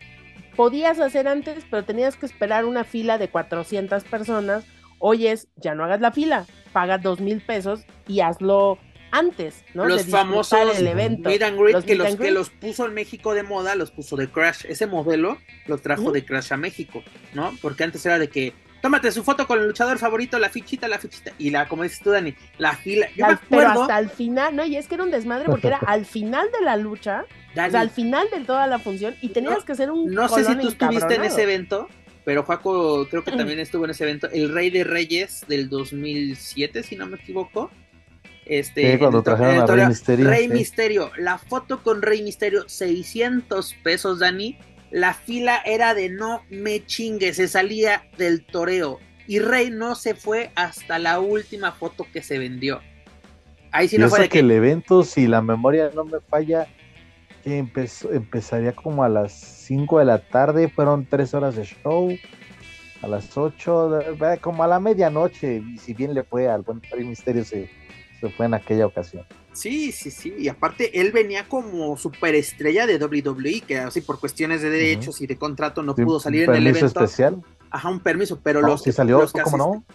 podías 0.56 0.99
hacer 0.99 1.28
antes, 1.28 1.64
pero 1.70 1.86
tenías 1.86 2.16
que 2.16 2.26
esperar 2.26 2.66
una 2.66 2.86
fila 2.86 3.20
de 3.20 3.30
400 3.30 4.04
personas. 4.06 4.66
Oyes, 4.97 5.47
ya 5.58 5.76
no 5.76 5.84
hagas 5.84 6.01
la 6.01 6.12
fila, 6.12 6.47
paga 6.72 6.97
dos 6.97 7.20
mil 7.20 7.39
pesos 7.39 7.86
y 8.08 8.22
hazlo 8.22 8.80
antes, 9.14 9.64
¿no? 9.76 9.86
Los 9.86 10.07
famosos 10.07 10.78
el 10.78 10.88
evento. 10.88 11.30
Meet 11.30 11.43
and 11.43 11.59
greet, 11.59 11.86
que, 11.86 11.95
los, 11.95 12.16
que 12.16 12.32
los 12.32 12.49
puso 12.49 12.86
en 12.88 12.95
México 12.95 13.34
de 13.34 13.43
moda, 13.43 13.76
los 13.76 13.91
puso 13.91 14.18
de 14.18 14.28
Crash. 14.28 14.66
Ese 14.68 14.88
modelo 14.88 15.38
lo 15.68 15.78
trajo 15.78 16.11
de 16.11 16.26
Crash 16.26 16.51
a 16.51 16.57
México, 16.57 17.03
¿no? 17.34 17.55
Porque 17.61 17.84
antes 17.84 18.03
era 18.05 18.18
de 18.18 18.28
que 18.28 18.53
tómate 18.82 19.11
su 19.11 19.24
foto 19.24 19.45
con 19.45 19.59
el 19.59 19.68
luchador 19.68 19.99
favorito, 19.99 20.39
la 20.39 20.49
fichita, 20.49 20.88
la 20.88 20.97
fichita. 20.97 21.32
Y 21.38 21.51
la, 21.51 21.68
como 21.70 21.84
dices 21.84 21.99
tú, 21.99 22.09
Dani, 22.09 22.34
la 22.57 22.76
fila. 22.76 23.07
Yo 23.16 23.28
me 23.28 23.34
acuerdo, 23.34 23.47
pero 23.49 23.82
hasta 23.84 23.99
el 23.99 24.09
final, 24.09 24.55
¿no? 24.55 24.66
Y 24.66 24.76
es 24.78 24.88
que 24.88 24.95
era 24.95 25.03
un 25.03 25.11
desmadre 25.11 25.45
porque 25.45 25.68
era 25.68 25.78
al 25.78 26.05
final 26.05 26.47
de 26.51 26.66
la 26.66 26.76
lucha, 26.76 27.26
o 27.51 27.70
sea, 27.70 27.80
al 27.80 27.91
final 27.91 28.28
de 28.32 28.41
toda 28.41 28.66
la 28.66 28.80
función, 28.80 29.16
y 29.22 29.30
tenías 29.30 29.64
que 29.64 29.74
hacer 29.74 29.91
un. 29.91 30.11
No 30.11 30.28
sé 30.28 30.43
si 30.43 30.55
tú 30.55 30.68
estuviste 30.68 31.16
en 31.16 31.24
ese 31.24 31.43
evento, 31.43 31.88
pero 32.26 32.43
Juaco 32.43 33.07
creo 33.09 33.24
que 33.24 33.32
también 33.32 33.59
estuvo 33.59 33.86
en 33.86 33.91
ese 33.91 34.05
evento. 34.05 34.28
El 34.32 34.51
Rey 34.51 34.72
de 34.72 34.84
Reyes 34.84 35.45
del 35.47 35.70
2007, 35.70 36.82
si 36.82 36.95
no 36.95 37.05
me 37.05 37.18
equivoco. 37.18 37.70
Este, 38.46 39.00
cuando 39.00 39.24
trajeron 39.24 39.60
a 39.60 39.66
Rey 39.66 39.88
Misterio. 39.88 40.30
Rey 40.30 40.48
Misterio, 40.48 41.12
la 41.18 41.38
foto 41.38 41.82
con 41.82 42.02
Rey 42.02 42.22
Misterio, 42.22 42.68
600 42.68 43.76
pesos, 43.84 44.20
Dani. 44.20 44.58
La 44.91 45.14
fila 45.14 45.62
era 45.66 45.94
de 45.94 46.10
no 46.10 46.44
me 46.50 46.86
chingue, 46.86 47.34
se 47.34 47.48
salía 47.48 48.04
del 48.18 48.46
toreo. 48.46 49.00
Y 49.26 49.39
Rey 49.39 49.72
no 49.72 49.96
se 49.96 50.14
fue 50.14 50.52
hasta 50.56 51.00
la 51.00 51.20
última 51.20 51.72
foto 51.72 52.06
que 52.12 52.22
se 52.22 52.38
vendió. 52.38 52.82
Ahí 53.72 53.88
sí 53.88 53.98
no 53.98 54.10
fue 54.10 54.20
de 54.20 54.30
que... 54.30 54.39
el 54.39 54.52
evento, 54.52 55.04
si 55.04 55.26
la 55.26 55.41
memoria 55.41 55.89
no 55.96 56.04
me 56.04 56.20
falla, 56.20 56.68
empezó, 57.44 58.12
empezaría 58.12 58.74
como 58.74 59.04
a 59.04 59.10
las 59.10 59.32
5 59.32 60.00
de 60.00 60.06
la 60.06 60.20
tarde, 60.20 60.70
fueron 60.70 61.08
3 61.08 61.34
horas 61.34 61.56
de 61.56 61.64
show. 61.64 62.16
A 63.02 63.08
las 63.08 63.38
8, 63.38 64.16
como 64.39 64.64
a 64.64 64.68
la 64.68 64.80
medianoche, 64.80 65.62
y 65.74 65.78
si 65.78 65.94
bien 65.94 66.14
le 66.14 66.24
fue 66.24 66.48
al 66.48 66.62
buen 66.62 66.82
Rey 66.84 67.04
Misterio, 67.04 67.44
se 67.44 67.70
fue 68.30 68.46
en 68.46 68.54
aquella 68.54 68.86
ocasión. 68.86 69.26
Sí, 69.54 69.92
sí, 69.92 70.12
sí. 70.12 70.34
Y 70.38 70.48
aparte, 70.48 71.00
él 71.00 71.12
venía 71.12 71.48
como 71.48 71.96
superestrella 71.98 72.88
de 72.88 72.98
WWE, 72.98 73.62
que 73.62 73.78
así 73.80 74.02
por 74.02 74.20
cuestiones 74.20 74.62
de 74.62 74.70
derechos 74.70 75.22
y 75.22 75.28
de 75.28 75.38
contrato 75.38 75.84
no 75.84 75.96
pudo 75.96 76.20
salir 76.20 76.44
en 76.44 76.56
el 76.56 76.68
evento. 76.68 76.88
especial? 76.88 77.42
Ajá, 77.70 77.90
un 77.90 78.00
permiso, 78.00 78.40
pero 78.42 78.62
los 78.62 78.84
que 78.84 78.92
salió, 78.92 79.26
¿cómo 79.44 79.58
no? 79.58 79.86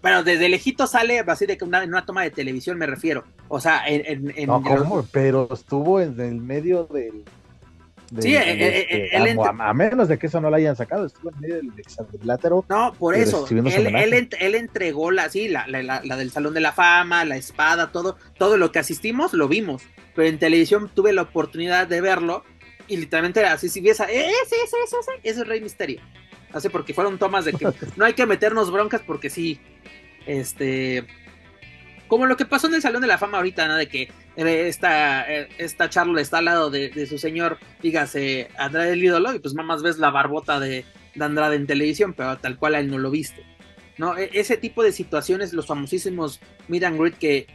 pero 0.00 0.22
desde 0.22 0.48
lejito 0.48 0.86
sale 0.86 1.20
así 1.26 1.46
de 1.46 1.58
que 1.58 1.64
una, 1.64 1.82
en 1.82 1.90
una 1.90 2.06
toma 2.06 2.22
de 2.22 2.30
televisión 2.30 2.78
me 2.78 2.86
refiero. 2.86 3.24
O 3.48 3.60
sea, 3.60 3.82
en. 3.86 4.32
en, 4.36 4.46
no, 4.46 4.62
¿cómo? 4.62 5.04
Pero 5.12 5.48
estuvo 5.52 6.00
en 6.00 6.18
el 6.20 6.36
medio 6.36 6.84
del. 6.84 7.24
Sí, 8.20 8.36
este, 8.36 9.16
a, 9.16 9.74
menos 9.74 10.08
de 10.08 10.18
que 10.18 10.26
eso 10.26 10.40
no 10.40 10.50
lo 10.50 10.56
hayan 10.56 10.76
sacado, 10.76 11.06
estuvo 11.06 11.30
en 11.30 11.40
medio 11.40 11.56
del 11.56 11.72
exadrilátero. 11.76 12.64
No, 12.68 12.92
por 12.94 13.14
eso. 13.14 13.46
Él, 13.48 14.28
él, 14.38 14.54
entregó 14.54 15.10
la, 15.10 15.28
sí, 15.28 15.48
la, 15.48 15.66
la, 15.66 15.82
la, 15.82 16.16
del 16.16 16.30
Salón 16.30 16.54
de 16.54 16.60
la 16.60 16.72
Fama, 16.72 17.24
la 17.24 17.36
espada, 17.36 17.92
todo, 17.92 18.16
todo 18.38 18.56
lo 18.56 18.72
que 18.72 18.78
asistimos 18.78 19.32
lo 19.32 19.48
vimos. 19.48 19.82
Pero 20.14 20.28
en 20.28 20.38
televisión 20.38 20.90
tuve 20.94 21.12
la 21.12 21.22
oportunidad 21.22 21.86
de 21.88 22.00
verlo 22.00 22.44
y 22.86 22.96
literalmente 22.96 23.44
así 23.44 23.68
si 23.68 23.80
ves 23.80 24.00
a 24.00 24.04
ese, 24.04 24.26
ese, 24.26 24.56
ese, 24.64 24.76
ese, 24.84 24.96
ese 25.22 25.40
es 25.40 25.48
Rey 25.48 25.60
Misterio. 25.60 26.00
Así 26.52 26.68
porque 26.68 26.94
fueron 26.94 27.18
tomas 27.18 27.44
de 27.44 27.52
que 27.52 27.66
no 27.96 28.04
hay 28.04 28.12
que 28.12 28.26
meternos 28.26 28.70
broncas 28.70 29.02
porque 29.04 29.28
sí, 29.28 29.60
este, 30.26 31.04
como 32.14 32.26
lo 32.26 32.36
que 32.36 32.44
pasó 32.44 32.68
en 32.68 32.74
el 32.74 32.80
Salón 32.80 33.02
de 33.02 33.08
la 33.08 33.18
Fama 33.18 33.38
ahorita, 33.38 33.66
¿no? 33.66 33.74
De 33.74 33.88
que 33.88 34.02
eh, 34.36 34.68
esta, 34.68 35.28
eh, 35.28 35.48
esta 35.58 35.90
Charlo 35.90 36.16
está 36.20 36.38
al 36.38 36.44
lado 36.44 36.70
de, 36.70 37.06
su 37.08 37.18
señor, 37.18 37.58
dígase, 37.82 38.50
Andrade 38.56 38.92
el 38.92 39.02
ídolo, 39.02 39.34
y 39.34 39.40
pues 39.40 39.52
más 39.54 39.82
ves 39.82 39.98
la 39.98 40.12
barbota 40.12 40.60
de, 40.60 40.84
de 41.12 41.24
Andrade 41.24 41.56
en 41.56 41.66
televisión, 41.66 42.14
pero 42.14 42.38
tal 42.38 42.56
cual 42.56 42.76
él 42.76 42.88
no 42.88 42.98
lo 42.98 43.10
viste. 43.10 43.42
¿no? 43.98 44.16
E, 44.16 44.30
ese 44.32 44.56
tipo 44.56 44.84
de 44.84 44.92
situaciones, 44.92 45.52
los 45.52 45.66
famosísimos 45.66 46.40
meet 46.68 46.84
and 46.84 47.00
greet 47.00 47.18
que, 47.18 47.48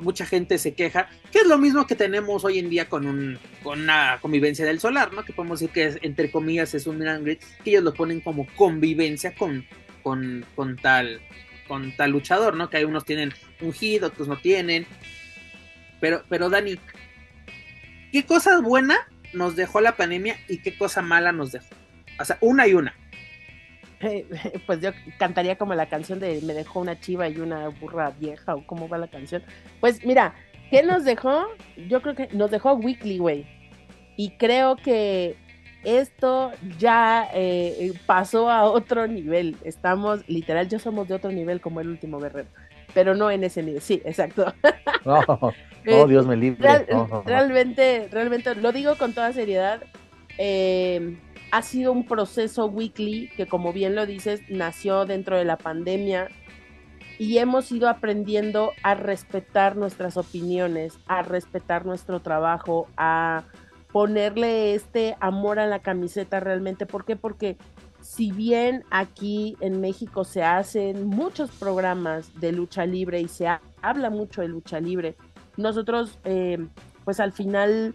mucha 0.00 0.26
gente 0.26 0.58
se 0.58 0.74
queja, 0.74 1.10
que 1.32 1.40
es 1.40 1.46
lo 1.48 1.58
mismo 1.58 1.84
que 1.84 1.96
tenemos 1.96 2.44
hoy 2.44 2.60
en 2.60 2.70
día 2.70 2.88
con, 2.88 3.06
un, 3.06 3.36
con 3.64 3.80
una 3.80 4.18
convivencia 4.22 4.64
del 4.64 4.78
solar, 4.78 5.12
¿no? 5.12 5.24
Que 5.24 5.32
podemos 5.32 5.58
decir 5.58 5.74
que 5.74 5.98
entre 6.06 6.30
comillas 6.30 6.72
es 6.74 6.86
un 6.86 6.98
meet 6.98 7.42
que 7.64 7.70
ellos 7.70 7.82
lo 7.82 7.92
ponen 7.92 8.20
como 8.20 8.46
convivencia 8.54 9.34
con, 9.34 9.66
con, 10.04 10.46
con 10.54 10.76
tal 10.76 11.20
con 11.66 11.94
tal 11.96 12.10
luchador, 12.10 12.56
¿no? 12.56 12.70
Que 12.70 12.78
hay 12.78 12.84
unos 12.84 13.04
tienen 13.04 13.32
un 13.60 13.72
hit, 13.72 14.02
otros 14.02 14.28
no 14.28 14.36
tienen. 14.36 14.86
Pero, 16.00 16.22
pero 16.28 16.50
Dani, 16.50 16.78
¿qué 18.12 18.24
cosa 18.24 18.60
buena 18.60 18.96
nos 19.32 19.56
dejó 19.56 19.80
la 19.80 19.96
pandemia 19.96 20.36
y 20.48 20.58
qué 20.58 20.76
cosa 20.76 21.02
mala 21.02 21.32
nos 21.32 21.52
dejó? 21.52 21.66
O 22.20 22.24
sea, 22.24 22.38
una 22.40 22.66
y 22.66 22.74
una. 22.74 22.94
pues 24.66 24.80
yo 24.80 24.90
cantaría 25.18 25.56
como 25.56 25.74
la 25.74 25.88
canción 25.88 26.20
de 26.20 26.40
Me 26.42 26.54
dejó 26.54 26.80
una 26.80 27.00
chiva 27.00 27.28
y 27.28 27.38
una 27.38 27.68
burra 27.68 28.10
vieja 28.10 28.54
o 28.54 28.66
cómo 28.66 28.88
va 28.88 28.98
la 28.98 29.08
canción. 29.08 29.42
Pues 29.80 30.04
mira, 30.04 30.34
¿qué 30.70 30.82
nos 30.82 31.04
dejó? 31.04 31.46
Yo 31.88 32.02
creo 32.02 32.14
que 32.14 32.28
nos 32.32 32.50
dejó 32.50 32.74
Weekly, 32.74 33.18
güey. 33.18 33.46
Y 34.16 34.36
creo 34.36 34.76
que 34.76 35.36
esto 35.84 36.52
ya 36.78 37.28
eh, 37.32 37.92
pasó 38.06 38.50
a 38.50 38.64
otro 38.64 39.06
nivel. 39.06 39.56
Estamos, 39.64 40.28
literal, 40.28 40.68
yo 40.68 40.78
somos 40.78 41.08
de 41.08 41.14
otro 41.14 41.30
nivel 41.30 41.60
como 41.60 41.80
el 41.80 41.88
último 41.88 42.18
guerrero. 42.18 42.48
Pero 42.92 43.14
no 43.14 43.30
en 43.30 43.44
ese 43.44 43.62
nivel, 43.62 43.80
sí, 43.80 44.02
exacto. 44.04 44.52
No, 45.04 45.22
no 45.84 46.06
Dios 46.06 46.26
me 46.26 46.34
libre. 46.34 46.86
realmente, 47.26 48.08
realmente, 48.10 48.54
lo 48.54 48.72
digo 48.72 48.96
con 48.96 49.12
toda 49.12 49.34
seriedad. 49.34 49.82
Eh, 50.38 51.18
ha 51.50 51.60
sido 51.60 51.92
un 51.92 52.06
proceso 52.06 52.66
weekly 52.66 53.30
que, 53.36 53.46
como 53.46 53.74
bien 53.74 53.94
lo 53.94 54.06
dices, 54.06 54.40
nació 54.48 55.04
dentro 55.04 55.36
de 55.36 55.44
la 55.44 55.58
pandemia 55.58 56.28
y 57.18 57.38
hemos 57.38 57.70
ido 57.70 57.88
aprendiendo 57.88 58.72
a 58.82 58.94
respetar 58.94 59.76
nuestras 59.76 60.16
opiniones, 60.16 60.98
a 61.06 61.22
respetar 61.22 61.86
nuestro 61.86 62.20
trabajo, 62.20 62.88
a 62.96 63.44
ponerle 63.94 64.74
este 64.74 65.16
amor 65.20 65.60
a 65.60 65.68
la 65.68 65.78
camiseta 65.78 66.40
realmente. 66.40 66.84
¿Por 66.84 67.04
qué? 67.04 67.14
Porque 67.14 67.56
si 68.00 68.32
bien 68.32 68.82
aquí 68.90 69.56
en 69.60 69.80
México 69.80 70.24
se 70.24 70.42
hacen 70.42 71.06
muchos 71.06 71.52
programas 71.52 72.28
de 72.40 72.50
lucha 72.50 72.86
libre 72.86 73.20
y 73.20 73.28
se 73.28 73.46
habla 73.82 74.10
mucho 74.10 74.42
de 74.42 74.48
lucha 74.48 74.80
libre, 74.80 75.14
nosotros 75.56 76.18
eh, 76.24 76.58
pues 77.04 77.20
al 77.20 77.30
final 77.30 77.94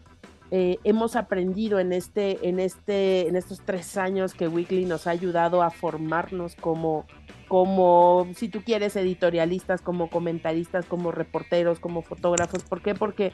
eh, 0.51 0.77
hemos 0.85 1.17
aprendido 1.17 1.79
en 1.79 1.91
este, 1.91 2.47
en 2.47 2.61
este, 2.61 3.27
en 3.27 3.35
estos 3.35 3.59
tres 3.65 3.97
años 3.97 4.33
que 4.33 4.47
Weekly 4.47 4.85
nos 4.85 5.05
ha 5.05 5.09
ayudado 5.09 5.61
a 5.63 5.69
formarnos 5.69 6.55
como, 6.55 7.07
como, 7.49 8.25
si 8.35 8.47
tú 8.47 8.61
quieres, 8.63 8.95
editorialistas, 8.95 9.81
como 9.81 10.09
comentaristas, 10.09 10.85
como 10.85 11.11
reporteros, 11.11 11.81
como 11.81 12.03
fotógrafos. 12.03 12.63
¿Por 12.63 12.81
qué? 12.81 12.95
Porque 12.95 13.33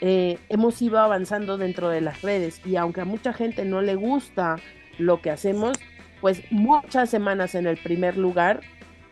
eh, 0.00 0.38
hemos 0.48 0.80
ido 0.80 0.98
avanzando 0.98 1.58
dentro 1.58 1.88
de 1.88 2.00
las 2.00 2.22
redes 2.22 2.60
y 2.64 2.76
aunque 2.76 3.00
a 3.00 3.04
mucha 3.04 3.32
gente 3.32 3.64
no 3.64 3.82
le 3.82 3.94
gusta 3.94 4.56
lo 4.98 5.20
que 5.20 5.30
hacemos, 5.30 5.78
pues 6.20 6.42
muchas 6.50 7.10
semanas 7.10 7.54
en 7.54 7.66
el 7.66 7.76
primer 7.76 8.16
lugar 8.16 8.60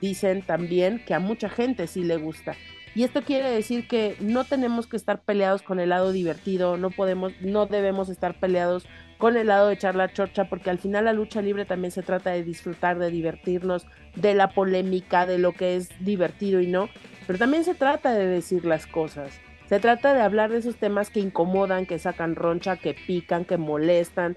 dicen 0.00 0.42
también 0.42 1.02
que 1.04 1.14
a 1.14 1.20
mucha 1.20 1.48
gente 1.48 1.86
sí 1.86 2.04
le 2.04 2.16
gusta. 2.16 2.54
Y 2.94 3.04
esto 3.04 3.22
quiere 3.22 3.50
decir 3.50 3.86
que 3.88 4.16
no 4.20 4.44
tenemos 4.44 4.86
que 4.86 4.96
estar 4.96 5.20
peleados 5.20 5.60
con 5.60 5.80
el 5.80 5.90
lado 5.90 6.12
divertido, 6.12 6.78
no 6.78 6.90
podemos, 6.90 7.32
no 7.42 7.66
debemos 7.66 8.08
estar 8.08 8.40
peleados 8.40 8.86
con 9.18 9.36
el 9.36 9.48
lado 9.48 9.68
de 9.68 9.74
echar 9.74 9.94
la 9.94 10.12
chorcha, 10.12 10.48
porque 10.48 10.70
al 10.70 10.78
final 10.78 11.04
la 11.04 11.12
lucha 11.12 11.42
libre 11.42 11.66
también 11.66 11.90
se 11.90 12.02
trata 12.02 12.30
de 12.30 12.42
disfrutar, 12.42 12.98
de 12.98 13.10
divertirnos, 13.10 13.86
de 14.14 14.34
la 14.34 14.48
polémica, 14.48 15.26
de 15.26 15.38
lo 15.38 15.52
que 15.52 15.76
es 15.76 15.90
divertido 16.00 16.60
y 16.60 16.68
no, 16.68 16.88
pero 17.26 17.38
también 17.38 17.64
se 17.64 17.74
trata 17.74 18.14
de 18.14 18.26
decir 18.26 18.64
las 18.64 18.86
cosas. 18.86 19.40
Se 19.68 19.80
trata 19.80 20.14
de 20.14 20.20
hablar 20.20 20.50
de 20.50 20.58
esos 20.58 20.76
temas 20.76 21.10
que 21.10 21.20
incomodan, 21.20 21.86
que 21.86 21.98
sacan 21.98 22.36
roncha, 22.36 22.76
que 22.76 22.94
pican, 22.94 23.44
que 23.44 23.56
molestan 23.56 24.36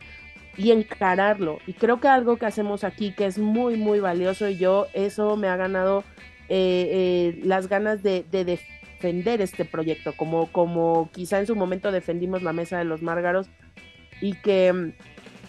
y 0.58 0.72
encararlo. 0.72 1.60
Y 1.68 1.74
creo 1.74 2.00
que 2.00 2.08
algo 2.08 2.38
que 2.38 2.46
hacemos 2.46 2.84
aquí 2.84 3.14
que 3.14 3.26
es 3.26 3.38
muy, 3.38 3.78
muy 3.78 4.00
valioso 4.00 4.50
y 4.50 4.58
yo 4.58 4.88
eso 4.94 5.38
me 5.38 5.48
ha 5.48 5.56
ganado 5.56 6.04
eh, 6.50 7.36
eh, 7.38 7.42
las 7.44 7.70
ganas 7.70 8.02
de, 8.02 8.26
defender 8.32 9.40
este 9.40 9.66
proyecto, 9.66 10.14
como, 10.18 10.52
como 10.52 11.10
quizá 11.14 11.40
en 11.40 11.46
su 11.46 11.56
momento 11.56 11.92
defendimos 11.92 12.42
la 12.42 12.54
mesa 12.54 12.80
de 12.80 12.86
los 12.86 13.04
márgaros 13.04 13.50
y 14.20 14.34
que 14.34 14.74
mm, 14.74 14.92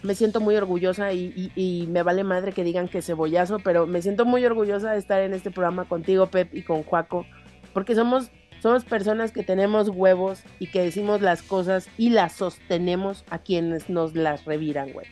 me 0.06 0.14
siento 0.14 0.40
muy 0.40 0.56
orgullosa 0.56 1.12
y, 1.12 1.88
me 1.90 2.02
vale 2.02 2.22
madre 2.22 2.52
que 2.52 2.64
digan 2.64 2.88
que 2.88 3.02
cebollazo, 3.02 3.58
pero 3.58 3.86
me 3.86 4.02
siento 4.02 4.24
muy 4.26 4.44
orgullosa 4.44 4.92
de 4.92 4.98
estar 4.98 5.22
en 5.22 5.32
este 5.32 5.50
programa 5.50 5.86
contigo, 5.86 6.26
Pep, 6.26 6.54
y 6.54 6.62
con 6.62 6.82
Juaco, 6.82 7.26
porque 7.72 7.94
somos, 7.94 8.30
somos 8.60 8.84
personas 8.84 9.32
que 9.32 9.42
tenemos 9.42 9.88
huevos 9.88 10.42
y 10.58 10.68
que 10.68 10.82
decimos 10.82 11.20
las 11.20 11.42
cosas 11.42 11.88
y 11.96 12.10
las 12.10 12.32
sostenemos 12.32 13.24
a 13.30 13.38
quienes 13.38 13.88
nos 13.88 14.14
las 14.14 14.44
reviran, 14.44 14.92
güey. 14.92 15.06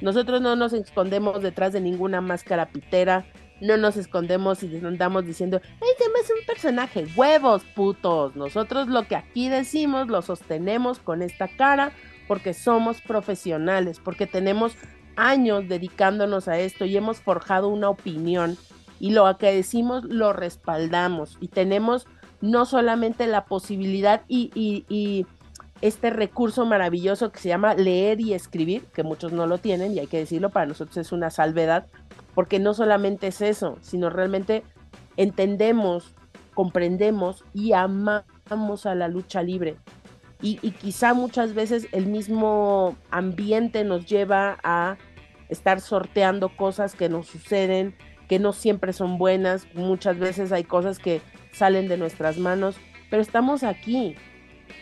Nosotros 0.00 0.40
no 0.40 0.56
nos 0.56 0.72
escondemos 0.72 1.42
detrás 1.42 1.72
de 1.72 1.80
ninguna 1.80 2.20
máscara 2.20 2.70
pitera, 2.70 3.24
no 3.60 3.76
nos 3.76 3.96
escondemos 3.96 4.62
y 4.62 4.76
andamos 4.84 5.24
diciendo, 5.24 5.60
¡ay, 5.80 5.88
es 6.22 6.30
un 6.30 6.46
personaje! 6.46 7.06
¡Huevos, 7.16 7.62
putos! 7.74 8.36
Nosotros 8.36 8.88
lo 8.88 9.06
que 9.06 9.16
aquí 9.16 9.48
decimos 9.48 10.08
lo 10.08 10.22
sostenemos 10.22 10.98
con 10.98 11.22
esta 11.22 11.48
cara 11.48 11.92
porque 12.28 12.54
somos 12.54 13.00
profesionales, 13.00 14.00
porque 14.02 14.26
tenemos 14.26 14.74
años 15.16 15.68
dedicándonos 15.68 16.48
a 16.48 16.58
esto 16.58 16.84
y 16.84 16.96
hemos 16.96 17.20
forjado 17.20 17.68
una 17.68 17.88
opinión 17.88 18.56
y 19.00 19.10
lo 19.10 19.36
que 19.36 19.52
decimos 19.52 20.04
lo 20.04 20.32
respaldamos 20.32 21.36
y 21.40 21.48
tenemos 21.48 22.06
no 22.42 22.66
solamente 22.66 23.26
la 23.26 23.46
posibilidad 23.46 24.22
y, 24.28 25.26
este 25.80 26.10
recurso 26.10 26.64
maravilloso 26.64 27.32
que 27.32 27.40
se 27.40 27.48
llama 27.48 27.74
leer 27.74 28.20
y 28.20 28.34
escribir, 28.34 28.84
que 28.94 29.02
muchos 29.02 29.32
no 29.32 29.48
lo 29.48 29.58
tienen 29.58 29.92
y 29.92 29.98
hay 29.98 30.06
que 30.06 30.18
decirlo, 30.18 30.50
para 30.50 30.66
nosotros 30.66 30.96
es 30.96 31.10
una 31.10 31.28
salvedad, 31.28 31.86
porque 32.36 32.60
no 32.60 32.72
solamente 32.72 33.26
es 33.26 33.40
eso, 33.40 33.78
sino 33.80 34.08
realmente 34.08 34.62
entendemos, 35.16 36.14
comprendemos 36.54 37.44
y 37.52 37.72
amamos 37.72 38.86
a 38.86 38.94
la 38.94 39.08
lucha 39.08 39.42
libre. 39.42 39.76
Y, 40.40 40.56
quizá 40.70 41.14
muchas 41.14 41.54
veces 41.54 41.88
el 41.90 42.06
mismo 42.06 42.96
ambiente 43.10 43.82
nos 43.82 44.06
lleva 44.06 44.58
a 44.62 44.98
estar 45.48 45.80
sorteando 45.80 46.48
cosas 46.56 46.94
que 46.94 47.08
nos 47.08 47.26
suceden, 47.26 47.96
que 48.28 48.38
no 48.38 48.52
siempre 48.52 48.92
son 48.92 49.18
buenas, 49.18 49.66
muchas 49.74 50.18
veces 50.18 50.52
hay 50.52 50.62
cosas 50.62 51.00
que 51.00 51.22
salen 51.52 51.88
de 51.88 51.96
nuestras 51.96 52.38
manos, 52.38 52.76
pero 53.08 53.22
estamos 53.22 53.62
aquí. 53.62 54.16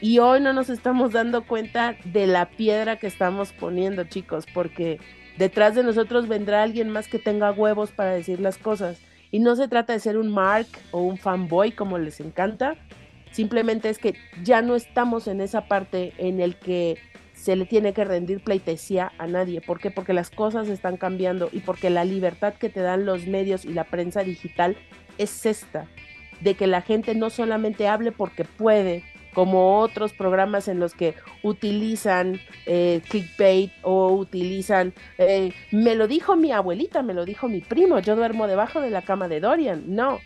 Y 0.00 0.18
hoy 0.18 0.40
no 0.40 0.52
nos 0.52 0.70
estamos 0.70 1.12
dando 1.12 1.46
cuenta 1.46 1.96
de 2.04 2.26
la 2.26 2.48
piedra 2.48 2.96
que 2.96 3.06
estamos 3.06 3.52
poniendo, 3.52 4.04
chicos, 4.04 4.46
porque 4.54 4.98
Detrás 5.40 5.74
de 5.74 5.82
nosotros 5.82 6.28
vendrá 6.28 6.62
alguien 6.62 6.90
más 6.90 7.08
que 7.08 7.18
tenga 7.18 7.50
huevos 7.50 7.92
para 7.92 8.10
decir 8.10 8.40
las 8.40 8.58
cosas. 8.58 9.00
Y 9.30 9.38
no 9.38 9.56
se 9.56 9.68
trata 9.68 9.94
de 9.94 9.98
ser 9.98 10.18
un 10.18 10.30
Mark 10.30 10.66
o 10.90 11.00
un 11.00 11.16
fanboy 11.16 11.72
como 11.72 11.96
les 11.96 12.20
encanta. 12.20 12.76
Simplemente 13.32 13.88
es 13.88 13.98
que 13.98 14.16
ya 14.42 14.60
no 14.60 14.76
estamos 14.76 15.28
en 15.28 15.40
esa 15.40 15.66
parte 15.66 16.12
en 16.18 16.40
el 16.40 16.56
que 16.56 16.98
se 17.32 17.56
le 17.56 17.64
tiene 17.64 17.94
que 17.94 18.04
rendir 18.04 18.44
pleitesía 18.44 19.12
a 19.16 19.26
nadie. 19.26 19.62
¿Por 19.62 19.80
qué? 19.80 19.90
Porque 19.90 20.12
las 20.12 20.28
cosas 20.28 20.68
están 20.68 20.98
cambiando 20.98 21.48
y 21.52 21.60
porque 21.60 21.88
la 21.88 22.04
libertad 22.04 22.52
que 22.52 22.68
te 22.68 22.80
dan 22.80 23.06
los 23.06 23.26
medios 23.26 23.64
y 23.64 23.72
la 23.72 23.84
prensa 23.84 24.22
digital 24.22 24.76
es 25.16 25.46
esta. 25.46 25.86
De 26.40 26.54
que 26.54 26.66
la 26.66 26.82
gente 26.82 27.14
no 27.14 27.30
solamente 27.30 27.88
hable 27.88 28.12
porque 28.12 28.44
puede, 28.44 29.04
como 29.34 29.78
otros 29.78 30.12
programas 30.12 30.68
en 30.68 30.80
los 30.80 30.94
que 30.94 31.14
utilizan 31.42 32.40
eh, 32.66 33.00
clickbait 33.08 33.72
o 33.82 34.12
utilizan, 34.12 34.92
eh, 35.18 35.52
me 35.70 35.94
lo 35.94 36.08
dijo 36.08 36.36
mi 36.36 36.52
abuelita, 36.52 37.02
me 37.02 37.14
lo 37.14 37.24
dijo 37.24 37.48
mi 37.48 37.60
primo, 37.60 37.98
yo 38.00 38.16
duermo 38.16 38.46
debajo 38.46 38.80
de 38.80 38.90
la 38.90 39.02
cama 39.02 39.28
de 39.28 39.40
Dorian. 39.40 39.84
No, 39.86 40.18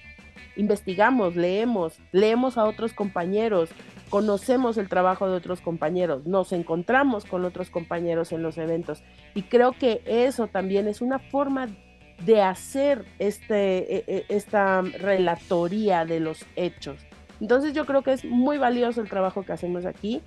investigamos, 0.56 1.36
leemos, 1.36 1.98
leemos 2.12 2.56
a 2.58 2.64
otros 2.64 2.92
compañeros, 2.92 3.70
conocemos 4.08 4.78
el 4.78 4.88
trabajo 4.88 5.28
de 5.28 5.36
otros 5.36 5.60
compañeros, 5.60 6.26
nos 6.26 6.52
encontramos 6.52 7.24
con 7.24 7.44
otros 7.44 7.70
compañeros 7.70 8.32
en 8.32 8.42
los 8.42 8.58
eventos 8.58 9.02
y 9.34 9.42
creo 9.42 9.72
que 9.72 10.02
eso 10.06 10.46
también 10.46 10.86
es 10.88 11.00
una 11.00 11.18
forma 11.18 11.68
de 12.20 12.42
hacer 12.42 13.04
este, 13.18 13.96
e, 13.96 14.04
e, 14.06 14.24
esta 14.28 14.82
relatoría 14.82 16.04
de 16.04 16.20
los 16.20 16.44
hechos. 16.56 17.00
Entonces 17.40 17.72
yo 17.72 17.84
creo 17.86 18.02
que 18.02 18.12
es 18.12 18.24
muy 18.24 18.58
valioso 18.58 19.00
el 19.00 19.08
trabajo 19.08 19.44
que 19.44 19.52
hacemos 19.52 19.84
aquí 19.84 20.22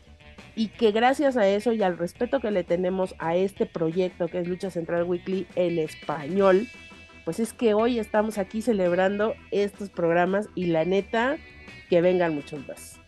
y 0.56 0.68
que 0.70 0.92
gracias 0.92 1.38
a 1.38 1.48
eso 1.48 1.72
y 1.72 1.84
al 1.84 1.98
respeto 1.98 2.40
que 2.40 2.52
le 2.52 2.64
tenemos 2.64 3.16
a 3.20 3.36
este 3.36 3.66
proyecto 3.66 4.28
que 4.28 4.40
es 4.40 4.48
Lucha 4.48 4.70
Central 4.70 5.04
Weekly 5.04 5.48
en 5.56 5.80
español, 5.80 6.68
pues 7.26 7.40
es 7.40 7.54
que 7.54 7.74
hoy 7.74 8.00
estamos 8.00 8.38
aquí 8.38 8.62
celebrando 8.62 9.36
estos 9.52 9.90
programas 9.90 10.48
y 10.56 10.68
la 10.68 10.86
neta 10.86 11.38
que 11.90 12.02
vengan 12.02 12.36
muchos 12.36 12.68
más. 12.68 13.00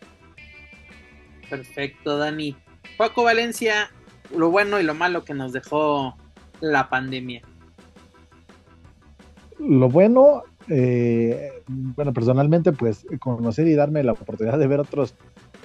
Perfecto, 1.48 2.18
Dani. 2.18 2.56
Paco 2.96 3.24
Valencia, 3.24 3.90
lo 4.36 4.50
bueno 4.50 4.78
y 4.78 4.84
lo 4.84 4.94
malo 4.94 5.24
que 5.24 5.34
nos 5.34 5.52
dejó 5.52 6.16
la 6.60 6.88
pandemia. 6.88 7.42
Lo 9.60 9.88
bueno, 9.88 10.42
eh, 10.68 11.62
bueno, 11.68 12.12
personalmente, 12.12 12.72
pues 12.72 13.06
conocer 13.20 13.68
y 13.68 13.74
darme 13.74 14.02
la 14.02 14.12
oportunidad 14.12 14.58
de 14.58 14.66
ver 14.66 14.80
otros 14.80 15.14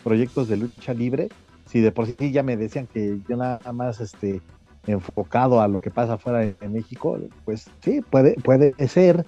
proyectos 0.03 0.47
de 0.47 0.57
lucha 0.57 0.93
libre. 0.93 1.29
Si 1.65 1.81
de 1.81 1.91
por 1.91 2.05
sí 2.05 2.31
ya 2.31 2.43
me 2.43 2.57
decían 2.57 2.87
que 2.87 3.19
yo 3.27 3.37
nada 3.37 3.71
más 3.73 3.99
este, 4.01 4.41
enfocado 4.85 5.61
a 5.61 5.67
lo 5.67 5.81
que 5.81 5.89
pasa 5.89 6.17
fuera 6.17 6.39
de, 6.39 6.69
México, 6.69 7.17
pues 7.43 7.69
sí, 7.81 8.01
puede, 8.01 8.35
puede 8.35 8.73
ser, 8.87 9.25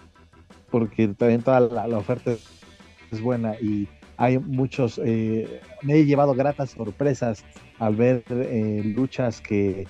porque 0.69 1.07
también 1.07 1.41
toda 1.41 1.61
la 1.61 1.97
oferta 1.97 2.35
es 3.11 3.21
buena 3.21 3.55
y 3.59 3.87
hay 4.17 4.39
muchos, 4.39 4.99
eh, 5.03 5.61
me 5.83 5.93
he 5.93 6.05
llevado 6.05 6.33
gratas 6.33 6.71
sorpresas 6.71 7.45
al 7.77 7.95
ver 7.95 8.23
eh, 8.29 8.81
luchas 8.83 9.41
que, 9.41 9.87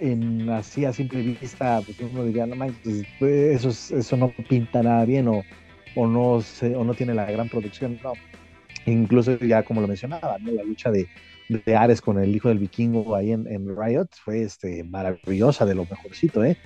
en 0.00 0.48
así 0.50 0.84
a 0.84 0.92
simple 0.92 1.22
vista 1.22 1.80
pues 1.84 1.98
uno 2.00 2.24
diría, 2.24 2.46
no 2.46 2.56
manches, 2.56 3.04
eso, 3.20 3.68
eso 3.68 4.16
no 4.16 4.32
pinta 4.48 4.82
nada 4.82 5.04
bien 5.04 5.28
o, 5.28 5.42
o, 5.94 6.06
no 6.06 6.40
se, 6.40 6.74
o 6.76 6.84
no 6.84 6.94
tiene 6.94 7.14
la 7.14 7.30
gran 7.30 7.48
producción, 7.48 7.98
no. 8.02 8.12
Incluso 8.86 9.38
ya 9.38 9.62
como 9.62 9.80
lo 9.80 9.88
mencionaba, 9.88 10.38
la 10.38 10.62
lucha 10.62 10.90
de, 10.90 11.08
de 11.48 11.76
Ares 11.76 12.00
con 12.00 12.18
el 12.18 12.34
hijo 12.34 12.48
del 12.48 12.58
vikingo 12.58 13.14
ahí 13.14 13.32
en, 13.32 13.46
en 13.48 13.74
Riot 13.76 14.08
fue 14.12 14.42
este, 14.42 14.84
maravillosa, 14.84 15.64
de 15.66 15.74
lo 15.74 15.86
mejorcito, 15.86 16.44
¿eh? 16.44 16.56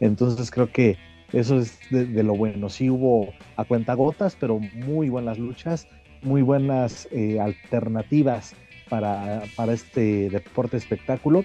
Entonces 0.00 0.50
creo 0.50 0.70
que 0.70 0.98
eso 1.32 1.58
es 1.58 1.78
de, 1.90 2.22
lo 2.22 2.34
bueno. 2.34 2.68
Sí 2.68 2.90
hubo 2.90 3.32
a 3.56 3.64
cuentagotas, 3.64 4.36
pero 4.38 4.58
muy 4.58 5.08
buenas 5.08 5.38
luchas, 5.38 5.88
muy 6.22 6.42
buenas 6.42 7.08
eh, 7.10 7.40
alternativas 7.40 8.54
para, 8.88 9.42
para, 9.56 9.72
este 9.72 10.28
deporte 10.28 10.76
espectáculo. 10.76 11.44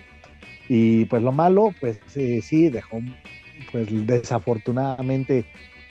Y 0.70 1.06
pues 1.06 1.24
lo 1.24 1.32
malo, 1.32 1.74
pues 1.80 2.00
eh, 2.16 2.42
sí, 2.42 2.70
dejó 2.70 3.00
pues 3.72 3.88
desafortunadamente 4.06 5.46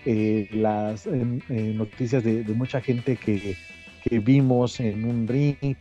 eh, 0.05 0.49
las 0.53 1.07
noticias 1.07 2.23
de, 2.23 2.45
mucha 2.55 2.81
gente 2.81 3.17
que, 3.17 3.57
que, 4.05 4.19
vimos 4.21 4.79
en 4.79 5.05
un 5.05 5.27
ring 5.27 5.77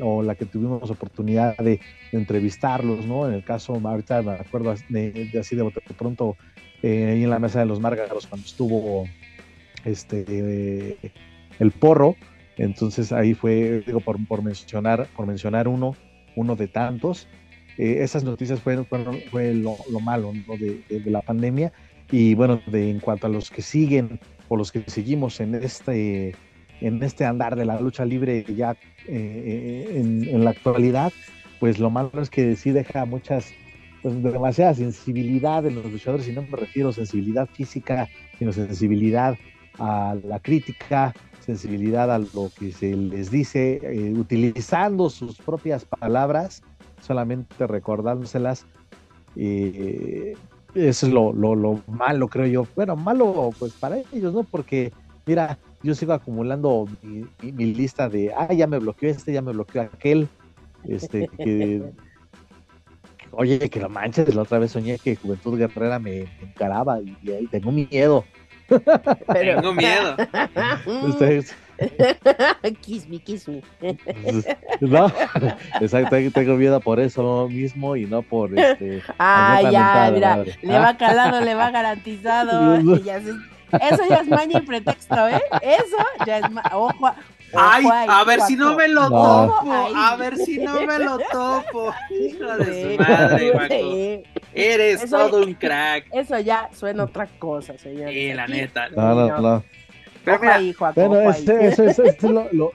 o 0.00 0.22
la 0.22 0.34
que 0.34 0.46
tuvimos 0.46 0.90
oportunidad 0.90 1.56
de, 1.58 1.80
entrevistarlos, 2.12 3.04
¿no? 3.04 3.28
En 3.28 3.34
el 3.34 3.44
caso, 3.44 3.74
ahorita 3.82 4.22
me 4.22 4.32
acuerdo 4.32 4.74
de, 4.88 5.10
de 5.10 5.38
así 5.38 5.56
de 5.56 5.70
pronto 5.98 6.36
eh, 6.82 7.12
ahí 7.12 7.24
en 7.24 7.30
la 7.30 7.38
mesa 7.38 7.60
de 7.60 7.66
los 7.66 7.80
Márgaros 7.80 8.26
cuando 8.26 8.46
estuvo 8.46 9.04
este 9.84 10.98
el 11.58 11.70
porro. 11.72 12.16
Entonces 12.56 13.12
ahí 13.12 13.34
fue, 13.34 13.82
digo, 13.86 14.00
por, 14.00 14.24
por 14.26 14.42
mencionar, 14.42 15.08
por 15.16 15.26
mencionar 15.26 15.68
uno, 15.68 15.96
uno 16.36 16.56
de 16.56 16.68
tantos. 16.68 17.28
Eh, 17.78 17.98
esas 18.00 18.24
noticias 18.24 18.60
fueron, 18.60 18.86
fue 19.30 19.54
lo, 19.54 19.76
malo 20.00 20.32
de, 20.58 21.02
la 21.06 21.22
pandemia. 21.22 21.72
Y 22.10 22.34
bueno, 22.34 22.60
de, 22.66 22.90
en 22.90 23.00
cuanto 23.00 23.26
a 23.26 23.30
los 23.30 23.50
que 23.50 23.62
siguen 23.62 24.20
o 24.48 24.56
los 24.56 24.72
que 24.72 24.84
seguimos 24.86 25.40
en 25.40 25.56
este, 25.56 26.34
en 26.80 27.02
este 27.02 27.24
andar 27.24 27.56
de 27.56 27.64
la 27.64 27.80
lucha 27.80 28.04
libre 28.04 28.44
ya 28.44 28.76
eh, 29.06 29.90
en, 29.94 30.44
la 30.44 30.50
actualidad, 30.50 31.12
pues 31.58 31.78
lo 31.78 31.90
malo 31.90 32.10
es 32.20 32.30
que 32.30 32.54
sí 32.54 32.70
deja 32.70 33.04
muchas 33.04 33.52
pues, 34.02 34.22
demasiada 34.22 34.74
sensibilidad 34.74 35.66
en 35.66 35.74
los 35.74 35.90
luchadores, 35.90 36.28
y 36.28 36.32
no 36.32 36.42
me 36.42 36.56
refiero 36.56 36.90
a 36.90 36.92
sensibilidad 36.92 37.48
física, 37.48 38.08
sino 38.38 38.52
sensibilidad 38.52 39.36
a 39.78 40.16
la 40.24 40.38
crítica, 40.38 41.12
sensibilidad 41.40 42.12
a 42.12 42.18
lo 42.18 42.50
que 42.58 42.72
se 42.72 42.94
les 42.94 43.30
dice, 43.30 43.80
eh, 43.82 44.12
utilizando 44.12 45.10
sus 45.10 45.38
propias 45.38 45.84
palabras, 45.84 46.62
solamente 47.06 47.66
recordándoselas. 47.66 48.66
Eh, 49.36 50.34
eso 50.74 51.06
es 51.06 51.12
lo, 51.12 51.32
lo, 51.32 51.80
malo, 51.86 52.28
creo 52.28 52.46
yo. 52.46 52.66
Bueno, 52.76 52.96
malo 52.96 53.50
pues 53.58 53.72
para 53.72 53.98
ellos, 54.12 54.34
¿no? 54.34 54.42
Porque, 54.42 54.92
mira, 55.24 55.58
yo 55.82 55.94
sigo 55.94 56.12
acumulando 56.12 56.86
mi, 57.02 57.26
mi 57.52 57.74
lista 57.74 58.08
de, 58.08 58.32
ah, 58.34 58.52
ya 58.52 58.66
me 58.66 58.78
bloqueó 58.78 59.08
este, 59.08 59.32
ya 59.32 59.42
me 59.42 59.52
bloqueó 59.52 59.82
aquel, 59.82 60.28
este, 60.84 61.28
que 61.38 61.82
Oye, 63.32 63.68
que 63.68 63.80
lo 63.80 63.88
manches, 63.88 64.34
la 64.34 64.42
otra 64.42 64.58
vez 64.58 64.72
soñé 64.72 64.98
que 64.98 65.16
Juventud 65.16 65.58
Guerrera 65.58 65.98
me, 65.98 66.26
encaraba 66.40 67.00
y, 67.00 67.30
ahí 67.30 67.46
tengo 67.48 67.70
miedo. 67.70 68.24
Tengo 69.26 69.74
miedo. 69.74 70.16
Ustedes. 71.06 71.54
Kiss 72.82 73.08
me, 73.08 73.18
kiss 73.18 73.48
me. 73.48 73.62
no, 74.80 75.12
exacto, 75.80 76.16
tengo 76.32 76.54
miedo 76.56 76.80
por 76.80 77.00
eso 77.00 77.48
mismo 77.48 77.96
y 77.96 78.06
no 78.06 78.22
por 78.22 78.58
este. 78.58 79.02
Ah, 79.18 79.60
ya, 79.70 80.10
mira, 80.12 80.44
le 80.62 80.78
va 80.78 80.96
calado, 80.98 81.40
le 81.40 81.54
va 81.54 81.70
garantizado. 81.70 82.76
eso 82.76 84.02
ya 84.08 84.16
es 84.16 84.28
maña 84.28 84.58
y 84.58 84.62
pretexto, 84.62 85.28
¿eh? 85.28 85.42
Eso 85.62 85.96
ya 86.26 86.38
es. 86.38 86.44
Ojo, 86.72 87.12
Ay, 87.54 87.84
a 88.08 88.24
ver 88.24 88.40
si 88.42 88.56
no 88.56 88.74
me 88.74 88.88
lo 88.88 89.08
topo, 89.08 89.72
a 89.72 90.16
ver 90.16 90.36
si 90.36 90.58
no 90.58 90.80
me 90.82 90.98
lo 90.98 91.18
topo. 91.18 91.94
Hijo 92.10 92.56
de 92.58 92.96
su 92.96 93.02
madre, 93.02 93.50
Guaco. 93.50 94.28
Eres 94.52 95.10
todo 95.10 95.42
un 95.44 95.54
crack. 95.54 96.06
Eso 96.12 96.38
ya 96.40 96.68
suena 96.72 97.04
otra 97.04 97.26
cosa, 97.38 97.76
señor. 97.78 98.10
Sí, 98.10 98.32
la 98.32 98.46
neta. 98.46 98.88
No, 98.90 99.14
no, 99.14 99.38
no. 99.38 99.64
Pero 100.26 100.38
mira, 100.40 100.60
bueno, 100.94 101.30
eso, 101.30 101.84
eso, 101.84 102.04
es 102.04 102.22
lo, 102.22 102.52
lo, 102.52 102.72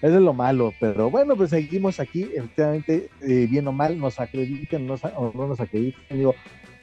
es 0.00 0.12
lo 0.12 0.32
malo, 0.32 0.72
pero 0.80 1.10
bueno, 1.10 1.36
pues 1.36 1.50
seguimos 1.50 2.00
aquí, 2.00 2.22
efectivamente, 2.34 3.10
eh, 3.20 3.46
bien 3.50 3.68
o 3.68 3.72
mal, 3.72 3.98
nos 3.98 4.18
acrediten 4.18 4.88
o 4.90 5.32
no 5.34 5.46
nos 5.46 5.60
acrediten, 5.60 6.16
digo, 6.16 6.34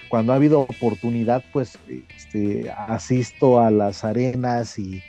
cuando 0.09 0.33
ha 0.33 0.35
habido 0.35 0.59
oportunidad, 0.59 1.43
pues 1.51 1.79
este, 2.15 2.69
asisto 2.69 3.59
a 3.59 3.71
las 3.71 4.03
arenas 4.03 4.77
y 4.77 5.01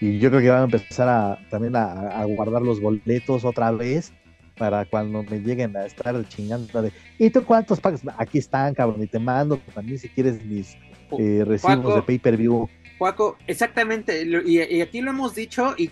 y 0.00 0.18
yo 0.18 0.30
creo 0.30 0.40
que 0.40 0.50
van 0.50 0.60
a 0.60 0.64
empezar 0.64 1.08
a, 1.08 1.38
también 1.50 1.74
a, 1.74 2.24
guardar 2.24 2.62
los 2.62 2.80
boletos 2.80 3.44
otra 3.44 3.70
vez 3.72 4.12
para 4.56 4.84
cuando 4.84 5.22
me 5.22 5.40
lleguen 5.40 5.76
a 5.76 5.86
estar 5.86 6.16
chingando 6.28 6.82
de, 6.82 6.92
¿y 7.18 7.30
tú 7.30 7.44
cuántos 7.44 7.80
pagas? 7.80 8.02
Aquí 8.16 8.38
están, 8.38 8.74
cabrón, 8.74 9.02
y 9.02 9.06
te 9.06 9.18
mando 9.18 9.58
también 9.74 9.98
si 9.98 10.08
quieres 10.08 10.44
mis 10.44 10.76
eh, 11.18 11.44
recibos 11.46 11.94
de 11.94 12.02
pay-per-view. 12.02 12.68
Juaco, 12.98 13.38
exactamente, 13.46 14.26
y, 14.44 14.80
aquí 14.80 15.00
lo 15.00 15.10
hemos 15.10 15.34
dicho 15.34 15.74
y, 15.76 15.88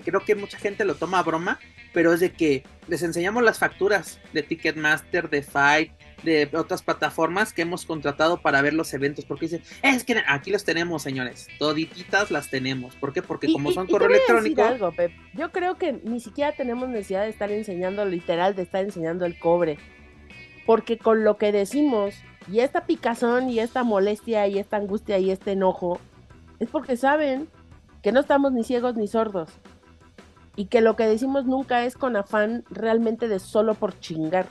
creo 0.00 0.20
que 0.24 0.34
mucha 0.34 0.58
gente 0.58 0.84
lo 0.86 0.94
toma 0.94 1.18
a 1.18 1.22
broma, 1.22 1.58
pero 1.92 2.14
es 2.14 2.20
de 2.20 2.32
que 2.32 2.64
les 2.88 3.02
enseñamos 3.02 3.42
las 3.42 3.58
facturas 3.58 4.18
de 4.32 4.42
Ticketmaster, 4.42 5.28
de 5.28 5.42
Fight, 5.42 5.92
de 6.22 6.48
otras 6.54 6.82
plataformas 6.82 7.52
que 7.52 7.62
hemos 7.62 7.84
contratado 7.84 8.40
para 8.40 8.62
ver 8.62 8.72
los 8.72 8.92
eventos, 8.94 9.26
porque 9.26 9.46
dicen, 9.46 9.62
es 9.82 10.04
que 10.04 10.22
aquí 10.26 10.50
los 10.50 10.64
tenemos, 10.64 11.02
señores, 11.02 11.46
todititas 11.58 12.30
las 12.30 12.48
tenemos. 12.48 12.96
¿Por 12.96 13.12
qué? 13.12 13.20
Porque 13.20 13.52
como 13.52 13.70
son 13.72 13.86
correo 13.86 14.08
electrónico. 14.08 14.62
Algo, 14.62 14.92
Yo 15.34 15.52
creo 15.52 15.76
que 15.76 16.00
ni 16.04 16.20
siquiera 16.20 16.52
tenemos 16.52 16.88
necesidad 16.88 17.24
de 17.24 17.30
estar 17.30 17.52
enseñando, 17.52 18.04
literal, 18.06 18.56
de 18.56 18.62
estar 18.62 18.82
enseñando 18.82 19.26
el 19.26 19.38
cobre. 19.38 19.78
Porque 20.64 20.96
con 20.96 21.24
lo 21.24 21.36
que 21.36 21.52
decimos, 21.52 22.14
y 22.50 22.60
esta 22.60 22.86
picazón, 22.86 23.50
y 23.50 23.60
esta 23.60 23.84
molestia, 23.84 24.46
y 24.48 24.58
esta 24.58 24.78
angustia, 24.78 25.18
y 25.18 25.30
este 25.30 25.52
enojo, 25.52 26.00
es 26.58 26.68
porque 26.70 26.96
saben 26.96 27.48
que 28.02 28.12
no 28.12 28.20
estamos 28.20 28.52
ni 28.52 28.64
ciegos 28.64 28.96
ni 28.96 29.08
sordos. 29.08 29.50
Y 30.56 30.66
que 30.66 30.80
lo 30.80 30.94
que 30.94 31.06
decimos 31.06 31.46
nunca 31.46 31.84
es 31.84 31.96
con 31.96 32.16
afán 32.16 32.64
realmente 32.70 33.26
de 33.26 33.40
solo 33.40 33.74
por 33.74 33.98
chingar 33.98 34.46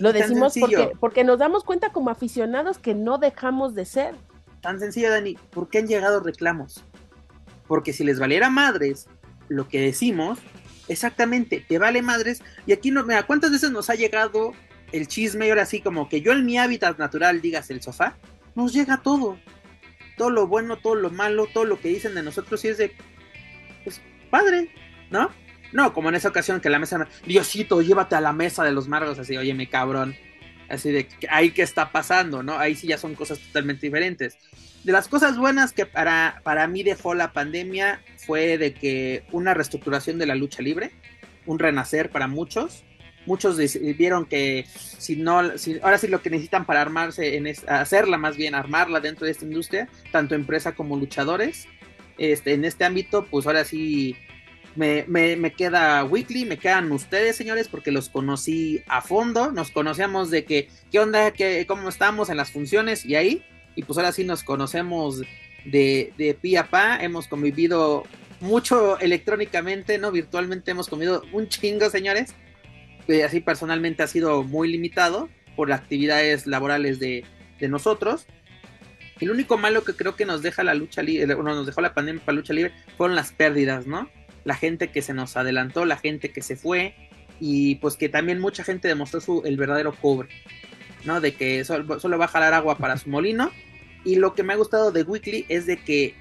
lo 0.00 0.12
decimos 0.12 0.54
porque, 0.58 0.92
porque 0.98 1.24
nos 1.24 1.38
damos 1.38 1.64
cuenta 1.64 1.90
como 1.90 2.10
aficionados 2.10 2.78
que 2.78 2.94
no 2.94 3.18
dejamos 3.18 3.74
de 3.74 3.84
ser. 3.84 4.14
Tan 4.60 4.78
sencillo, 4.78 5.10
Dani. 5.10 5.36
¿Por 5.50 5.68
qué 5.68 5.78
han 5.78 5.86
llegado 5.86 6.20
reclamos? 6.20 6.84
Porque 7.66 7.92
si 7.92 8.04
les 8.04 8.18
valiera 8.18 8.50
madres 8.50 9.08
lo 9.48 9.68
que 9.68 9.80
decimos, 9.80 10.38
exactamente, 10.88 11.64
te 11.66 11.78
vale 11.78 12.02
madres. 12.02 12.42
Y 12.66 12.72
aquí 12.72 12.90
no, 12.90 13.04
mira, 13.04 13.24
¿cuántas 13.24 13.50
veces 13.50 13.70
nos 13.70 13.90
ha 13.90 13.94
llegado 13.94 14.52
el 14.92 15.08
chisme 15.08 15.46
y 15.46 15.50
ahora 15.50 15.66
sí 15.66 15.80
como 15.80 16.08
que 16.08 16.20
yo 16.20 16.32
en 16.32 16.44
mi 16.44 16.58
hábitat 16.58 16.98
natural, 16.98 17.40
digas 17.40 17.70
el 17.70 17.82
sofá, 17.82 18.16
nos 18.54 18.72
llega 18.72 19.00
todo. 19.02 19.38
Todo 20.16 20.30
lo 20.30 20.46
bueno, 20.46 20.76
todo 20.78 20.94
lo 20.94 21.10
malo, 21.10 21.48
todo 21.52 21.64
lo 21.64 21.80
que 21.80 21.88
dicen 21.88 22.14
de 22.14 22.22
nosotros 22.22 22.64
y 22.64 22.68
es 22.68 22.78
de, 22.78 22.94
pues, 23.84 24.00
padre, 24.30 24.68
¿no? 25.10 25.30
No, 25.72 25.94
como 25.94 26.10
en 26.10 26.16
esa 26.16 26.28
ocasión 26.28 26.60
que 26.60 26.70
la 26.70 26.78
mesa, 26.78 27.08
Diosito, 27.26 27.80
llévate 27.80 28.14
a 28.14 28.20
la 28.20 28.32
mesa 28.32 28.62
de 28.64 28.72
los 28.72 28.88
margos, 28.88 29.18
así, 29.18 29.36
oye, 29.36 29.54
mi 29.54 29.66
cabrón, 29.66 30.14
así 30.68 30.90
de, 30.90 31.08
ahí 31.30 31.50
qué 31.50 31.62
está 31.62 31.92
pasando, 31.92 32.42
¿no? 32.42 32.58
Ahí 32.58 32.74
sí 32.74 32.86
ya 32.86 32.98
son 32.98 33.14
cosas 33.14 33.38
totalmente 33.38 33.86
diferentes. 33.86 34.36
De 34.84 34.92
las 34.92 35.08
cosas 35.08 35.38
buenas 35.38 35.72
que 35.72 35.86
para, 35.86 36.40
para 36.44 36.66
mí 36.66 36.82
dejó 36.82 37.14
la 37.14 37.32
pandemia 37.32 38.02
fue 38.18 38.58
de 38.58 38.74
que 38.74 39.24
una 39.32 39.54
reestructuración 39.54 40.18
de 40.18 40.26
la 40.26 40.34
lucha 40.34 40.62
libre, 40.62 40.90
un 41.46 41.58
renacer 41.58 42.10
para 42.10 42.26
muchos, 42.26 42.84
muchos 43.26 43.58
vieron 43.96 44.26
que 44.26 44.66
si 44.74 45.16
no, 45.16 45.38
ahora 45.82 45.98
sí 45.98 46.08
lo 46.08 46.22
que 46.22 46.30
necesitan 46.30 46.66
para 46.66 46.80
armarse, 46.80 47.36
en 47.36 47.46
hacerla 47.68 48.18
más 48.18 48.36
bien, 48.36 48.54
armarla 48.54 49.00
dentro 49.00 49.26
de 49.26 49.32
esta 49.32 49.44
industria, 49.44 49.88
tanto 50.10 50.34
empresa 50.34 50.72
como 50.72 50.96
luchadores, 50.96 51.66
este, 52.18 52.52
en 52.54 52.64
este 52.64 52.84
ámbito, 52.84 53.26
pues 53.30 53.46
ahora 53.46 53.64
sí 53.64 54.16
me, 54.76 55.04
me, 55.06 55.52
queda 55.52 56.04
Weekly, 56.04 56.44
me 56.44 56.58
quedan 56.58 56.90
ustedes, 56.92 57.36
señores, 57.36 57.68
porque 57.68 57.92
los 57.92 58.08
conocí 58.08 58.82
a 58.86 59.02
fondo, 59.02 59.52
nos 59.52 59.70
conocíamos 59.70 60.30
de 60.30 60.44
que, 60.44 60.68
qué 60.90 60.98
onda, 60.98 61.30
que, 61.32 61.66
cómo 61.66 61.88
estamos 61.88 62.30
en 62.30 62.36
las 62.36 62.50
funciones 62.50 63.04
y 63.04 63.16
ahí, 63.16 63.42
y 63.74 63.82
pues 63.82 63.98
ahora 63.98 64.12
sí 64.12 64.24
nos 64.24 64.42
conocemos 64.42 65.22
de, 65.64 66.12
de 66.16 66.34
pi 66.34 66.56
a 66.56 66.68
pa, 66.68 67.02
hemos 67.02 67.28
convivido 67.28 68.04
mucho 68.40 68.98
electrónicamente, 68.98 69.98
¿no? 69.98 70.10
Virtualmente 70.10 70.72
hemos 70.72 70.88
comido 70.88 71.22
un 71.32 71.48
chingo, 71.48 71.88
señores, 71.90 72.34
así 73.24 73.40
personalmente 73.40 74.02
ha 74.02 74.06
sido 74.06 74.42
muy 74.42 74.70
limitado 74.70 75.28
por 75.56 75.68
las 75.68 75.80
actividades 75.80 76.46
laborales 76.46 76.98
de, 76.98 77.24
de 77.60 77.68
nosotros. 77.68 78.26
El 79.20 79.30
único 79.30 79.56
malo 79.58 79.84
que 79.84 79.94
creo 79.94 80.16
que 80.16 80.24
nos 80.24 80.42
deja 80.42 80.64
la 80.64 80.74
lucha 80.74 81.02
libre, 81.02 81.26
nos 81.34 81.66
dejó 81.66 81.80
la 81.80 81.94
pandemia 81.94 82.24
para 82.24 82.36
lucha 82.36 82.52
libre, 82.52 82.72
fueron 82.96 83.14
las 83.14 83.32
pérdidas, 83.32 83.86
¿no? 83.86 84.10
La 84.44 84.56
gente 84.56 84.88
que 84.88 85.02
se 85.02 85.14
nos 85.14 85.36
adelantó, 85.36 85.84
la 85.84 85.96
gente 85.96 86.32
que 86.32 86.42
se 86.42 86.56
fue, 86.56 86.94
y 87.38 87.76
pues 87.76 87.96
que 87.96 88.08
también 88.08 88.40
mucha 88.40 88.64
gente 88.64 88.88
demostró 88.88 89.20
su, 89.20 89.42
el 89.44 89.56
verdadero 89.56 89.94
cobre, 89.94 90.28
¿no? 91.04 91.20
De 91.20 91.34
que 91.34 91.64
solo, 91.64 92.00
solo 92.00 92.18
va 92.18 92.24
a 92.24 92.28
jalar 92.28 92.54
agua 92.54 92.78
para 92.78 92.96
su 92.96 93.10
molino. 93.10 93.50
Y 94.04 94.16
lo 94.16 94.34
que 94.34 94.42
me 94.42 94.52
ha 94.52 94.56
gustado 94.56 94.90
de 94.90 95.02
Weekly 95.04 95.46
es 95.48 95.66
de 95.66 95.76
que 95.76 96.14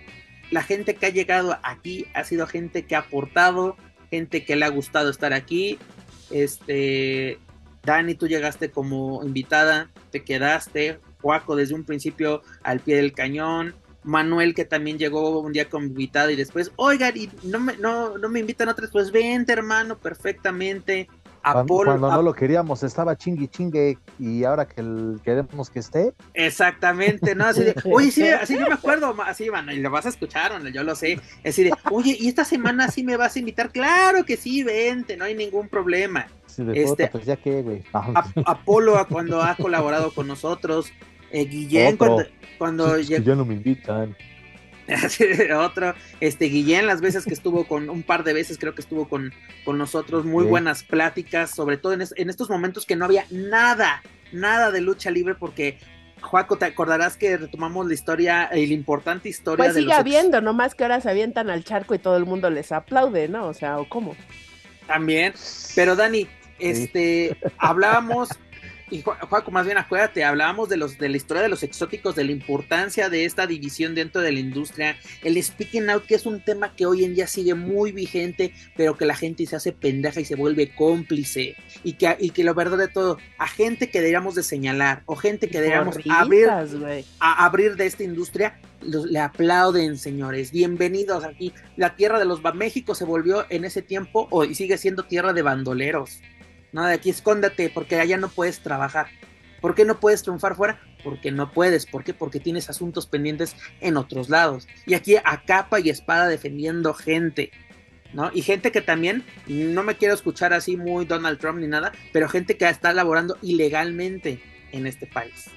la 0.51 0.61
gente 0.61 0.95
que 0.95 1.07
ha 1.07 1.09
llegado 1.09 1.57
aquí 1.63 2.05
ha 2.13 2.23
sido 2.23 2.45
gente 2.45 2.85
que 2.85 2.95
ha 2.95 2.99
aportado, 2.99 3.77
gente 4.11 4.43
que 4.43 4.55
le 4.55 4.65
ha 4.65 4.69
gustado 4.69 5.09
estar 5.09 5.33
aquí. 5.33 5.79
Este, 6.31 7.39
Dani, 7.83 8.15
tú 8.15 8.27
llegaste 8.27 8.71
como 8.71 9.23
invitada, 9.23 9.89
te 10.11 10.23
quedaste. 10.23 10.99
Juaco 11.21 11.55
desde 11.55 11.75
un 11.75 11.83
principio 11.83 12.41
al 12.63 12.79
pie 12.79 12.95
del 12.95 13.13
cañón. 13.13 13.75
Manuel 14.03 14.55
que 14.55 14.65
también 14.65 14.97
llegó 14.97 15.39
un 15.39 15.53
día 15.53 15.69
como 15.69 15.85
invitado 15.85 16.31
y 16.31 16.35
después, 16.35 16.71
oigan, 16.75 17.15
y 17.15 17.29
no 17.43 17.59
me, 17.59 17.77
no, 17.77 18.17
no 18.17 18.29
me 18.29 18.39
invitan 18.39 18.69
otras, 18.69 18.89
pues 18.91 19.11
vente 19.11 19.53
hermano, 19.53 19.99
perfectamente. 19.99 21.07
Apolo, 21.43 21.91
cuando, 21.91 22.11
no 22.11 22.21
lo 22.21 22.33
queríamos 22.33 22.83
estaba 22.83 23.15
chingui 23.15 23.47
chingue 23.47 23.97
y 24.19 24.43
ahora 24.43 24.67
que 24.67 24.83
queremos 25.23 25.69
que 25.69 25.79
esté. 25.79 26.13
Exactamente, 26.33 27.35
¿no? 27.35 27.45
Así 27.45 27.63
de, 27.63 27.75
oye, 27.85 28.11
sí, 28.11 28.27
así 28.29 28.57
yo 28.57 28.67
me 28.67 28.73
acuerdo, 28.73 29.15
así, 29.25 29.49
mano, 29.49 29.71
y 29.71 29.79
lo 29.79 29.89
vas 29.89 30.05
a 30.05 30.09
escuchar, 30.09 30.51
yo 30.71 30.83
lo 30.83 30.95
sé. 30.95 31.19
Así 31.43 31.63
de, 31.63 31.73
oye, 31.91 32.15
¿y 32.19 32.27
esta 32.27 32.45
semana 32.45 32.89
sí 32.89 33.03
me 33.03 33.17
vas 33.17 33.35
a 33.35 33.39
invitar? 33.39 33.71
Claro 33.71 34.23
que 34.23 34.37
sí, 34.37 34.63
vente, 34.63 35.17
no 35.17 35.25
hay 35.25 35.35
ningún 35.35 35.67
problema. 35.67 36.27
este, 36.73 37.07
pues 37.07 37.25
ya 37.25 37.35
que, 37.37 37.61
güey. 37.61 37.83
Apolo 38.45 39.05
cuando 39.09 39.41
ha 39.41 39.55
colaborado 39.55 40.13
con 40.13 40.27
nosotros, 40.27 40.91
eh, 41.31 41.45
Guillén 41.45 41.97
cuando, 41.97 42.23
cuando 42.57 42.97
ya 42.99 43.35
no 43.35 43.45
me 43.45 43.55
invitan. 43.55 44.15
otro, 45.57 45.93
este 46.19 46.45
Guillén, 46.45 46.87
las 46.87 47.01
veces 47.01 47.25
que 47.25 47.33
estuvo 47.33 47.67
con, 47.67 47.89
un 47.89 48.03
par 48.03 48.23
de 48.23 48.33
veces 48.33 48.57
creo 48.57 48.75
que 48.75 48.81
estuvo 48.81 49.07
con, 49.07 49.33
con 49.65 49.77
nosotros, 49.77 50.25
muy 50.25 50.45
buenas 50.45 50.83
pláticas, 50.83 51.51
sobre 51.51 51.77
todo 51.77 51.93
en, 51.93 52.03
en, 52.15 52.29
estos 52.29 52.49
momentos 52.49 52.85
que 52.85 52.95
no 52.95 53.05
había 53.05 53.25
nada, 53.29 54.03
nada 54.31 54.71
de 54.71 54.81
lucha 54.81 55.11
libre, 55.11 55.35
porque 55.35 55.77
Juaco, 56.21 56.57
te 56.57 56.65
acordarás 56.65 57.17
que 57.17 57.35
retomamos 57.37 57.87
la 57.87 57.93
historia, 57.93 58.49
y 58.53 58.67
la 58.67 58.73
importante 58.73 59.29
historia 59.29 59.65
pues 59.65 59.75
sigue 59.75 59.93
habiendo, 59.93 60.39
nomás 60.41 60.75
que 60.75 60.83
ahora 60.83 61.01
se 61.01 61.09
avientan 61.09 61.49
al 61.49 61.63
charco 61.63 61.95
y 61.95 61.99
todo 61.99 62.17
el 62.17 62.25
mundo 62.25 62.49
les 62.49 62.71
aplaude, 62.71 63.27
¿no? 63.27 63.47
O 63.47 63.53
sea, 63.53 63.79
¿o 63.79 63.89
cómo? 63.89 64.15
También, 64.87 65.33
pero 65.75 65.95
Dani, 65.95 66.27
este, 66.59 67.37
hablábamos 67.57 68.29
y 68.91 69.01
Juaco, 69.01 69.51
más 69.51 69.65
bien 69.65 69.77
acuérdate, 69.77 70.23
hablábamos 70.23 70.67
de 70.67 70.75
los 70.75 70.97
de 70.97 71.07
la 71.07 71.17
historia 71.17 71.41
de 71.41 71.49
los 71.49 71.63
exóticos, 71.63 72.15
de 72.15 72.25
la 72.25 72.31
importancia 72.31 73.09
de 73.09 73.25
esta 73.25 73.47
división 73.47 73.95
dentro 73.95 74.21
de 74.21 74.33
la 74.33 74.39
industria, 74.39 74.97
el 75.23 75.41
speaking 75.41 75.89
out, 75.89 76.05
que 76.05 76.15
es 76.15 76.25
un 76.25 76.43
tema 76.43 76.75
que 76.75 76.85
hoy 76.85 77.05
en 77.05 77.15
día 77.15 77.25
sigue 77.25 77.55
muy 77.55 77.93
vigente, 77.93 78.53
pero 78.75 78.97
que 78.97 79.05
la 79.05 79.15
gente 79.15 79.45
se 79.45 79.55
hace 79.55 79.71
pendeja 79.71 80.19
y 80.19 80.25
se 80.25 80.35
vuelve 80.35 80.75
cómplice, 80.75 81.55
y 81.83 81.93
que, 81.93 82.17
y 82.19 82.31
que 82.31 82.43
lo 82.43 82.53
verdad 82.53 82.77
de 82.77 82.89
todo, 82.89 83.17
a 83.37 83.47
gente 83.47 83.89
que 83.89 83.99
deberíamos 83.99 84.35
de 84.35 84.43
señalar, 84.43 85.03
o 85.05 85.15
gente 85.15 85.47
que 85.47 85.61
deberíamos 85.61 85.97
abrir, 86.09 86.49
a 87.19 87.45
abrir 87.45 87.77
de 87.77 87.85
esta 87.85 88.03
industria, 88.03 88.59
le 88.81 89.19
aplauden, 89.19 89.97
señores. 89.97 90.51
Bienvenidos 90.51 91.23
aquí. 91.23 91.53
La 91.77 91.95
tierra 91.95 92.17
de 92.19 92.25
los 92.25 92.41
México 92.55 92.95
se 92.95 93.05
volvió 93.05 93.45
en 93.49 93.63
ese 93.63 93.81
tiempo, 93.81 94.27
o, 94.31 94.43
y 94.43 94.55
sigue 94.55 94.77
siendo 94.77 95.03
tierra 95.03 95.33
de 95.33 95.43
bandoleros. 95.43 96.19
No, 96.71 96.85
de 96.85 96.93
aquí 96.93 97.09
escóndete 97.09 97.69
porque 97.69 97.99
allá 97.99 98.17
no 98.17 98.29
puedes 98.29 98.59
trabajar. 98.59 99.07
¿Por 99.61 99.75
qué 99.75 99.85
no 99.85 99.99
puedes 99.99 100.23
triunfar 100.23 100.55
fuera? 100.55 100.79
Porque 101.03 101.31
no 101.31 101.51
puedes. 101.51 101.85
¿Por 101.85 102.03
qué? 102.03 102.13
Porque 102.13 102.39
tienes 102.39 102.69
asuntos 102.69 103.05
pendientes 103.05 103.55
en 103.79 103.97
otros 103.97 104.29
lados. 104.29 104.67
Y 104.85 104.95
aquí 104.95 105.15
a 105.17 105.43
capa 105.45 105.79
y 105.79 105.89
espada 105.89 106.27
defendiendo 106.27 106.93
gente. 106.93 107.51
¿No? 108.13 108.29
Y 108.33 108.41
gente 108.41 108.73
que 108.73 108.81
también, 108.81 109.23
no 109.47 109.83
me 109.83 109.95
quiero 109.95 110.13
escuchar 110.13 110.51
así 110.51 110.75
muy 110.75 111.05
Donald 111.05 111.39
Trump 111.39 111.59
ni 111.59 111.67
nada, 111.67 111.93
pero 112.11 112.27
gente 112.27 112.57
que 112.57 112.67
está 112.67 112.91
laborando 112.91 113.37
ilegalmente 113.41 114.43
en 114.73 114.85
este 114.85 115.07
país. 115.07 115.49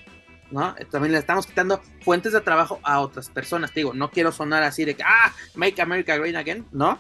¿no? 0.53 0.73
También 0.89 1.11
le 1.11 1.19
estamos 1.19 1.49
quitando 1.49 1.83
fuentes 2.03 2.33
de 2.33 2.41
trabajo 2.41 2.79
a 2.85 3.01
otras 3.01 3.29
personas. 3.29 3.73
Te 3.73 3.81
digo, 3.81 3.93
no 3.93 4.13
quiero 4.13 4.31
sonar 4.31 4.63
así 4.63 4.85
de 4.85 4.95
que, 4.95 5.03
ah, 5.03 5.35
make 5.57 5.83
America 5.83 6.17
great 6.17 6.37
again, 6.37 6.65
¿no? 6.71 6.97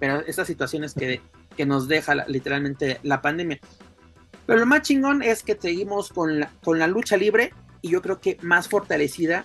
Pero 0.00 0.20
estas 0.26 0.48
situaciones 0.48 0.94
que 0.94 1.20
que 1.58 1.66
nos 1.66 1.88
deja 1.88 2.14
literalmente 2.28 3.00
la 3.02 3.20
pandemia. 3.20 3.58
Pero 4.46 4.60
lo 4.60 4.66
más 4.66 4.82
chingón 4.82 5.24
es 5.24 5.42
que 5.42 5.58
seguimos 5.60 6.12
con 6.12 6.38
la, 6.38 6.52
con 6.62 6.78
la 6.78 6.86
lucha 6.86 7.16
libre 7.16 7.52
y 7.82 7.90
yo 7.90 8.00
creo 8.00 8.20
que 8.20 8.38
más 8.42 8.68
fortalecida 8.68 9.44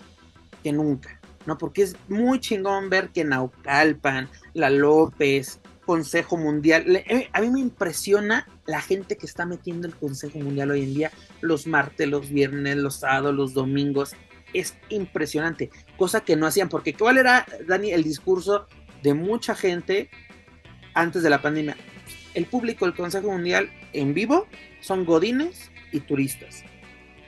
que 0.61 0.71
nunca, 0.71 1.19
¿no? 1.47 1.57
Porque 1.57 1.81
es 1.81 1.95
muy 2.09 2.39
chingón 2.39 2.91
ver 2.91 3.09
que 3.09 3.23
Naucalpan, 3.23 4.29
La 4.53 4.69
López, 4.69 5.59
Consejo 5.87 6.37
Mundial, 6.37 6.97
eh, 6.97 7.29
a 7.33 7.41
mí 7.41 7.49
me 7.49 7.59
impresiona 7.59 8.47
la 8.67 8.79
gente 8.79 9.17
que 9.17 9.25
está 9.25 9.47
metiendo 9.47 9.87
el 9.87 9.95
Consejo 9.95 10.37
Mundial 10.37 10.69
hoy 10.69 10.83
en 10.83 10.93
día, 10.93 11.11
los 11.41 11.65
martes, 11.65 12.07
los 12.07 12.29
viernes, 12.29 12.77
los 12.77 12.97
sábados, 12.97 13.33
los 13.33 13.55
domingos, 13.55 14.13
es 14.53 14.75
impresionante, 14.89 15.71
cosa 15.97 16.21
que 16.21 16.35
no 16.35 16.45
hacían, 16.45 16.69
porque 16.69 16.93
¿cuál 16.93 17.17
era, 17.17 17.47
Dani, 17.67 17.91
el 17.91 18.03
discurso 18.03 18.67
de 19.01 19.15
mucha 19.15 19.55
gente 19.55 20.11
antes 20.93 21.23
de 21.23 21.31
la 21.31 21.41
pandemia? 21.41 21.75
El 22.33 22.45
público 22.45 22.85
del 22.85 22.95
Consejo 22.95 23.31
Mundial 23.31 23.69
en 23.93 24.13
vivo 24.13 24.47
son 24.81 25.05
godines 25.05 25.71
y 25.91 25.99
turistas. 26.01 26.63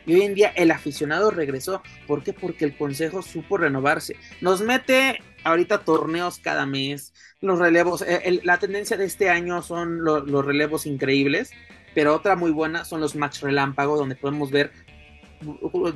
Y 0.05 0.13
hoy 0.13 0.21
en 0.21 0.35
día 0.35 0.51
el 0.55 0.71
aficionado 0.71 1.31
regresó. 1.31 1.81
¿Por 2.07 2.23
qué? 2.23 2.33
Porque 2.33 2.65
el 2.65 2.77
Consejo 2.77 3.21
supo 3.21 3.57
renovarse. 3.57 4.15
Nos 4.41 4.61
mete 4.61 5.19
ahorita 5.43 5.79
torneos 5.79 6.37
cada 6.39 6.65
mes. 6.65 7.13
Los 7.41 7.59
relevos, 7.59 8.03
eh, 8.03 8.39
la 8.43 8.57
tendencia 8.57 8.97
de 8.97 9.05
este 9.05 9.29
año 9.29 9.61
son 9.61 10.03
los 10.03 10.45
relevos 10.45 10.85
increíbles. 10.85 11.51
Pero 11.95 12.13
otra 12.13 12.35
muy 12.35 12.51
buena 12.51 12.85
son 12.85 13.01
los 13.01 13.15
match 13.15 13.41
relámpago, 13.41 13.97
donde 13.97 14.15
podemos 14.15 14.51
ver 14.51 14.71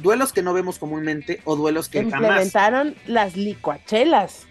duelos 0.01 0.33
que 0.33 0.41
no 0.41 0.53
vemos 0.53 0.79
comúnmente 0.79 1.41
o 1.43 1.55
duelos 1.55 1.89
que 1.89 1.99
Implementaron 1.99 2.95
las 3.05 3.35
licuachelas. 3.35 4.47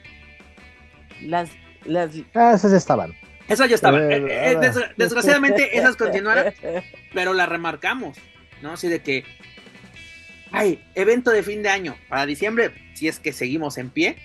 Las, 1.23 1.51
las... 1.85 2.11
Ah, 2.35 2.53
esas 2.55 2.73
estaban. 2.73 3.15
Esas 3.49 3.69
ya 3.69 3.75
estaban. 3.75 4.13
Eh, 4.13 4.27
eh, 4.29 4.57
desgraciadamente 4.97 5.77
esas 5.77 5.97
continuaron, 5.97 6.53
pero 7.15 7.33
las 7.33 7.49
remarcamos, 7.49 8.19
¿no? 8.63 8.73
Así 8.73 8.89
de 8.89 9.01
que, 9.01 9.25
ay, 10.53 10.83
evento 10.95 11.31
de 11.31 11.43
fin 11.43 11.63
de 11.63 11.71
año 11.71 11.97
para 12.09 12.27
diciembre, 12.27 12.73
si 12.95 13.09
es 13.09 13.19
que 13.19 13.33
seguimos 13.33 13.79
en 13.79 13.91
pie. 13.91 14.17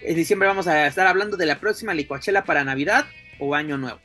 En 0.00 0.16
diciembre 0.16 0.48
vamos 0.48 0.66
a 0.66 0.86
estar 0.86 1.06
hablando 1.06 1.36
de 1.36 1.44
la 1.44 1.60
próxima 1.60 1.92
licuachela 1.92 2.44
para 2.44 2.64
Navidad 2.64 3.04
o 3.38 3.54
Año 3.54 3.76
Nuevo, 3.76 4.00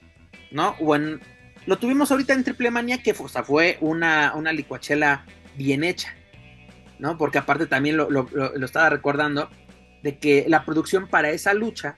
¿no? 0.51 0.75
O 0.81 0.93
en, 0.95 1.21
lo 1.65 1.77
tuvimos 1.77 2.11
ahorita 2.11 2.33
en 2.33 2.43
Triple 2.43 2.69
Manía, 2.69 3.01
que 3.01 3.13
fue 3.13 3.77
una, 3.79 4.33
una 4.35 4.51
licuachela 4.51 5.25
bien 5.55 5.85
hecha, 5.85 6.13
¿no? 6.99 7.17
Porque 7.17 7.37
aparte 7.37 7.67
también 7.67 7.95
lo, 7.95 8.09
lo 8.09 8.65
estaba 8.65 8.89
recordando 8.89 9.49
de 10.03 10.19
que 10.19 10.45
la 10.49 10.65
producción 10.65 11.07
para 11.07 11.29
esa 11.29 11.53
lucha 11.53 11.95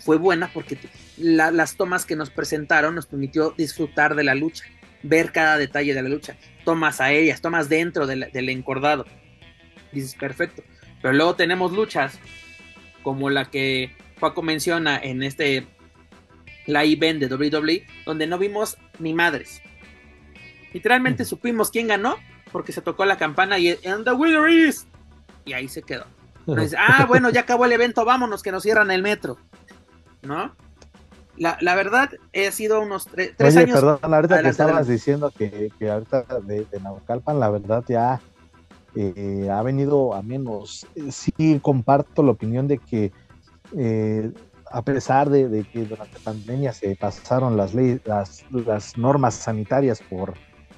fue 0.00 0.16
buena 0.16 0.50
porque 0.52 0.78
las 1.16 1.76
tomas 1.76 2.04
que 2.04 2.16
nos 2.16 2.30
presentaron 2.30 2.94
nos 2.94 3.06
permitió 3.06 3.54
disfrutar 3.56 4.14
de 4.14 4.24
la 4.24 4.34
lucha, 4.34 4.64
ver 5.02 5.32
cada 5.32 5.58
detalle 5.58 5.94
de 5.94 6.02
la 6.02 6.08
lucha, 6.08 6.36
tomas 6.64 7.00
aéreas, 7.00 7.40
tomas 7.40 7.68
dentro 7.68 8.06
del, 8.06 8.48
encordado. 8.48 9.06
Dices, 9.92 10.14
perfecto. 10.14 10.62
Pero 11.02 11.14
luego 11.14 11.34
tenemos 11.34 11.72
luchas 11.72 12.18
como 13.02 13.30
la 13.30 13.46
que 13.46 13.96
Paco 14.18 14.42
menciona 14.42 14.98
en 14.98 15.22
este 15.22 15.66
la 16.66 16.84
event 16.84 17.20
de 17.20 17.34
WWE, 17.34 17.86
donde 18.04 18.26
no 18.26 18.38
vimos 18.38 18.76
ni 18.98 19.14
madres. 19.14 19.62
Literalmente 20.72 21.24
supimos 21.24 21.70
quién 21.70 21.88
ganó 21.88 22.16
porque 22.52 22.72
se 22.72 22.82
tocó 22.82 23.04
la 23.04 23.18
campana 23.18 23.58
y 23.58 23.70
and 23.84 24.04
the 24.04 24.12
winner 24.12 24.48
is 24.48 24.86
y 25.44 25.52
ahí 25.52 25.68
se 25.68 25.82
quedó. 25.82 26.06
ah, 26.78 27.06
bueno, 27.06 27.30
ya 27.30 27.40
acabó 27.40 27.64
el 27.64 27.72
evento, 27.72 28.04
vámonos 28.04 28.42
que 28.42 28.52
nos 28.52 28.62
cierran 28.62 28.90
el 28.90 29.02
metro. 29.02 29.38
¿No? 30.22 30.54
La, 31.36 31.56
la 31.60 31.74
verdad, 31.74 32.10
he 32.32 32.50
sido 32.50 32.80
unos 32.80 33.06
tres 33.06 33.56
años. 33.56 33.80
Perdón, 33.80 33.98
ahorita 34.02 34.42
que 34.42 34.48
estabas 34.48 34.86
diciendo 34.86 35.32
que, 35.36 35.70
que 35.78 35.90
ahorita 35.90 36.26
de, 36.42 36.66
de 36.70 36.80
Naucalpan, 36.80 37.40
la 37.40 37.48
verdad 37.48 37.82
ya 37.88 38.20
eh, 38.94 39.48
ha 39.50 39.62
venido 39.62 40.14
a 40.14 40.22
menos. 40.22 40.86
Sí 41.10 41.58
comparto 41.62 42.22
la 42.22 42.32
opinión 42.32 42.68
de 42.68 42.78
que 42.78 43.12
eh, 43.76 44.32
a 44.70 44.82
pesar 44.82 45.30
de, 45.30 45.64
que 45.72 45.84
durante 45.84 46.18
la 46.18 46.24
pandemia 46.24 46.72
se 46.72 46.94
pasaron 46.96 47.56
las, 47.56 47.74
leyes, 47.74 48.00
las, 48.04 48.44
las, 48.50 48.96
normas 48.96 49.34
sanitarias 49.34 50.00
por 50.00 50.34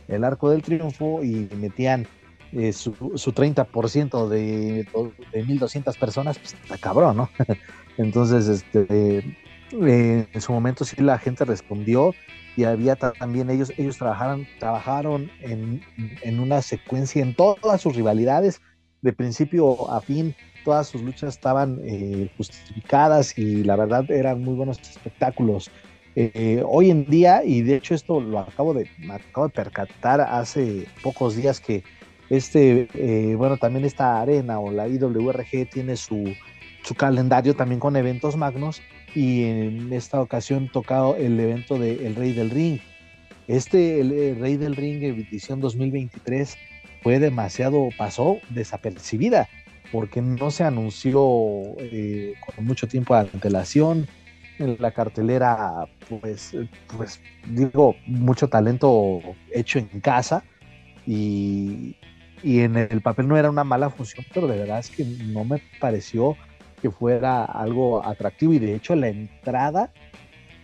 el 0.09 0.25
arco 0.25 0.51
del 0.51 0.63
triunfo 0.63 1.23
y 1.23 1.49
metían 1.57 2.07
eh, 2.53 2.73
su, 2.73 2.93
su 3.17 3.33
30% 3.33 4.29
de, 4.29 4.87
de 5.33 5.45
1.200 5.45 5.99
personas, 5.99 6.39
pues 6.39 6.55
está 6.55 6.79
cabrón, 6.79 7.17
¿no? 7.17 7.31
Entonces, 7.99 8.49
este, 8.49 9.37
en 9.73 10.41
su 10.41 10.53
momento 10.53 10.85
sí 10.85 10.97
la 11.01 11.19
gente 11.19 11.45
respondió 11.45 12.15
y 12.57 12.65
había 12.65 12.97
también 12.97 13.51
ellos, 13.51 13.73
ellos 13.77 13.97
trabajaron, 13.97 14.47
trabajaron 14.59 15.31
en, 15.41 15.83
en, 16.23 16.41
una 16.41 16.61
secuencia 16.61 17.23
en 17.23 17.35
todas 17.35 17.81
sus 17.81 17.97
rivalidades, 17.97 18.61
de 19.01 19.13
principio 19.13 19.91
a 19.91 20.01
fin, 20.01 20.35
todas 20.65 20.89
sus 20.89 21.03
luchas 21.03 21.35
estaban 21.35 21.81
eh, 21.85 22.31
justificadas 22.37 23.37
y 23.39 23.65
la 23.65 23.77
verdad 23.77 24.11
eran 24.11 24.43
muy 24.43 24.55
buenos 24.55 24.79
espectáculos. 24.81 25.71
Eh, 26.15 26.63
hoy 26.67 26.91
en 26.91 27.07
día, 27.07 27.43
y 27.45 27.63
de 27.63 27.77
hecho 27.77 27.95
esto 27.95 28.21
lo 28.21 28.41
acabo 28.41 28.75
de, 28.75 28.89
me 28.99 29.15
acabo 29.15 29.49
de 29.49 29.55
percatar 29.55 30.21
hace 30.21 30.87
pocos 31.03 31.37
días 31.37 31.59
que 31.59 31.83
este, 32.29 32.89
eh, 32.95 33.35
bueno, 33.35 33.57
también 33.57 33.85
esta 33.85 34.21
arena 34.21 34.59
o 34.61 34.71
la 34.71 34.89
IWRG 34.89 35.69
tiene 35.71 35.97
su, 35.97 36.25
su 36.83 36.95
calendario 36.95 37.55
también 37.55 37.81
con 37.81 37.97
eventos 37.97 38.37
magnos 38.37 38.83
y 39.15 39.45
en 39.45 39.93
esta 39.93 40.21
ocasión 40.21 40.69
tocado 40.69 41.17
el 41.17 41.39
evento 41.39 41.79
de 41.79 42.07
El 42.07 42.17
Rey 42.17 42.33
del 42.33 42.51
Ring. 42.51 42.81
Este 43.49 44.01
el, 44.01 44.39
Rey 44.41 44.57
del 44.57 44.77
Ring 44.77 45.03
edición 45.03 45.61
2023 45.61 46.57
fue 47.03 47.19
demasiado, 47.19 47.89
pasó 47.97 48.39
desapercibida 48.51 49.49
porque 49.91 50.23
no 50.23 50.51
se 50.51 50.65
anunció 50.65 51.23
eh, 51.79 52.35
con 52.45 52.65
mucho 52.65 52.89
tiempo 52.89 53.15
de 53.15 53.21
antelación. 53.33 54.09
En 54.59 54.77
la 54.79 54.93
cartelera, 54.93 55.87
pues, 56.09 56.55
pues 56.97 57.21
digo, 57.49 57.97
mucho 58.07 58.49
talento 58.49 59.21
hecho 59.51 59.79
en 59.79 59.89
casa 60.01 60.45
y, 61.07 61.97
y 62.43 62.61
en 62.61 62.77
el 62.77 63.01
papel 63.01 63.29
no 63.29 63.37
era 63.37 63.51
una 63.51 63.65
mala 63.65 63.91
función, 63.91 64.25
pero 64.33 64.47
de 64.47 64.59
verdad 64.59 64.79
es 64.79 64.91
que 64.91 65.05
no 65.05 65.45
me 65.45 65.61
pareció 65.81 66.37
que 66.83 66.91
fuera 66.91 67.45
algo 67.45 68.05
atractivo 68.05 68.53
y 68.53 68.59
de 68.59 68.75
hecho 68.75 68.95
la 68.95 69.09
entrada 69.09 69.93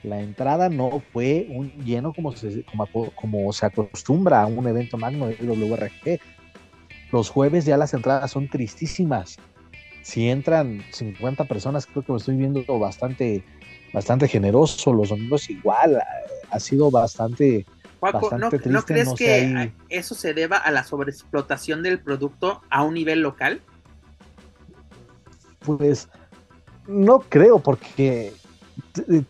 la 0.03 0.21
entrada 0.21 0.69
no 0.69 1.03
fue 1.13 1.47
un 1.51 1.71
lleno 1.85 2.13
como 2.13 2.35
se, 2.35 2.65
como, 3.15 3.53
se 3.53 3.67
acostumbra 3.67 4.43
a 4.43 4.47
un 4.47 4.67
evento 4.67 4.97
magno 4.97 5.27
de 5.27 5.37
WRG. 5.41 6.21
Los 7.11 7.31
jueves 7.31 7.65
ya 7.65 7.77
las 7.77 7.95
entradas 7.95 8.31
son 8.31 8.49
tristísimas. 8.49 9.37
Si 10.03 10.29
entran 10.29 10.83
50 10.93 11.45
personas, 11.45 11.87
creo 11.87 12.05
que 12.05 12.13
lo 12.13 12.19
estoy 12.19 12.37
viendo 12.37 12.65
bastante, 12.79 13.45
bastante 13.93 14.29
generoso. 14.29 14.93
Los 14.93 15.09
domingos 15.09 15.51
igual, 15.51 16.01
ha 16.51 16.61
sido 16.61 16.91
bastante, 16.91 17.67
bastante 18.01 18.69
¿no, 18.69 18.83
crees 18.83 19.13
que 19.15 19.73
eso 19.89 20.15
se 20.15 20.33
deba 20.33 20.59
a 20.59 20.71
la 20.71 20.85
sobreexplotación 20.85 21.83
del 21.83 22.01
producto 22.01 22.63
a 22.71 22.85
un 22.85 22.95
nivel 22.95 23.21
local? 23.21 23.63
Pues 25.61 26.09
no 26.87 27.21
creo, 27.21 27.59
porque 27.59 28.33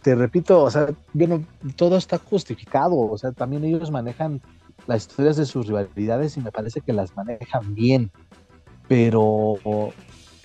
te, 0.03 0.15
repito, 0.15 0.63
o 0.63 0.71
sea, 0.71 0.89
bueno, 1.13 1.45
todo 1.77 1.97
está 1.97 2.19
justificado, 2.19 2.97
o 2.97 3.19
sea, 3.19 3.33
también 3.33 3.65
ellos 3.65 3.91
manejan 3.91 4.41
las 4.87 5.03
historias 5.03 5.37
de 5.37 5.47
sus 5.47 5.67
rivalidades 5.67 6.37
y 6.37 6.41
me 6.41 6.53
parece 6.53 6.81
que 6.81 6.93
las 6.93 7.17
manejan 7.17 7.75
bien, 7.75 8.11
pero 8.87 9.57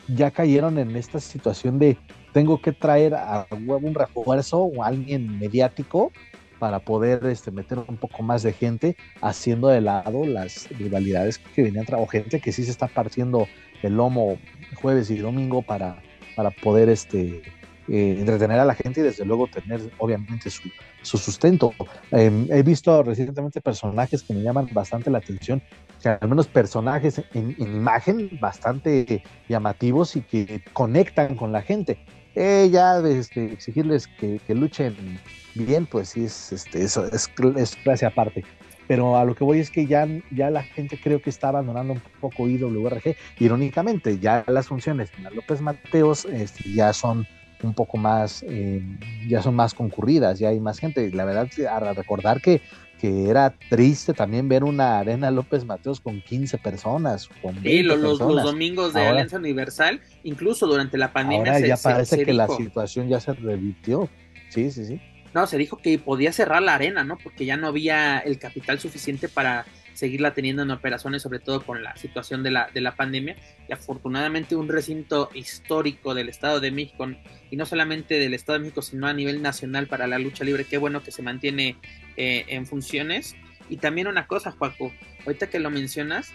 ya 0.07 0.31
cayeron 0.31 0.77
en 0.79 0.95
esta 0.95 1.19
situación 1.19 1.79
de 1.79 1.97
tengo 2.33 2.59
que 2.61 2.71
traer 2.71 3.13
a 3.13 3.45
un 3.51 3.93
refuerzo 3.93 4.63
o 4.63 4.83
alguien 4.83 5.39
mediático 5.39 6.11
para 6.59 6.79
poder 6.79 7.25
este, 7.25 7.51
meter 7.51 7.79
un 7.79 7.97
poco 7.97 8.23
más 8.23 8.41
de 8.41 8.53
gente 8.53 8.97
haciendo 9.21 9.67
de 9.67 9.81
lado 9.81 10.25
las 10.25 10.69
rivalidades 10.69 11.37
que 11.37 11.63
venían 11.63 11.85
o 11.91 12.07
gente 12.07 12.39
que 12.39 12.51
sí 12.51 12.63
se 12.63 12.71
está 12.71 12.87
partiendo 12.87 13.47
el 13.83 13.95
lomo 13.95 14.37
jueves 14.75 15.09
y 15.09 15.17
domingo 15.17 15.61
para, 15.61 16.01
para 16.35 16.51
poder 16.51 16.89
este, 16.89 17.41
eh, 17.89 18.15
entretener 18.17 18.59
a 18.59 18.65
la 18.65 18.75
gente 18.75 19.01
y 19.01 19.03
desde 19.03 19.25
luego 19.25 19.47
tener 19.47 19.81
obviamente 19.97 20.49
su, 20.49 20.69
su 21.01 21.17
sustento. 21.17 21.73
Em, 22.11 22.47
he 22.49 22.63
visto 22.63 23.03
recientemente 23.03 23.61
personajes 23.61 24.23
que 24.23 24.33
me 24.33 24.41
llaman 24.41 24.69
bastante 24.71 25.09
la 25.09 25.17
atención, 25.17 25.61
que 26.01 26.09
al 26.09 26.29
menos 26.29 26.47
personajes 26.47 27.21
en, 27.33 27.55
imagen 27.59 28.29
bastante 28.39 29.23
llamativos 29.49 30.15
y 30.15 30.21
que 30.21 30.63
conectan 30.71 31.35
con 31.35 31.51
la 31.51 31.61
gente. 31.61 31.99
Eh, 32.35 32.69
ya 32.71 32.99
este, 32.99 33.51
exigirles 33.51 34.07
que, 34.07 34.39
luchen 34.47 35.19
bien, 35.53 35.85
pues 35.85 36.09
sí, 36.09 36.23
es, 36.23 36.51
este, 36.51 36.83
eso 36.83 37.05
es, 37.05 37.29
es 37.57 37.75
clase 37.75 38.05
aparte 38.05 38.43
pero 38.87 39.17
a 39.17 39.25
lo 39.25 39.35
que 39.35 39.43
voy 39.43 39.59
es 39.59 39.69
que 39.69 39.85
ya, 39.85 40.07
ya 40.31 40.49
la 40.49 40.63
gente 40.63 40.99
creo 41.01 41.21
que 41.21 41.29
está 41.29 41.49
abandonando 41.49 41.93
un 41.93 42.01
poco 42.19 42.47
IWRG. 42.47 43.15
Irónicamente, 43.39 44.19
ya 44.19 44.43
las 44.47 44.67
funciones 44.67 45.09
la 45.21 45.29
López 45.29 45.61
Mateos 45.61 46.25
este, 46.25 46.71
ya 46.73 46.93
son 46.93 47.27
un 47.63 47.73
poco 47.73 47.97
más, 47.97 48.43
eh, 48.47 48.81
ya 49.27 49.41
son 49.41 49.55
más 49.55 49.73
concurridas, 49.73 50.39
ya 50.39 50.49
hay 50.49 50.59
más 50.59 50.79
gente. 50.79 51.09
La 51.11 51.25
verdad, 51.25 51.47
a 51.69 51.93
recordar 51.93 52.41
que, 52.41 52.61
que 52.99 53.29
era 53.29 53.55
triste 53.69 54.13
también 54.13 54.49
ver 54.49 54.63
una 54.63 54.99
arena 54.99 55.31
López 55.31 55.65
Mateos 55.65 56.01
con 56.01 56.21
15 56.21 56.57
personas. 56.57 57.29
Con 57.41 57.61
sí, 57.61 57.83
los, 57.83 58.19
domingos 58.19 58.93
de 58.93 59.07
Alianza 59.07 59.37
Universal, 59.37 60.01
incluso 60.23 60.67
durante 60.67 60.97
la 60.97 61.13
pandemia. 61.13 61.53
Ahora 61.53 61.67
ya 61.67 61.77
parece 61.77 62.25
que 62.25 62.33
la 62.33 62.47
situación 62.49 63.07
ya 63.07 63.19
se 63.19 63.33
revirtió. 63.33 64.09
Sí, 64.49 64.69
sí, 64.69 64.85
sí. 64.85 65.01
No, 65.33 65.47
se 65.47 65.57
dijo 65.57 65.77
que 65.77 65.97
podía 65.97 66.31
cerrar 66.31 66.61
la 66.61 66.75
arena, 66.75 67.03
¿no? 67.03 67.17
Porque 67.17 67.45
ya 67.45 67.57
no 67.57 67.67
había 67.67 68.19
el 68.19 68.37
capital 68.37 68.79
suficiente 68.79 69.27
para 69.27 69.65
seguirla 69.93 70.33
teniendo 70.33 70.61
en 70.63 70.71
operaciones, 70.71 71.21
sobre 71.21 71.39
todo 71.39 71.65
con 71.65 71.83
la 71.83 71.95
situación 71.97 72.43
de 72.43 72.51
la, 72.51 72.69
de 72.73 72.81
la 72.81 72.95
pandemia. 72.95 73.35
Y 73.67 73.73
afortunadamente 73.73 74.55
un 74.55 74.67
recinto 74.67 75.29
histórico 75.33 76.13
del 76.13 76.29
Estado 76.29 76.59
de 76.59 76.71
México, 76.71 77.07
y 77.49 77.55
no 77.55 77.65
solamente 77.65 78.19
del 78.19 78.33
Estado 78.33 78.59
de 78.59 78.65
México, 78.65 78.81
sino 78.81 79.07
a 79.07 79.13
nivel 79.13 79.41
nacional 79.41 79.87
para 79.87 80.05
la 80.05 80.19
lucha 80.19 80.43
libre, 80.43 80.65
qué 80.65 80.77
bueno 80.77 81.01
que 81.01 81.11
se 81.11 81.23
mantiene 81.23 81.77
eh, 82.15 82.45
en 82.49 82.67
funciones. 82.67 83.35
Y 83.69 83.77
también 83.77 84.07
una 84.07 84.27
cosa, 84.27 84.51
Juaco, 84.51 84.91
ahorita 85.25 85.49
que 85.49 85.59
lo 85.59 85.71
mencionas, 85.71 86.31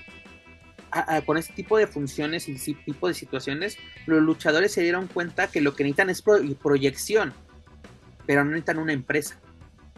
con 1.26 1.36
este 1.36 1.52
tipo 1.52 1.76
de 1.76 1.86
funciones 1.86 2.48
y 2.48 2.54
tipo 2.74 3.08
de 3.08 3.14
situaciones, 3.14 3.76
los 4.06 4.22
luchadores 4.22 4.72
se 4.72 4.82
dieron 4.82 5.06
cuenta 5.06 5.48
que 5.48 5.60
lo 5.60 5.74
que 5.76 5.84
necesitan 5.84 6.10
es 6.10 6.22
proyección 6.62 7.34
pero 8.28 8.44
no 8.44 8.50
necesitan 8.50 8.78
una 8.78 8.92
empresa. 8.92 9.40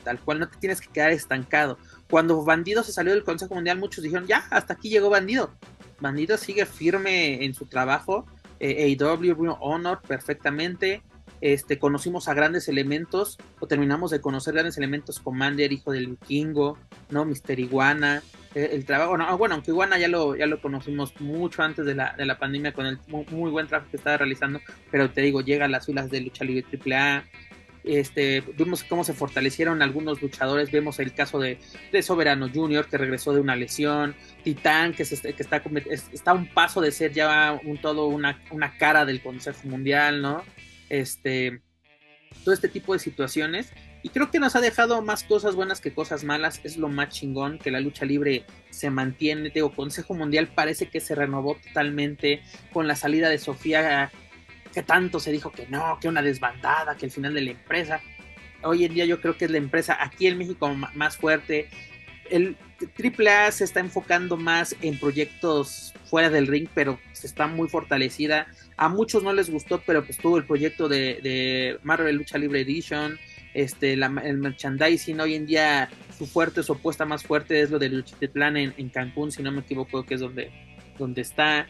Tal 0.04 0.20
cual 0.20 0.38
no 0.38 0.48
te 0.48 0.56
tienes 0.58 0.80
que 0.80 0.88
quedar 0.88 1.10
estancado. 1.10 1.78
Cuando 2.08 2.44
Bandido 2.44 2.84
se 2.84 2.92
salió 2.92 3.12
del 3.12 3.24
Consejo 3.24 3.56
Mundial, 3.56 3.76
muchos 3.76 4.04
dijeron, 4.04 4.28
ya, 4.28 4.46
hasta 4.50 4.74
aquí 4.74 4.88
llegó 4.88 5.10
Bandido. 5.10 5.52
Bandido 5.98 6.38
sigue 6.38 6.64
firme 6.64 7.44
en 7.44 7.54
su 7.54 7.66
trabajo. 7.66 8.26
Eh, 8.60 8.96
AW 9.00 9.56
Honor 9.58 10.00
perfectamente. 10.06 11.02
Este, 11.40 11.80
conocimos 11.80 12.28
a 12.28 12.34
grandes 12.34 12.68
elementos, 12.68 13.38
o 13.58 13.66
terminamos 13.66 14.12
de 14.12 14.20
conocer 14.20 14.54
grandes 14.54 14.76
elementos, 14.76 15.18
Commander, 15.18 15.72
hijo 15.72 15.90
del 15.90 16.08
vikingo, 16.08 16.78
¿no? 17.08 17.24
Mister 17.24 17.58
Iguana, 17.58 18.22
eh, 18.54 18.70
el 18.72 18.84
trabajo, 18.84 19.16
bueno, 19.38 19.54
aunque 19.54 19.70
Iguana 19.70 19.98
ya 19.98 20.08
lo, 20.08 20.36
ya 20.36 20.46
lo 20.46 20.60
conocimos 20.60 21.18
mucho 21.18 21.62
antes 21.62 21.86
de 21.86 21.94
la, 21.94 22.14
de 22.16 22.26
la 22.26 22.38
pandemia 22.38 22.74
con 22.74 22.84
el 22.84 22.98
muy, 23.08 23.50
buen 23.50 23.66
trabajo 23.66 23.90
que 23.90 23.96
estaba 23.96 24.18
realizando, 24.18 24.60
pero 24.90 25.10
te 25.10 25.22
digo, 25.22 25.40
llega 25.40 25.64
a 25.64 25.68
las 25.68 25.86
filas 25.86 26.10
de 26.10 26.20
lucha 26.20 26.44
libre 26.44 26.66
AAA, 26.70 27.24
este, 27.98 28.42
vimos 28.56 28.84
cómo 28.84 29.04
se 29.04 29.14
fortalecieron 29.14 29.82
algunos 29.82 30.22
luchadores. 30.22 30.70
Vemos 30.70 30.98
el 31.00 31.12
caso 31.12 31.38
de, 31.38 31.58
Soberano 32.02 32.48
Junior 32.48 32.86
que 32.86 32.98
regresó 32.98 33.32
de 33.32 33.40
una 33.40 33.56
lesión. 33.56 34.14
Titán 34.44 34.92
que, 34.92 35.02
está 35.02 35.62
a 36.26 36.34
un 36.34 36.46
paso 36.46 36.80
de 36.80 36.92
ser 36.92 37.12
ya 37.12 37.58
un 37.64 37.78
todo 37.78 38.06
una, 38.06 38.40
una 38.50 38.76
cara 38.78 39.04
del 39.04 39.22
Consejo 39.22 39.66
Mundial, 39.68 40.22
¿no? 40.22 40.44
Este, 40.88 41.62
todo 42.44 42.54
este 42.54 42.68
tipo 42.68 42.92
de 42.92 42.98
situaciones 42.98 43.72
Y 44.02 44.08
creo 44.08 44.30
que 44.30 44.40
nos 44.40 44.56
ha 44.56 44.60
dejado 44.60 45.02
más 45.02 45.24
cosas 45.24 45.54
buenas 45.54 45.80
que 45.80 45.92
cosas 45.92 46.24
malas. 46.24 46.60
Es 46.64 46.76
lo 46.76 46.88
más 46.88 47.10
chingón 47.10 47.58
que 47.58 47.70
la 47.70 47.80
lucha 47.80 48.04
libre 48.04 48.44
se 48.70 48.90
mantiene. 48.90 49.50
Digo, 49.50 49.74
Consejo 49.74 50.14
Mundial 50.14 50.48
parece 50.48 50.88
que 50.88 51.00
se 51.00 51.14
renovó 51.14 51.56
totalmente 51.66 52.42
con 52.72 52.86
la 52.86 52.96
salida 52.96 53.28
de 53.28 53.38
Sofía, 53.38 54.10
que 54.72 54.82
tanto 54.82 55.20
se 55.20 55.32
dijo 55.32 55.50
que 55.50 55.66
no, 55.66 55.98
que 56.00 56.08
una 56.08 56.22
desbandada, 56.22 56.96
que 56.96 57.06
el 57.06 57.12
final 57.12 57.34
de 57.34 57.42
la 57.42 57.50
empresa. 57.52 58.00
Hoy 58.62 58.84
en 58.84 58.94
día 58.94 59.04
yo 59.04 59.20
creo 59.20 59.36
que 59.36 59.46
es 59.46 59.50
la 59.50 59.58
empresa 59.58 59.96
aquí 60.00 60.26
en 60.26 60.38
México 60.38 60.68
más 60.94 61.16
fuerte. 61.16 61.68
El 62.28 62.56
AAA 62.80 63.50
se 63.52 63.64
está 63.64 63.80
enfocando 63.80 64.36
más 64.36 64.76
en 64.82 64.98
proyectos 64.98 65.94
fuera 66.04 66.30
del 66.30 66.46
ring, 66.46 66.68
pero 66.74 67.00
se 67.12 67.26
está 67.26 67.46
muy 67.46 67.68
fortalecida. 67.68 68.46
A 68.76 68.88
muchos 68.88 69.22
no 69.22 69.32
les 69.32 69.50
gustó, 69.50 69.82
pero 69.84 70.04
pues 70.04 70.18
tuvo 70.18 70.38
el 70.38 70.46
proyecto 70.46 70.88
de, 70.88 71.20
de 71.22 71.78
Marvel 71.82 72.16
Lucha 72.16 72.38
Libre 72.38 72.60
Edition 72.60 73.18
este, 73.54 73.94
el 73.94 74.38
merchandising 74.38 75.20
hoy 75.20 75.34
en 75.34 75.46
día 75.46 75.88
su 76.16 76.26
fuerte, 76.26 76.62
su 76.62 76.72
apuesta 76.72 77.04
más 77.04 77.24
fuerte 77.24 77.60
es 77.60 77.70
lo 77.70 77.78
del 77.78 78.04
Plan 78.32 78.56
en, 78.56 78.74
en 78.76 78.88
Cancún, 78.90 79.32
si 79.32 79.42
no 79.42 79.50
me 79.50 79.60
equivoco, 79.60 80.04
que 80.04 80.14
es 80.14 80.20
donde, 80.20 80.50
donde 80.98 81.22
está. 81.22 81.66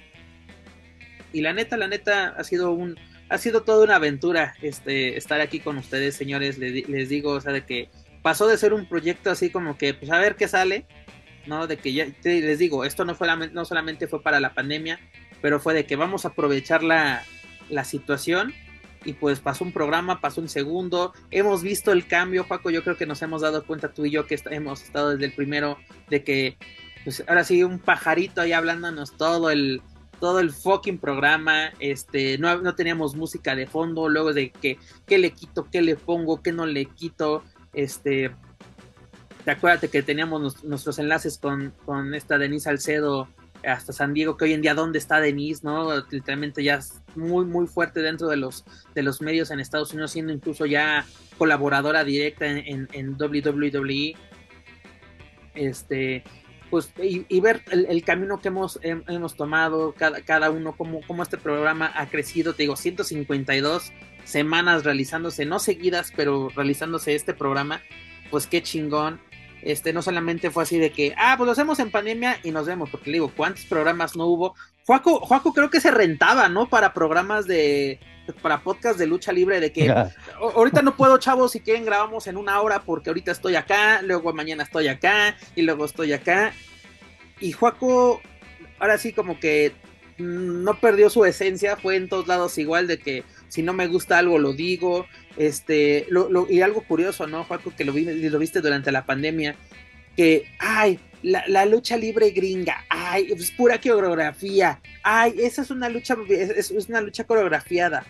Y 1.33 1.43
la 1.43 1.53
neta, 1.53 1.77
la 1.77 1.89
neta, 1.89 2.35
ha 2.37 2.45
sido 2.45 2.73
un, 2.73 2.99
ha 3.29 3.39
sido 3.39 3.63
toda 3.63 3.85
una 3.85 3.97
aventura 3.97 4.55
este, 4.61 5.17
estar 5.17 5.41
aquí 5.41 5.61
con 5.61 5.79
ustedes, 5.79 6.17
señores. 6.17 6.59
Les, 6.59 7.09
digo, 7.09 7.33
o 7.33 7.41
sea, 7.41 7.53
de 7.53 7.65
que 7.65 7.89
pasó 8.23 8.49
de 8.49 8.59
ser 8.59 8.75
un 8.75 8.87
proyecto 8.87 9.31
así 9.31 9.51
como 9.51 9.79
que, 9.79 9.95
pues 9.95 10.11
a 10.11 10.19
ver 10.19 10.37
qué 10.37 10.49
sale, 10.49 10.87
¿no? 11.47 11.67
De 11.67 11.77
que 11.77 11.93
ya, 11.93 12.07
les 12.25 12.59
digo, 12.59 12.85
esto 12.85 13.05
no, 13.05 13.15
fue 13.15 13.29
no 13.53 13.65
solamente 13.65 14.09
fue 14.09 14.23
para 14.23 14.41
la 14.41 14.55
pandemia, 14.55 14.99
pero 15.41 15.61
fue 15.61 15.75
de 15.75 15.87
que 15.87 15.97
vamos 15.97 16.25
a 16.25 16.29
aprovechar 16.29 16.83
la, 16.83 17.23
la 17.69 17.85
situación 17.85 18.53
y 19.05 19.15
pues 19.15 19.41
pasó 19.41 19.65
un 19.65 19.73
programa, 19.73 20.21
pasó 20.21 20.41
un 20.41 20.49
segundo, 20.49 21.15
hemos 21.31 21.63
visto 21.63 21.93
el 21.93 22.07
cambio, 22.07 22.47
Paco, 22.47 22.71
yo 22.71 22.83
creo 22.83 22.97
que 22.97 23.07
nos 23.07 23.23
hemos 23.23 23.41
dado 23.43 23.65
cuenta 23.65 23.93
tú 23.93 24.05
y 24.05 24.11
yo 24.11 24.27
que 24.27 24.39
hemos 24.51 24.83
estado 24.83 25.11
desde 25.11 25.27
el 25.27 25.33
primero 25.33 25.79
de 26.11 26.23
que 26.23 26.57
pues 27.05 27.25
ahora 27.27 27.45
sí 27.45 27.63
un 27.63 27.79
pajarito 27.79 28.43
ahí 28.43 28.53
hablándonos 28.53 29.17
todo 29.17 29.51
el 29.51 29.81
todo 30.21 30.41
el 30.41 30.51
fucking 30.51 30.99
programa, 30.99 31.73
este, 31.81 32.39
no, 32.39 32.61
no 32.61 32.75
teníamos 32.75 33.17
música 33.17 33.57
de 33.57 33.67
fondo, 33.67 34.09
luego 34.09 34.33
de 34.33 34.51
que 34.51 34.79
qué 35.07 35.19
le 35.19 35.33
quito, 35.33 35.69
qué 35.71 35.83
le 35.83 35.97
pongo, 35.97 36.43
qué 36.43 36.53
no 36.53 36.67
le 36.67 36.85
quito, 36.85 37.43
este, 37.73 38.31
te 39.45 39.51
acuérdate 39.51 39.89
que 39.89 40.03
teníamos 40.03 40.63
nuestros 40.65 40.99
enlaces 40.99 41.39
con, 41.39 41.73
con 41.85 42.15
esta 42.15 42.39
Denise 42.39 42.65
Salcedo 42.65 43.29
hasta 43.65 43.93
San 43.93 44.15
Diego, 44.15 44.37
que 44.37 44.45
hoy 44.45 44.53
en 44.53 44.63
día 44.63 44.75
dónde 44.75 44.99
está 44.99 45.21
Denise, 45.21 45.63
¿no? 45.65 45.95
Literalmente 46.11 46.63
ya 46.63 46.77
es 46.77 47.03
muy, 47.15 47.45
muy 47.45 47.67
fuerte 47.67 48.01
dentro 48.01 48.29
de 48.29 48.37
los, 48.37 48.65
de 48.95 49.03
los 49.03 49.21
medios 49.21 49.51
en 49.51 49.61
Estados 49.61 49.93
Unidos, 49.93 50.13
siendo 50.13 50.33
incluso 50.33 50.67
ya 50.67 51.05
colaboradora 51.37 52.05
directa 52.05 52.47
en, 52.47 52.89
en, 52.93 53.17
WWE. 53.19 54.15
Este, 55.55 56.23
pues, 56.71 56.93
y, 57.03 57.41
ver 57.41 57.63
el, 57.71 58.05
camino 58.05 58.41
que 58.41 58.49
hemos, 58.49 58.79
hemos 58.83 59.37
tomado, 59.37 59.93
cada, 59.93 60.23
cada 60.23 60.51
uno, 60.51 60.75
cómo, 60.77 61.01
cómo 61.07 61.23
este 61.23 61.37
programa 61.37 61.93
ha 61.95 62.07
crecido, 62.07 62.55
te 62.55 62.63
digo, 62.63 62.77
152 62.77 63.93
semanas 64.25 64.85
realizándose, 64.85 65.45
no 65.45 65.59
seguidas, 65.59 66.13
pero 66.15 66.49
realizándose 66.55 67.15
este 67.15 67.35
programa, 67.35 67.81
pues 68.31 68.47
qué 68.47 68.63
chingón 68.63 69.21
este, 69.63 69.93
no 69.93 70.03
solamente 70.03 70.51
fue 70.51 70.63
así 70.63 70.79
de 70.79 70.91
que, 70.91 71.15
ah, 71.19 71.35
pues 71.37 71.47
lo 71.47 71.53
hacemos 71.53 71.79
en 71.81 71.91
pandemia 71.91 72.39
y 72.43 72.51
nos 72.51 72.67
vemos, 72.67 72.89
porque 72.91 73.11
le 73.11 73.17
digo, 73.17 73.33
¿cuántos 73.37 73.65
programas 73.67 74.17
no 74.17 74.27
hubo? 74.27 74.55
Juaco, 74.87 75.21
Juaco 75.21 75.53
creo 75.53 75.71
que 75.71 75.81
se 75.81 75.91
rentaba, 75.91 76.49
¿no? 76.49 76.69
Para 76.69 76.95
programas 76.95 77.47
de, 77.47 78.01
para 78.43 78.63
podcast 78.63 78.99
de 78.99 79.07
lucha 79.07 79.33
libre, 79.33 79.61
de 79.61 79.73
que 79.73 79.93
ahorita 80.39 80.83
no 80.83 80.97
puedo, 80.97 81.19
chavos, 81.19 81.53
si 81.53 81.61
quieren 81.61 81.85
grabamos 81.85 82.27
en 82.27 82.37
una 82.37 82.61
hora 82.61 82.83
porque 82.83 83.11
ahorita 83.11 83.33
estoy 83.33 83.57
acá, 83.57 84.03
luego 84.03 84.33
mañana 84.33 84.63
estoy 84.63 84.89
acá 84.89 85.37
y 85.57 85.63
luego 85.63 85.85
estoy 85.85 86.13
acá. 86.13 86.53
Y 87.41 87.53
Juaco, 87.53 88.21
ahora 88.79 88.99
sí 88.99 89.13
como 89.13 89.41
que 89.41 89.73
no 90.19 90.79
perdió 90.79 91.09
su 91.11 91.25
esencia, 91.25 91.77
fue 91.77 91.97
en 91.97 92.09
todos 92.09 92.27
lados 92.27 92.59
igual 92.59 92.87
de 92.87 92.99
que 92.99 93.25
si 93.49 93.63
no 93.63 93.73
me 93.73 93.87
gusta 93.87 94.19
algo 94.19 94.39
lo 94.39 94.53
digo, 94.53 95.07
este, 95.37 96.07
lo, 96.11 96.47
y 96.49 96.61
algo 96.61 96.83
curioso, 96.83 97.27
¿no, 97.27 97.45
Juaco? 97.45 97.73
Que 97.75 97.85
lo, 97.85 97.93
lo 97.93 98.39
viste 98.39 98.61
durante 98.61 98.93
la 98.93 99.07
pandemia, 99.07 99.57
que, 100.17 100.47
ay, 100.59 101.01
la, 101.23 101.67
lucha 101.67 101.97
libre 101.97 102.31
gringa, 102.31 102.85
ay, 102.89 103.33
es 103.33 103.51
pura 103.51 103.81
coreografía, 103.81 104.81
ay, 105.03 105.35
esa 105.39 105.63
es 105.63 105.71
una 105.71 105.89
lucha, 105.89 106.17
es, 106.29 106.71
una 106.89 107.01
lucha 107.01 107.25
coreografiada, 107.25 108.05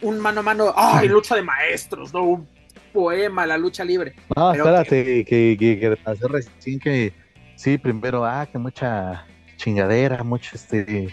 un 0.00 0.18
mano 0.18 0.40
a 0.40 0.42
mano, 0.42 0.72
ay, 0.76 1.08
lucha 1.08 1.36
de 1.36 1.42
maestros, 1.42 2.12
¿no? 2.12 2.22
Un 2.24 2.48
poema, 2.92 3.46
la 3.46 3.56
lucha 3.56 3.84
libre. 3.84 4.14
No, 4.36 4.52
espérate, 4.52 5.24
que, 5.24 5.56
que, 5.56 5.78
que, 5.78 5.96
pasó 5.96 6.28
recién 6.28 6.78
que, 6.78 7.12
sí, 7.54 7.78
primero, 7.78 8.24
ah, 8.24 8.46
que 8.50 8.58
mucha 8.58 9.26
chingadera, 9.56 10.24
mucho, 10.24 10.56
este, 10.56 11.08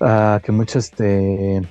ah, 0.00 0.40
que 0.42 0.52
mucho, 0.52 0.78
este, 0.78 1.62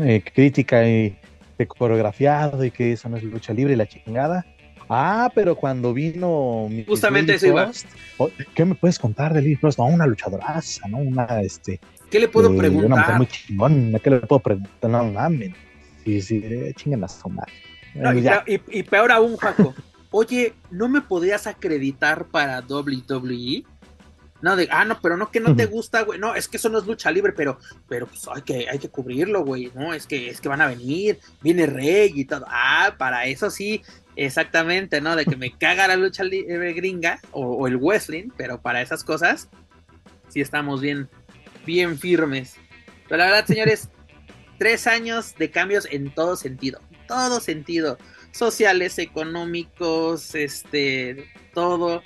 eh, 0.00 0.22
crítica 0.34 0.86
y 0.86 1.18
de 1.56 1.66
coreografiado 1.66 2.64
y 2.64 2.70
que 2.70 2.92
eso 2.92 3.08
no 3.08 3.16
es 3.16 3.22
lucha 3.22 3.52
libre 3.52 3.72
y 3.72 3.76
la 3.76 3.86
chingada. 3.86 4.44
Ah, 4.88 5.30
pero 5.34 5.54
cuando 5.54 5.92
vino 5.92 6.68
justamente 6.86 7.34
eso 7.34 7.46
iba. 7.48 7.70
¿Qué 8.54 8.64
me 8.64 8.74
puedes 8.74 8.98
contar 8.98 9.34
de 9.34 9.42
Lily 9.42 9.56
Frost? 9.56 9.78
No, 9.78 9.86
una 9.86 10.06
luchadoraza, 10.06 10.88
¿no? 10.88 10.98
Una 10.98 11.40
este. 11.42 11.80
¿Qué 12.10 12.18
le 12.18 12.28
puedo 12.28 12.52
eh, 12.52 12.56
preguntar? 12.56 12.86
Una 12.86 12.96
mujer 12.96 13.16
muy 13.16 13.26
chingón, 13.26 14.00
¿qué 14.02 14.10
le 14.10 14.20
puedo 14.20 14.40
preguntar? 14.40 14.90
No 14.90 15.04
mames. 15.04 15.52
Sí, 16.04 16.22
sí, 16.22 16.40
eh, 16.42 16.72
chinguen 16.74 17.04
a 17.04 17.08
su 17.08 17.30
y, 18.46 18.60
y, 18.78 18.82
peor 18.82 19.12
aún, 19.12 19.36
Jaco. 19.36 19.74
Oye, 20.10 20.54
¿no 20.70 20.88
me 20.88 21.00
podrías 21.00 21.46
acreditar 21.46 22.26
para 22.26 22.60
WWE? 22.60 23.64
No, 24.40 24.54
de, 24.54 24.68
ah, 24.70 24.84
no, 24.84 25.00
pero 25.00 25.16
no 25.16 25.30
que 25.30 25.40
no 25.40 25.56
te 25.56 25.66
gusta, 25.66 26.02
güey. 26.02 26.18
No, 26.18 26.34
es 26.34 26.48
que 26.48 26.58
eso 26.58 26.68
no 26.68 26.78
es 26.78 26.86
lucha 26.86 27.10
libre, 27.10 27.32
pero, 27.32 27.58
pero 27.88 28.06
pues 28.06 28.26
hay 28.32 28.42
que, 28.42 28.68
hay 28.68 28.78
que 28.78 28.88
cubrirlo, 28.88 29.44
güey. 29.44 29.72
No, 29.74 29.92
es 29.92 30.06
que, 30.06 30.30
es 30.30 30.40
que 30.40 30.48
van 30.48 30.60
a 30.60 30.68
venir, 30.68 31.18
viene 31.42 31.66
Rey 31.66 32.12
y 32.14 32.24
todo. 32.24 32.44
Ah, 32.48 32.94
para 32.96 33.26
eso 33.26 33.50
sí, 33.50 33.82
exactamente, 34.14 35.00
¿no? 35.00 35.16
De 35.16 35.24
que 35.26 35.36
me 35.36 35.50
caga 35.58 35.88
la 35.88 35.96
lucha 35.96 36.22
libre 36.22 36.72
gringa 36.72 37.20
o, 37.32 37.66
el 37.66 37.78
wrestling, 37.78 38.28
pero 38.36 38.60
para 38.60 38.80
esas 38.80 39.02
cosas 39.02 39.48
sí 40.28 40.40
estamos 40.40 40.80
bien, 40.80 41.08
bien 41.66 41.98
firmes. 41.98 42.54
Pero 43.08 43.18
la 43.18 43.26
verdad, 43.26 43.46
señores, 43.46 43.88
tres 44.58 44.86
años 44.86 45.34
de 45.36 45.50
cambios 45.50 45.88
en 45.90 46.14
todo 46.14 46.36
sentido, 46.36 46.80
todo 47.08 47.40
sentido. 47.40 47.98
Sociales, 48.30 48.98
económicos, 48.98 50.36
este, 50.36 51.26
todo 51.54 52.02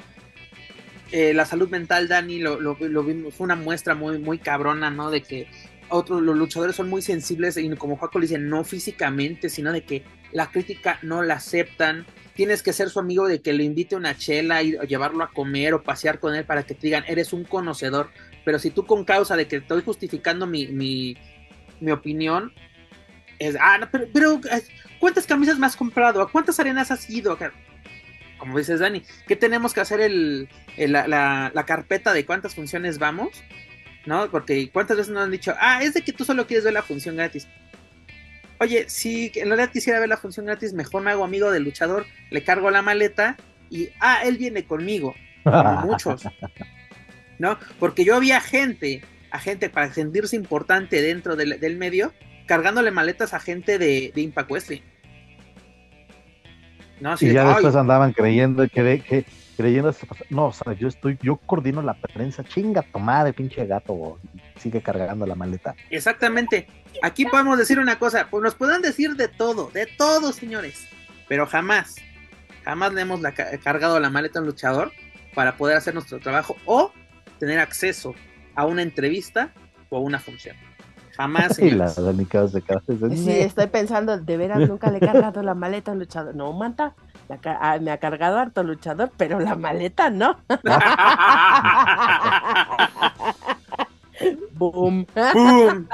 eh, 1.13 1.35
la 1.35 1.45
salud 1.45 1.69
mental, 1.69 2.09
Dani, 2.09 2.39
lo, 2.39 2.59
lo, 2.59 2.75
vimos, 3.05 3.35
fue 3.35 3.45
una 3.45 3.55
muestra 3.55 3.95
muy, 3.95 4.19
muy 4.19 4.39
cabrona, 4.39 4.91
¿no? 4.91 5.11
De 5.11 5.23
que 5.23 5.47
otros, 5.89 6.23
los 6.23 6.37
luchadores 6.37 6.75
son 6.75 6.89
muy 6.89 7.03
sensibles 7.03 7.59
y 7.59 7.69
como 7.77 7.97
Juaco 7.97 8.19
le 8.19 8.27
dice, 8.27 8.39
no 8.39 8.65
físicamente, 8.65 9.51
sino 9.51 9.73
de 9.73 9.85
que 9.85 10.05
la 10.33 10.51
crítica 10.51 10.99
no 11.03 11.23
la 11.23 11.35
aceptan. 11.35 12.07
Tienes 12.35 12.63
que 12.63 12.73
ser 12.73 12.89
su 12.89 12.99
amigo 12.99 13.29
de 13.29 13.43
que 13.43 13.53
le 13.53 13.65
invite 13.65 13.95
una 13.95 14.17
chela 14.17 14.63
y 14.63 14.79
llevarlo 14.89 15.23
a 15.23 15.31
comer 15.31 15.75
o 15.75 15.83
pasear 15.83 16.19
con 16.19 16.35
él 16.35 16.47
para 16.47 16.63
que 16.63 16.75
te 16.75 16.87
digan, 16.87 17.05
eres 17.07 17.35
un 17.35 17.45
conocedor. 17.45 18.09
Pero 18.45 18.59
si 18.59 18.71
tú 18.71 18.87
con 18.87 19.05
causa 19.05 19.37
de 19.37 19.47
que 19.47 19.57
estoy 19.57 19.83
justificando 19.83 20.47
mi, 20.47 20.67
mi, 20.69 21.19
mi 21.81 21.93
opinión, 21.93 22.55
es, 23.39 23.57
ah, 23.61 23.87
pero, 23.93 24.07
pero, 24.15 24.41
¿cuántas 24.99 25.27
camisas 25.27 25.59
me 25.59 25.67
has 25.67 25.77
comprado? 25.77 26.23
¿A 26.23 26.31
cuántas 26.31 26.59
arenas 26.59 26.91
has 26.91 27.09
ido? 27.11 27.37
Como 28.43 28.59
dices 28.59 28.81
Dani, 28.81 29.05
¿qué 29.28 29.36
tenemos 29.36 29.73
que 29.73 29.82
hacer 29.82 30.01
el, 30.01 30.48
la, 30.77 31.64
carpeta 31.64 32.12
de 32.12 32.27
cuántas 32.27 32.56
funciones 32.56 32.98
vamos? 32.98 33.40
¿No? 34.05 34.28
Porque 34.32 34.69
cuántas 34.73 34.97
veces 34.97 35.12
nos 35.12 35.23
han 35.23 35.31
dicho, 35.31 35.55
ah, 35.60 35.81
es 35.81 35.94
de 35.94 36.02
que 36.02 36.12
tú 36.12 36.24
solo 36.24 36.44
quieres 36.44 36.64
ver 36.64 36.73
la 36.73 36.82
función 36.82 37.14
gratis. 37.14 37.47
Oye, 38.59 38.86
si 38.89 39.31
en 39.36 39.47
realidad 39.47 39.70
quisiera 39.70 40.01
ver 40.01 40.09
la 40.09 40.16
función 40.16 40.47
gratis, 40.47 40.73
mejor 40.73 41.05
me 41.05 41.12
hago 41.12 41.23
amigo 41.23 41.52
del 41.52 41.62
luchador, 41.62 42.05
le 42.31 42.43
cargo 42.43 42.69
la 42.73 42.82
maleta 42.82 43.36
y, 43.70 43.90
ah, 44.01 44.23
él 44.24 44.39
viene 44.39 44.64
conmigo, 44.64 45.14
como 45.44 45.82
muchos. 45.82 46.24
¿No? 47.39 47.60
Porque 47.78 48.05
yo 48.05 48.16
había 48.16 48.40
gente, 48.40 49.02
a 49.31 49.39
gente 49.39 49.70
para 49.70 49.94
sentirse 49.94 50.35
importante 50.35 51.01
dentro 51.01 51.36
del, 51.36 51.77
medio, 51.77 52.12
cargándole 52.47 52.90
maletas 52.90 53.35
a 53.35 53.39
gente 53.39 53.78
de, 53.78 54.10
de 54.12 54.20
Impact 54.20 54.51
Wrestling 54.51 54.82
y 57.20 57.33
ya 57.33 57.45
después 57.45 57.74
andaban 57.74 58.12
creyendo 58.12 58.66
que, 58.69 59.03
que 59.07 59.24
creyendo 59.57 59.95
no, 60.31 60.47
o 60.47 60.53
sea, 60.53 60.73
yo 60.74 60.89
estoy, 60.89 61.19
yo 61.23 61.37
coordino 61.37 61.83
la 61.83 61.95
prensa, 61.95 62.45
chinga 62.45 62.83
tomada 62.83 63.24
de 63.24 63.33
pinche 63.33 63.66
gato, 63.66 64.19
sigue 64.59 64.81
cargando 64.83 65.27
la 65.27 65.35
maleta. 65.35 65.74
Exactamente. 65.91 66.66
Aquí 67.03 67.24
podemos 67.24 67.59
decir 67.59 67.79
una 67.79 67.99
cosa, 67.99 68.29
pues 68.31 68.43
nos 68.43 68.55
pueden 68.55 68.83
decir 68.83 69.15
de 69.16 69.29
todo, 69.29 69.70
de 69.73 69.87
todo, 69.87 70.33
señores, 70.33 70.87
pero 71.29 71.47
jamás, 71.47 71.97
jamás 72.65 72.93
le 72.93 73.03
hemos 73.03 73.20
cargado 73.62 73.99
la 74.01 74.11
maleta 74.11 74.39
a 74.39 74.43
un 74.43 74.49
luchador 74.49 74.93
para 75.35 75.57
poder 75.57 75.77
hacer 75.77 75.95
nuestro 75.95 76.19
trabajo 76.20 76.57
o 76.66 76.93
tener 77.39 77.59
acceso 77.59 78.15
a 78.55 78.66
una 78.66 78.83
entrevista 78.83 79.53
o 79.89 79.97
a 79.97 80.01
una 80.01 80.19
función. 80.19 80.57
Jamás. 81.17 81.59
Y 81.59 81.71
las 81.71 82.03
danicadas 82.03 82.53
de 82.53 82.63
cabeza. 82.63 82.93
Sí, 83.15 83.31
estoy 83.31 83.67
pensando, 83.67 84.19
de 84.19 84.37
veras 84.37 84.69
nunca 84.69 84.91
le 84.91 84.99
he 84.99 85.01
cargado 85.01 85.43
la 85.43 85.55
maleta 85.55 85.91
a 85.91 85.95
un 85.95 86.01
luchador. 86.01 86.35
No, 86.35 86.53
manta, 86.53 86.95
ah, 87.45 87.79
me 87.81 87.91
ha 87.91 87.99
cargado 87.99 88.39
harto 88.39 88.63
luchador, 88.63 89.11
pero 89.17 89.41
la 89.41 89.55
maleta 89.55 90.11
no. 90.11 90.37
Boom. 94.53 95.07
Boom. 95.35 95.89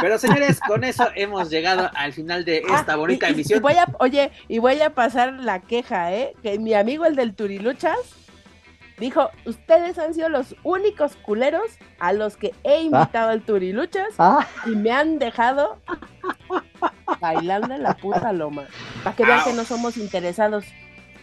Pero 0.00 0.18
señores, 0.18 0.58
con 0.66 0.82
eso 0.82 1.08
hemos 1.14 1.50
llegado 1.50 1.90
al 1.94 2.12
final 2.12 2.44
de 2.44 2.62
ah, 2.68 2.76
esta 2.76 2.96
bonita 2.96 3.28
emisión. 3.28 3.62
voy 3.62 3.74
a, 3.74 3.86
oye, 4.00 4.32
y 4.48 4.58
voy 4.58 4.80
a 4.80 4.94
pasar 4.94 5.34
la 5.34 5.60
queja, 5.60 6.12
¿eh? 6.12 6.34
Que 6.42 6.58
mi 6.58 6.74
amigo 6.74 7.04
el 7.04 7.14
del 7.14 7.34
Turiluchas 7.34 7.96
dijo, 9.00 9.30
ustedes 9.46 9.98
han 9.98 10.14
sido 10.14 10.28
los 10.28 10.54
únicos 10.62 11.16
culeros 11.16 11.64
a 11.98 12.12
los 12.12 12.36
que 12.36 12.54
he 12.62 12.76
ah. 12.76 12.80
invitado 12.80 13.30
al 13.30 13.42
Turiluchas 13.42 14.14
ah. 14.18 14.46
y 14.66 14.70
me 14.70 14.92
han 14.92 15.18
dejado 15.18 15.78
bailando 17.20 17.74
en 17.74 17.82
la 17.82 17.96
puta 17.96 18.32
loma. 18.32 18.66
Para 19.02 19.16
que 19.16 19.24
vean 19.24 19.42
que 19.44 19.52
no 19.54 19.64
somos 19.64 19.96
interesados 19.96 20.64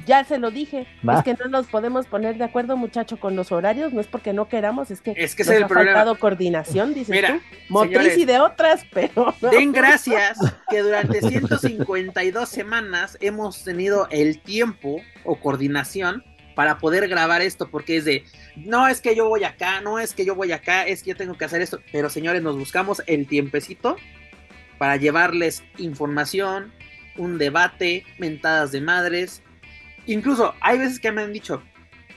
ya 0.07 0.23
se 0.23 0.39
lo 0.39 0.51
dije, 0.51 0.87
es 1.03 1.23
que 1.23 1.33
no 1.33 1.49
nos 1.49 1.67
podemos 1.67 2.07
poner 2.07 2.37
de 2.37 2.45
acuerdo, 2.45 2.77
muchacho, 2.77 3.19
con 3.19 3.35
los 3.35 3.51
horarios, 3.51 3.91
no 3.91 3.99
es 3.99 4.07
porque 4.07 4.31
no 4.31 4.47
queramos, 4.47 4.89
es 4.89 5.01
que, 5.01 5.13
es 5.17 5.35
que 5.35 5.43
nos 5.43 5.51
es 5.51 5.57
el 5.57 5.63
ha 5.65 5.67
faltado 5.67 6.17
coordinación, 6.17 6.93
dices 6.93 7.25
tú, 7.27 7.33
motriz 7.67 8.17
y 8.17 8.23
de 8.23 8.39
otras, 8.39 8.85
pero... 8.93 9.35
Den 9.51 9.73
gracias 9.73 10.39
que 10.69 10.81
durante 10.81 11.21
152 11.21 12.47
semanas 12.47 13.17
hemos 13.19 13.65
tenido 13.65 14.07
el 14.09 14.39
tiempo 14.39 15.01
o 15.25 15.35
coordinación 15.35 16.23
para 16.57 16.79
poder 16.79 17.07
grabar 17.07 17.41
esto, 17.41 17.69
porque 17.69 17.95
es 17.95 18.03
de, 18.03 18.25
no 18.57 18.89
es 18.89 18.99
que 18.99 19.15
yo 19.15 19.29
voy 19.29 19.45
acá, 19.45 19.79
no 19.79 19.97
es 19.97 20.13
que 20.13 20.25
yo 20.25 20.35
voy 20.35 20.51
acá, 20.51 20.85
es 20.85 21.03
que 21.03 21.11
yo 21.11 21.15
tengo 21.15 21.37
que 21.37 21.45
hacer 21.45 21.61
esto, 21.61 21.79
pero 21.93 22.09
señores, 22.09 22.41
nos 22.41 22.57
buscamos 22.57 23.01
el 23.07 23.27
tiempecito 23.27 23.95
para 24.77 24.97
llevarles 24.97 25.63
información, 25.77 26.73
un 27.15 27.37
debate, 27.37 28.05
mentadas 28.17 28.73
de 28.73 28.81
madres, 28.81 29.41
Incluso 30.07 30.55
hay 30.61 30.79
veces 30.79 30.99
que 30.99 31.11
me 31.11 31.21
han 31.21 31.33
dicho, 31.33 31.61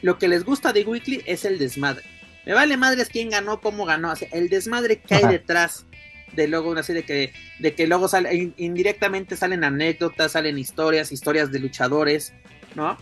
lo 0.00 0.16
que 0.16 0.28
les 0.28 0.44
gusta 0.44 0.72
de 0.72 0.84
Weekly 0.84 1.22
es 1.26 1.44
el 1.44 1.58
desmadre. 1.58 2.04
Me 2.46 2.54
vale 2.54 2.76
madres 2.76 3.08
quién 3.08 3.30
ganó, 3.30 3.60
cómo 3.60 3.84
ganó, 3.84 4.14
el 4.30 4.48
desmadre 4.48 5.00
que 5.00 5.16
hay 5.16 5.26
detrás 5.26 5.86
de 6.32 6.46
luego 6.46 6.70
una 6.70 6.84
serie 6.84 7.02
que, 7.02 7.32
de 7.58 7.74
que 7.74 7.88
luego 7.88 8.06
sale, 8.06 8.52
indirectamente 8.56 9.36
salen 9.36 9.64
anécdotas, 9.64 10.32
salen 10.32 10.56
historias, 10.56 11.10
historias 11.10 11.50
de 11.50 11.58
luchadores, 11.58 12.32
¿no? 12.76 12.96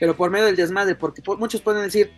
Pero 0.00 0.16
por 0.16 0.30
medio 0.30 0.46
del 0.46 0.56
desmadre, 0.56 0.94
porque 0.94 1.22
muchos 1.38 1.60
pueden 1.60 1.82
decir, 1.82 2.12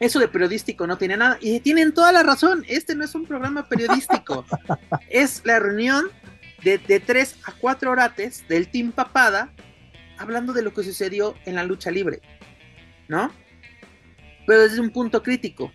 eso 0.00 0.18
de 0.18 0.28
periodístico 0.28 0.86
no 0.86 0.98
tiene 0.98 1.16
nada, 1.16 1.38
y 1.40 1.60
tienen 1.60 1.94
toda 1.94 2.12
la 2.12 2.22
razón, 2.22 2.64
este 2.68 2.94
no 2.94 3.04
es 3.04 3.14
un 3.14 3.26
programa 3.26 3.68
periodístico, 3.68 4.44
es 5.08 5.42
la 5.44 5.60
reunión 5.60 6.06
de, 6.62 6.78
de 6.78 7.00
tres 7.00 7.36
a 7.44 7.52
cuatro 7.52 7.90
horates 7.90 8.46
del 8.48 8.68
Team 8.68 8.92
Papada 8.92 9.52
hablando 10.18 10.52
de 10.52 10.62
lo 10.62 10.72
que 10.72 10.82
sucedió 10.82 11.34
en 11.44 11.54
la 11.54 11.64
lucha 11.64 11.90
libre, 11.90 12.20
¿no? 13.08 13.32
Pero 14.46 14.62
desde 14.62 14.80
un 14.80 14.90
punto 14.90 15.22
crítico. 15.22 15.72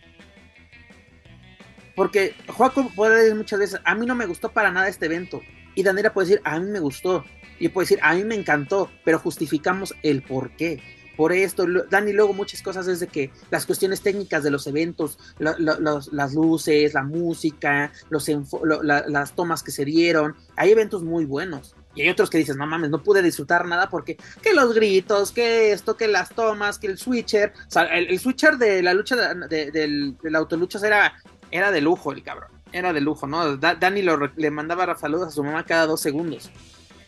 Porque 1.95 2.35
Joaco 2.47 2.89
puede 2.95 3.23
decir 3.23 3.35
muchas 3.35 3.59
veces, 3.59 3.81
a 3.83 3.95
mí 3.95 4.05
no 4.05 4.15
me 4.15 4.25
gustó 4.25 4.51
para 4.51 4.71
nada 4.71 4.87
este 4.87 5.07
evento. 5.07 5.41
Y 5.75 5.83
Daniela 5.83 6.13
puede 6.13 6.29
decir, 6.29 6.41
a 6.45 6.59
mí 6.59 6.69
me 6.69 6.79
gustó. 6.79 7.25
Y 7.59 7.69
puede 7.69 7.85
decir, 7.85 7.99
a 8.01 8.13
mí 8.13 8.23
me 8.23 8.35
encantó. 8.35 8.89
Pero 9.03 9.19
justificamos 9.19 9.93
el 10.03 10.21
por 10.21 10.51
qué. 10.51 10.81
Por 11.19 11.33
esto, 11.33 11.65
Dani, 11.89 12.13
luego 12.13 12.31
muchas 12.31 12.61
cosas 12.61 12.87
es 12.87 13.01
de 13.01 13.07
que 13.07 13.29
las 13.51 13.65
cuestiones 13.65 13.99
técnicas 13.99 14.41
de 14.41 14.51
los 14.51 14.65
eventos, 14.67 15.19
las 15.37 16.33
luces, 16.33 16.93
la 16.93 17.03
música, 17.03 17.91
los 18.09 18.25
las 18.61 19.35
tomas 19.35 19.61
que 19.61 19.71
se 19.71 19.83
dieron, 19.83 20.37
hay 20.55 20.71
eventos 20.71 21.03
muy 21.03 21.25
buenos. 21.25 21.75
Y 21.93 22.03
hay 22.03 22.09
otros 22.09 22.29
que 22.29 22.37
dices, 22.37 22.55
no 22.55 22.65
mames, 22.65 22.89
no 22.89 23.03
pude 23.03 23.21
disfrutar 23.21 23.65
nada 23.65 23.89
porque 23.89 24.15
que 24.41 24.53
los 24.53 24.73
gritos, 24.73 25.33
que 25.33 25.73
esto, 25.73 25.97
que 25.97 26.07
las 26.07 26.29
tomas, 26.29 26.79
que 26.79 26.87
el 26.87 26.97
switcher. 26.97 27.51
O 27.67 27.71
sea, 27.71 27.83
el, 27.83 28.17
switcher 28.17 28.57
de 28.57 28.81
la 28.81 28.93
lucha 28.93 29.33
de, 29.33 29.71
del, 29.71 30.15
autoluchas 30.33 30.83
era, 30.83 31.21
era 31.51 31.69
de 31.71 31.81
lujo, 31.81 32.13
el 32.13 32.23
cabrón. 32.23 32.51
Era 32.71 32.93
de 32.93 33.01
lujo, 33.01 33.27
¿no? 33.27 33.57
Dani 33.57 34.03
le 34.37 34.51
mandaba 34.51 34.97
saludos 34.97 35.27
a 35.27 35.31
su 35.31 35.43
mamá 35.43 35.65
cada 35.65 35.85
dos 35.85 35.99
segundos. 35.99 36.49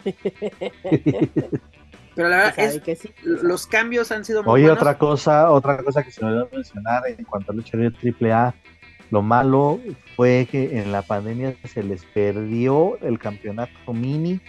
Pero 2.15 2.27
la 2.27 2.37
verdad 2.37 2.59
es 2.59 2.81
que 2.81 2.97
los 3.23 3.65
cambios 3.67 4.11
han 4.11 4.25
sido 4.25 4.43
muy 4.43 4.53
Oye, 4.53 4.69
otra 4.69 4.97
cosa, 4.97 5.49
otra 5.49 5.81
cosa 5.81 6.03
que 6.03 6.11
se 6.11 6.23
me 6.23 6.31
olvidó 6.31 6.49
mencionar 6.51 7.03
en 7.07 7.23
cuanto 7.23 7.53
a 7.53 7.55
lucha 7.55 7.77
libre 7.77 7.95
AAA, 8.19 8.53
lo 9.11 9.21
malo 9.21 9.79
fue 10.15 10.47
que 10.51 10.77
en 10.79 10.91
la 10.91 11.03
pandemia 11.03 11.55
se 11.63 11.83
les 11.83 12.03
perdió 12.05 12.97
el 13.01 13.17
campeonato 13.17 13.93
mini 13.93 14.41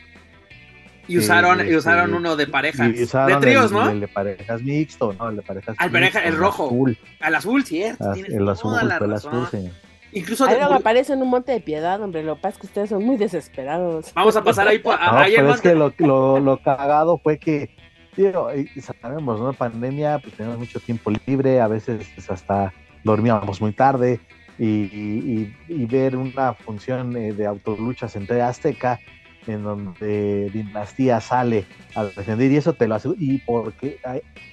y 1.09 1.19
usaron, 1.19 1.69
y 1.69 1.75
usaron 1.75 2.15
uno 2.15 2.37
de 2.37 2.47
parejas. 2.47 2.93
de 2.95 3.37
tríos, 3.41 3.73
¿no? 3.73 3.89
El 3.91 4.01
de 4.01 4.09
parejas 4.09 4.63
mixto, 4.63 5.13
¿no? 5.13 5.31
El 5.31 5.37
de 5.37 5.43
parejas. 5.43 5.77
Al 5.79 5.91
pareja, 5.91 6.21
el 6.21 6.37
rojo. 6.37 6.67
Azul. 6.67 6.99
Al 7.21 7.35
azul, 7.35 7.65
cierto. 7.65 8.11
Ah, 8.11 8.15
el 8.17 8.49
azul, 8.49 8.79
el 8.81 9.13
azul, 9.13 9.49
sí. 9.51 9.71
Incluso 10.13 10.45
ahí 10.45 10.59
aparece 10.61 11.15
en 11.15 11.23
un 11.23 11.31
monte 11.31 11.53
de 11.53 11.61
piedad, 11.61 12.01
hombre. 12.03 12.23
Lo 12.23 12.37
que 12.37 12.43
pasa 12.43 12.55
es 12.55 12.61
que 12.61 12.67
ustedes 12.67 12.91
son 12.91 13.05
muy 13.05 13.17
desesperados. 13.17 14.13
Vamos 14.15 14.37
a 14.37 14.45
pasar 14.45 14.69
ahí. 14.69 14.81
no, 14.85 14.93
pero 14.95 15.55
es 15.55 15.61
que 15.61 15.75
lo, 15.75 15.93
lo, 15.99 16.39
lo, 16.39 16.59
cagado 16.59 17.19
fue 17.19 17.39
que, 17.39 17.75
digo, 18.17 18.51
sabemos, 18.81 19.41
¿no? 19.41 19.53
Pandemia, 19.53 20.19
pues 20.19 20.35
tenemos 20.35 20.59
mucho 20.59 20.81
tiempo 20.81 21.11
libre, 21.27 21.61
a 21.61 21.69
veces 21.69 22.07
pues, 22.15 22.31
hasta 22.31 22.73
dormíamos 23.05 23.61
muy 23.61 23.73
tarde. 23.73 24.21
Y, 24.59 24.67
y, 24.67 25.57
y 25.67 25.87
ver 25.87 26.15
una 26.15 26.53
función 26.53 27.17
eh, 27.17 27.33
de 27.33 27.47
autoluchas 27.47 28.15
entre 28.17 28.43
Azteca 28.43 29.01
en 29.47 29.63
donde 29.63 30.51
Dinastía 30.51 31.21
sale 31.21 31.65
a 31.95 32.05
defender 32.05 32.51
y 32.51 32.57
eso 32.57 32.73
te 32.75 32.87
lo 32.87 32.95
hace 32.95 33.09
y 33.19 33.39
porque 33.39 33.99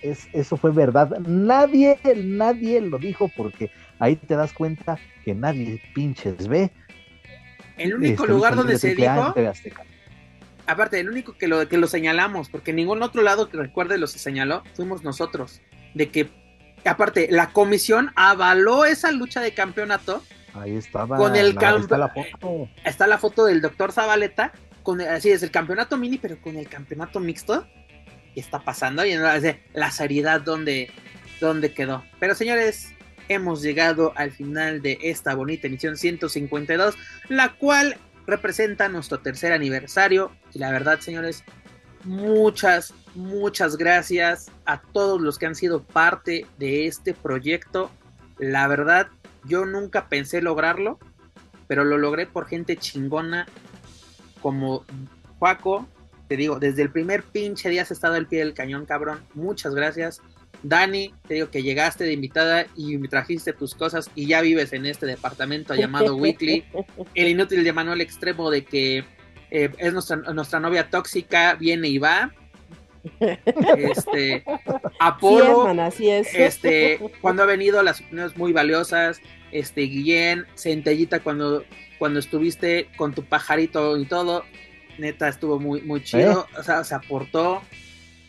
es, 0.01 0.27
eso 0.33 0.57
fue 0.57 0.71
verdad 0.71 1.19
nadie 1.19 1.97
nadie 2.15 2.81
lo 2.81 2.97
dijo 2.97 3.29
porque 3.35 3.69
ahí 3.99 4.15
te 4.15 4.35
das 4.35 4.53
cuenta 4.53 4.97
que 5.23 5.35
nadie 5.35 5.81
pinches 5.93 6.47
ve 6.47 6.71
el 7.77 7.95
único 7.95 8.23
este, 8.23 8.33
lugar 8.33 8.55
donde 8.55 8.77
se 8.77 8.95
dijo 8.95 9.33
aparte 10.65 10.99
el 10.99 11.09
único 11.09 11.37
que 11.37 11.47
lo 11.47 11.67
que 11.67 11.77
lo 11.77 11.87
señalamos 11.87 12.49
porque 12.49 12.73
ningún 12.73 13.03
otro 13.03 13.21
lado 13.21 13.49
que 13.49 13.57
recuerde 13.57 13.97
lo 13.97 14.07
se 14.07 14.19
señaló 14.19 14.63
fuimos 14.73 15.03
nosotros 15.03 15.61
de 15.93 16.09
que 16.09 16.29
aparte 16.85 17.27
la 17.31 17.51
comisión 17.51 18.11
avaló 18.15 18.85
esa 18.85 19.11
lucha 19.11 19.41
de 19.41 19.53
campeonato 19.53 20.23
Ahí 20.55 20.75
estaba. 20.75 21.15
Con 21.15 21.35
el 21.35 21.49
está 21.49 21.95
la 21.95 22.09
foto. 22.09 22.67
Está 22.83 23.05
la 23.05 23.19
foto 23.19 23.45
del 23.45 23.61
doctor 23.61 23.91
Zabaleta 23.91 24.51
así 25.09 25.31
es 25.31 25.43
el 25.43 25.51
campeonato 25.51 25.97
mini, 25.97 26.17
pero 26.17 26.39
con 26.41 26.55
el 26.55 26.67
campeonato 26.67 27.19
mixto, 27.19 27.67
¿qué 28.33 28.39
está 28.39 28.59
pasando? 28.59 29.05
Y 29.05 29.15
la 29.15 29.91
seriedad 29.91 30.41
donde, 30.41 30.91
donde 31.39 31.73
quedó. 31.73 32.03
Pero 32.19 32.35
señores, 32.35 32.93
hemos 33.29 33.61
llegado 33.61 34.11
al 34.15 34.31
final 34.31 34.81
de 34.81 34.97
esta 35.01 35.33
bonita 35.35 35.67
emisión 35.67 35.95
152, 35.95 36.95
la 37.29 37.53
cual 37.53 37.97
representa 38.27 38.89
nuestro 38.89 39.19
tercer 39.19 39.53
aniversario. 39.53 40.31
Y 40.53 40.59
la 40.59 40.71
verdad, 40.71 40.99
señores, 40.99 41.43
muchas, 42.03 42.93
muchas 43.15 43.77
gracias 43.77 44.51
a 44.65 44.81
todos 44.81 45.21
los 45.21 45.37
que 45.37 45.45
han 45.45 45.55
sido 45.55 45.83
parte 45.83 46.45
de 46.57 46.87
este 46.87 47.13
proyecto. 47.13 47.89
La 48.37 48.67
verdad, 48.67 49.07
yo 49.45 49.65
nunca 49.65 50.09
pensé 50.09 50.41
lograrlo, 50.41 50.99
pero 51.67 51.83
lo 51.83 51.97
logré 51.97 52.25
por 52.25 52.47
gente 52.47 52.77
chingona 52.77 53.45
como 54.41 54.85
Juaco, 55.37 55.87
te 56.29 56.37
digo, 56.37 56.59
desde 56.59 56.83
el 56.83 56.91
primer 56.91 57.23
pinche 57.23 57.69
día 57.69 57.81
has 57.81 57.91
estado 57.91 58.13
al 58.13 58.27
pie 58.27 58.39
del 58.39 58.53
cañón, 58.53 58.85
cabrón. 58.85 59.19
Muchas 59.33 59.73
gracias. 59.73 60.21
Dani, 60.63 61.13
te 61.27 61.35
digo 61.35 61.49
que 61.49 61.63
llegaste 61.63 62.03
de 62.03 62.13
invitada 62.13 62.67
y 62.75 62.97
me 62.97 63.07
trajiste 63.07 63.53
tus 63.53 63.75
cosas 63.75 64.09
y 64.15 64.27
ya 64.27 64.41
vives 64.41 64.73
en 64.73 64.85
este 64.85 65.05
departamento 65.05 65.75
llamado 65.75 66.15
Weekly. 66.17 66.65
El 67.15 67.27
inútil 67.27 67.63
de 67.63 67.73
Manuel 67.73 68.01
Extremo 68.01 68.49
de 68.49 68.65
que 68.65 69.05
eh, 69.51 69.69
es 69.77 69.93
nuestra, 69.93 70.17
nuestra 70.17 70.59
novia 70.59 70.89
tóxica, 70.89 71.55
viene 71.55 71.87
y 71.87 71.97
va. 71.97 72.33
Este, 73.77 74.43
Apolo, 74.99 75.71
este, 75.93 76.99
cuando 77.21 77.43
ha 77.43 77.45
venido 77.45 77.81
las 77.81 78.01
opiniones 78.01 78.37
muy 78.37 78.51
valiosas, 78.51 79.21
este, 79.51 79.81
Guillén, 79.81 80.45
Centellita 80.55 81.21
cuando 81.21 81.63
cuando 81.99 82.19
estuviste 82.19 82.87
con 82.97 83.13
tu 83.13 83.23
pajarito 83.23 83.97
y 83.97 84.05
todo, 84.05 84.45
neta 84.97 85.27
estuvo 85.27 85.59
muy, 85.59 85.81
muy 85.81 86.01
chido, 86.01 86.47
¿Eh? 86.49 86.59
o 86.59 86.63
sea, 86.63 86.83
se 86.83 86.95
aportó. 86.95 87.61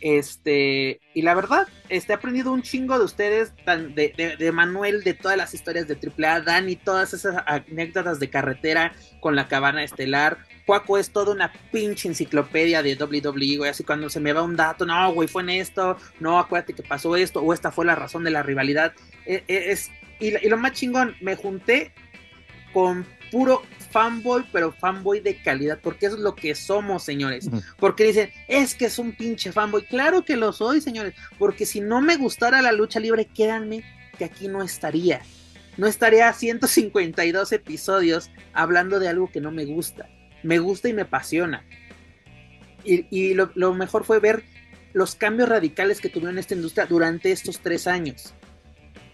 Este, 0.00 1.00
y 1.14 1.22
la 1.22 1.34
verdad, 1.34 1.68
este, 1.88 2.12
he 2.12 2.16
aprendido 2.16 2.52
un 2.52 2.62
chingo 2.62 2.98
de 2.98 3.04
ustedes, 3.04 3.52
de, 3.66 4.36
de, 4.38 4.52
Manuel, 4.52 5.04
de 5.04 5.14
todas 5.14 5.36
las 5.36 5.52
historias 5.52 5.86
de 5.88 5.96
AAA, 5.96 6.40
Dani, 6.40 6.76
todas 6.76 7.12
esas 7.12 7.42
anécdotas 7.46 8.18
de 8.18 8.30
carretera 8.30 8.92
con 9.20 9.36
la 9.36 9.46
cabana 9.46 9.84
estelar. 9.84 10.38
Cuaco 10.64 10.96
es 10.96 11.10
toda 11.10 11.34
una 11.34 11.52
pinche 11.70 12.08
enciclopedia 12.08 12.82
de 12.82 12.94
WWE, 12.94 13.56
güey. 13.58 13.70
Así 13.70 13.84
cuando 13.84 14.08
se 14.08 14.20
me 14.20 14.32
va 14.32 14.42
un 14.42 14.56
dato, 14.56 14.86
no, 14.86 15.12
güey, 15.12 15.28
fue 15.28 15.42
en 15.42 15.50
esto, 15.50 15.98
no, 16.18 16.38
acuérdate 16.38 16.72
que 16.72 16.82
pasó 16.82 17.16
esto, 17.16 17.40
o 17.40 17.52
esta 17.52 17.70
fue 17.70 17.84
la 17.84 17.94
razón 17.94 18.24
de 18.24 18.30
la 18.30 18.42
rivalidad. 18.42 18.94
E, 19.26 19.44
e, 19.48 19.70
es, 19.72 19.90
y, 20.18 20.28
y 20.28 20.48
lo 20.48 20.56
más 20.56 20.72
chingón, 20.72 21.14
me 21.20 21.36
junté 21.36 21.92
con 22.72 23.06
puro 23.30 23.62
fanboy, 23.90 24.44
pero 24.52 24.72
fanboy 24.72 25.20
de 25.20 25.36
calidad, 25.36 25.78
porque 25.82 26.06
eso 26.06 26.16
es 26.16 26.22
lo 26.22 26.34
que 26.34 26.54
somos, 26.54 27.02
señores. 27.02 27.48
Porque 27.78 28.04
dicen, 28.04 28.30
es 28.48 28.74
que 28.74 28.86
es 28.86 28.98
un 28.98 29.12
pinche 29.12 29.52
fanboy. 29.52 29.84
Claro 29.84 30.24
que 30.24 30.36
lo 30.36 30.52
soy, 30.52 30.80
señores, 30.80 31.14
porque 31.38 31.66
si 31.66 31.80
no 31.80 32.00
me 32.00 32.16
gustara 32.16 32.62
la 32.62 32.72
lucha 32.72 33.00
libre, 33.00 33.26
créanme 33.26 33.84
que 34.18 34.24
aquí 34.24 34.48
no 34.48 34.62
estaría. 34.62 35.22
No 35.76 35.86
estaría 35.86 36.32
152 36.32 37.52
episodios 37.52 38.30
hablando 38.52 39.00
de 39.00 39.08
algo 39.08 39.30
que 39.30 39.40
no 39.40 39.50
me 39.50 39.64
gusta. 39.64 40.08
Me 40.42 40.58
gusta 40.58 40.88
y 40.88 40.92
me 40.92 41.02
apasiona. 41.02 41.64
Y, 42.82 43.34
lo, 43.34 43.50
lo 43.54 43.74
mejor 43.74 44.04
fue 44.04 44.20
ver 44.20 44.42
los 44.92 45.14
cambios 45.14 45.48
radicales 45.48 46.00
que 46.00 46.08
tuvieron 46.08 46.38
esta 46.38 46.54
industria 46.54 46.86
durante 46.86 47.30
estos 47.30 47.60
tres 47.60 47.86
años. 47.86 48.34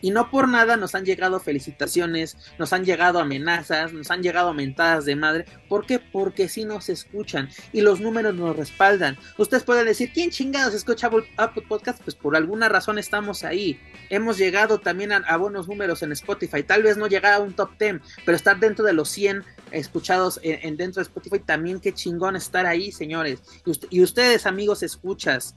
Y 0.07 0.13
no 0.13 0.31
por 0.31 0.47
nada 0.47 0.77
nos 0.77 0.95
han 0.95 1.05
llegado 1.05 1.41
felicitaciones, 1.41 2.37
nos 2.61 2.73
han 2.73 2.85
llegado 2.85 3.19
amenazas, 3.19 3.93
nos 3.93 4.09
han 4.13 4.23
llegado 4.23 4.55
mentadas 4.55 5.05
de 5.05 5.17
madre. 5.17 5.47
¿Por 5.69 5.85
qué? 5.85 5.99
Porque 5.99 6.49
sí 6.49 6.65
nos 6.65 6.89
escuchan 6.89 7.49
y 7.73 7.81
los 7.81 8.01
números 8.01 8.33
nos 8.33 8.55
respaldan. 8.55 9.19
Ustedes 9.37 9.65
pueden 9.65 9.85
decir, 9.85 10.13
¿quién 10.15 10.31
chingados 10.31 10.75
escucha 10.75 11.11
Apple 11.39 11.65
Podcast? 11.69 12.01
Pues 12.05 12.15
por 12.15 12.37
alguna 12.37 12.69
razón 12.69 13.01
estamos 13.01 13.43
ahí. 13.43 13.81
Hemos 14.09 14.39
llegado 14.39 14.79
también 14.79 15.11
a, 15.11 15.37
buenos 15.39 15.67
números 15.67 16.05
en 16.05 16.13
Spotify. 16.13 16.63
Tal 16.63 16.85
vez 16.85 16.97
no 16.97 17.09
llegar 17.09 17.33
a 17.33 17.41
un 17.41 17.55
top 17.55 17.77
10, 17.77 17.97
pero 18.25 18.37
estar 18.37 18.61
dentro 18.61 18.85
de 18.85 18.93
los 18.93 19.09
100 19.09 19.43
escuchados 19.73 20.39
en, 20.45 20.77
dentro 20.77 21.01
de 21.01 21.09
Spotify 21.09 21.41
también 21.41 21.81
qué 21.81 21.93
chingón 21.93 22.37
estar 22.37 22.65
ahí, 22.65 22.93
señores. 22.93 23.43
Y, 23.67 23.97
y 23.99 24.03
ustedes, 24.05 24.47
amigos, 24.47 24.85
escuchas 24.85 25.57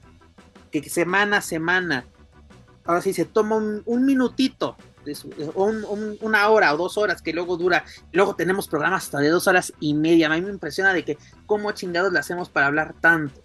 que 0.72 0.82
semana 0.82 1.36
a 1.36 1.40
semana 1.40 2.04
ahora 2.84 3.00
sí 3.00 3.12
se 3.12 3.24
toma 3.24 3.56
un, 3.56 4.04
minutito, 4.04 4.76
o 5.54 5.72
una 6.20 6.48
hora 6.48 6.74
o 6.74 6.76
dos 6.76 6.98
horas 6.98 7.22
que 7.22 7.32
luego 7.32 7.56
dura, 7.56 7.84
luego 8.12 8.34
tenemos 8.34 8.68
programas 8.68 9.04
hasta 9.04 9.18
de 9.18 9.28
dos 9.28 9.46
horas 9.46 9.72
y 9.80 9.94
media. 9.94 10.26
A 10.26 10.34
mí 10.34 10.40
me 10.42 10.50
impresiona 10.50 10.92
de 10.92 11.04
que 11.04 11.18
cómo 11.46 11.72
chingados 11.72 12.12
le 12.12 12.18
hacemos 12.18 12.48
para 12.48 12.66
hablar 12.66 12.94
tanto. 13.00 13.40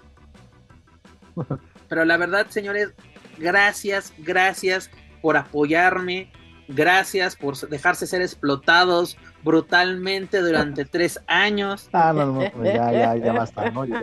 Pero 1.89 2.05
la 2.05 2.17
verdad, 2.17 2.47
señores, 2.49 2.93
gracias, 3.37 4.13
gracias 4.17 4.89
por 5.21 5.37
apoyarme, 5.37 6.31
gracias 6.67 7.35
por 7.35 7.57
dejarse 7.69 8.07
ser 8.07 8.21
explotados 8.21 9.17
brutalmente 9.43 10.41
durante 10.41 10.85
tres 10.85 11.19
años. 11.27 11.89
Ah, 11.93 12.13
no, 12.13 12.25
no, 12.33 12.63
ya, 12.63 12.91
ya, 12.91 13.15
ya 13.15 13.33
basta, 13.33 13.69
¿no? 13.71 13.85
Ya. 13.85 14.01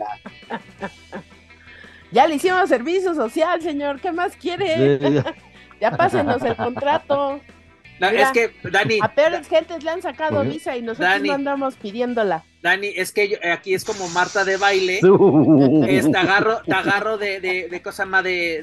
Ya 2.13 2.27
le 2.27 2.35
hicimos 2.35 2.69
servicio 2.69 3.15
social, 3.15 3.63
señor. 3.63 4.01
¿Qué 4.01 4.13
más 4.13 4.37
quiere? 4.37 4.99
ya 5.81 5.97
pásenos 5.97 6.43
el 6.43 6.55
contrato. 6.57 7.41
No, 7.99 8.09
es 8.09 8.31
que, 8.33 8.53
Dani. 8.69 8.99
A 9.01 9.15
peores 9.15 9.49
gentes 9.49 9.85
le 9.85 9.91
han 9.91 10.03
sacado 10.03 10.43
visa 10.43 10.77
y 10.77 10.83
nosotros 10.83 11.23
no 11.23 11.33
andamos 11.33 11.77
pidiéndola. 11.77 12.45
Dani, 12.61 12.89
es 12.89 13.13
que 13.13 13.39
aquí 13.53 13.75
es 13.75 13.85
como 13.85 14.09
Marta 14.09 14.45
de 14.45 14.57
baile. 14.57 15.01
te 16.13 16.19
agarro, 16.19 16.63
te 16.63 16.75
agarro 16.75 17.17
de, 17.17 17.41
de, 17.41 17.69
de 17.69 17.83
cosa 17.83 18.05
más 18.05 18.25
de, 18.25 18.63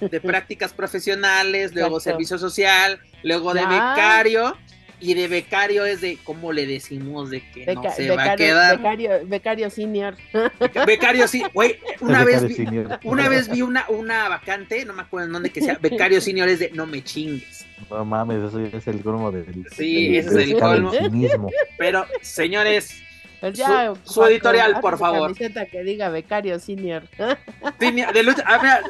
de, 0.00 0.20
prácticas 0.20 0.72
profesionales, 0.72 1.74
luego 1.74 2.00
servicio 2.00 2.38
social, 2.38 3.00
luego 3.22 3.54
de 3.54 3.66
becario 3.66 4.56
y 5.00 5.14
de 5.14 5.28
becario 5.28 5.84
es 5.84 6.00
de 6.00 6.18
cómo 6.24 6.52
le 6.52 6.66
decimos 6.66 7.30
de 7.30 7.40
que 7.50 7.74
no 7.74 7.82
se 7.90 8.10
va 8.10 8.32
a 8.32 8.36
quedar. 8.36 8.78
Becario, 8.78 9.10
becario 9.26 9.70
senior. 9.70 10.16
Becario 10.86 11.28
sí, 11.28 11.42
güey, 11.52 11.78
una 12.00 12.24
vez 12.24 12.46
vi, 12.46 12.66
una 13.04 13.28
vez 13.28 13.50
vi 13.50 13.62
una, 13.62 13.86
una 13.88 14.28
vacante, 14.28 14.84
no 14.84 14.92
me 14.92 15.02
acuerdo 15.02 15.26
en 15.26 15.32
dónde 15.32 15.50
que 15.50 15.60
sea, 15.60 15.78
becario 15.80 16.20
senior 16.20 16.48
es 16.48 16.60
de 16.60 16.70
no 16.70 16.86
me 16.86 17.02
chingues. 17.02 17.66
No 17.90 18.04
mames, 18.04 18.42
eso 18.42 18.58
es 18.60 18.86
el 18.86 19.02
colmo 19.02 19.30
del 19.30 19.66
Sí, 19.70 20.16
ese 20.16 20.28
es 20.30 20.48
el 20.48 20.58
colmo. 20.58 20.92
Pero, 21.78 22.06
señores, 22.22 23.02
pues 23.40 23.60
su, 24.04 24.24
editorial, 24.24 24.80
por 24.80 24.98
favor. 24.98 25.34
Camiseta 25.34 25.66
que 25.66 25.82
diga 25.82 26.08
becario 26.08 26.58
senior. 26.58 27.02
de 27.78 28.22
lucha, 28.22 28.42
ah, 28.46 28.80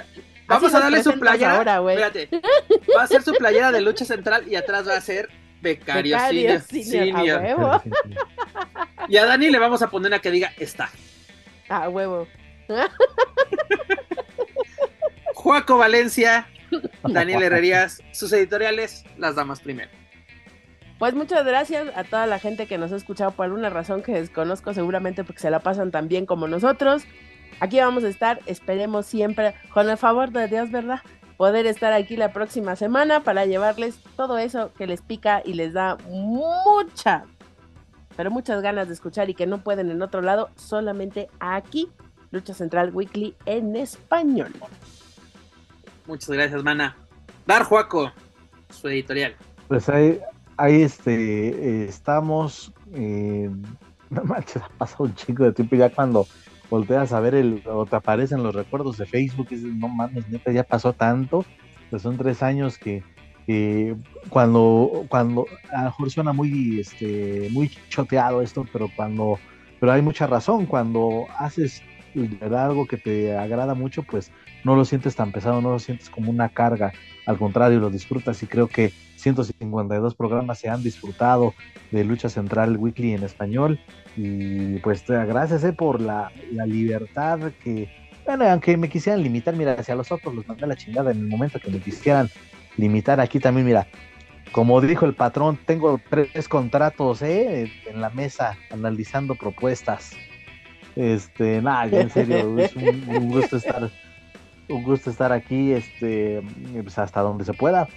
vamos 0.47 0.73
a 0.73 0.81
darle 0.81 1.03
su 1.03 1.19
playera. 1.19 1.57
Ahora, 1.57 1.79
Espérate. 1.79 2.29
Va 2.97 3.03
a 3.03 3.07
ser 3.07 3.23
su 3.23 3.35
playera 3.35 3.73
de 3.73 3.81
lucha 3.81 4.05
central 4.05 4.45
y 4.49 4.55
atrás 4.55 4.87
va 4.89 4.97
a 4.97 5.01
ser 5.01 5.29
Becario, 5.61 6.19
senior. 6.61 7.83
Y 9.09 9.17
a 9.19 9.25
Dani 9.25 9.51
le 9.51 9.59
vamos 9.59 9.83
a 9.83 9.91
poner 9.91 10.13
a 10.15 10.19
que 10.19 10.31
diga 10.31 10.53
está. 10.59 10.91
A 11.69 11.89
huevo. 11.89 12.27
Juaco 15.35 15.79
Valencia, 15.79 16.49
Daniel 17.05 17.43
Herrerías, 17.45 18.03
sus 18.13 18.33
editoriales, 18.33 19.05
las 19.17 19.37
damas 19.37 19.61
primero. 19.61 19.91
Pues 20.99 21.15
muchas 21.15 21.45
gracias 21.45 21.89
a 21.95 22.05
toda 22.05 22.27
la 22.27 22.39
gente 22.39 22.67
que 22.67 22.79
nos 22.79 22.91
ha 22.91 22.97
escuchado 22.97 23.31
por 23.33 23.45
alguna 23.45 23.69
razón 23.69 24.03
que 24.03 24.13
desconozco, 24.13 24.73
seguramente 24.73 25.25
porque 25.25 25.41
se 25.41 25.51
la 25.51 25.61
pasan 25.61 25.91
tan 25.91 26.09
bien 26.09 26.27
como 26.27 26.49
nosotros. 26.49 27.05
Aquí 27.61 27.79
vamos 27.79 28.03
a 28.05 28.09
estar, 28.09 28.41
esperemos 28.47 29.07
siempre, 29.07 29.55
con 29.73 29.89
el 29.89 29.99
favor 29.99 30.31
de 30.31 30.49
Dios, 30.49 30.71
¿verdad? 30.71 31.01
Poder 31.37 31.67
estar 31.67 31.93
aquí 31.93 32.17
la 32.17 32.33
próxima 32.33 32.77
semana 32.77 33.21
para 33.21 33.47
llevarles 33.47 33.99
todo 34.17 34.39
eso 34.39 34.73
que 34.75 34.87
les 34.87 35.03
pica 35.03 35.43
y 35.45 35.55
les 35.55 35.73
da 35.73 35.97
mucha, 36.09 37.25
pero 38.17 38.31
muchas 38.31 38.63
ganas 38.63 38.89
de 38.89 38.95
escuchar 38.95 39.29
y 39.31 39.35
que 39.35 39.47
no 39.47 39.59
pueden 39.59 39.91
en 39.91 40.03
otro 40.03 40.23
lado, 40.23 40.51
solamente 40.57 41.29
aquí, 41.41 41.89
Lucha 42.31 42.55
Central 42.55 42.91
Weekly 42.93 43.35
en 43.45 43.77
español. 43.77 44.53
Muchas 46.07 46.31
gracias, 46.31 46.63
mana. 46.63 46.97
Dar 47.47 47.65
Juaco, 47.65 48.13
su 48.71 48.89
editorial. 48.89 49.35
Pues 49.69 49.89
ahí, 49.89 50.21
ahí 50.57 50.83
este, 50.83 51.85
estamos. 51.85 52.73
Eh, 52.95 53.51
no 54.11 54.25
manches, 54.25 54.63
ha 54.63 54.69
pasado 54.79 55.05
un 55.05 55.15
chico 55.15 55.45
de 55.45 55.53
tiempo 55.53 55.77
ya 55.77 55.91
cuando 55.91 56.27
volteas 56.71 57.13
a 57.13 57.21
ver 57.21 57.35
el, 57.35 57.63
o 57.67 57.87
te 57.87 57.97
aparecen 57.97 58.43
los 58.43 58.55
recuerdos 58.55 58.99
de 58.99 59.07
Facebook 59.07 59.49
y 59.51 59.57
dices, 59.57 59.75
no 59.75 59.89
mames, 59.89 60.29
neta, 60.29 60.53
ya 60.53 60.65
pasó 60.65 60.93
tanto. 60.93 61.45
Pues 61.91 62.03
son 62.03 62.17
tres 62.17 62.43
años 62.43 62.79
que, 62.79 63.03
cuando, 64.29 65.05
cuando, 65.09 65.47
a 65.73 65.79
lo 65.79 65.85
mejor 65.85 66.11
suena 66.11 66.33
muy, 66.33 66.81
este, 66.81 67.49
muy 67.53 67.71
choteado 67.89 68.43
esto, 68.43 68.67
pero 68.73 68.91
cuando, 68.97 69.39
pero 69.79 69.93
hay 69.93 70.03
mucha 70.03 70.27
razón, 70.27 70.67
cuando 70.67 71.27
haces 71.39 71.83
algo 72.57 72.87
que 72.87 72.97
te 72.97 73.37
agrada 73.37 73.75
mucho, 73.75 74.03
pues 74.03 74.33
no 74.65 74.75
lo 74.75 74.85
sientes 74.85 75.15
tan 75.15 75.33
pesado, 75.33 75.61
no 75.61 75.71
lo 75.71 75.79
sientes 75.79 76.11
como 76.11 76.31
una 76.31 76.49
carga, 76.49 76.93
al 77.27 77.39
contrario, 77.39 77.79
lo 77.79 77.91
disfrutas 77.91 78.43
y 78.43 78.47
creo 78.47 78.67
que 78.67 78.93
152 79.27 80.15
programas 80.15 80.61
se 80.61 80.69
han 80.69 80.85
disfrutado 80.85 81.53
de 81.91 82.05
Lucha 82.05 82.29
Central 82.29 82.77
Weekly 82.77 83.15
en 83.15 83.25
español 83.25 83.81
y 84.17 84.79
pues 84.79 85.05
gracias 85.05 85.65
eh, 85.65 85.73
por 85.73 86.01
la, 86.01 86.31
libertad 86.65 87.51
que, 87.65 87.91
bueno, 88.25 88.49
aunque 88.49 88.77
me 88.77 88.89
quisieran 88.89 89.25
limitar, 89.25 89.57
mira, 89.57 89.73
hacia 89.73 89.97
los 89.97 90.13
otros 90.13 90.33
los 90.33 90.47
mandé 90.47 90.65
a 90.65 90.69
la 90.69 90.77
chingada 90.77 91.11
en 91.11 91.19
el 91.19 91.27
momento 91.27 91.59
que 91.59 91.73
me 91.73 91.81
quisieran 91.81 92.31
limitar 92.77 93.19
aquí 93.19 93.41
también, 93.41 93.67
mira, 93.67 93.89
como 94.53 94.81
dijo 94.81 95.07
el 95.07 95.15
patrón, 95.15 95.59
tengo 95.67 96.01
tres 96.09 96.49
contratos 96.49 97.21
eh, 97.23 97.69
en 97.85 98.01
la 98.01 98.11
mesa 98.11 98.57
analizando 98.71 99.35
propuestas. 99.35 100.13
Este, 100.95 101.61
nada, 101.61 102.01
en 102.01 102.11
serio, 102.11 102.57
es 102.61 102.77
un, 102.77 103.29
gusto 103.29 103.57
estar, 103.57 103.91
un 104.69 104.85
gusto 104.85 105.11
estar 105.11 105.33
aquí, 105.33 105.73
este, 105.73 106.43
pues 106.81 106.97
hasta 106.97 107.23
donde 107.23 107.45
se 107.45 107.55
pueda, 107.55 107.89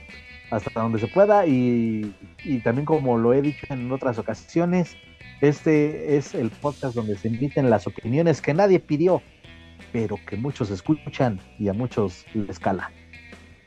hasta 0.52 0.80
donde 0.80 1.00
se 1.00 1.08
pueda, 1.08 1.46
y, 1.46 2.14
y 2.44 2.60
también 2.60 2.86
como 2.86 3.18
lo 3.18 3.34
he 3.34 3.42
dicho 3.42 3.66
en 3.70 3.92
otras 3.92 4.18
ocasiones, 4.18 4.98
este 5.42 6.18
es 6.18 6.36
el 6.36 6.50
podcast 6.50 6.96
donde 6.96 7.18
se 7.18 7.30
emiten 7.30 7.70
las 7.70 7.88
opiniones 7.88 8.42
que 8.42 8.54
nadie 8.54 8.80
pidió, 8.80 9.22
pero 9.94 10.20
que 10.28 10.36
muchos 10.36 10.70
escuchan 10.70 11.40
y 11.58 11.70
a 11.70 11.74
muchos 11.74 12.26
les 12.34 12.60
cala. 12.60 12.92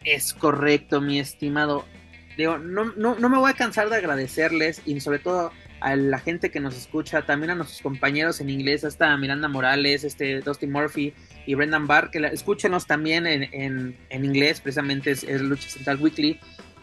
Es 0.05 0.35
correcto, 0.35 1.01
mi 1.01 1.19
estimado. 1.19 1.85
Digo, 2.37 2.59
no, 2.59 2.93
no, 2.97 3.15
no 3.15 3.29
me 3.29 3.39
voy 3.39 3.51
a 3.51 3.55
cansar 3.55 3.89
de 3.89 3.97
agradecerles 3.97 4.83
y 4.85 5.01
sobre 5.01 5.19
todo 5.19 5.53
a 5.81 5.97
la 5.97 6.19
gente 6.19 6.51
que 6.51 6.61
nos 6.61 6.77
escucha, 6.77 7.23
también 7.23 7.51
a 7.51 7.55
nuestros 7.55 7.83
compañeros 7.83 8.41
en 8.41 8.51
inglés, 8.51 8.85
hasta 8.85 9.17
Miranda 9.17 9.49
Morales, 9.49 10.05
este 10.05 10.41
Dusty 10.41 10.67
Murphy 10.67 11.13
y 11.45 11.55
Brendan 11.55 11.87
Barr, 11.87 12.11
que 12.11 12.19
escúchenos 12.19 12.87
también 12.87 13.27
en, 13.27 13.97
en, 14.09 14.25
inglés, 14.25 14.61
precisamente 14.61 15.11
es, 15.11 15.25
es, 15.25 15.41
Lucha 15.41 15.69
Central 15.69 15.99
Weekly 16.01 16.39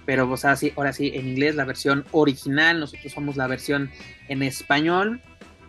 pero 0.09 0.27
o 0.27 0.37
sea, 0.37 0.55
sí, 0.55 0.73
ahora 0.75 0.91
sí, 0.91 1.11
en 1.13 1.27
inglés 1.27 1.53
la 1.53 1.65
versión 1.65 2.03
original, 2.09 2.79
nosotros 2.79 3.13
somos 3.13 3.37
la 3.37 3.45
versión 3.45 3.91
en 4.27 4.41
español. 4.41 5.21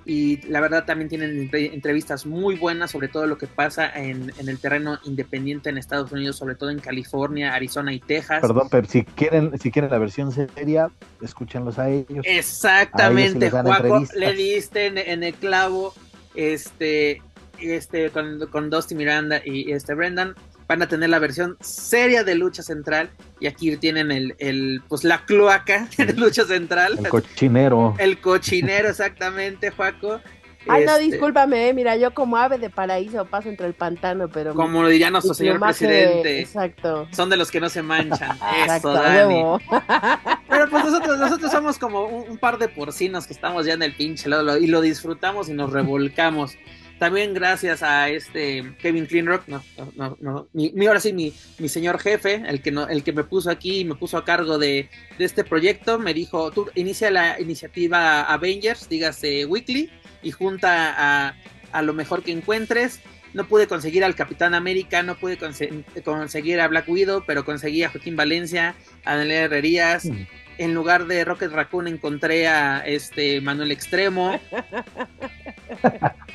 Y 0.06 0.38
la 0.48 0.62
verdad 0.62 0.86
también 0.86 1.10
tienen 1.10 1.50
entrevistas 1.52 2.24
muy 2.24 2.56
buenas 2.56 2.90
sobre 2.90 3.08
todo 3.08 3.26
lo 3.26 3.36
que 3.36 3.46
pasa 3.46 3.92
en, 3.94 4.32
el 4.38 4.58
terreno 4.58 4.98
independiente 5.04 5.68
en 5.68 5.76
Estados 5.76 6.10
Unidos, 6.10 6.38
sobre 6.38 6.54
todo 6.54 6.70
en 6.70 6.78
California, 6.78 7.52
Arizona 7.52 7.92
y 7.92 8.00
Texas. 8.00 8.40
Perdón, 8.40 8.68
pero 8.70 8.88
si 8.88 9.04
quieren, 9.04 9.58
si 9.58 9.70
quieren 9.70 9.90
la 9.90 9.98
versión 9.98 10.32
seria, 10.32 10.90
escúchenlos 11.20 11.78
a 11.78 11.90
ellos. 11.90 12.24
Exactamente, 12.26 13.50
Juaco, 13.50 14.04
le 14.16 14.32
diste 14.32 14.86
en, 14.86 15.22
el 15.22 15.34
clavo 15.34 15.92
este, 16.34 17.20
este, 17.58 18.08
con, 18.08 18.46
con 18.46 18.70
Dusty 18.70 18.94
Miranda 18.94 19.42
y 19.44 19.70
este 19.70 19.92
Brendan 19.92 20.34
van 20.70 20.82
a 20.82 20.86
tener 20.86 21.10
la 21.10 21.18
versión 21.18 21.56
seria 21.58 22.22
de 22.22 22.36
Lucha 22.36 22.62
Central 22.62 23.10
y 23.40 23.48
aquí 23.48 23.76
tienen 23.76 24.12
el, 24.12 24.36
el 24.38 24.80
pues 24.88 25.02
la 25.02 25.24
cloaca 25.24 25.88
de 25.98 26.12
Lucha 26.12 26.44
Central. 26.44 26.96
El 26.96 27.08
cochinero. 27.08 27.96
El 27.98 28.20
cochinero, 28.20 28.88
exactamente, 28.88 29.72
Juaco. 29.72 30.20
Ay, 30.68 30.84
no, 30.84 30.92
este, 30.92 31.06
discúlpame, 31.06 31.70
eh, 31.70 31.74
mira, 31.74 31.96
yo 31.96 32.14
como 32.14 32.36
ave 32.36 32.58
de 32.58 32.70
paraíso 32.70 33.24
paso 33.24 33.48
entre 33.48 33.66
el 33.66 33.74
pantano, 33.74 34.28
pero... 34.28 34.54
Como 34.54 34.82
lo 34.82 34.88
diría 34.88 35.10
nuestro 35.10 35.34
señor 35.34 35.58
presidente. 35.58 36.38
exacto. 36.38 37.08
Son 37.10 37.28
de 37.30 37.36
los 37.36 37.50
que 37.50 37.58
no 37.58 37.68
se 37.68 37.82
manchan. 37.82 38.38
Eso, 38.68 38.92
Dani. 38.92 39.42
pero 40.48 40.70
pues 40.70 40.84
nosotros, 40.84 41.18
nosotros 41.18 41.50
somos 41.50 41.78
como 41.78 42.04
un, 42.04 42.38
par 42.38 42.58
de 42.58 42.68
porcinos 42.68 43.26
que 43.26 43.32
estamos 43.32 43.66
ya 43.66 43.72
en 43.72 43.82
el 43.82 43.92
pinche 43.96 44.28
lado 44.28 44.56
y 44.56 44.68
lo 44.68 44.80
disfrutamos 44.82 45.48
y 45.48 45.52
nos 45.52 45.72
revolcamos. 45.72 46.56
También 47.00 47.32
gracias 47.32 47.82
a 47.82 48.10
este 48.10 48.76
Kevin 48.78 49.06
Cleanrock, 49.06 49.48
no, 49.48 49.64
no, 49.96 50.18
no, 50.20 50.48
mi, 50.52 50.86
ahora 50.86 51.00
sí, 51.00 51.14
mi, 51.14 51.32
mi 51.58 51.70
señor 51.70 51.98
jefe, 51.98 52.42
el 52.46 52.60
que, 52.60 52.70
no, 52.70 52.86
el 52.88 53.02
que 53.02 53.14
me 53.14 53.24
puso 53.24 53.50
aquí 53.50 53.80
y 53.80 53.84
me 53.86 53.94
puso 53.94 54.18
a 54.18 54.24
cargo 54.26 54.58
de, 54.58 54.90
de 55.16 55.24
este 55.24 55.42
proyecto, 55.42 55.98
me 55.98 56.12
dijo, 56.12 56.50
tú 56.50 56.68
inicia 56.74 57.10
la 57.10 57.40
iniciativa 57.40 58.20
Avengers, 58.24 58.86
dígase 58.86 59.46
Weekly, 59.46 59.88
y 60.22 60.30
junta 60.30 60.94
a, 60.94 61.36
a 61.72 61.80
lo 61.80 61.94
mejor 61.94 62.22
que 62.22 62.32
encuentres. 62.32 63.00
No 63.32 63.46
pude 63.46 63.66
conseguir 63.66 64.04
al 64.04 64.14
Capitán 64.14 64.54
América, 64.54 65.02
no 65.02 65.16
pude 65.16 65.38
conseguir 65.38 66.60
a 66.60 66.68
Black 66.68 66.86
Widow, 66.86 67.24
pero 67.26 67.46
conseguí 67.46 67.82
a 67.82 67.88
Joaquín 67.88 68.16
Valencia, 68.16 68.74
a 69.06 69.16
Daniel 69.16 69.44
Herrerías. 69.44 70.04
Mm. 70.04 70.26
En 70.58 70.74
lugar 70.74 71.06
de 71.06 71.24
Rocket 71.24 71.50
Raccoon 71.50 71.88
encontré 71.88 72.46
a 72.46 72.80
este 72.80 73.40
Manuel 73.40 73.72
Extremo. 73.72 74.38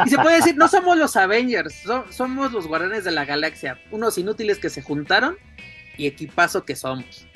y 0.06 0.10
se 0.10 0.18
puede 0.18 0.38
decir, 0.38 0.56
no 0.56 0.68
somos 0.68 0.98
los 0.98 1.16
Avengers, 1.16 1.84
somos 2.10 2.52
los 2.52 2.68
Guardianes 2.68 3.04
de 3.04 3.12
la 3.12 3.26
Galaxia, 3.26 3.80
unos 3.92 4.18
inútiles 4.18 4.60
que 4.60 4.70
se 4.70 4.82
juntaron 4.82 5.38
y 5.98 6.08
equipazo 6.08 6.66
que 6.66 6.76
somos. 6.76 7.28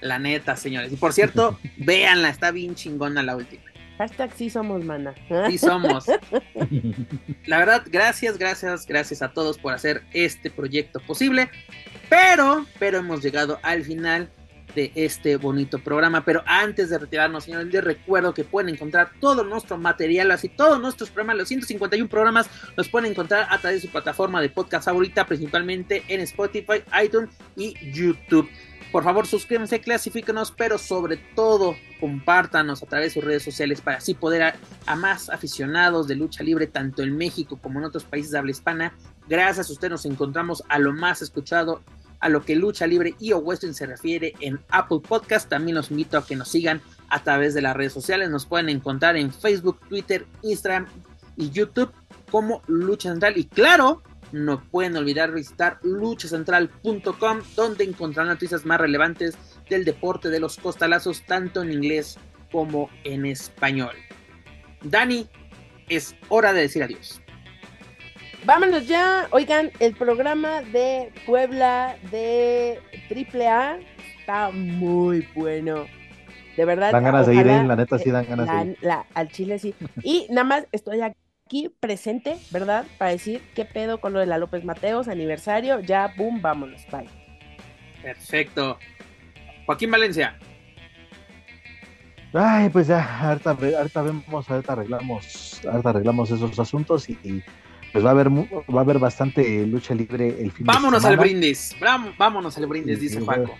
La 0.00 0.18
neta, 0.18 0.56
señores. 0.56 0.92
Y 0.92 0.96
por 0.96 1.12
cierto, 1.12 1.58
véanla, 1.76 2.28
está 2.28 2.50
bien 2.50 2.74
chingona 2.74 3.22
la 3.22 3.36
última. 3.36 3.62
Hashtag 3.98 4.32
sí 4.34 4.50
somos, 4.50 4.84
mana. 4.84 5.14
Sí 5.48 5.58
somos. 5.58 6.06
La 7.46 7.58
verdad, 7.58 7.82
gracias, 7.86 8.38
gracias, 8.38 8.86
gracias 8.86 9.22
a 9.22 9.32
todos 9.32 9.58
por 9.58 9.74
hacer 9.74 10.02
este 10.12 10.50
proyecto 10.50 10.98
posible. 11.00 11.50
Pero, 12.08 12.66
pero 12.78 12.98
hemos 12.98 13.22
llegado 13.22 13.60
al 13.62 13.84
final 13.84 14.28
de 14.74 14.92
este 14.94 15.36
bonito 15.36 15.78
programa. 15.78 16.24
Pero 16.24 16.42
antes 16.46 16.90
de 16.90 16.98
retirarnos, 16.98 17.44
señores, 17.44 17.72
les 17.72 17.84
recuerdo 17.84 18.34
que 18.34 18.44
pueden 18.44 18.74
encontrar 18.74 19.10
todo 19.20 19.44
nuestro 19.44 19.78
material, 19.78 20.30
así 20.30 20.48
todos 20.48 20.80
nuestros 20.80 21.10
programas, 21.10 21.36
los 21.38 21.48
151 21.48 22.08
programas, 22.08 22.48
los 22.76 22.88
pueden 22.88 23.10
encontrar 23.10 23.46
a 23.50 23.58
través 23.58 23.82
de 23.82 23.88
su 23.88 23.92
plataforma 23.92 24.40
de 24.40 24.48
podcast 24.48 24.86
favorita, 24.86 25.26
principalmente 25.26 26.04
en 26.08 26.20
Spotify, 26.20 26.82
iTunes 27.02 27.30
y 27.56 27.74
YouTube. 27.92 28.48
Por 28.92 29.04
favor, 29.04 29.26
suscríbanse, 29.26 29.80
clasifíquenos, 29.80 30.52
pero 30.52 30.76
sobre 30.76 31.16
todo 31.16 31.76
compártanos 31.98 32.82
a 32.82 32.86
través 32.86 33.14
de 33.14 33.20
sus 33.20 33.24
redes 33.24 33.42
sociales 33.42 33.80
para 33.80 33.96
así 33.96 34.12
poder 34.12 34.54
a, 34.86 34.96
más 34.96 35.30
aficionados 35.30 36.06
de 36.06 36.16
lucha 36.16 36.44
libre, 36.44 36.66
tanto 36.66 37.02
en 37.02 37.16
México 37.16 37.58
como 37.62 37.78
en 37.78 37.86
otros 37.86 38.04
países 38.04 38.32
de 38.32 38.38
habla 38.38 38.50
hispana. 38.50 38.92
Gracias 39.26 39.70
a 39.70 39.72
usted 39.72 39.88
nos 39.88 40.04
encontramos 40.04 40.62
a 40.68 40.78
lo 40.78 40.92
más 40.92 41.22
escuchado, 41.22 41.80
a 42.22 42.28
lo 42.28 42.44
que 42.44 42.54
lucha 42.54 42.86
libre 42.86 43.14
y 43.18 43.32
o 43.32 43.44
se 43.56 43.84
refiere 43.84 44.32
en 44.40 44.60
Apple 44.70 45.00
Podcast. 45.06 45.48
También 45.48 45.74
los 45.74 45.90
invito 45.90 46.16
a 46.16 46.24
que 46.24 46.36
nos 46.36 46.48
sigan 46.48 46.80
a 47.08 47.22
través 47.22 47.52
de 47.52 47.62
las 47.62 47.76
redes 47.76 47.92
sociales. 47.92 48.30
Nos 48.30 48.46
pueden 48.46 48.68
encontrar 48.68 49.16
en 49.16 49.32
Facebook, 49.32 49.80
Twitter, 49.88 50.24
Instagram 50.42 50.86
y 51.36 51.50
YouTube 51.50 51.92
como 52.30 52.62
Lucha 52.68 53.10
Central. 53.10 53.36
Y 53.36 53.46
claro, 53.46 54.02
no 54.30 54.62
pueden 54.70 54.96
olvidar 54.96 55.32
visitar 55.32 55.80
luchacentral.com 55.82 57.40
donde 57.56 57.84
encontrarán 57.84 58.32
noticias 58.32 58.64
más 58.64 58.80
relevantes 58.80 59.36
del 59.68 59.84
deporte 59.84 60.30
de 60.30 60.38
los 60.38 60.56
costalazos 60.56 61.26
tanto 61.26 61.60
en 61.60 61.72
inglés 61.72 62.18
como 62.52 62.88
en 63.02 63.26
español. 63.26 63.96
Dani, 64.82 65.28
es 65.88 66.14
hora 66.28 66.52
de 66.52 66.62
decir 66.62 66.84
adiós. 66.84 67.20
Vámonos 68.44 68.86
ya. 68.86 69.28
Oigan, 69.30 69.70
el 69.78 69.94
programa 69.94 70.62
de 70.62 71.12
Puebla 71.26 71.96
de 72.10 72.80
AAA 73.08 73.78
está 74.18 74.50
muy 74.50 75.28
bueno. 75.34 75.86
De 76.56 76.64
verdad. 76.64 76.92
Dan 76.92 77.04
ganas 77.04 77.26
de 77.26 77.34
ir, 77.34 77.46
¿eh? 77.46 77.64
la 77.64 77.76
neta 77.76 77.98
sí 77.98 78.10
dan 78.10 78.26
ganas 78.28 78.48
de 78.48 78.72
ir. 78.72 78.78
al 79.14 79.28
Chile 79.28 79.58
sí. 79.58 79.74
Y 80.02 80.26
nada 80.30 80.44
más 80.44 80.66
estoy 80.72 81.00
aquí 81.00 81.16
aquí 81.52 81.68
presente, 81.68 82.38
¿verdad? 82.50 82.86
Para 82.96 83.10
decir 83.10 83.42
qué 83.54 83.66
pedo 83.66 84.00
con 84.00 84.14
lo 84.14 84.20
de 84.20 84.26
la 84.26 84.38
López 84.38 84.64
Mateos, 84.64 85.06
aniversario, 85.06 85.80
ya, 85.80 86.10
boom, 86.16 86.40
vámonos, 86.40 86.80
bye. 86.90 87.06
Perfecto. 88.02 88.78
Joaquín 89.66 89.90
Valencia. 89.90 90.38
Ay, 92.32 92.70
pues 92.70 92.86
ya, 92.86 93.28
ahorita, 93.28 93.50
ahorita 93.50 94.02
vemos, 94.02 94.50
ahorita 94.50 94.72
arreglamos, 94.72 95.60
ahorita 95.70 95.90
arreglamos 95.90 96.30
esos 96.30 96.58
asuntos 96.58 97.10
y, 97.10 97.44
pues 97.92 98.04
va 98.04 98.08
a 98.08 98.12
haber 98.12 98.30
va 98.30 98.78
a 98.78 98.80
haber 98.80 98.98
bastante 98.98 99.66
lucha 99.66 99.94
libre 99.94 100.28
el 100.40 100.50
fin 100.52 100.66
vámonos 100.66 101.02
de 101.02 101.08
semana. 101.08 101.22
al 101.22 101.28
brindis, 101.28 101.76
vámonos 102.18 102.56
al 102.56 102.66
brindis, 102.66 103.00
dice 103.00 103.20
Juaco. 103.20 103.54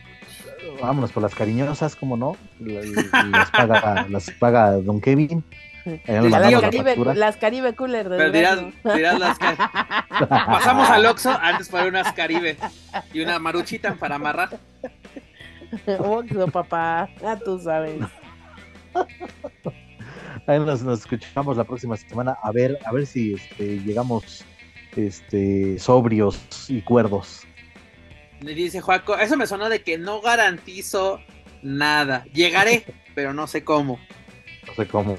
Vámonos 0.81 1.13
por 1.13 1.23
las 1.23 1.35
cariñosas, 1.35 1.97
como 1.97 2.17
no, 2.17 2.37
las 2.61 3.51
paga, 3.51 4.07
las 4.09 4.31
paga 4.31 4.73
Don 4.73 5.01
Kevin. 5.01 5.45
Las 6.07 6.61
Caribe, 6.61 6.97
las 7.15 7.37
Caribe 7.37 7.75
Cooler. 7.75 8.09
Pero 8.09 8.31
dirás, 8.31 8.61
dirás 8.95 9.19
las 9.19 9.37
Pasamos 10.29 10.89
al 10.89 11.05
Oxxo 11.07 11.31
antes 11.31 11.69
para 11.69 11.87
unas 11.87 12.13
Caribe 12.13 12.57
y 13.13 13.21
una 13.21 13.39
maruchita 13.39 13.95
para 13.97 14.15
amarrar. 14.15 14.61
Oxxo, 15.99 16.47
papá, 16.49 17.09
ya 17.21 17.37
tú 17.39 17.59
sabes. 17.59 18.01
Ahí 20.47 20.59
nos, 20.59 20.83
nos, 20.83 21.01
escuchamos 21.01 21.57
la 21.57 21.65
próxima 21.65 21.97
semana 21.97 22.37
a 22.43 22.51
ver, 22.51 22.79
a 22.85 22.93
ver 22.93 23.07
si 23.07 23.35
este, 23.35 23.79
llegamos 23.81 24.45
este, 24.97 25.79
sobrios 25.79 26.39
y 26.69 26.83
cuerdos. 26.83 27.43
Le 28.41 28.55
dice 28.55 28.81
Juaco, 28.81 29.17
eso 29.17 29.37
me 29.37 29.47
sonó 29.47 29.69
de 29.69 29.83
que 29.83 29.99
no 29.99 30.21
garantizo 30.21 31.21
nada. 31.63 32.25
Llegaré, 32.33 32.85
pero 33.15 33.33
no 33.33 33.47
sé 33.47 33.65
cómo. 33.65 34.01
No 34.67 34.75
sé 34.75 34.89
cómo. 34.89 35.17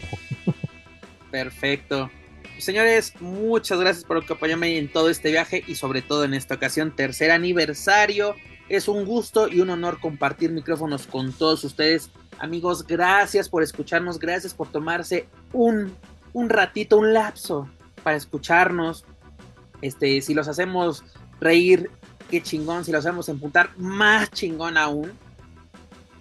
Perfecto. 1.32 2.12
Señores, 2.58 3.14
muchas 3.20 3.80
gracias 3.80 4.06
por 4.06 4.18
acompañarme 4.18 4.78
en 4.78 4.92
todo 4.92 5.10
este 5.10 5.32
viaje 5.32 5.64
y 5.68 5.76
sobre 5.76 6.02
todo 6.02 6.24
en 6.24 6.34
esta 6.34 6.56
ocasión, 6.56 6.96
tercer 6.96 7.32
aniversario. 7.32 8.36
Es 8.70 8.88
un 8.88 9.06
gusto 9.06 9.50
y 9.50 9.60
un 9.60 9.70
honor 9.70 10.00
compartir 10.00 10.52
micrófonos 10.52 11.08
con 11.08 11.34
todos 11.34 11.64
ustedes. 11.64 12.12
Amigos, 12.44 12.86
gracias 12.86 13.48
por 13.48 13.64
escucharnos, 13.64 14.20
gracias 14.20 14.54
por 14.54 14.68
tomarse 14.68 15.30
un, 15.54 15.96
un 16.34 16.50
ratito, 16.50 16.98
un 16.98 17.14
lapso 17.14 17.70
para 18.04 18.18
escucharnos. 18.18 19.06
Este, 19.82 20.22
si 20.22 20.34
los 20.34 20.50
hacemos 20.50 21.06
reír, 21.40 21.90
qué 22.30 22.44
chingón. 22.44 22.84
Si 22.84 22.92
los 22.92 23.06
hacemos 23.06 23.30
emputar, 23.30 23.70
más 23.78 24.30
chingón 24.32 24.76
aún. 24.78 25.14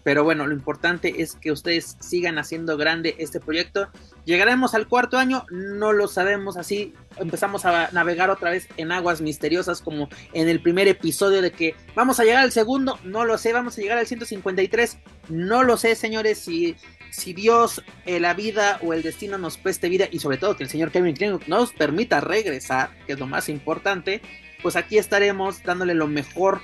Pero 0.04 0.24
bueno, 0.24 0.46
lo 0.46 0.52
importante 0.52 1.22
es 1.22 1.36
que 1.36 1.52
ustedes 1.52 1.96
sigan 2.00 2.38
haciendo 2.38 2.76
grande 2.76 3.14
este 3.18 3.40
proyecto. 3.40 3.88
¿Llegaremos 4.24 4.74
al 4.74 4.88
cuarto 4.88 5.16
año? 5.16 5.46
No 5.50 5.92
lo 5.92 6.08
sabemos. 6.08 6.56
Así 6.56 6.92
empezamos 7.18 7.64
a 7.64 7.90
navegar 7.92 8.30
otra 8.30 8.50
vez 8.50 8.68
en 8.76 8.90
aguas 8.90 9.20
misteriosas 9.20 9.80
como 9.80 10.08
en 10.32 10.48
el 10.48 10.60
primer 10.60 10.88
episodio 10.88 11.40
de 11.40 11.52
que 11.52 11.76
vamos 11.94 12.18
a 12.18 12.24
llegar 12.24 12.42
al 12.42 12.52
segundo. 12.52 12.98
No 13.04 13.24
lo 13.24 13.38
sé. 13.38 13.52
Vamos 13.52 13.78
a 13.78 13.80
llegar 13.80 13.98
al 13.98 14.06
153. 14.06 14.98
No 15.28 15.62
lo 15.62 15.76
sé, 15.76 15.94
señores. 15.94 16.38
Si, 16.38 16.76
si 17.10 17.32
Dios, 17.32 17.82
eh, 18.04 18.18
la 18.18 18.34
vida 18.34 18.80
o 18.82 18.92
el 18.92 19.02
destino 19.02 19.38
nos 19.38 19.56
preste 19.56 19.88
vida 19.88 20.08
y 20.10 20.18
sobre 20.18 20.36
todo 20.36 20.56
que 20.56 20.64
el 20.64 20.70
señor 20.70 20.90
Kevin 20.90 21.14
Kling 21.14 21.40
nos 21.46 21.72
permita 21.72 22.20
regresar, 22.20 22.90
que 23.06 23.12
es 23.12 23.20
lo 23.20 23.26
más 23.28 23.48
importante, 23.48 24.20
pues 24.62 24.74
aquí 24.76 24.98
estaremos 24.98 25.62
dándole 25.62 25.94
lo 25.94 26.06
mejor 26.06 26.60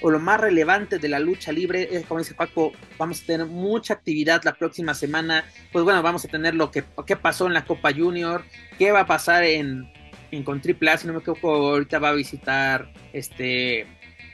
o 0.00 0.10
lo 0.10 0.18
más 0.18 0.40
relevante 0.40 0.98
de 0.98 1.08
la 1.08 1.18
lucha 1.18 1.52
libre. 1.52 1.88
Es 1.90 2.06
como 2.06 2.20
dice 2.20 2.34
Paco, 2.34 2.72
vamos 2.98 3.22
a 3.22 3.26
tener 3.26 3.46
mucha 3.46 3.94
actividad 3.94 4.42
la 4.44 4.54
próxima 4.54 4.94
semana. 4.94 5.44
Pues 5.72 5.84
bueno, 5.84 6.02
vamos 6.02 6.24
a 6.24 6.28
tener 6.28 6.54
lo 6.54 6.70
que 6.70 6.82
pasó 7.16 7.46
en 7.46 7.54
la 7.54 7.64
Copa 7.64 7.92
Junior, 7.92 8.44
qué 8.78 8.92
va 8.92 9.00
a 9.00 9.06
pasar 9.06 9.44
en, 9.44 9.90
en 10.30 10.42
con 10.42 10.62
si 10.62 11.06
no 11.06 11.12
me 11.12 11.18
equivoco, 11.20 11.50
ahorita 11.50 11.98
va 11.98 12.10
a 12.10 12.14
visitar 12.14 12.92
este 13.12 13.86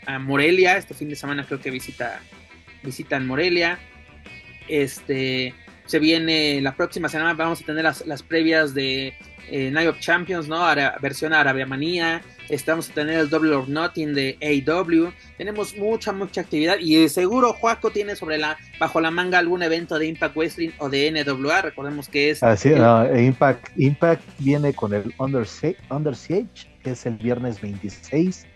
a 0.07 0.19
Morelia, 0.19 0.77
este 0.77 0.93
fin 0.93 1.09
de 1.09 1.17
semana 1.17 1.47
creo 1.47 1.61
que 1.61 1.71
visita 1.71 2.21
visitan 2.83 3.27
Morelia. 3.27 3.79
Este 4.69 5.55
se 5.87 5.99
viene 5.99 6.61
la 6.63 6.75
próxima 6.75 7.09
semana 7.09 7.35
vamos 7.35 7.61
a 7.61 7.65
tener 7.65 7.85
las, 7.85 8.07
las 8.07 8.23
previas 8.23 8.75
de 8.75 9.15
eh, 9.51 9.71
Night 9.71 9.89
of 9.89 10.01
Champions, 10.01 10.49
¿no? 10.49 10.65
versión 11.01 11.33
Arabia 11.33 11.67
Manía. 11.67 12.23
Estamos 12.49 12.91
a 12.91 12.95
tener 12.95 13.19
el 13.19 13.31
Double 13.31 13.55
or 13.55 13.69
Nothing 13.69 14.15
de 14.15 14.39
AW. 14.43 15.13
Tenemos 15.39 15.77
mucha, 15.77 16.13
mucha 16.13 16.43
actividad. 16.43 16.79
Y 16.79 17.09
seguro 17.09 17.53
Juaco 17.53 17.91
tiene 17.91 18.17
sobre 18.17 18.39
la, 18.39 18.57
bajo 18.79 19.01
la 19.01 19.11
manga 19.11 19.39
algún 19.39 19.63
evento 19.63 19.99
de 19.99 20.07
Impact 20.07 20.37
Wrestling 20.37 20.71
o 20.79 20.89
de 20.89 21.11
NWA. 21.11 21.63
Recordemos 21.63 22.09
que 22.09 22.31
es. 22.31 22.43
Así, 22.43 22.71
Impact, 22.71 23.69
Impact 23.77 24.23
viene 24.39 24.73
con 24.75 24.93
el 24.93 25.15
Under, 25.19 25.47
Under 25.91 26.15
Siege, 26.15 26.69
que 26.83 26.91
es 26.91 27.07
el 27.07 27.17
viernes 27.17 27.61
26. 27.61 28.47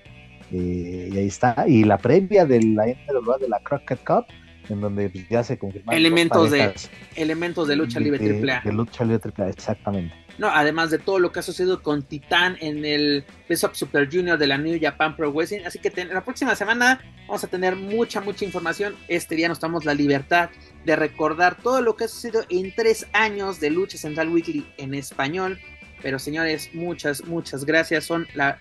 Eh, 0.52 1.10
y 1.12 1.19
ahí 1.19 1.27
está. 1.27 1.65
Y 1.66 1.85
la 1.85 1.98
previa 1.98 2.47
de 2.47 2.62
la 2.62 2.86
NWA 2.86 3.39
de 3.39 3.48
la 3.48 3.60
Crockett 3.60 4.05
Cup, 4.05 4.27
en 4.70 4.81
donde 4.81 5.09
pues, 5.09 5.28
ya 5.28 5.43
se 5.43 5.59
confirmaron. 5.59 5.99
Elementos 5.99 6.51
de, 6.51 6.73
elementos 7.16 7.69
de 7.69 7.77
lucha 7.77 8.01
libre 8.01 8.19
triple 8.19 8.53
A. 8.53 8.61
De 8.65 8.73
lucha 8.73 9.05
libre 9.05 9.19
triple 9.19 9.45
A, 9.45 9.49
exactamente. 9.49 10.15
No, 10.39 10.49
además 10.49 10.90
de 10.90 10.99
todo 10.99 11.19
lo 11.19 11.32
que 11.32 11.40
ha 11.40 11.43
sucedido 11.43 11.82
con 11.82 12.03
Titán 12.03 12.57
en 12.61 12.85
el 12.85 13.24
Best 13.49 13.65
of 13.65 13.74
Super 13.74 14.09
Junior 14.11 14.39
de 14.39 14.47
la 14.47 14.57
New 14.57 14.78
Japan 14.81 15.16
Pro 15.16 15.32
Wrestling. 15.32 15.65
Así 15.66 15.81
que 15.81 15.93
la 16.05 16.23
próxima 16.23 16.55
semana 16.55 17.01
vamos 17.27 17.43
a 17.43 17.49
tener 17.49 17.74
mucha, 17.74 18.20
mucha 18.20 18.45
información. 18.45 18.95
Este 19.09 19.35
día 19.35 19.49
nos 19.49 19.59
damos 19.59 19.85
la 19.85 19.95
libertad 19.95 20.51
de 20.85 20.95
recordar 20.95 21.57
todo 21.61 21.82
lo 21.82 21.97
que 21.97 22.05
ha 22.05 22.09
sucedido 22.09 22.45
en 22.49 22.73
tres 22.73 23.07
años 23.12 23.59
de 23.59 23.70
Lucha 23.70 23.99
Central 23.99 24.28
Weekly 24.28 24.65
en 24.77 24.95
español. 24.95 25.59
Pero 26.03 26.20
señores, 26.20 26.70
muchas, 26.73 27.24
muchas 27.24 27.65
gracias. 27.65 28.05
Son 28.05 28.28
la, 28.35 28.61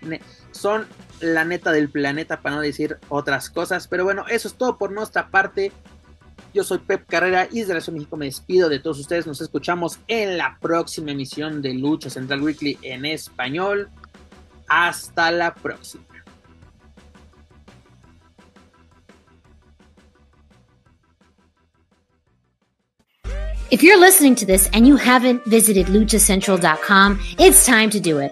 son 0.49 0.88
la 1.19 1.45
neta 1.45 1.71
del 1.71 1.89
planeta 1.89 2.41
para 2.41 2.55
no 2.55 2.61
decir 2.61 2.97
otras 3.09 3.51
cosas. 3.51 3.88
Pero 3.88 4.03
bueno, 4.03 4.25
eso 4.27 4.47
es 4.47 4.55
todo 4.55 4.79
por 4.79 4.91
nuestra 4.91 5.29
parte. 5.29 5.71
Yo 6.57 6.63
soy 6.63 6.79
Pep 6.79 7.05
Carrera 7.07 7.47
y 7.51 7.59
desde 7.59 7.75
la 7.75 7.81
Ciudad 7.81 7.93
de 7.93 7.99
México 7.99 8.17
me 8.17 8.25
despido 8.25 8.67
de 8.67 8.79
todos 8.79 8.97
ustedes. 8.97 9.27
Nos 9.27 9.39
escuchamos 9.41 9.99
en 10.07 10.39
la 10.39 10.57
próxima 10.59 11.11
emisión 11.11 11.61
de 11.61 11.75
Lucha 11.75 12.09
Central 12.09 12.41
Weekly 12.41 12.79
en 12.81 13.05
español. 13.05 13.91
Hasta 14.67 15.29
la 15.29 15.53
próxima. 15.53 16.03
If 23.69 23.84
you're 23.84 23.99
listening 23.99 24.34
to 24.34 24.47
this 24.47 24.67
and 24.73 24.88
you 24.88 24.95
haven't 24.95 25.45
visited 25.45 25.85
luchacentral.com, 25.88 27.19
it's 27.38 27.67
time 27.67 27.91
to 27.91 27.99
do 27.99 28.17
it. 28.17 28.31